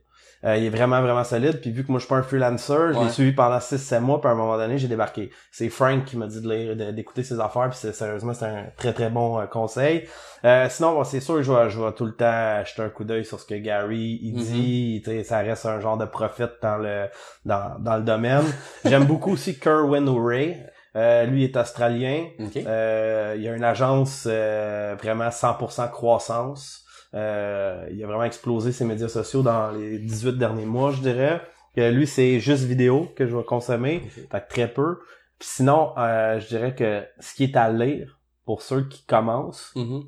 Euh, 0.47 0.57
il 0.57 0.65
est 0.65 0.69
vraiment 0.69 1.01
vraiment 1.01 1.23
solide 1.23 1.59
puis 1.61 1.71
vu 1.71 1.83
que 1.85 1.91
moi 1.91 1.99
je 1.99 2.05
suis 2.05 2.09
pas 2.09 2.15
un 2.15 2.23
freelancer, 2.23 2.93
je 2.93 2.99
l'ai 3.03 3.09
suivi 3.09 3.31
pendant 3.33 3.59
6 3.59 3.77
7 3.77 4.01
mois 4.01 4.19
puis 4.19 4.29
à 4.29 4.31
un 4.31 4.35
moment 4.35 4.57
donné, 4.57 4.77
j'ai 4.79 4.87
débarqué. 4.87 5.29
C'est 5.51 5.69
Frank 5.69 6.05
qui 6.05 6.17
m'a 6.17 6.25
dit 6.27 6.41
de 6.41 6.91
d'écouter 6.91 7.23
ses 7.23 7.39
affaires 7.39 7.69
puis 7.69 7.77
c'est 7.79 7.93
sérieusement 7.93 8.33
c'est 8.33 8.45
un 8.45 8.65
très 8.77 8.93
très 8.93 9.09
bon 9.09 9.39
euh, 9.39 9.45
conseil. 9.45 10.07
Euh, 10.45 10.67
sinon 10.69 10.93
bon, 10.93 11.03
c'est 11.03 11.19
sûr 11.19 11.43
je 11.43 11.51
vais 11.51 11.69
je 11.69 11.79
vais 11.79 11.91
tout 11.91 12.05
le 12.05 12.13
temps 12.15 12.63
jeter 12.65 12.81
un 12.81 12.89
coup 12.89 13.03
d'œil 13.03 13.25
sur 13.25 13.39
ce 13.39 13.45
que 13.45 13.55
Gary 13.55 14.19
il 14.23 14.35
Mhm. 14.37 14.43
dit, 14.43 15.03
ça 15.25 15.39
reste 15.39 15.65
un 15.65 15.79
genre 15.79 15.97
de 15.97 16.05
prophète 16.05 16.53
dans 16.61 16.77
le 16.77 17.07
dans 17.45 17.75
dans 17.79 17.97
le 17.97 18.03
domaine. 18.03 18.45
J'aime 18.85 19.05
beaucoup 19.11 19.33
aussi 19.33 19.59
Kerwin 19.59 20.07
O'Reilly. 20.07 20.55
Euh, 20.95 21.25
lui 21.25 21.43
est 21.43 21.55
australien. 21.55 22.25
OK. 22.39 22.57
Euh, 22.57 23.33
il 23.37 23.43
y 23.43 23.47
a 23.49 23.53
une 23.55 23.63
agence 23.63 24.25
euh, 24.27 24.95
vraiment 24.99 25.29
100% 25.29 25.91
croissance. 25.91 26.85
Euh, 27.13 27.87
il 27.91 28.03
a 28.03 28.07
vraiment 28.07 28.23
explosé 28.23 28.71
ses 28.71 28.85
médias 28.85 29.07
sociaux 29.07 29.41
dans 29.41 29.71
les 29.71 29.99
18 29.99 30.33
derniers 30.37 30.65
mois, 30.65 30.91
je 30.91 31.01
dirais. 31.01 31.41
Que 31.75 31.89
lui, 31.91 32.07
c'est 32.07 32.39
juste 32.39 32.63
vidéo 32.63 33.07
que 33.15 33.27
je 33.27 33.35
vais 33.35 33.43
consommer, 33.43 33.99
fait 34.09 34.27
que 34.41 34.49
très 34.49 34.67
peu. 34.67 34.99
Puis 35.39 35.47
sinon, 35.51 35.93
euh, 35.97 36.39
je 36.39 36.47
dirais 36.47 36.73
que 36.75 37.03
ce 37.19 37.35
qui 37.35 37.43
est 37.45 37.55
à 37.55 37.71
lire 37.71 38.19
pour 38.45 38.61
ceux 38.63 38.87
qui 38.87 39.05
commencent, 39.05 39.71
Mhm. 39.75 40.03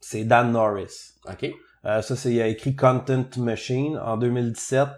c'est 0.00 0.24
Dan 0.24 0.52
Norris. 0.52 1.14
OK. 1.30 1.50
Euh, 1.86 2.02
ça, 2.02 2.16
c'est 2.16 2.32
il 2.32 2.40
a 2.42 2.48
écrit 2.48 2.74
Content 2.76 3.24
Machine 3.38 3.96
en 3.98 4.16
2017. 4.16 4.88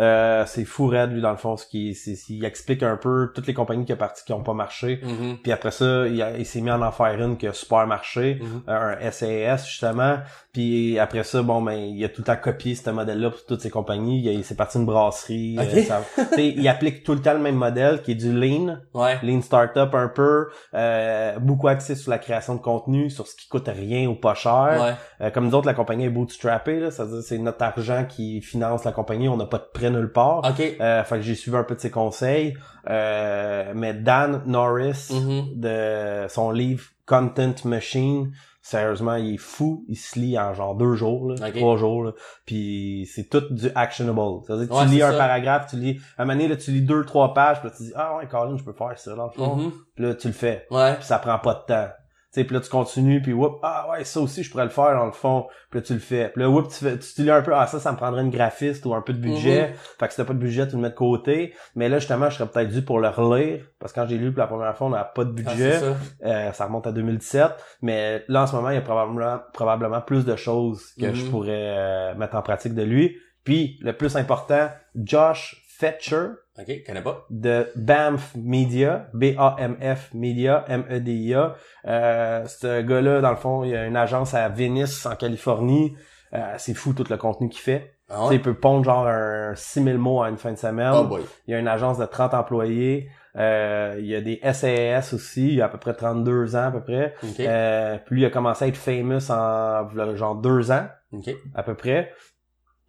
Euh, 0.00 0.44
c'est 0.46 0.64
fou 0.64 0.86
raide, 0.86 1.12
lui, 1.12 1.20
dans 1.20 1.30
le 1.30 1.36
fond, 1.36 1.56
ce 1.56 1.66
qui, 1.66 1.90
il 2.30 2.44
explique 2.44 2.82
un 2.82 2.96
peu 2.96 3.30
toutes 3.34 3.46
les 3.46 3.52
compagnies 3.54 3.84
qui 3.84 3.92
ont 3.92 3.96
parti 3.96 4.24
qui 4.24 4.32
ont 4.32 4.42
pas 4.42 4.54
marché. 4.54 5.00
Mhm. 5.02 5.38
Puis 5.42 5.52
après 5.52 5.70
ça, 5.70 6.06
il, 6.08 6.46
s'est 6.46 6.60
mis 6.62 6.70
à 6.70 6.78
en 6.78 6.90
faire 6.90 7.20
une 7.22 7.36
qui 7.36 7.46
a 7.46 7.52
super 7.52 7.86
marché, 7.86 8.40
Mhm. 8.40 8.62
un 8.66 9.10
SAS 9.10 9.66
justement. 9.68 10.16
Puis 10.52 10.98
après 10.98 11.22
ça, 11.22 11.42
bon 11.42 11.62
ben 11.62 11.74
il 11.74 12.02
a 12.04 12.08
tout 12.08 12.22
le 12.22 12.24
temps 12.26 12.36
copié 12.42 12.74
ce 12.74 12.90
modèle-là 12.90 13.30
pour 13.30 13.44
toutes 13.44 13.60
ses 13.60 13.70
compagnies. 13.70 14.20
Il, 14.24 14.42
s'est 14.44 14.56
parti 14.56 14.78
une 14.78 14.86
brasserie. 14.86 15.56
Euh, 15.60 15.82
ça- 15.84 16.02
tu 16.16 16.24
sais, 16.34 16.46
il 16.48 16.66
applique 16.66 17.04
tout 17.04 17.12
le 17.14 17.20
temps 17.20 17.34
le 17.34 17.38
même 17.38 17.54
modèle 17.56 18.02
qui 18.02 18.12
est 18.12 18.14
du 18.16 18.32
lean, 18.32 18.78
Ouais. 18.94 19.18
lean 19.22 19.42
startup 19.42 19.94
un 19.94 20.08
peu, 20.08 20.48
euh, 20.74 21.38
beaucoup 21.38 21.68
axé 21.68 21.94
sur 21.94 22.10
la 22.10 22.18
création 22.18 22.54
de 22.54 22.60
contenu, 22.60 23.10
sur 23.10 23.26
ce 23.26 23.36
qui 23.36 23.48
coûte 23.48 23.68
rien 23.68 24.08
ou 24.08 24.14
pas 24.14 24.34
cher. 24.34 24.78
Ouais. 25.20 25.26
Euh, 25.26 25.30
comme 25.30 25.46
nous 25.46 25.54
autres, 25.54 25.66
la 25.66 25.74
compagnie 25.74 26.06
est 26.06 26.10
bootstrappée, 26.10 26.80
là, 26.80 26.90
c'est-à-dire 26.90 27.22
c'est 27.22 27.38
notre 27.38 27.62
argent 27.62 28.04
qui 28.08 28.40
finance 28.40 28.84
la 28.84 28.92
compagnie, 28.92 29.28
on 29.28 29.36
n'a 29.36 29.46
pas 29.46 29.58
de 29.58 29.68
prêt 29.72 29.89
nulle 29.90 30.12
part. 30.12 30.38
OK. 30.38 30.76
Euh, 30.80 31.04
fait 31.04 31.16
que 31.16 31.22
j'ai 31.22 31.34
suivi 31.34 31.56
un 31.56 31.64
peu 31.64 31.74
de 31.74 31.80
ses 31.80 31.90
conseils. 31.90 32.54
Euh, 32.88 33.72
mais 33.74 33.94
Dan 33.94 34.42
Norris, 34.46 35.08
Mhm. 35.12 35.60
de 35.60 36.26
son 36.28 36.50
livre 36.50 36.84
Content 37.06 37.54
Machine, 37.64 38.32
sérieusement, 38.62 39.16
il 39.16 39.34
est 39.34 39.38
fou. 39.38 39.84
Il 39.88 39.96
se 39.96 40.18
lit 40.18 40.38
en 40.38 40.54
genre 40.54 40.74
deux 40.76 40.94
jours, 40.94 41.28
là, 41.30 41.50
trois 41.50 41.76
jours. 41.76 42.04
là. 42.04 42.12
Puis 42.46 43.08
c'est 43.12 43.28
tout 43.28 43.42
du 43.52 43.68
actionable. 43.74 44.20
C'est-à-dire 44.46 44.68
que 44.68 44.74
Ouais, 44.74 44.84
tu 44.84 44.90
lis 44.90 45.02
un 45.02 45.10
ça. 45.12 45.18
paragraphe, 45.18 45.66
tu 45.70 45.76
lis... 45.76 46.00
À 46.16 46.22
un 46.22 46.24
moment 46.24 46.36
donné, 46.38 46.48
là, 46.48 46.56
tu 46.56 46.70
lis 46.70 46.82
deux, 46.82 47.04
trois 47.04 47.34
pages, 47.34 47.60
puis 47.60 47.68
là, 47.68 47.74
tu 47.76 47.82
dis 47.84 47.92
«Ah 47.96 48.16
ouais, 48.16 48.26
Colin, 48.28 48.56
je 48.56 48.64
peux 48.64 48.72
faire 48.72 48.96
ça, 48.98 49.14
dans 49.14 49.26
le 49.26 49.32
fond. 49.32 49.56
Mhm. 49.56 49.72
Puis 49.96 50.04
là, 50.04 50.14
tu 50.14 50.28
le 50.28 50.32
fais. 50.34 50.66
Ouais. 50.70 50.94
Puis 50.94 51.04
ça 51.04 51.18
prend 51.18 51.38
pas 51.38 51.54
de 51.54 51.72
temps. 51.74 51.88
Sais, 52.32 52.44
puis 52.44 52.54
là, 52.54 52.60
tu 52.60 52.70
continues, 52.70 53.20
puis 53.20 53.32
whoop, 53.32 53.58
ah 53.64 53.88
ouais, 53.90 54.04
ça 54.04 54.20
aussi, 54.20 54.44
je 54.44 54.50
pourrais 54.52 54.62
le 54.62 54.70
faire 54.70 54.94
dans 54.96 55.06
le 55.06 55.10
fond. 55.10 55.48
Puis 55.68 55.80
là, 55.80 55.84
tu 55.84 55.94
le 55.94 55.98
fais. 55.98 56.28
Puis 56.28 56.40
là, 56.40 56.48
whoop, 56.48 56.68
tu, 56.68 56.76
fais, 56.84 56.96
tu 56.96 57.12
te 57.12 57.22
lis 57.22 57.30
un 57.30 57.42
peu, 57.42 57.52
ah 57.56 57.66
ça, 57.66 57.80
ça 57.80 57.90
me 57.90 57.96
prendrait 57.96 58.22
une 58.22 58.30
graphiste 58.30 58.86
ou 58.86 58.94
un 58.94 59.02
peu 59.02 59.12
de 59.12 59.18
budget. 59.18 59.74
Fait 59.98 60.06
que 60.06 60.12
si 60.12 60.16
t'as 60.18 60.24
pas 60.24 60.34
de 60.34 60.38
budget, 60.38 60.68
tu 60.68 60.76
le 60.76 60.82
mets 60.82 60.90
de 60.90 60.94
côté. 60.94 61.52
Mais 61.74 61.88
là, 61.88 61.98
justement, 61.98 62.30
je 62.30 62.36
serais 62.36 62.48
peut-être 62.48 62.68
dû 62.70 62.82
pour 62.82 63.00
le 63.00 63.08
relire. 63.08 63.64
Parce 63.80 63.92
que 63.92 64.00
quand 64.00 64.06
j'ai 64.06 64.16
lu 64.16 64.30
pour 64.32 64.38
la 64.42 64.46
première 64.46 64.76
fois, 64.76 64.86
on 64.86 64.90
n'a 64.90 65.02
pas 65.02 65.24
de 65.24 65.30
Ah, 65.44 65.50
budget. 65.50 65.80
ça. 65.80 65.96
Euh, 66.24 66.52
ça 66.52 66.66
remonte 66.66 66.86
à 66.86 66.92
2017. 66.92 67.50
Mais 67.82 68.24
là, 68.28 68.42
en 68.42 68.46
ce 68.46 68.54
moment, 68.54 68.70
il 68.70 68.74
y 68.76 68.78
a 68.78 68.82
probablement, 68.82 69.40
probablement 69.52 70.00
plus 70.00 70.24
de 70.24 70.36
choses 70.36 70.84
que 71.00 71.06
Mhm. 71.06 71.14
je 71.14 71.24
pourrais 71.26 71.50
euh, 71.78 72.14
mettre 72.14 72.36
en 72.36 72.42
pratique 72.42 72.74
de 72.74 72.82
lui. 72.84 73.16
Puis, 73.42 73.76
le 73.82 73.92
plus 73.92 74.14
important, 74.16 74.68
Josh 74.94 75.64
Fetcher 75.78 76.26
OK. 76.60 76.84
Connais 76.86 77.02
pas. 77.02 77.26
de 77.30 77.68
Banff 77.76 78.34
Media, 78.36 79.08
B-A-M-F 79.14 80.10
Media, 80.14 80.64
M-E-D-I-A. 80.68 81.54
Euh, 81.86 82.44
ce 82.46 82.82
gars-là, 82.82 83.20
dans 83.20 83.30
le 83.30 83.36
fond, 83.36 83.64
il 83.64 83.74
a 83.74 83.86
une 83.86 83.96
agence 83.96 84.34
à 84.34 84.48
Venice, 84.48 85.06
en 85.06 85.16
Californie. 85.16 85.94
Euh, 86.34 86.54
c'est 86.58 86.74
fou 86.74 86.92
tout 86.92 87.04
le 87.10 87.16
contenu 87.16 87.48
qu'il 87.48 87.60
fait. 87.60 87.94
Ah 88.08 88.14
Tu 88.14 88.20
sais, 88.22 88.28
ouais? 88.28 88.34
Il 88.36 88.42
peut 88.42 88.54
pondre 88.54 88.84
genre 88.84 89.06
un 89.06 89.54
6000 89.54 89.98
mots 89.98 90.20
en 90.20 90.26
une 90.26 90.36
fin 90.38 90.52
de 90.52 90.58
semaine. 90.58 90.92
Oh 90.94 91.04
boy. 91.04 91.22
Il 91.46 91.52
y 91.52 91.54
a 91.54 91.58
une 91.58 91.68
agence 91.68 91.98
de 91.98 92.04
30 92.06 92.34
employés. 92.34 93.08
Euh, 93.36 93.96
il 93.98 94.06
y 94.06 94.14
a 94.16 94.20
des 94.20 94.40
SAS 94.52 95.12
aussi. 95.12 95.54
Il 95.54 95.62
a 95.62 95.66
à 95.66 95.68
peu 95.68 95.78
près 95.78 95.94
32 95.94 96.56
ans 96.56 96.66
à 96.66 96.70
peu 96.70 96.82
près. 96.82 97.14
OK. 97.22 97.40
Euh, 97.40 97.96
puis 98.04 98.16
lui, 98.16 98.22
il 98.22 98.26
a 98.26 98.30
commencé 98.30 98.64
à 98.64 98.68
être 98.68 98.76
famous 98.76 99.30
en 99.30 99.88
genre 100.16 100.34
deux 100.36 100.70
ans 100.72 100.86
OK. 101.12 101.30
à 101.54 101.62
peu 101.62 101.74
près. 101.74 102.12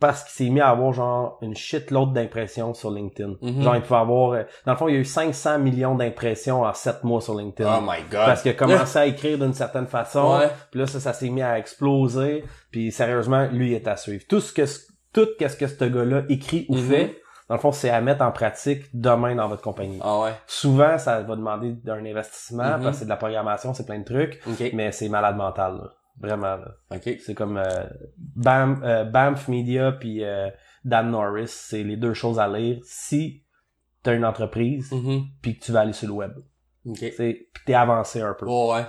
Parce 0.01 0.23
qu'il 0.23 0.31
s'est 0.45 0.51
mis 0.51 0.59
à 0.59 0.67
avoir 0.69 0.91
genre 0.91 1.37
une 1.41 1.55
shitload 1.55 2.11
d'impressions 2.11 2.73
sur 2.73 2.91
LinkedIn. 2.91 3.35
Mhm. 3.41 3.61
Genre 3.61 3.75
il 3.77 3.81
pouvait 3.83 3.99
avoir... 3.99 4.31
euh, 4.31 4.43
Dans 4.65 4.73
le 4.73 4.77
fond, 4.77 4.87
il 4.89 4.95
y 4.95 4.97
a 4.97 4.99
eu 4.99 5.05
500 5.05 5.59
millions 5.59 5.95
d'impressions 5.95 6.63
en 6.63 6.73
7 6.73 7.05
mois 7.05 7.21
sur 7.21 7.35
LinkedIn. 7.35 7.69
Oh 7.77 7.81
my 7.81 8.01
god. 8.09 8.25
parce 8.25 8.41
qu'il 8.41 8.51
a 8.51 8.55
commencé 8.55 8.97
à 8.99 9.05
écrire 9.05 9.37
d'une 9.37 9.53
certaine 9.53 9.87
façon. 9.87 10.37
Ouais. 10.39 10.49
Puis 10.71 10.79
là, 10.81 10.87
ça, 10.87 10.99
ça 10.99 11.13
s'est 11.13 11.29
mis 11.29 11.41
à 11.43 11.57
exploser. 11.57 12.43
Puis 12.71 12.91
sérieusement, 12.91 13.47
lui, 13.51 13.69
il 13.71 13.73
est 13.75 13.87
à 13.87 13.95
suivre. 13.95 14.23
Tout 14.27 14.41
ce 14.41 14.51
que 14.51 14.63
tout 15.13 15.27
qu'est-ce 15.37 15.55
que 15.57 15.67
ce 15.67 15.85
gars-là 15.85 16.23
écrit 16.29 16.65
ou 16.69 16.75
Mhm. 16.75 16.81
fait, 16.89 17.21
dans 17.49 17.55
le 17.55 17.61
fond, 17.61 17.71
c'est 17.71 17.89
à 17.89 17.99
mettre 18.01 18.23
en 18.23 18.31
pratique 18.31 18.85
demain 18.93 19.35
dans 19.35 19.49
votre 19.49 19.61
compagnie. 19.61 19.99
Ah 20.01 20.19
ouais. 20.21 20.31
Souvent, 20.47 20.97
ça 20.97 21.19
va 21.21 21.35
demander 21.35 21.73
d'un 21.83 22.03
investissement 22.05 22.63
Mhm. 22.77 22.83
parce 22.83 22.91
que 22.91 22.99
c'est 22.99 23.05
de 23.05 23.09
la 23.09 23.17
programmation, 23.17 23.73
c'est 23.73 23.85
plein 23.85 23.99
de 23.99 24.05
trucs, 24.05 24.41
OK. 24.47 24.71
mais 24.73 24.91
c'est 24.91 25.09
malade 25.09 25.35
mental, 25.35 25.75
là. 25.75 25.89
Vraiment, 26.19 26.55
là. 26.57 26.75
OK. 26.91 27.17
C'est 27.23 27.33
comme 27.33 27.57
euh, 27.57 27.85
Bam, 28.17 28.81
euh, 28.83 29.03
Banff 29.05 29.47
Media 29.47 29.91
puis 29.91 30.23
euh, 30.23 30.49
Dan 30.85 31.11
Norris, 31.11 31.47
c'est 31.47 31.83
les 31.83 31.97
deux 31.97 32.13
choses 32.13 32.39
à 32.39 32.47
lire 32.47 32.79
si 32.83 33.43
t'as 34.03 34.13
une 34.15 34.25
entreprise 34.25 34.91
Mhm. 34.91 35.23
puis 35.41 35.57
que 35.57 35.63
tu 35.65 35.71
vas 35.71 35.81
aller 35.81 35.93
sur 35.93 36.07
le 36.07 36.13
web. 36.13 36.31
OK. 36.85 36.97
C'est 36.99 37.47
puis 37.53 37.63
t'es 37.65 37.73
avancé 37.73 38.21
un 38.21 38.33
peu. 38.33 38.45
Oh 38.47 38.73
ouais. 38.73 38.85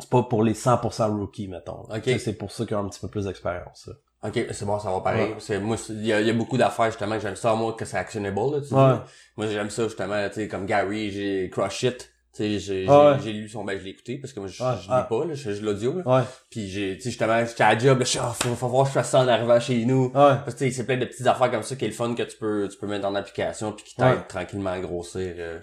C'est 0.00 0.10
pas 0.10 0.22
pour 0.22 0.44
les 0.44 0.54
100% 0.54 1.16
rookies, 1.18 1.48
mettons. 1.48 1.82
Ok. 1.90 2.02
Tu 2.02 2.18
C'est 2.18 2.34
pour 2.36 2.52
ceux 2.52 2.66
qui 2.66 2.74
ont 2.74 2.84
un 2.84 2.88
petit 2.88 3.00
peu 3.00 3.08
plus 3.08 3.24
d'expérience. 3.24 3.90
OK, 4.24 4.46
c'est 4.50 4.64
bon, 4.64 4.78
ça 4.80 4.90
va 4.90 5.00
pareil. 5.00 5.32
Ouais. 5.48 5.58
Moi 5.60 5.76
il 5.90 6.06
y 6.06 6.12
a, 6.12 6.20
il 6.20 6.26
y 6.26 6.30
a 6.30 6.32
beaucoup 6.32 6.58
d'affaires 6.58 6.86
justement 6.86 7.14
que 7.14 7.20
j'aime 7.20 7.36
ça 7.36 7.54
moi 7.54 7.72
que 7.74 7.84
c'est 7.84 7.96
actionable 7.98 8.36
là, 8.52 8.60
tu. 8.60 8.74
Ouais. 8.74 8.96
Moi 9.36 9.46
j'aime 9.46 9.70
ça 9.70 9.84
justement, 9.84 10.28
tu 10.28 10.34
sais 10.34 10.48
comme 10.48 10.66
Gary, 10.66 11.10
j'ai 11.12 11.48
Crush 11.50 11.84
It. 11.84 12.10
Tu 12.38 12.44
sais, 12.44 12.58
j'ai 12.60 12.86
Ah 12.88 13.10
ouais. 13.12 13.16
j'ai- 13.22 13.32
lu 13.32 13.48
son 13.48 13.64
ben 13.64 13.76
je 13.78 13.82
l'ai 13.84 13.90
écouté 13.90 14.16
parce 14.18 14.32
que 14.32 14.38
moi 14.38 14.48
je, 14.48 14.62
Ouais, 14.62 14.70
je 14.80 14.86
ah. 14.90 15.00
lis 15.10 15.16
pas 15.18 15.24
là, 15.26 15.34
je, 15.34 15.50
je 15.52 15.62
l'audio 15.64 15.98
là. 15.98 16.02
Ouais, 16.18 16.22
Puis 16.50 16.68
j'ai 16.68 16.94
tu 16.96 17.02
sais 17.02 17.10
justement, 17.10 17.44
j'étais 17.44 17.64
à 17.64 17.72
la 17.74 17.78
job 17.78 17.98
là, 17.98 18.04
je 18.04 18.10
suis 18.10 18.18
ah, 18.22 18.32
faut, 18.40 18.54
faut 18.54 18.68
voir 18.68 18.84
que 18.84 18.90
je 18.90 18.94
fasse 18.94 19.10
ça 19.10 19.20
en 19.20 19.26
arrivant 19.28 19.58
chez 19.58 19.84
nous. 19.84 20.04
ouais. 20.06 20.12
Parce 20.14 20.54
que 20.54 20.58
tu 20.60 20.64
sais, 20.66 20.70
c'est 20.70 20.86
plein 20.86 20.98
de 20.98 21.04
petites 21.04 21.26
affaires 21.26 21.50
comme 21.50 21.64
ça 21.64 21.74
qui 21.74 21.84
est 21.84 21.88
le 21.88 21.94
fun 21.94 22.14
que 22.14 22.22
tu 22.22 22.36
peux 22.38 22.68
tu 22.70 22.78
peux 22.78 22.86
mettre 22.86 23.06
en 23.08 23.14
application 23.16 23.72
puis 23.72 23.84
qui 23.84 23.96
t'aident 23.96 24.06
Ouais. 24.18 24.22
tranquillement 24.28 24.70
à 24.70 24.78
grossir. 24.78 25.34
euh. 25.38 25.58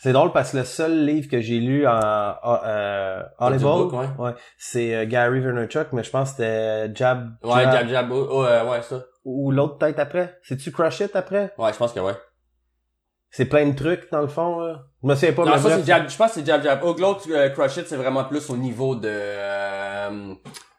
C'est 0.00 0.12
drôle 0.12 0.30
parce 0.32 0.52
que 0.52 0.58
le 0.58 0.64
seul 0.64 1.04
livre 1.04 1.28
que 1.28 1.40
j'ai 1.40 1.58
lu 1.58 1.84
en, 1.86 1.90
en 1.92 2.58
euh, 2.64 3.20
Audible, 3.40 3.66
ouais. 3.96 4.06
ouais, 4.18 4.30
c'est 4.56 4.94
euh, 4.94 5.04
Gary 5.06 5.40
Vaynerchuk, 5.40 5.88
mais 5.92 6.04
je 6.04 6.10
pense 6.10 6.30
que 6.30 6.36
c'était 6.36 6.94
Jab, 6.94 7.32
Ouais, 7.42 7.64
Jab- 7.64 7.88
jab, 7.88 8.10
oh, 8.12 8.28
oh, 8.30 8.42
ouais, 8.70 8.80
ça. 8.82 9.04
ou 9.24 9.50
l'autre 9.50 9.76
tête 9.78 9.98
après? 9.98 10.38
C'est-tu 10.44 10.70
Crush 10.70 11.00
It 11.00 11.16
après? 11.16 11.52
Ouais, 11.58 11.72
je 11.72 11.78
pense 11.78 11.92
que 11.92 11.98
ouais. 12.00 12.12
C'est 13.38 13.44
plein 13.44 13.66
de 13.66 13.76
trucs 13.76 14.10
dans 14.10 14.20
le 14.20 14.26
fond. 14.26 14.58
Là. 14.58 14.82
Je 15.00 15.06
me 15.06 15.14
souviens 15.14 15.32
pas, 15.32 15.44
non, 15.44 15.52
mais 15.52 15.58
ça, 15.58 15.62
bref. 15.62 15.78
c'est 15.78 15.86
jab, 15.86 16.10
je 16.10 16.16
pense 16.16 16.32
que 16.32 16.40
c'est 16.40 16.46
jab, 16.46 16.60
jab. 16.60 16.82
Hook, 16.82 16.98
l'autre, 16.98 17.22
euh, 17.30 17.48
Crush 17.50 17.76
It, 17.76 17.86
c'est 17.86 17.94
vraiment 17.94 18.24
plus 18.24 18.50
au 18.50 18.56
niveau 18.56 18.96
de, 18.96 19.08
euh, 19.08 20.10
ben, 20.10 20.36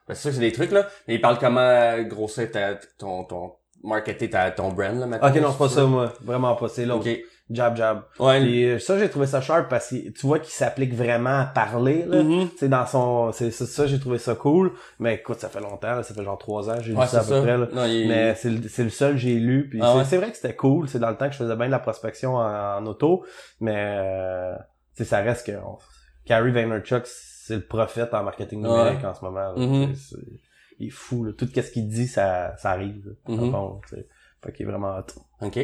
c'est 0.09 0.15
sûr 0.15 0.31
que 0.31 0.35
c'est 0.35 0.41
des 0.41 0.51
trucs, 0.51 0.71
là. 0.71 0.85
Mais 1.07 1.15
il 1.15 1.21
parle 1.21 1.39
comment 1.39 1.61
euh, 1.61 2.03
grossir 2.03 2.51
ta, 2.51 2.75
ton, 2.97 3.23
ton, 3.23 3.53
marketer 3.81 4.29
ta, 4.29 4.51
ton 4.51 4.73
brand, 4.73 4.99
là, 4.99 5.05
maintenant. 5.05 5.29
Ok, 5.29 5.35
non, 5.35 5.51
c'est 5.53 5.57
pas 5.57 5.69
ça, 5.69 5.85
moi. 5.85 6.11
Vraiment 6.21 6.53
pas. 6.57 6.67
C'est 6.67 6.85
l'autre. 6.85 7.09
Ok. 7.09 7.19
Jab, 7.51 7.75
jab. 7.75 8.03
Ouais. 8.19 8.39
Puis 8.41 8.65
euh, 8.65 8.77
ça, 8.79 8.99
j'ai 8.99 9.09
trouvé 9.09 9.25
ça 9.25 9.41
sharp 9.41 9.69
parce 9.69 9.89
que 9.89 10.09
tu 10.09 10.27
vois 10.27 10.37
qu'il 10.37 10.51
s'applique 10.53 10.93
vraiment 10.93 11.39
à 11.39 11.45
parler, 11.45 12.05
là. 12.05 12.21
Sais, 12.57 12.69
dans 12.69 12.85
son... 12.85 13.31
C'est 13.31 13.49
ça, 13.51 13.87
j'ai 13.87 13.99
trouvé 13.99 14.19
ça 14.19 14.35
cool. 14.35 14.73
Mais 14.99 15.15
écoute, 15.15 15.39
ça 15.39 15.49
fait 15.49 15.59
longtemps, 15.59 15.95
là, 15.95 16.03
ça 16.03 16.13
fait 16.13 16.23
genre 16.23 16.37
trois 16.37 16.69
ans, 16.69 16.77
j'ai 16.79 16.91
lu 16.93 16.97
ça 17.07 17.21
à 17.21 17.23
peu 17.23 17.29
ça. 17.29 17.41
près, 17.41 17.57
là. 17.57 17.67
Non, 17.73 17.85
il- 17.85 18.07
Mais 18.07 18.35
c'est 18.35 18.49
le, 18.83 18.89
seul 18.89 19.13
que 19.13 19.17
j'ai 19.17 19.35
lu. 19.35 19.67
Puis 19.69 19.79
Ah 19.81 20.03
c'est 20.05 20.15
ouais? 20.17 20.21
vrai 20.21 20.29
que 20.31 20.35
c'était 20.37 20.55
cool. 20.55 20.87
C'est 20.87 20.99
dans 20.99 21.09
le 21.09 21.17
temps 21.17 21.25
que 21.27 21.33
je 21.33 21.39
faisais 21.39 21.55
bien 21.55 21.65
de 21.65 21.71
la 21.71 21.79
prospection 21.79 22.35
en, 22.35 22.77
en 22.77 22.85
auto. 22.85 23.25
Mais 23.61 23.73
euh, 23.75 24.55
ça 25.03 25.19
reste 25.21 25.47
que... 25.47 25.53
on- 25.53 25.77
Gary 26.27 26.51
Vaynerchuk, 26.51 27.07
c'est 27.07 27.55
le 27.55 27.65
prophète 27.65 28.13
en 28.13 28.23
marketing 28.23 28.61
numérique 28.61 29.03
en 29.03 29.15
ce 29.15 29.25
moment. 29.25 29.53
là. 29.53 29.55
Mhm. 29.55 29.95
C'est- 29.95 30.17
il 30.77 30.87
est 30.87 30.91
fou, 30.91 31.23
là. 31.25 31.31
Tout 31.35 31.47
ce 31.53 31.71
qu'il 31.71 31.87
dit, 31.87 32.07
ça, 32.07 32.55
ça 32.57 32.69
arrive. 32.69 33.07
là. 33.07 33.11
Le 33.35 33.35
Mhm. 33.45 33.51
fond. 33.51 33.81
Fait 34.43 34.53
qu'il 34.53 34.67
est 34.67 34.69
vraiment 34.69 34.95
hot. 34.95 35.21
OK. 35.45 35.59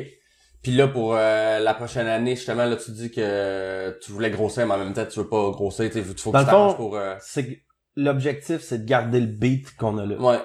Puis 0.65 0.71
là, 0.75 0.87
pour 0.87 1.13
euh, 1.15 1.59
la 1.59 1.73
prochaine 1.75 2.07
année, 2.07 2.35
justement, 2.35 2.65
là, 2.65 2.75
tu 2.75 2.89
dis 2.89 3.11
que 3.11 3.95
tu 4.03 4.11
voulais 4.11 4.31
grossir, 4.31 4.65
mais 4.65 4.73
en 4.73 4.77
même 4.79 4.93
temps, 4.93 5.05
tu 5.05 5.19
veux 5.19 5.27
pas 5.29 5.51
grossir, 5.51 5.85
tu 5.91 6.01
sais, 6.01 6.01
faut 6.01 6.31
que 6.31 6.37
Dans 6.37 6.39
tu 6.43 6.45
t'arranges 6.49 6.75
pour... 6.75 6.95
euh, 6.97 7.13
l'objectif, 7.95 8.61
c'est 8.61 8.79
de 8.79 8.85
garder 8.85 9.19
le 9.19 9.27
beat 9.27 9.75
qu'on 9.77 9.97
a 9.99 10.05
là. 10.07 10.15
Ouais. 10.19 10.39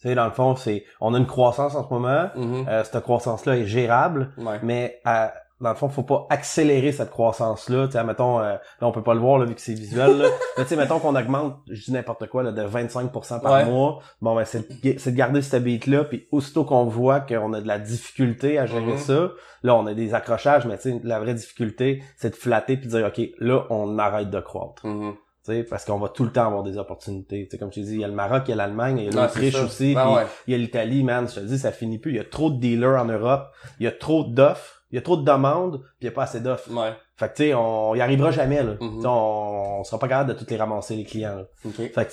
Tu 0.00 0.08
sais, 0.08 0.14
dans 0.14 0.26
le 0.26 0.32
fond, 0.32 0.56
c'est 0.56 0.84
on 1.00 1.14
a 1.14 1.18
une 1.18 1.26
croissance 1.26 1.74
en 1.74 1.88
ce 1.88 1.92
moment. 1.94 2.28
Mhm. 2.36 2.66
Euh, 2.68 2.84
cette 2.84 3.00
croissance-là 3.02 3.56
est 3.56 3.64
gérable, 3.66 4.32
Ouais. 4.36 4.58
mais 4.62 5.00
à- 5.06 5.32
dans 5.62 5.70
le 5.70 5.76
fond, 5.76 5.88
faut 5.88 6.02
pas 6.02 6.26
accélérer 6.28 6.92
cette 6.92 7.10
croissance-là. 7.10 7.86
Tu 7.86 7.92
sais, 7.92 8.04
mettons, 8.04 8.40
euh, 8.40 8.52
là, 8.52 8.58
on 8.80 8.92
peut 8.92 9.02
pas 9.02 9.14
le 9.14 9.20
voir 9.20 9.38
là, 9.38 9.44
vu 9.46 9.54
que 9.54 9.60
c'est 9.60 9.72
visuel. 9.74 10.18
Là. 10.18 10.28
Mais 10.58 10.64
tu 10.64 10.70
sais, 10.70 10.76
mettons 10.76 10.98
qu'on 10.98 11.16
augmente, 11.16 11.56
je 11.70 11.84
dis 11.84 11.92
n'importe 11.92 12.26
quoi, 12.28 12.42
là, 12.42 12.52
de 12.52 12.62
25% 12.62 13.40
par 13.40 13.52
Ouais. 13.52 13.64
mois. 13.64 14.00
Bon, 14.20 14.34
ben 14.34 14.44
c'est 14.44 14.68
de, 14.82 15.10
garder 15.16 15.40
cette 15.40 15.62
beat-là, 15.62 16.04
puis 16.04 16.26
aussitôt 16.32 16.64
qu'on 16.64 16.84
voit 16.84 17.20
qu'on 17.20 17.52
a 17.52 17.60
de 17.60 17.66
la 17.68 17.78
difficulté 17.78 18.58
à 18.58 18.66
gérer 18.66 18.82
Mhm. 18.92 18.98
ça, 18.98 19.30
là, 19.62 19.74
on 19.76 19.86
a 19.86 19.94
des 19.94 20.14
accrochages, 20.14 20.66
mais 20.66 20.76
tu 20.76 20.90
sais, 20.90 21.00
la 21.04 21.20
vraie 21.20 21.34
difficulté, 21.34 22.02
c'est 22.16 22.30
de 22.30 22.34
flatter 22.36 22.76
puis 22.76 22.88
de 22.88 22.96
dire, 22.96 23.06
OK, 23.06 23.20
là, 23.38 23.64
on 23.70 23.98
arrête 23.98 24.30
de 24.30 24.40
croître. 24.40 24.86
Mhm. 24.86 25.14
Tu 25.44 25.52
sais, 25.52 25.62
parce 25.64 25.84
qu'on 25.84 25.98
va 25.98 26.08
tout 26.08 26.22
le 26.24 26.30
temps 26.30 26.46
avoir 26.46 26.62
des 26.62 26.78
opportunités. 26.78 27.44
Tu 27.44 27.50
sais, 27.50 27.58
comme 27.58 27.72
je 27.72 27.80
dit, 27.80 27.94
il 27.94 28.00
y 28.00 28.04
a 28.04 28.08
le 28.08 28.14
Maroc, 28.14 28.42
il 28.46 28.50
y 28.50 28.52
a 28.52 28.56
l'Allemagne, 28.56 28.98
il 28.98 29.04
y 29.06 29.08
a 29.18 29.22
l'Autriche 29.22 29.56
aussi, 29.60 29.92
Ben 29.94 30.08
ouais. 30.14 30.22
il 30.46 30.52
y 30.52 30.54
a 30.54 30.58
l'Italie, 30.58 31.02
man. 31.02 31.28
Je 31.28 31.34
te 31.34 31.40
dis, 31.40 31.58
ça 31.58 31.72
finit 31.72 31.98
plus. 31.98 32.12
Il 32.12 32.16
y 32.16 32.20
a 32.20 32.24
trop 32.24 32.50
de 32.50 32.58
dealers 32.60 33.00
en 33.00 33.06
Europe, 33.06 33.48
il 33.80 33.84
y 33.84 33.86
a 33.88 33.90
trop 33.92 34.22
d'offres, 34.24 34.81
il 34.92 34.96
y 34.96 34.98
a 34.98 35.02
trop 35.02 35.16
de 35.16 35.24
demandes, 35.24 35.80
puis 35.80 36.02
il 36.02 36.04
y 36.04 36.08
a 36.08 36.12
pas 36.12 36.24
assez 36.24 36.40
d'offres. 36.40 36.70
Ouais. 36.70 36.92
Fait 37.16 37.28
que 37.30 37.36
tu 37.36 37.42
sais, 37.44 37.54
on 37.54 37.94
y 37.94 38.00
arrivera 38.02 38.30
jamais 38.30 38.62
là. 38.62 38.74
Sais, 38.78 39.06
on, 39.06 39.80
on 39.80 39.84
sera 39.84 39.98
pas 39.98 40.06
capable 40.06 40.34
de 40.34 40.38
toutes 40.38 40.50
les 40.50 40.58
ramasser 40.58 40.96
les 40.96 41.04
clients. 41.04 41.36
Là. 41.36 41.44
OK. 41.64 41.76
Fait 41.76 42.06
que 42.06 42.12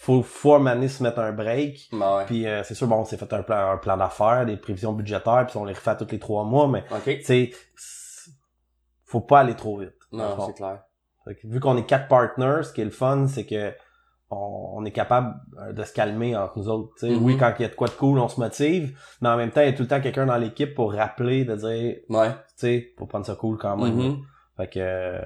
faut 0.00 0.24
faut 0.24 0.58
donné 0.58 0.88
se 0.88 1.00
mettre 1.00 1.20
un 1.20 1.30
break. 1.30 1.88
Ben 1.92 2.16
ouais. 2.16 2.24
Puis 2.26 2.48
euh, 2.48 2.64
c'est 2.64 2.74
sûr, 2.74 2.88
bon, 2.88 2.96
on 2.96 3.04
s'est 3.04 3.16
fait 3.16 3.32
un 3.32 3.42
plan, 3.42 3.70
un 3.70 3.76
plan 3.76 3.96
d'affaires, 3.96 4.44
des 4.46 4.56
prévisions 4.56 4.92
budgétaires, 4.92 5.46
puis 5.46 5.56
on 5.58 5.64
les 5.64 5.74
refait 5.74 5.90
à 5.90 5.94
tous 5.94 6.10
les 6.10 6.18
trois 6.18 6.42
mois, 6.42 6.66
mais 6.66 6.82
OK. 6.90 7.04
tu 7.04 7.22
sais, 7.22 7.50
faut 9.04 9.20
pas 9.20 9.40
aller 9.40 9.54
trop 9.54 9.78
vite. 9.78 9.94
Non, 10.10 10.36
c'est 10.44 10.54
clair. 10.54 10.82
Fait 11.24 11.36
que 11.36 11.46
vu 11.46 11.60
qu'on 11.60 11.76
est 11.76 11.86
quatre 11.86 12.08
partners, 12.08 12.64
ce 12.64 12.72
qui 12.72 12.80
est 12.80 12.84
le 12.84 12.90
fun, 12.90 13.28
c'est 13.28 13.46
que 13.46 13.72
on, 14.32 14.78
on 14.78 14.84
est 14.84 14.90
capable 14.92 15.34
euh, 15.60 15.72
de 15.72 15.84
se 15.84 15.92
calmer 15.92 16.36
entre 16.36 16.58
nous 16.58 16.68
autres. 16.68 16.90
tu 16.98 17.06
sais. 17.06 17.12
Mhm. 17.14 17.22
Oui, 17.24 17.36
quand 17.36 17.52
il 17.58 17.62
y 17.62 17.64
a 17.64 17.68
de 17.68 17.74
quoi 17.74 17.88
de 17.88 17.92
cool, 17.92 18.18
on 18.18 18.28
se 18.28 18.40
motive, 18.40 18.96
mais 19.20 19.28
en 19.28 19.36
même 19.36 19.50
temps, 19.50 19.60
il 19.60 19.66
y 19.66 19.70
a 19.70 19.72
tout 19.72 19.82
le 19.82 19.88
temps 19.88 20.00
quelqu'un 20.00 20.26
dans 20.26 20.36
l'équipe 20.38 20.74
pour 20.74 20.92
rappeler, 20.92 21.44
de 21.44 21.54
dire, 21.54 21.96
tu 22.08 22.14
Ouais. 22.16 22.30
sais, 22.56 22.92
faut 22.98 23.06
prendre 23.06 23.26
ça 23.26 23.34
cool 23.34 23.58
quand 23.58 23.76
même. 23.76 23.94
Mhm. 23.94 24.16
Fait 24.56 24.66
que 24.68 24.80
euh, 24.80 25.20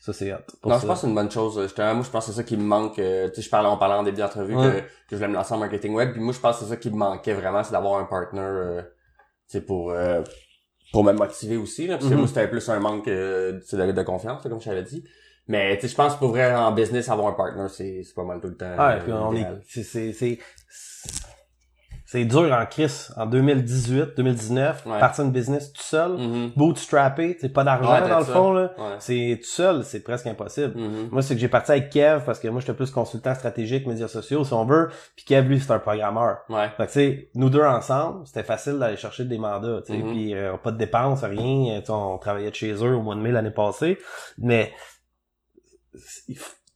ça, 0.00 0.12
c'est 0.12 0.32
hot. 0.32 0.38
pour 0.60 0.70
Non, 0.70 0.76
ça. 0.76 0.82
je 0.82 0.86
pense 0.86 0.96
que 0.96 1.00
c'est 1.02 1.08
une 1.08 1.14
bonne 1.14 1.30
chose. 1.30 1.60
Justement, 1.62 1.94
moi, 1.94 2.04
je 2.04 2.10
pense 2.10 2.26
que 2.26 2.32
c'est 2.32 2.36
ça 2.38 2.42
qui 2.44 2.56
me 2.56 2.64
manque. 2.64 2.98
euh, 2.98 3.28
tu 3.28 3.36
sais, 3.36 3.42
je 3.42 3.50
parlais 3.50 3.68
en 3.68 3.76
parlant 3.76 3.98
en 4.00 4.02
début 4.02 4.18
d'entrevue 4.18 4.56
Ouais. 4.56 4.62
que, 4.62 4.78
que 4.80 4.86
je 5.10 5.16
voulais 5.16 5.28
me 5.28 5.34
lancer 5.34 5.54
en 5.54 5.58
marketing 5.58 5.94
web. 5.94 6.12
Puis 6.12 6.20
moi, 6.20 6.32
je 6.32 6.40
pense 6.40 6.58
que 6.58 6.64
c'est 6.64 6.70
ça 6.70 6.76
qui 6.76 6.90
me 6.90 6.96
manquait 6.96 7.34
vraiment, 7.34 7.62
c'est 7.62 7.72
d'avoir 7.72 8.00
un 8.00 8.04
partner, 8.04 8.40
euh, 8.40 8.82
tu 8.82 9.58
sais, 9.58 9.60
pour, 9.60 9.90
euh, 9.92 10.22
pour 10.92 11.04
me 11.04 11.12
motiver 11.12 11.56
aussi, 11.56 11.86
là. 11.86 11.94
Parce 11.94 12.08
que 12.08 12.14
Mhm. 12.14 12.18
moi, 12.18 12.28
c'était 12.28 12.48
plus 12.48 12.68
un 12.68 12.80
manque, 12.80 13.06
euh, 13.08 13.60
tu 13.68 13.76
de, 13.76 13.92
de 13.92 14.02
confiance, 14.02 14.42
là, 14.44 14.50
comme 14.50 14.60
je 14.60 14.64
t'avais 14.66 14.82
dit. 14.82 15.04
Mais, 15.48 15.74
tu 15.76 15.82
sais, 15.82 15.88
je 15.88 15.94
pense 15.96 16.14
que 16.14 16.18
pour 16.20 16.28
vrai, 16.30 16.54
en 16.54 16.72
business, 16.72 17.08
avoir 17.08 17.28
un 17.28 17.32
partner, 17.32 17.66
c'est, 17.68 18.02
c'est 18.04 18.14
pas 18.14 18.24
mal 18.24 18.40
tout 18.40 18.48
le 18.48 18.56
temps. 18.56 18.76
Puis 19.02 19.12
on 19.12 19.34
est, 19.34 19.46
c'est, 19.68 19.82
c'est, 19.82 20.12
c'est, 20.12 20.38
c'est 22.06 22.24
dur 22.26 22.52
en 22.52 22.66
crise. 22.66 23.10
En 23.16 23.24
2018, 23.24 24.10
2019, 24.18 24.84
Ouais. 24.84 24.98
partir 25.00 25.24
une 25.24 25.32
business 25.32 25.72
tout 25.72 25.82
seul, 25.82 26.12
Mhm. 26.18 26.50
bootstrappé, 26.56 27.38
c'est 27.40 27.48
pas 27.48 27.64
d'argent 27.64 27.90
Ouais, 27.90 28.06
dans 28.08 28.18
le 28.18 28.24
fond, 28.24 28.52
là. 28.52 28.72
Ouais. 28.76 28.84
C'est 28.98 29.38
tout 29.40 29.48
seul, 29.48 29.82
c'est 29.82 30.00
presque 30.00 30.26
impossible. 30.26 30.74
Mhm. 30.78 31.08
Moi, 31.10 31.22
c'est 31.22 31.34
que 31.34 31.40
j'ai 31.40 31.48
parti 31.48 31.70
avec 31.72 31.88
Kev 31.88 32.22
parce 32.26 32.38
que 32.38 32.48
moi, 32.48 32.60
j'étais 32.60 32.74
plus 32.74 32.90
consultant 32.90 33.34
stratégique, 33.34 33.86
médias 33.86 34.08
sociaux, 34.08 34.44
si 34.44 34.52
on 34.52 34.66
veut. 34.66 34.90
Puis 35.16 35.24
Kev, 35.24 35.48
lui, 35.48 35.58
c'est 35.58 35.72
un 35.72 35.78
programmeur. 35.78 36.40
Ouais. 36.50 36.68
Fait 36.76 36.82
que, 36.86 36.88
tu 36.88 36.92
sais, 36.92 37.30
nous 37.34 37.48
deux 37.48 37.64
ensemble, 37.64 38.26
c'était 38.26 38.44
facile 38.44 38.78
d'aller 38.78 38.98
chercher 38.98 39.24
des 39.24 39.38
mandats, 39.38 39.80
tu 39.86 39.94
sais. 39.94 39.98
Mhm. 39.98 40.10
Puis 40.12 40.34
euh, 40.34 40.56
pas 40.58 40.70
de 40.70 40.76
dépenses, 40.76 41.24
rien. 41.24 41.80
Tu 41.80 41.86
sais, 41.86 41.92
on 41.92 42.18
travaillait 42.18 42.50
de 42.50 42.54
chez 42.54 42.72
eux 42.72 42.94
au 42.94 43.00
mois 43.00 43.14
de 43.14 43.20
mai 43.20 43.32
l'année 43.32 43.50
passée. 43.50 43.96
Mais 44.36 44.70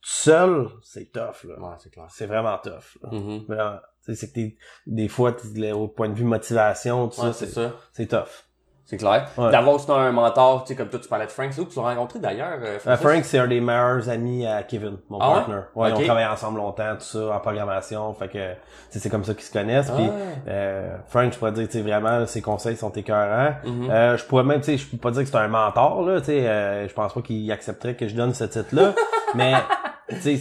seul, 0.02 0.68
c'est 0.82 1.10
tough, 1.12 1.44
là. 1.44 1.58
Ouais, 1.58 1.76
c'est 1.78 1.90
clair. 1.90 2.06
C'est 2.10 2.26
vraiment 2.26 2.58
tough. 2.58 2.96
Là. 3.02 3.10
Vraiment. 3.48 3.78
Tu 4.04 4.14
sais, 4.14 4.26
c'est 4.26 4.32
que 4.32 4.56
des 4.86 5.08
fois, 5.08 5.36
au 5.74 5.88
point 5.88 6.08
de 6.08 6.14
vue 6.14 6.24
motivation, 6.24 7.08
tout 7.08 7.20
Ouais, 7.20 7.26
ça, 7.28 7.32
c'est 7.32 7.46
c'est, 7.46 7.52
ça. 7.52 7.76
c'est 7.92 8.06
tough. 8.06 8.45
C'est 8.88 8.98
clair. 8.98 9.26
Ouais. 9.36 9.50
D'avoir 9.50 9.74
aussi 9.74 9.90
un 9.90 10.12
mentor, 10.12 10.62
tu 10.62 10.68
sais, 10.68 10.76
comme 10.76 10.88
toi, 10.88 11.00
tu 11.02 11.08
parlais 11.08 11.26
de 11.26 11.30
Frank. 11.32 11.48
C'est 11.52 11.60
où 11.60 11.64
que 11.64 11.72
tu 11.72 11.78
l'as 11.80 11.86
rencontré 11.86 12.20
d'ailleurs? 12.20 12.58
euh, 12.62 12.78
Euh? 12.86 12.96
Frank, 12.96 13.24
c'est 13.24 13.38
un 13.40 13.48
des 13.48 13.60
meilleurs 13.60 14.08
amis 14.08 14.46
à 14.46 14.62
Kevin, 14.62 14.98
mon 15.10 15.18
Ah 15.20 15.32
partner. 15.34 15.58
Ouais, 15.74 15.90
Ok. 15.90 15.98
on 15.98 16.04
travaille 16.04 16.26
ensemble 16.26 16.58
longtemps, 16.58 16.94
tout 16.94 17.00
ça, 17.04 17.34
en 17.34 17.40
programmation. 17.40 18.14
Fait 18.14 18.28
que, 18.28 18.52
c'est 18.90 19.10
comme 19.10 19.24
ça 19.24 19.34
qu'ils 19.34 19.42
se 19.42 19.52
connaissent. 19.52 19.90
Puis, 19.90 20.06
Ah. 20.08 20.48
euh, 20.50 20.96
Frank, 21.08 21.32
je 21.32 21.36
pourrais 21.38 21.50
dire, 21.50 21.66
tu 21.66 21.72
sais, 21.72 21.82
vraiment, 21.82 22.18
là, 22.20 22.26
ses 22.28 22.40
conseils 22.42 22.76
sont 22.76 22.90
écœurants. 22.92 23.54
Euh, 23.90 24.16
je 24.16 24.24
pourrais 24.24 24.44
même, 24.44 24.60
tu 24.60 24.66
sais, 24.66 24.76
je 24.78 24.86
peux 24.88 24.98
pas 24.98 25.10
dire 25.10 25.22
que 25.24 25.28
c'est 25.28 25.36
un 25.36 25.48
mentor, 25.48 26.02
là, 26.02 26.20
tu 26.20 26.26
sais, 26.26 26.46
euh, 26.48 26.86
je 26.86 26.94
pense 26.94 27.12
pas 27.12 27.22
qu'il 27.22 27.50
accepterait 27.50 27.96
que 27.96 28.06
je 28.06 28.14
donne 28.14 28.34
ce 28.34 28.44
titre-là. 28.44 28.94
mais, 29.34 29.54
tu 30.22 30.38
sais, 30.38 30.40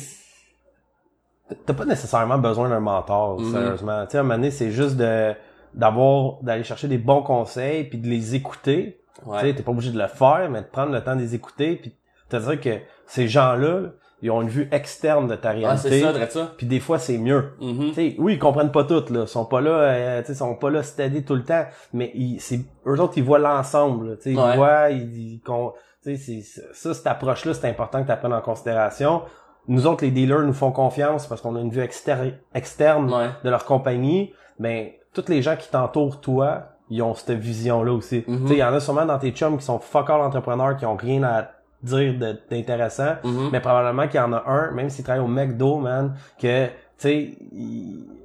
t'as 1.66 1.74
pas 1.74 1.86
nécessairement 1.86 2.38
besoin 2.38 2.70
d'un 2.70 2.80
mentor, 2.80 3.40
Mhm. 3.40 3.52
sérieusement. 3.52 4.06
Tu 4.06 4.12
sais, 4.12 4.18
à 4.18 4.22
un 4.22 4.24
moment 4.24 4.36
donné, 4.36 4.52
c'est 4.52 4.70
juste 4.72 4.98
de, 4.98 5.34
d'avoir, 5.76 6.42
d'aller 6.42 6.64
chercher 6.64 6.88
des 6.88 6.98
bons 6.98 7.22
conseils 7.22 7.84
puis 7.86 7.98
de 7.98 8.08
les 8.08 8.36
écouter. 8.36 9.00
Ouais. 9.26 9.40
Tu 9.40 9.46
sais, 9.48 9.54
t'es 9.56 9.64
pas 9.64 9.72
obligé 9.72 9.92
de 9.92 9.98
le 10.00 10.08
faire, 10.08 10.50
mais 10.50 10.62
de 10.62 10.68
prendre 10.68 10.92
le 10.92 11.04
temps 11.04 11.16
de 11.16 11.22
les 11.22 11.36
écouter 11.36 11.76
puis 11.76 11.96
te 12.30 12.38
dire 12.38 12.60
que 12.60 12.80
ces 13.08 13.28
gens-là, 13.28 13.80
là, 13.82 13.90
ils 14.22 14.32
ont 14.32 14.42
une 14.42 14.50
vue 14.50 14.68
externe 14.72 15.28
de 15.28 15.36
ta 15.36 15.50
Ah, 15.66 15.78
c'est 15.78 15.90
réalité. 15.90 16.30
ça, 16.32 16.54
puis 16.58 16.66
des 16.66 16.80
fois, 16.80 16.98
c'est 16.98 17.18
mieux. 17.18 17.52
Tu 17.60 17.94
sais, 17.94 18.16
oui, 18.18 18.34
ils 18.34 18.40
comprennent 18.40 18.72
pas 18.72 18.84
tout, 18.86 19.04
là. 19.14 19.22
Ils 19.22 19.28
sont 19.28 19.46
pas 19.46 19.62
là, 19.62 19.70
euh, 19.72 20.20
tu 20.22 20.28
sais, 20.28 20.34
ils 20.34 20.38
sont 20.38 20.56
pas 20.56 20.70
là 20.72 20.82
steady 20.84 21.24
tout 21.24 21.36
le 21.36 21.44
temps. 21.44 21.66
Mais 21.94 22.12
ils, 22.16 22.40
c'est, 22.40 22.62
eux 22.88 23.00
autres, 23.00 23.14
ils 23.18 23.24
voient 23.24 23.38
l'ensemble, 23.40 24.18
ils 24.26 24.38
Ouais. 24.40 24.56
voient, 24.56 24.90
ils, 24.90 25.34
ils 25.36 25.42
con- 25.42 25.74
tu 26.04 26.16
sais, 26.18 26.42
c'est, 26.42 26.74
ça, 26.74 26.94
cette 26.94 27.08
approche-là, 27.08 27.54
c'est 27.54 27.68
important 27.70 28.04
que 28.04 28.12
tu 28.12 28.18
prennes 28.18 28.34
en 28.34 28.42
considération. 28.42 29.22
Nous 29.68 29.86
autres, 29.86 30.04
les 30.04 30.12
dealers 30.12 30.42
nous 30.42 30.54
font 30.54 30.72
confiance 30.72 31.28
parce 31.28 31.42
qu'on 31.42 31.56
a 31.56 31.60
une 31.60 31.72
vue 31.72 31.82
exter- 31.82 32.34
externe 32.54 33.14
Ouais. 33.14 33.30
de 33.44 33.50
leur 33.50 33.66
compagnie. 33.66 34.34
Ben, 34.60 34.90
tous 35.16 35.30
les 35.30 35.42
gens 35.42 35.56
qui 35.56 35.70
t'entourent, 35.70 36.20
toi, 36.22 36.64
ils 36.90 37.02
ont 37.02 37.14
cette 37.16 37.32
vision-là 37.40 37.92
aussi. 37.94 38.24
Mhm. 38.28 38.42
Tu 38.42 38.48
sais, 38.50 38.54
il 38.56 38.60
y 38.60 38.64
en 38.64 38.74
a 38.74 38.80
sûrement 38.80 39.06
dans 39.06 39.18
tes 39.18 39.32
chums 39.32 39.58
qui 39.58 39.66
sont 39.66 39.80
fuck 39.80 40.10
all 40.10 40.22
entrepreneurs, 40.22 40.78
qui 40.78 40.86
ont 40.86 40.96
rien 40.96 41.24
à 41.24 41.48
dire 41.82 42.14
d'intéressant. 42.50 43.16
Mhm. 43.24 43.50
Mais 43.52 43.60
probablement 43.60 44.08
qu'il 44.08 44.20
y 44.20 44.24
en 44.24 44.34
a 44.34 44.44
un, 44.48 44.72
même 44.72 44.90
s'il 44.90 45.04
travaille 45.04 45.24
au 45.24 45.28
McDo, 45.28 45.78
man, 45.78 46.16
que, 46.40 46.66
tu 46.68 46.72
sais, 46.98 47.30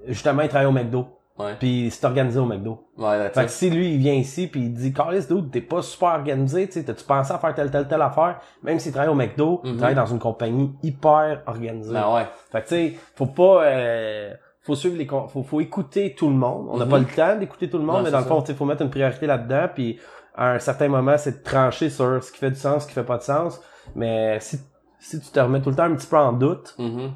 justement, 0.06 0.42
il 0.42 0.48
travaille 0.48 0.66
au 0.68 0.72
McDo. 0.72 1.06
Ouais. 1.38 1.54
Puis 1.58 1.86
il 1.86 1.90
s'est 1.90 2.04
organisé 2.06 2.38
au 2.38 2.44
McDo. 2.44 2.84
Ouais, 2.98 3.30
Fait 3.30 3.44
que 3.46 3.50
si 3.50 3.70
lui, 3.70 3.94
il 3.94 3.98
vient 3.98 4.12
ici 4.12 4.46
puis 4.46 4.60
il 4.60 4.74
dit, 4.74 4.92
Carlis, 4.92 5.24
dude, 5.26 5.50
t'es 5.50 5.62
pas 5.62 5.80
super 5.80 6.10
organisé, 6.10 6.68
tu 6.68 6.84
t'as-tu 6.84 7.02
pensé 7.04 7.32
à 7.32 7.38
faire 7.38 7.54
telle, 7.54 7.70
telle, 7.70 7.88
telle 7.88 8.02
affaire? 8.02 8.40
Même 8.62 8.78
s'il 8.78 8.92
travaille 8.92 9.10
au 9.10 9.14
McDo, 9.14 9.62
il 9.64 9.70
Mhm. 9.72 9.76
travaille 9.78 9.94
dans 9.94 10.04
une 10.06 10.18
compagnie 10.18 10.70
hyper 10.82 11.40
organisée. 11.46 11.94
Ben 11.94 12.12
ouais. 12.14 12.26
Fait 12.52 12.60
que 12.60 12.68
tu 12.68 12.74
sais, 12.74 12.94
faut 13.16 13.24
pas, 13.26 13.62
euh, 13.64 14.34
faut 14.62 14.74
suivre 14.74 14.96
les, 14.96 15.06
con- 15.06 15.26
faut, 15.28 15.42
faut 15.42 15.60
écouter 15.60 16.14
tout 16.14 16.28
le 16.28 16.34
monde. 16.34 16.68
On 16.70 16.76
n'a 16.78 16.84
Mhm. 16.84 16.90
pas 16.90 16.98
le 16.98 17.06
temps 17.06 17.36
d'écouter 17.36 17.70
tout 17.70 17.78
le 17.78 17.84
monde, 17.84 17.96
Non, 17.98 18.02
mais 18.02 18.10
dans 18.10 18.18
le 18.20 18.24
fond, 18.26 18.40
tu 18.42 18.48
sais, 18.48 18.54
faut 18.54 18.64
mettre 18.66 18.82
une 18.82 18.90
priorité 18.90 19.26
là-dedans 19.26 19.68
puis 19.74 19.98
à 20.34 20.52
un 20.52 20.58
certain 20.58 20.88
moment, 20.88 21.16
c'est 21.18 21.38
de 21.38 21.42
trancher 21.42 21.90
sur 21.90 22.22
ce 22.22 22.30
qui 22.32 22.38
fait 22.38 22.50
du 22.50 22.56
sens, 22.58 22.82
ce 22.82 22.88
qui 22.88 22.94
fait 22.94 23.04
pas 23.04 23.18
de 23.18 23.22
sens. 23.22 23.60
Mais 23.94 24.38
si, 24.40 24.58
si 24.98 25.20
tu 25.20 25.30
te 25.30 25.40
remets 25.40 25.60
tout 25.60 25.70
le 25.70 25.76
temps 25.76 25.84
un 25.84 25.94
petit 25.94 26.06
peu 26.06 26.16
en 26.18 26.32
doute, 26.32 26.74
Mhm. 26.78 27.12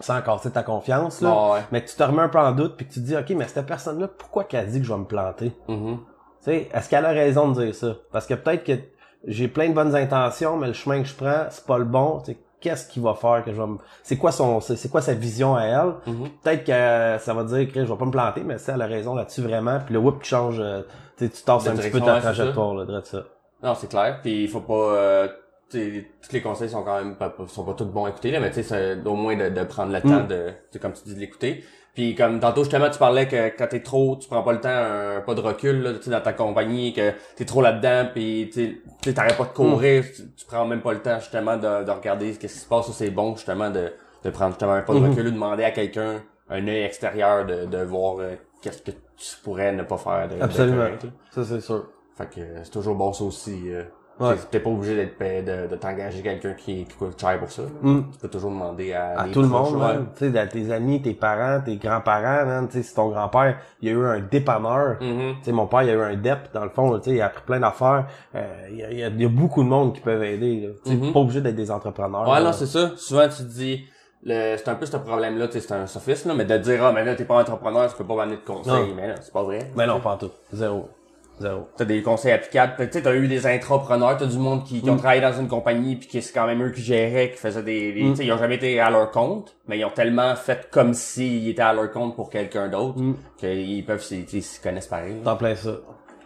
sans 0.00 0.20
casser 0.22 0.50
ta 0.50 0.62
confiance, 0.62 1.20
là, 1.20 1.52
ouais. 1.52 1.60
mais 1.72 1.82
que 1.82 1.88
tu 1.90 1.96
te 1.96 2.02
remets 2.02 2.22
un 2.22 2.28
peu 2.28 2.38
en 2.38 2.52
doute 2.52 2.76
puis 2.76 2.86
que 2.86 2.92
tu 2.92 3.00
te 3.00 3.04
dis, 3.06 3.16
OK, 3.16 3.30
mais 3.30 3.46
cette 3.48 3.66
personne-là, 3.66 4.08
pourquoi 4.08 4.44
qu'elle 4.44 4.66
dit 4.68 4.80
que 4.80 4.86
je 4.86 4.92
vais 4.92 4.98
me 4.98 5.04
planter? 5.04 5.52
Mhm. 5.68 5.98
Tu 5.98 6.50
sais, 6.50 6.68
est-ce 6.72 6.88
qu'elle 6.90 7.06
a 7.06 7.10
raison 7.10 7.48
de 7.50 7.64
dire 7.64 7.74
ça? 7.74 7.94
Parce 8.12 8.26
que 8.26 8.34
peut-être 8.34 8.64
que 8.64 8.72
j'ai 9.26 9.48
plein 9.48 9.68
de 9.70 9.74
bonnes 9.74 9.96
intentions, 9.96 10.56
mais 10.58 10.66
le 10.66 10.72
chemin 10.74 11.00
que 11.00 11.08
je 11.08 11.14
prends, 11.14 11.46
c'est 11.48 11.64
pas 11.66 11.78
le 11.78 11.84
bon. 11.86 12.22
Qu'est-ce 12.64 12.88
qu'il 12.88 13.02
va 13.02 13.14
faire 13.14 13.44
que 13.44 13.52
je 13.52 13.60
vais 13.60 13.66
me... 13.66 13.76
C'est 14.02 14.16
quoi 14.16 14.32
son, 14.32 14.60
c'est 14.60 14.90
quoi 14.90 15.02
sa 15.02 15.12
vision 15.14 15.54
à 15.54 15.64
elle? 15.64 16.12
Mhm. 16.12 16.28
Peut-être 16.42 16.64
que 16.64 17.22
ça 17.22 17.34
va 17.34 17.44
dire 17.44 17.70
que 17.70 17.84
je 17.84 17.92
vais 17.92 17.98
pas 17.98 18.04
me 18.06 18.10
planter, 18.10 18.42
mais 18.42 18.56
ça, 18.58 18.72
elle 18.74 18.82
a 18.82 18.86
raison 18.86 19.14
là-dessus 19.14 19.42
vraiment. 19.42 19.78
Puis 19.84 19.92
le 19.92 20.00
whoop, 20.00 20.22
tu 20.22 20.30
changes, 20.30 20.58
euh, 20.60 20.80
tu 21.18 21.26
sais, 21.26 21.30
tu 21.30 21.42
tasses 21.42 21.64
De 21.64 21.70
un 21.70 21.76
petit 21.76 21.90
peu 21.90 22.00
ta 22.00 22.20
trajectoire, 22.20 22.74
là, 22.74 22.84
de 22.86 23.00
ça. 23.04 23.24
Non, 23.62 23.74
c'est 23.74 23.88
clair. 23.88 24.18
Puis 24.22 24.44
il 24.44 24.48
faut 24.48 24.60
pas. 24.60 24.74
Euh, 24.74 25.28
tous 25.70 26.32
les 26.32 26.40
conseils 26.42 26.68
sont 26.70 26.84
quand 26.84 26.98
même 27.02 27.16
pas, 27.16 27.34
sont 27.48 27.64
pas 27.64 27.74
tous 27.74 27.84
bons 27.86 28.04
à 28.04 28.10
écouter 28.10 28.30
là, 28.30 28.38
mais 28.40 28.50
tu 28.50 28.62
sais, 28.62 28.96
au 29.04 29.14
moins 29.14 29.36
de, 29.36 29.48
de 29.48 29.64
prendre 29.64 29.92
le 29.92 30.00
temps 30.00 30.22
Mm. 30.22 30.28
de, 30.28 30.52
t'sais, 30.70 30.78
comme 30.78 30.92
tu 30.92 31.02
dis, 31.04 31.14
de 31.14 31.20
l'écouter. 31.20 31.64
Puis 31.94 32.14
comme 32.16 32.40
tantôt 32.40 32.64
justement, 32.64 32.90
tu 32.90 32.98
parlais 32.98 33.28
que 33.28 33.56
quand 33.56 33.68
t'es 33.68 33.80
trop, 33.80 34.16
tu 34.20 34.26
prends 34.28 34.42
pas 34.42 34.52
le 34.52 34.60
temps, 34.60 34.68
un 34.68 35.20
pas 35.20 35.34
de 35.34 35.40
recul 35.40 35.80
là, 35.82 35.92
dans 36.06 36.20
ta 36.20 36.32
compagnie, 36.32 36.92
que 36.92 37.12
t'es 37.36 37.44
trop 37.44 37.62
là-dedans, 37.62 38.08
puis 38.12 38.50
t'arrêtes 39.14 39.36
pas 39.36 39.44
de 39.44 39.48
courir, 39.50 40.04
tu, 40.14 40.22
tu 40.36 40.44
prends 40.46 40.66
même 40.66 40.80
pas 40.80 40.92
le 40.92 41.00
temps 41.00 41.18
justement 41.20 41.56
de, 41.56 41.84
de 41.84 41.90
regarder 41.90 42.32
ce 42.34 42.38
qui 42.40 42.48
se 42.48 42.66
passe, 42.66 42.88
ou 42.88 42.92
c'est 42.92 43.10
bon 43.10 43.36
justement 43.36 43.70
de, 43.70 43.92
de 44.24 44.30
prendre 44.30 44.50
justement 44.52 44.72
un 44.72 44.82
pas 44.82 44.92
de 44.94 44.98
Mhm. 44.98 45.10
recul 45.10 45.26
ou 45.28 45.30
demander 45.30 45.62
à 45.64 45.70
quelqu'un 45.70 46.22
un 46.50 46.66
œil 46.66 46.82
extérieur 46.82 47.46
de, 47.46 47.66
de 47.66 47.78
voir 47.84 48.16
euh, 48.18 48.34
qu'est-ce 48.60 48.82
que 48.82 48.90
tu 48.90 49.36
pourrais 49.44 49.72
ne 49.72 49.82
pas 49.84 49.96
faire 49.96 50.28
de, 50.28 50.42
Absolument. 50.42 50.88
Ça, 51.30 51.44
c'est 51.44 51.60
sûr. 51.60 51.86
Fait 52.18 52.26
que 52.28 52.40
euh, 52.40 52.60
c'est 52.64 52.70
toujours 52.70 52.96
bon 52.96 53.12
ça 53.12 53.22
aussi. 53.24 53.70
Euh, 53.72 53.84
Ouais. 54.20 54.34
t'es- 54.50 54.60
pas 54.60 54.70
obligé 54.70 54.94
d'être 54.94 55.18
payé 55.18 55.42
de, 55.42 55.66
de 55.66 55.76
t'engager 55.76 56.22
quelqu'un 56.22 56.52
qui, 56.52 56.84
qui 56.84 56.94
coûte 56.96 57.20
cher 57.20 57.38
pour 57.40 57.50
ça. 57.50 57.62
Mm. 57.82 58.02
Tu 58.12 58.18
peux 58.18 58.28
toujours 58.28 58.50
demander 58.50 58.92
à, 58.92 59.20
à 59.20 59.28
tout 59.28 59.42
le 59.42 59.48
monde, 59.48 60.06
tu 60.16 60.30
sais, 60.30 60.38
à 60.38 60.46
tes 60.46 60.70
amis, 60.70 61.02
tes 61.02 61.14
parents, 61.14 61.60
tes 61.64 61.76
grands-parents, 61.76 62.46
man, 62.46 62.68
tu 62.68 62.78
sais, 62.78 62.82
si 62.84 62.94
ton 62.94 63.08
grand-père, 63.08 63.58
il 63.82 63.88
y 63.88 63.90
a 63.90 63.94
eu 63.94 64.04
un 64.06 64.20
dépanneur, 64.20 64.98
Mhm. 65.00 65.34
tu 65.38 65.44
sais, 65.44 65.52
mon 65.52 65.66
père, 65.66 65.82
il 65.82 65.90
a 65.90 65.94
eu 65.94 66.02
un 66.02 66.14
DEP, 66.16 66.52
dans 66.54 66.62
le 66.64 66.70
fond, 66.70 66.96
tu 66.98 67.10
sais, 67.10 67.16
il 67.16 67.20
a 67.20 67.26
appris 67.26 67.42
plein 67.44 67.58
d'affaires, 67.60 68.06
euh, 68.36 68.68
il 68.70 68.76
y, 68.76 68.96
y 69.00 69.02
a- 69.04 69.08
y 69.08 69.26
beaucoup 69.26 69.62
de 69.64 69.68
monde 69.68 69.94
qui 69.94 70.00
peuvent 70.00 70.22
aider, 70.22 70.60
là. 70.86 70.92
Mhm. 70.94 71.12
pas 71.12 71.20
obligé 71.20 71.40
d'être 71.40 71.56
des 71.56 71.70
entrepreneurs. 71.70 72.28
Ouais, 72.28 72.38
là. 72.38 72.44
non, 72.44 72.52
c'est 72.52 72.66
ça. 72.66 72.92
Souvent, 72.96 73.26
tu 73.28 73.38
te 73.38 73.42
dis, 73.50 73.84
c'est 74.26 74.68
un 74.68 74.74
peu 74.76 74.86
ce 74.86 74.96
problème-là, 74.96 75.48
tu 75.48 75.54
sais, 75.54 75.60
c'est 75.60 75.74
un 75.74 75.86
sophisme, 75.88 76.28
là, 76.28 76.34
mais 76.36 76.44
de 76.44 76.56
dire, 76.58 76.84
ah, 76.84 76.92
mais 76.92 77.04
là, 77.04 77.14
t'es 77.16 77.24
pas 77.24 77.40
entrepreneur, 77.40 77.90
tu 77.90 77.96
peux 77.96 78.04
pas 78.04 78.14
m'amener 78.14 78.36
de 78.36 78.42
conseils. 78.46 78.92
Mais 78.94 79.08
là, 79.08 79.14
c'est 79.20 79.32
pas 79.32 79.42
vrai. 79.42 79.70
Mais 79.76 79.86
non, 79.86 79.98
pas 80.00 80.12
en 80.12 80.16
tout. 80.18 80.30
Zéro. 80.52 80.88
Zéro. 81.40 81.68
T'as 81.76 81.84
des 81.84 82.02
conseils 82.02 82.32
applicables. 82.32 82.74
Tu 82.78 82.84
sais, 82.92 83.02
t'as 83.02 83.14
eu 83.14 83.26
des 83.26 83.46
intrapreneurs, 83.46 84.16
t'as 84.16 84.26
du 84.26 84.38
monde 84.38 84.64
qui, 84.64 84.80
qui 84.80 84.88
ont 84.88 84.94
Mm. 84.94 84.98
travaillé 84.98 85.20
dans 85.20 85.32
une 85.32 85.48
compagnie 85.48 85.96
puis 85.96 86.06
qui 86.08 86.22
c'est 86.22 86.32
quand 86.32 86.46
même 86.46 86.62
eux 86.62 86.70
qui 86.70 86.80
géraient, 86.82 87.30
qui 87.32 87.38
faisaient 87.38 87.62
des, 87.62 87.92
des- 87.92 88.02
Mm. 88.04 88.14
ils 88.20 88.32
ont 88.32 88.38
jamais 88.38 88.54
été 88.54 88.78
à 88.78 88.88
leur 88.90 89.10
compte, 89.10 89.56
mais 89.66 89.78
ils 89.78 89.84
ont 89.84 89.90
tellement 89.90 90.36
fait 90.36 90.68
comme 90.70 90.94
s'ils 90.94 91.48
étaient 91.48 91.62
à 91.62 91.72
leur 91.72 91.90
compte 91.90 92.14
pour 92.14 92.30
quelqu'un 92.30 92.68
d'autre 92.68 93.00
Mm. 93.00 93.14
qu'ils 93.36 93.84
peuvent, 93.84 94.00
sais, 94.02 94.24
s'y 94.28 94.60
connaissent 94.60 94.86
pareil. 94.86 95.16
T'en 95.24 95.36
plein 95.36 95.56
ça. 95.56 95.72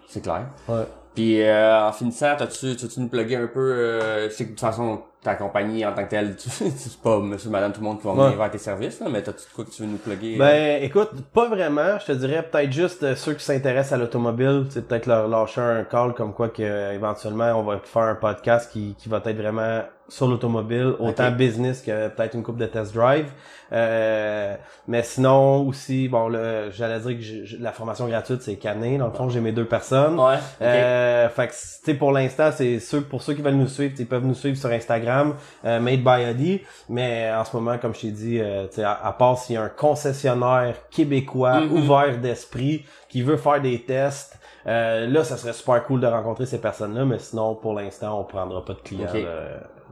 C'est 0.09 0.23
clair. 0.23 0.47
Ouais. 0.69 0.85
Puis 1.19 1.43
euh, 1.43 1.89
en 1.89 1.91
finissant, 1.93 2.37
t'as-tu, 2.39 2.77
tu 2.77 3.01
nous 3.01 3.09
plugger 3.09 3.35
un 3.35 3.49
peu, 3.49 3.59
euh, 3.73 4.29
je 4.29 4.35
sais 4.35 4.45
que 4.45 4.51
de 4.51 4.55
toute 4.55 4.61
façon, 4.61 5.03
ta 5.21 5.35
compagnie 5.35 5.85
en 5.85 5.93
tant 5.93 6.05
que 6.05 6.11
telle, 6.11 6.37
tu, 6.43 6.49
c'est 6.49 7.01
pas 7.03 7.19
monsieur, 7.19 7.51
madame, 7.51 7.73
tout 7.73 7.81
le 7.81 7.87
monde 7.87 7.99
qui 8.01 8.07
va 8.07 8.13
venir 8.13 8.27
Ouais. 8.27 8.37
vers 8.37 8.51
tes 8.53 8.59
services, 8.59 9.01
là, 9.01 9.09
mais 9.11 9.21
t'as-tu 9.21 9.49
de 9.49 9.53
quoi 9.53 9.65
que 9.65 9.71
tu 9.71 9.83
veux 9.83 9.89
nous 9.89 9.97
plugger? 9.97 10.37
euh? 10.37 10.39
Ben, 10.39 10.83
écoute, 10.85 11.11
pas 11.35 11.49
vraiment. 11.49 11.99
Je 11.99 12.07
te 12.07 12.13
dirais 12.13 12.49
peut-être 12.49 12.71
juste 12.73 13.03
euh, 13.03 13.17
ceux 13.17 13.35
qui 13.35 13.45
s'intéressent 13.45 13.95
à 13.95 13.97
l'automobile, 13.97 14.67
c'est 14.71 14.87
peut-être 14.87 15.07
leur 15.07 15.27
lâcher 15.27 15.61
un 15.61 15.83
call 15.83 16.15
comme 16.15 16.33
quoi 16.33 16.51
que 16.51 16.63
euh, 16.63 16.93
éventuellement 16.95 17.51
on 17.59 17.65
va 17.65 17.81
faire 17.83 18.03
un 18.03 18.15
podcast 18.15 18.71
qui, 18.73 18.95
qui 18.97 19.09
va 19.09 19.21
être 19.25 19.37
vraiment 19.37 19.81
sur 20.09 20.27
l'automobile, 20.27 20.95
autant 20.99 21.31
business 21.31 21.83
que 21.83 22.09
peut-être 22.09 22.35
une 22.35 22.43
coupe 22.43 22.57
de 22.59 22.67
test 22.67 22.95
drive. 22.95 23.31
Euh, 23.71 24.55
mais 24.87 25.03
sinon 25.03 25.67
aussi, 25.67 26.09
bon, 26.09 26.29
là, 26.29 26.71
j'allais 26.71 26.99
dire 27.01 27.17
que 27.17 27.21
j'ai- 27.45 27.59
la 27.59 27.73
formation 27.73 28.09
gratuite 28.09 28.41
c'est 28.41 28.57
cané. 28.57 28.97
Dans 28.97 29.09
le 29.09 29.13
fond, 29.13 29.29
j'ai 29.29 29.41
mes 29.41 29.53
deux 29.53 29.67
personnes. 29.67 30.19
Ouais, 30.19 30.37
ok. 30.37 30.63
Euh, 30.63 31.29
fait 31.29 31.49
que, 31.49 31.53
tu 31.53 31.59
sais, 31.85 31.95
pour 31.95 32.13
l'instant, 32.13 32.51
c'est 32.51 32.81
ceux, 32.81 33.03
pour 33.03 33.21
ceux 33.23 33.35
qui 33.35 33.43
veulent 33.43 33.55
nous 33.57 33.69
suivre, 33.69 33.95
ils 33.99 34.07
peuvent 34.07 34.25
nous 34.25 34.35
suivre 34.35 34.57
sur 34.57 34.71
Instagram, 34.71 35.35
euh, 35.67 35.79
Made 35.81 36.01
by 36.03 36.25
Adi. 36.25 36.63
Mais 36.89 37.31
en 37.31 37.45
ce 37.45 37.55
moment, 37.55 37.77
comme 37.77 37.95
je 37.95 38.01
t'ai 38.01 38.11
dit, 38.11 38.41
euh, 38.41 38.67
tu 38.69 38.77
sais, 38.77 38.85
à, 38.85 38.93
à 39.05 39.13
part 39.13 39.37
s'il 39.37 39.57
y 39.57 39.59
a 39.59 39.63
un 39.63 39.69
concessionnaire 39.69 40.75
québécois 40.91 41.61
Mhm. 41.61 41.73
ouvert 41.73 42.19
d'esprit 42.19 42.87
qui 43.11 43.21
veut 43.21 43.37
faire 43.37 43.61
des 43.61 43.83
tests, 43.83 44.39
euh, 44.67 45.07
là, 45.07 45.25
ça 45.25 45.37
serait 45.37 45.53
super 45.53 45.85
cool 45.85 46.01
de 46.01 46.07
rencontrer 46.07 46.47
ces 46.47 46.61
personnes-là. 46.61 47.05
Mais 47.05 47.19
sinon, 47.19 47.55
pour 47.55 47.75
l'instant, 47.75 48.19
on 48.19 48.25
prendra 48.25 48.65
pas 48.65 48.73
de 48.73 48.79
clients. 48.81 49.07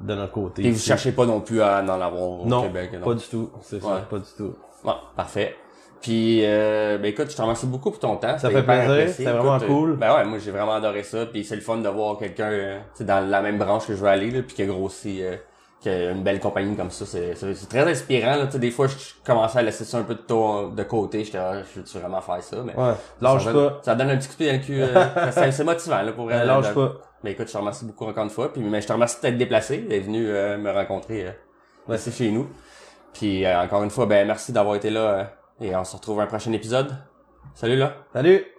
De 0.01 0.15
notre 0.15 0.33
côté. 0.33 0.65
Et 0.67 0.71
vous 0.71 0.79
cherchez 0.79 1.13
pas 1.13 1.27
non 1.27 1.41
plus 1.41 1.61
à 1.63 1.83
en 1.83 1.89
avoir 1.89 2.15
au 2.23 2.47
Non, 2.47 2.63
Québec, 2.63 2.91
non? 2.95 3.01
pas 3.01 3.15
du 3.15 3.25
tout. 3.27 3.51
C'est 3.63 3.81
ça, 3.83 4.07
pas 4.09 4.19
du 4.19 4.31
tout. 4.37 4.55
Bon, 4.85 4.95
parfait. 5.17 5.57
Puis, 6.03 6.41
euh, 6.45 6.99
ben 6.99 7.07
écoute, 7.07 7.31
je 7.31 7.37
te 7.37 7.43
remercie 7.43 7.67
beaucoup 7.67 7.91
pour 7.91 7.99
ton 7.99 8.17
temps. 8.17 8.39
Ça 8.39 8.51
fait 8.51 8.63
plaisir, 8.63 9.09
c'était 9.09 9.31
vraiment 9.33 9.57
Écoute, 9.57 9.67
cool. 9.69 9.91
euh, 9.93 9.95
ben 9.95 10.15
ouais, 10.15 10.25
moi 10.25 10.39
j'ai 10.39 10.51
vraiment 10.51 10.75
adoré 10.75 11.03
ça. 11.03 11.27
Puis 11.27 11.45
c'est 11.45 11.57
le 11.57 11.63
fun 11.63 11.79
de 11.79 11.89
voir 11.89 12.19
quelqu'un 12.19 12.51
euh, 12.51 12.79
dans 13.01 13.29
la 13.29 13.41
même 13.43 13.59
branche 13.59 13.87
que 13.87 13.95
je 13.95 14.01
veux 14.01 14.09
aller, 14.09 14.31
là, 14.31 14.43
puis 14.43 14.55
qui 14.55 14.63
a 14.63 14.67
grossi, 14.67 15.23
euh, 15.25 15.37
qui 15.89 15.95
a 15.95 16.11
une 16.11 16.23
belle 16.23 16.41
compagnie 16.41 16.75
comme 16.77 16.91
ça. 16.91 17.05
C'est 17.07 17.69
très 17.69 17.89
inspirant. 17.91 18.37
Là. 18.37 18.47
Tu 18.47 18.53
sais, 18.53 18.59
Des 18.59 18.71
fois, 18.71 18.87
je 18.89 18.95
commençais 19.25 19.59
à 19.59 19.63
laisser 19.63 19.85
ça 19.85 19.99
un 19.99 20.03
peu 20.03 20.15
de, 20.15 20.75
de 20.75 20.83
côté. 20.83 21.25
J'étais, 21.25 21.39
ah, 21.39 21.63
je 21.63 21.81
veux 21.81 22.01
vraiment 22.01 22.21
faire 22.21 22.43
ça? 22.43 22.57
Mais 22.65 22.75
Ouais, 22.75 22.93
lâche 23.21 23.45
ça, 23.45 23.53
pas. 23.53 23.79
ça 23.83 23.95
donne 23.95 24.11
un 24.11 24.17
petit 24.17 24.27
coup 24.29 24.35
de 24.35 24.39
pied 24.39 24.47
dans 24.53 24.59
le 24.59 24.65
cul. 24.65 24.83
euh, 24.83 25.51
c'est 25.53 25.65
motivant 25.65 26.03
là, 26.03 26.13
pour. 26.13 26.29
Euh, 26.31 26.45
lâche 26.45 26.69
De- 26.69 26.75
pas. 26.75 26.93
Mais 27.23 27.33
écoute, 27.33 27.47
je 27.49 27.53
te 27.53 27.59
remercie 27.59 27.85
beaucoup 27.85 28.05
encore 28.07 28.25
une 28.25 28.31
fois. 28.31 28.53
Puis, 28.53 28.63
mais 28.63 28.81
je 28.81 28.87
te 28.87 28.93
remercie 28.93 29.21
d'être 29.23 29.39
déplacé, 29.39 29.79
d'être 29.79 30.05
venu 30.05 30.27
euh, 30.29 30.59
me 30.59 30.71
rencontrer 30.73 31.27
euh, 31.89 31.95
ici 31.95 32.11
chez 32.13 32.31
nous. 32.31 32.49
Puis 33.13 33.45
euh, 33.47 33.61
encore 33.63 33.83
une 33.83 33.91
fois, 33.91 34.07
ben 34.07 34.27
merci 34.27 34.53
d'avoir 34.53 34.75
été 34.77 34.91
là. 34.91 35.01
euh, 35.01 35.25
et 35.61 35.75
on 35.77 35.85
se 35.85 35.97
retrouve 35.97 36.21
à 36.21 36.25
un 36.25 36.27
prochain 36.27 36.53
épisode. 36.53 36.95
Salut 37.55 37.77
là! 37.77 37.95
Salut! 38.13 38.56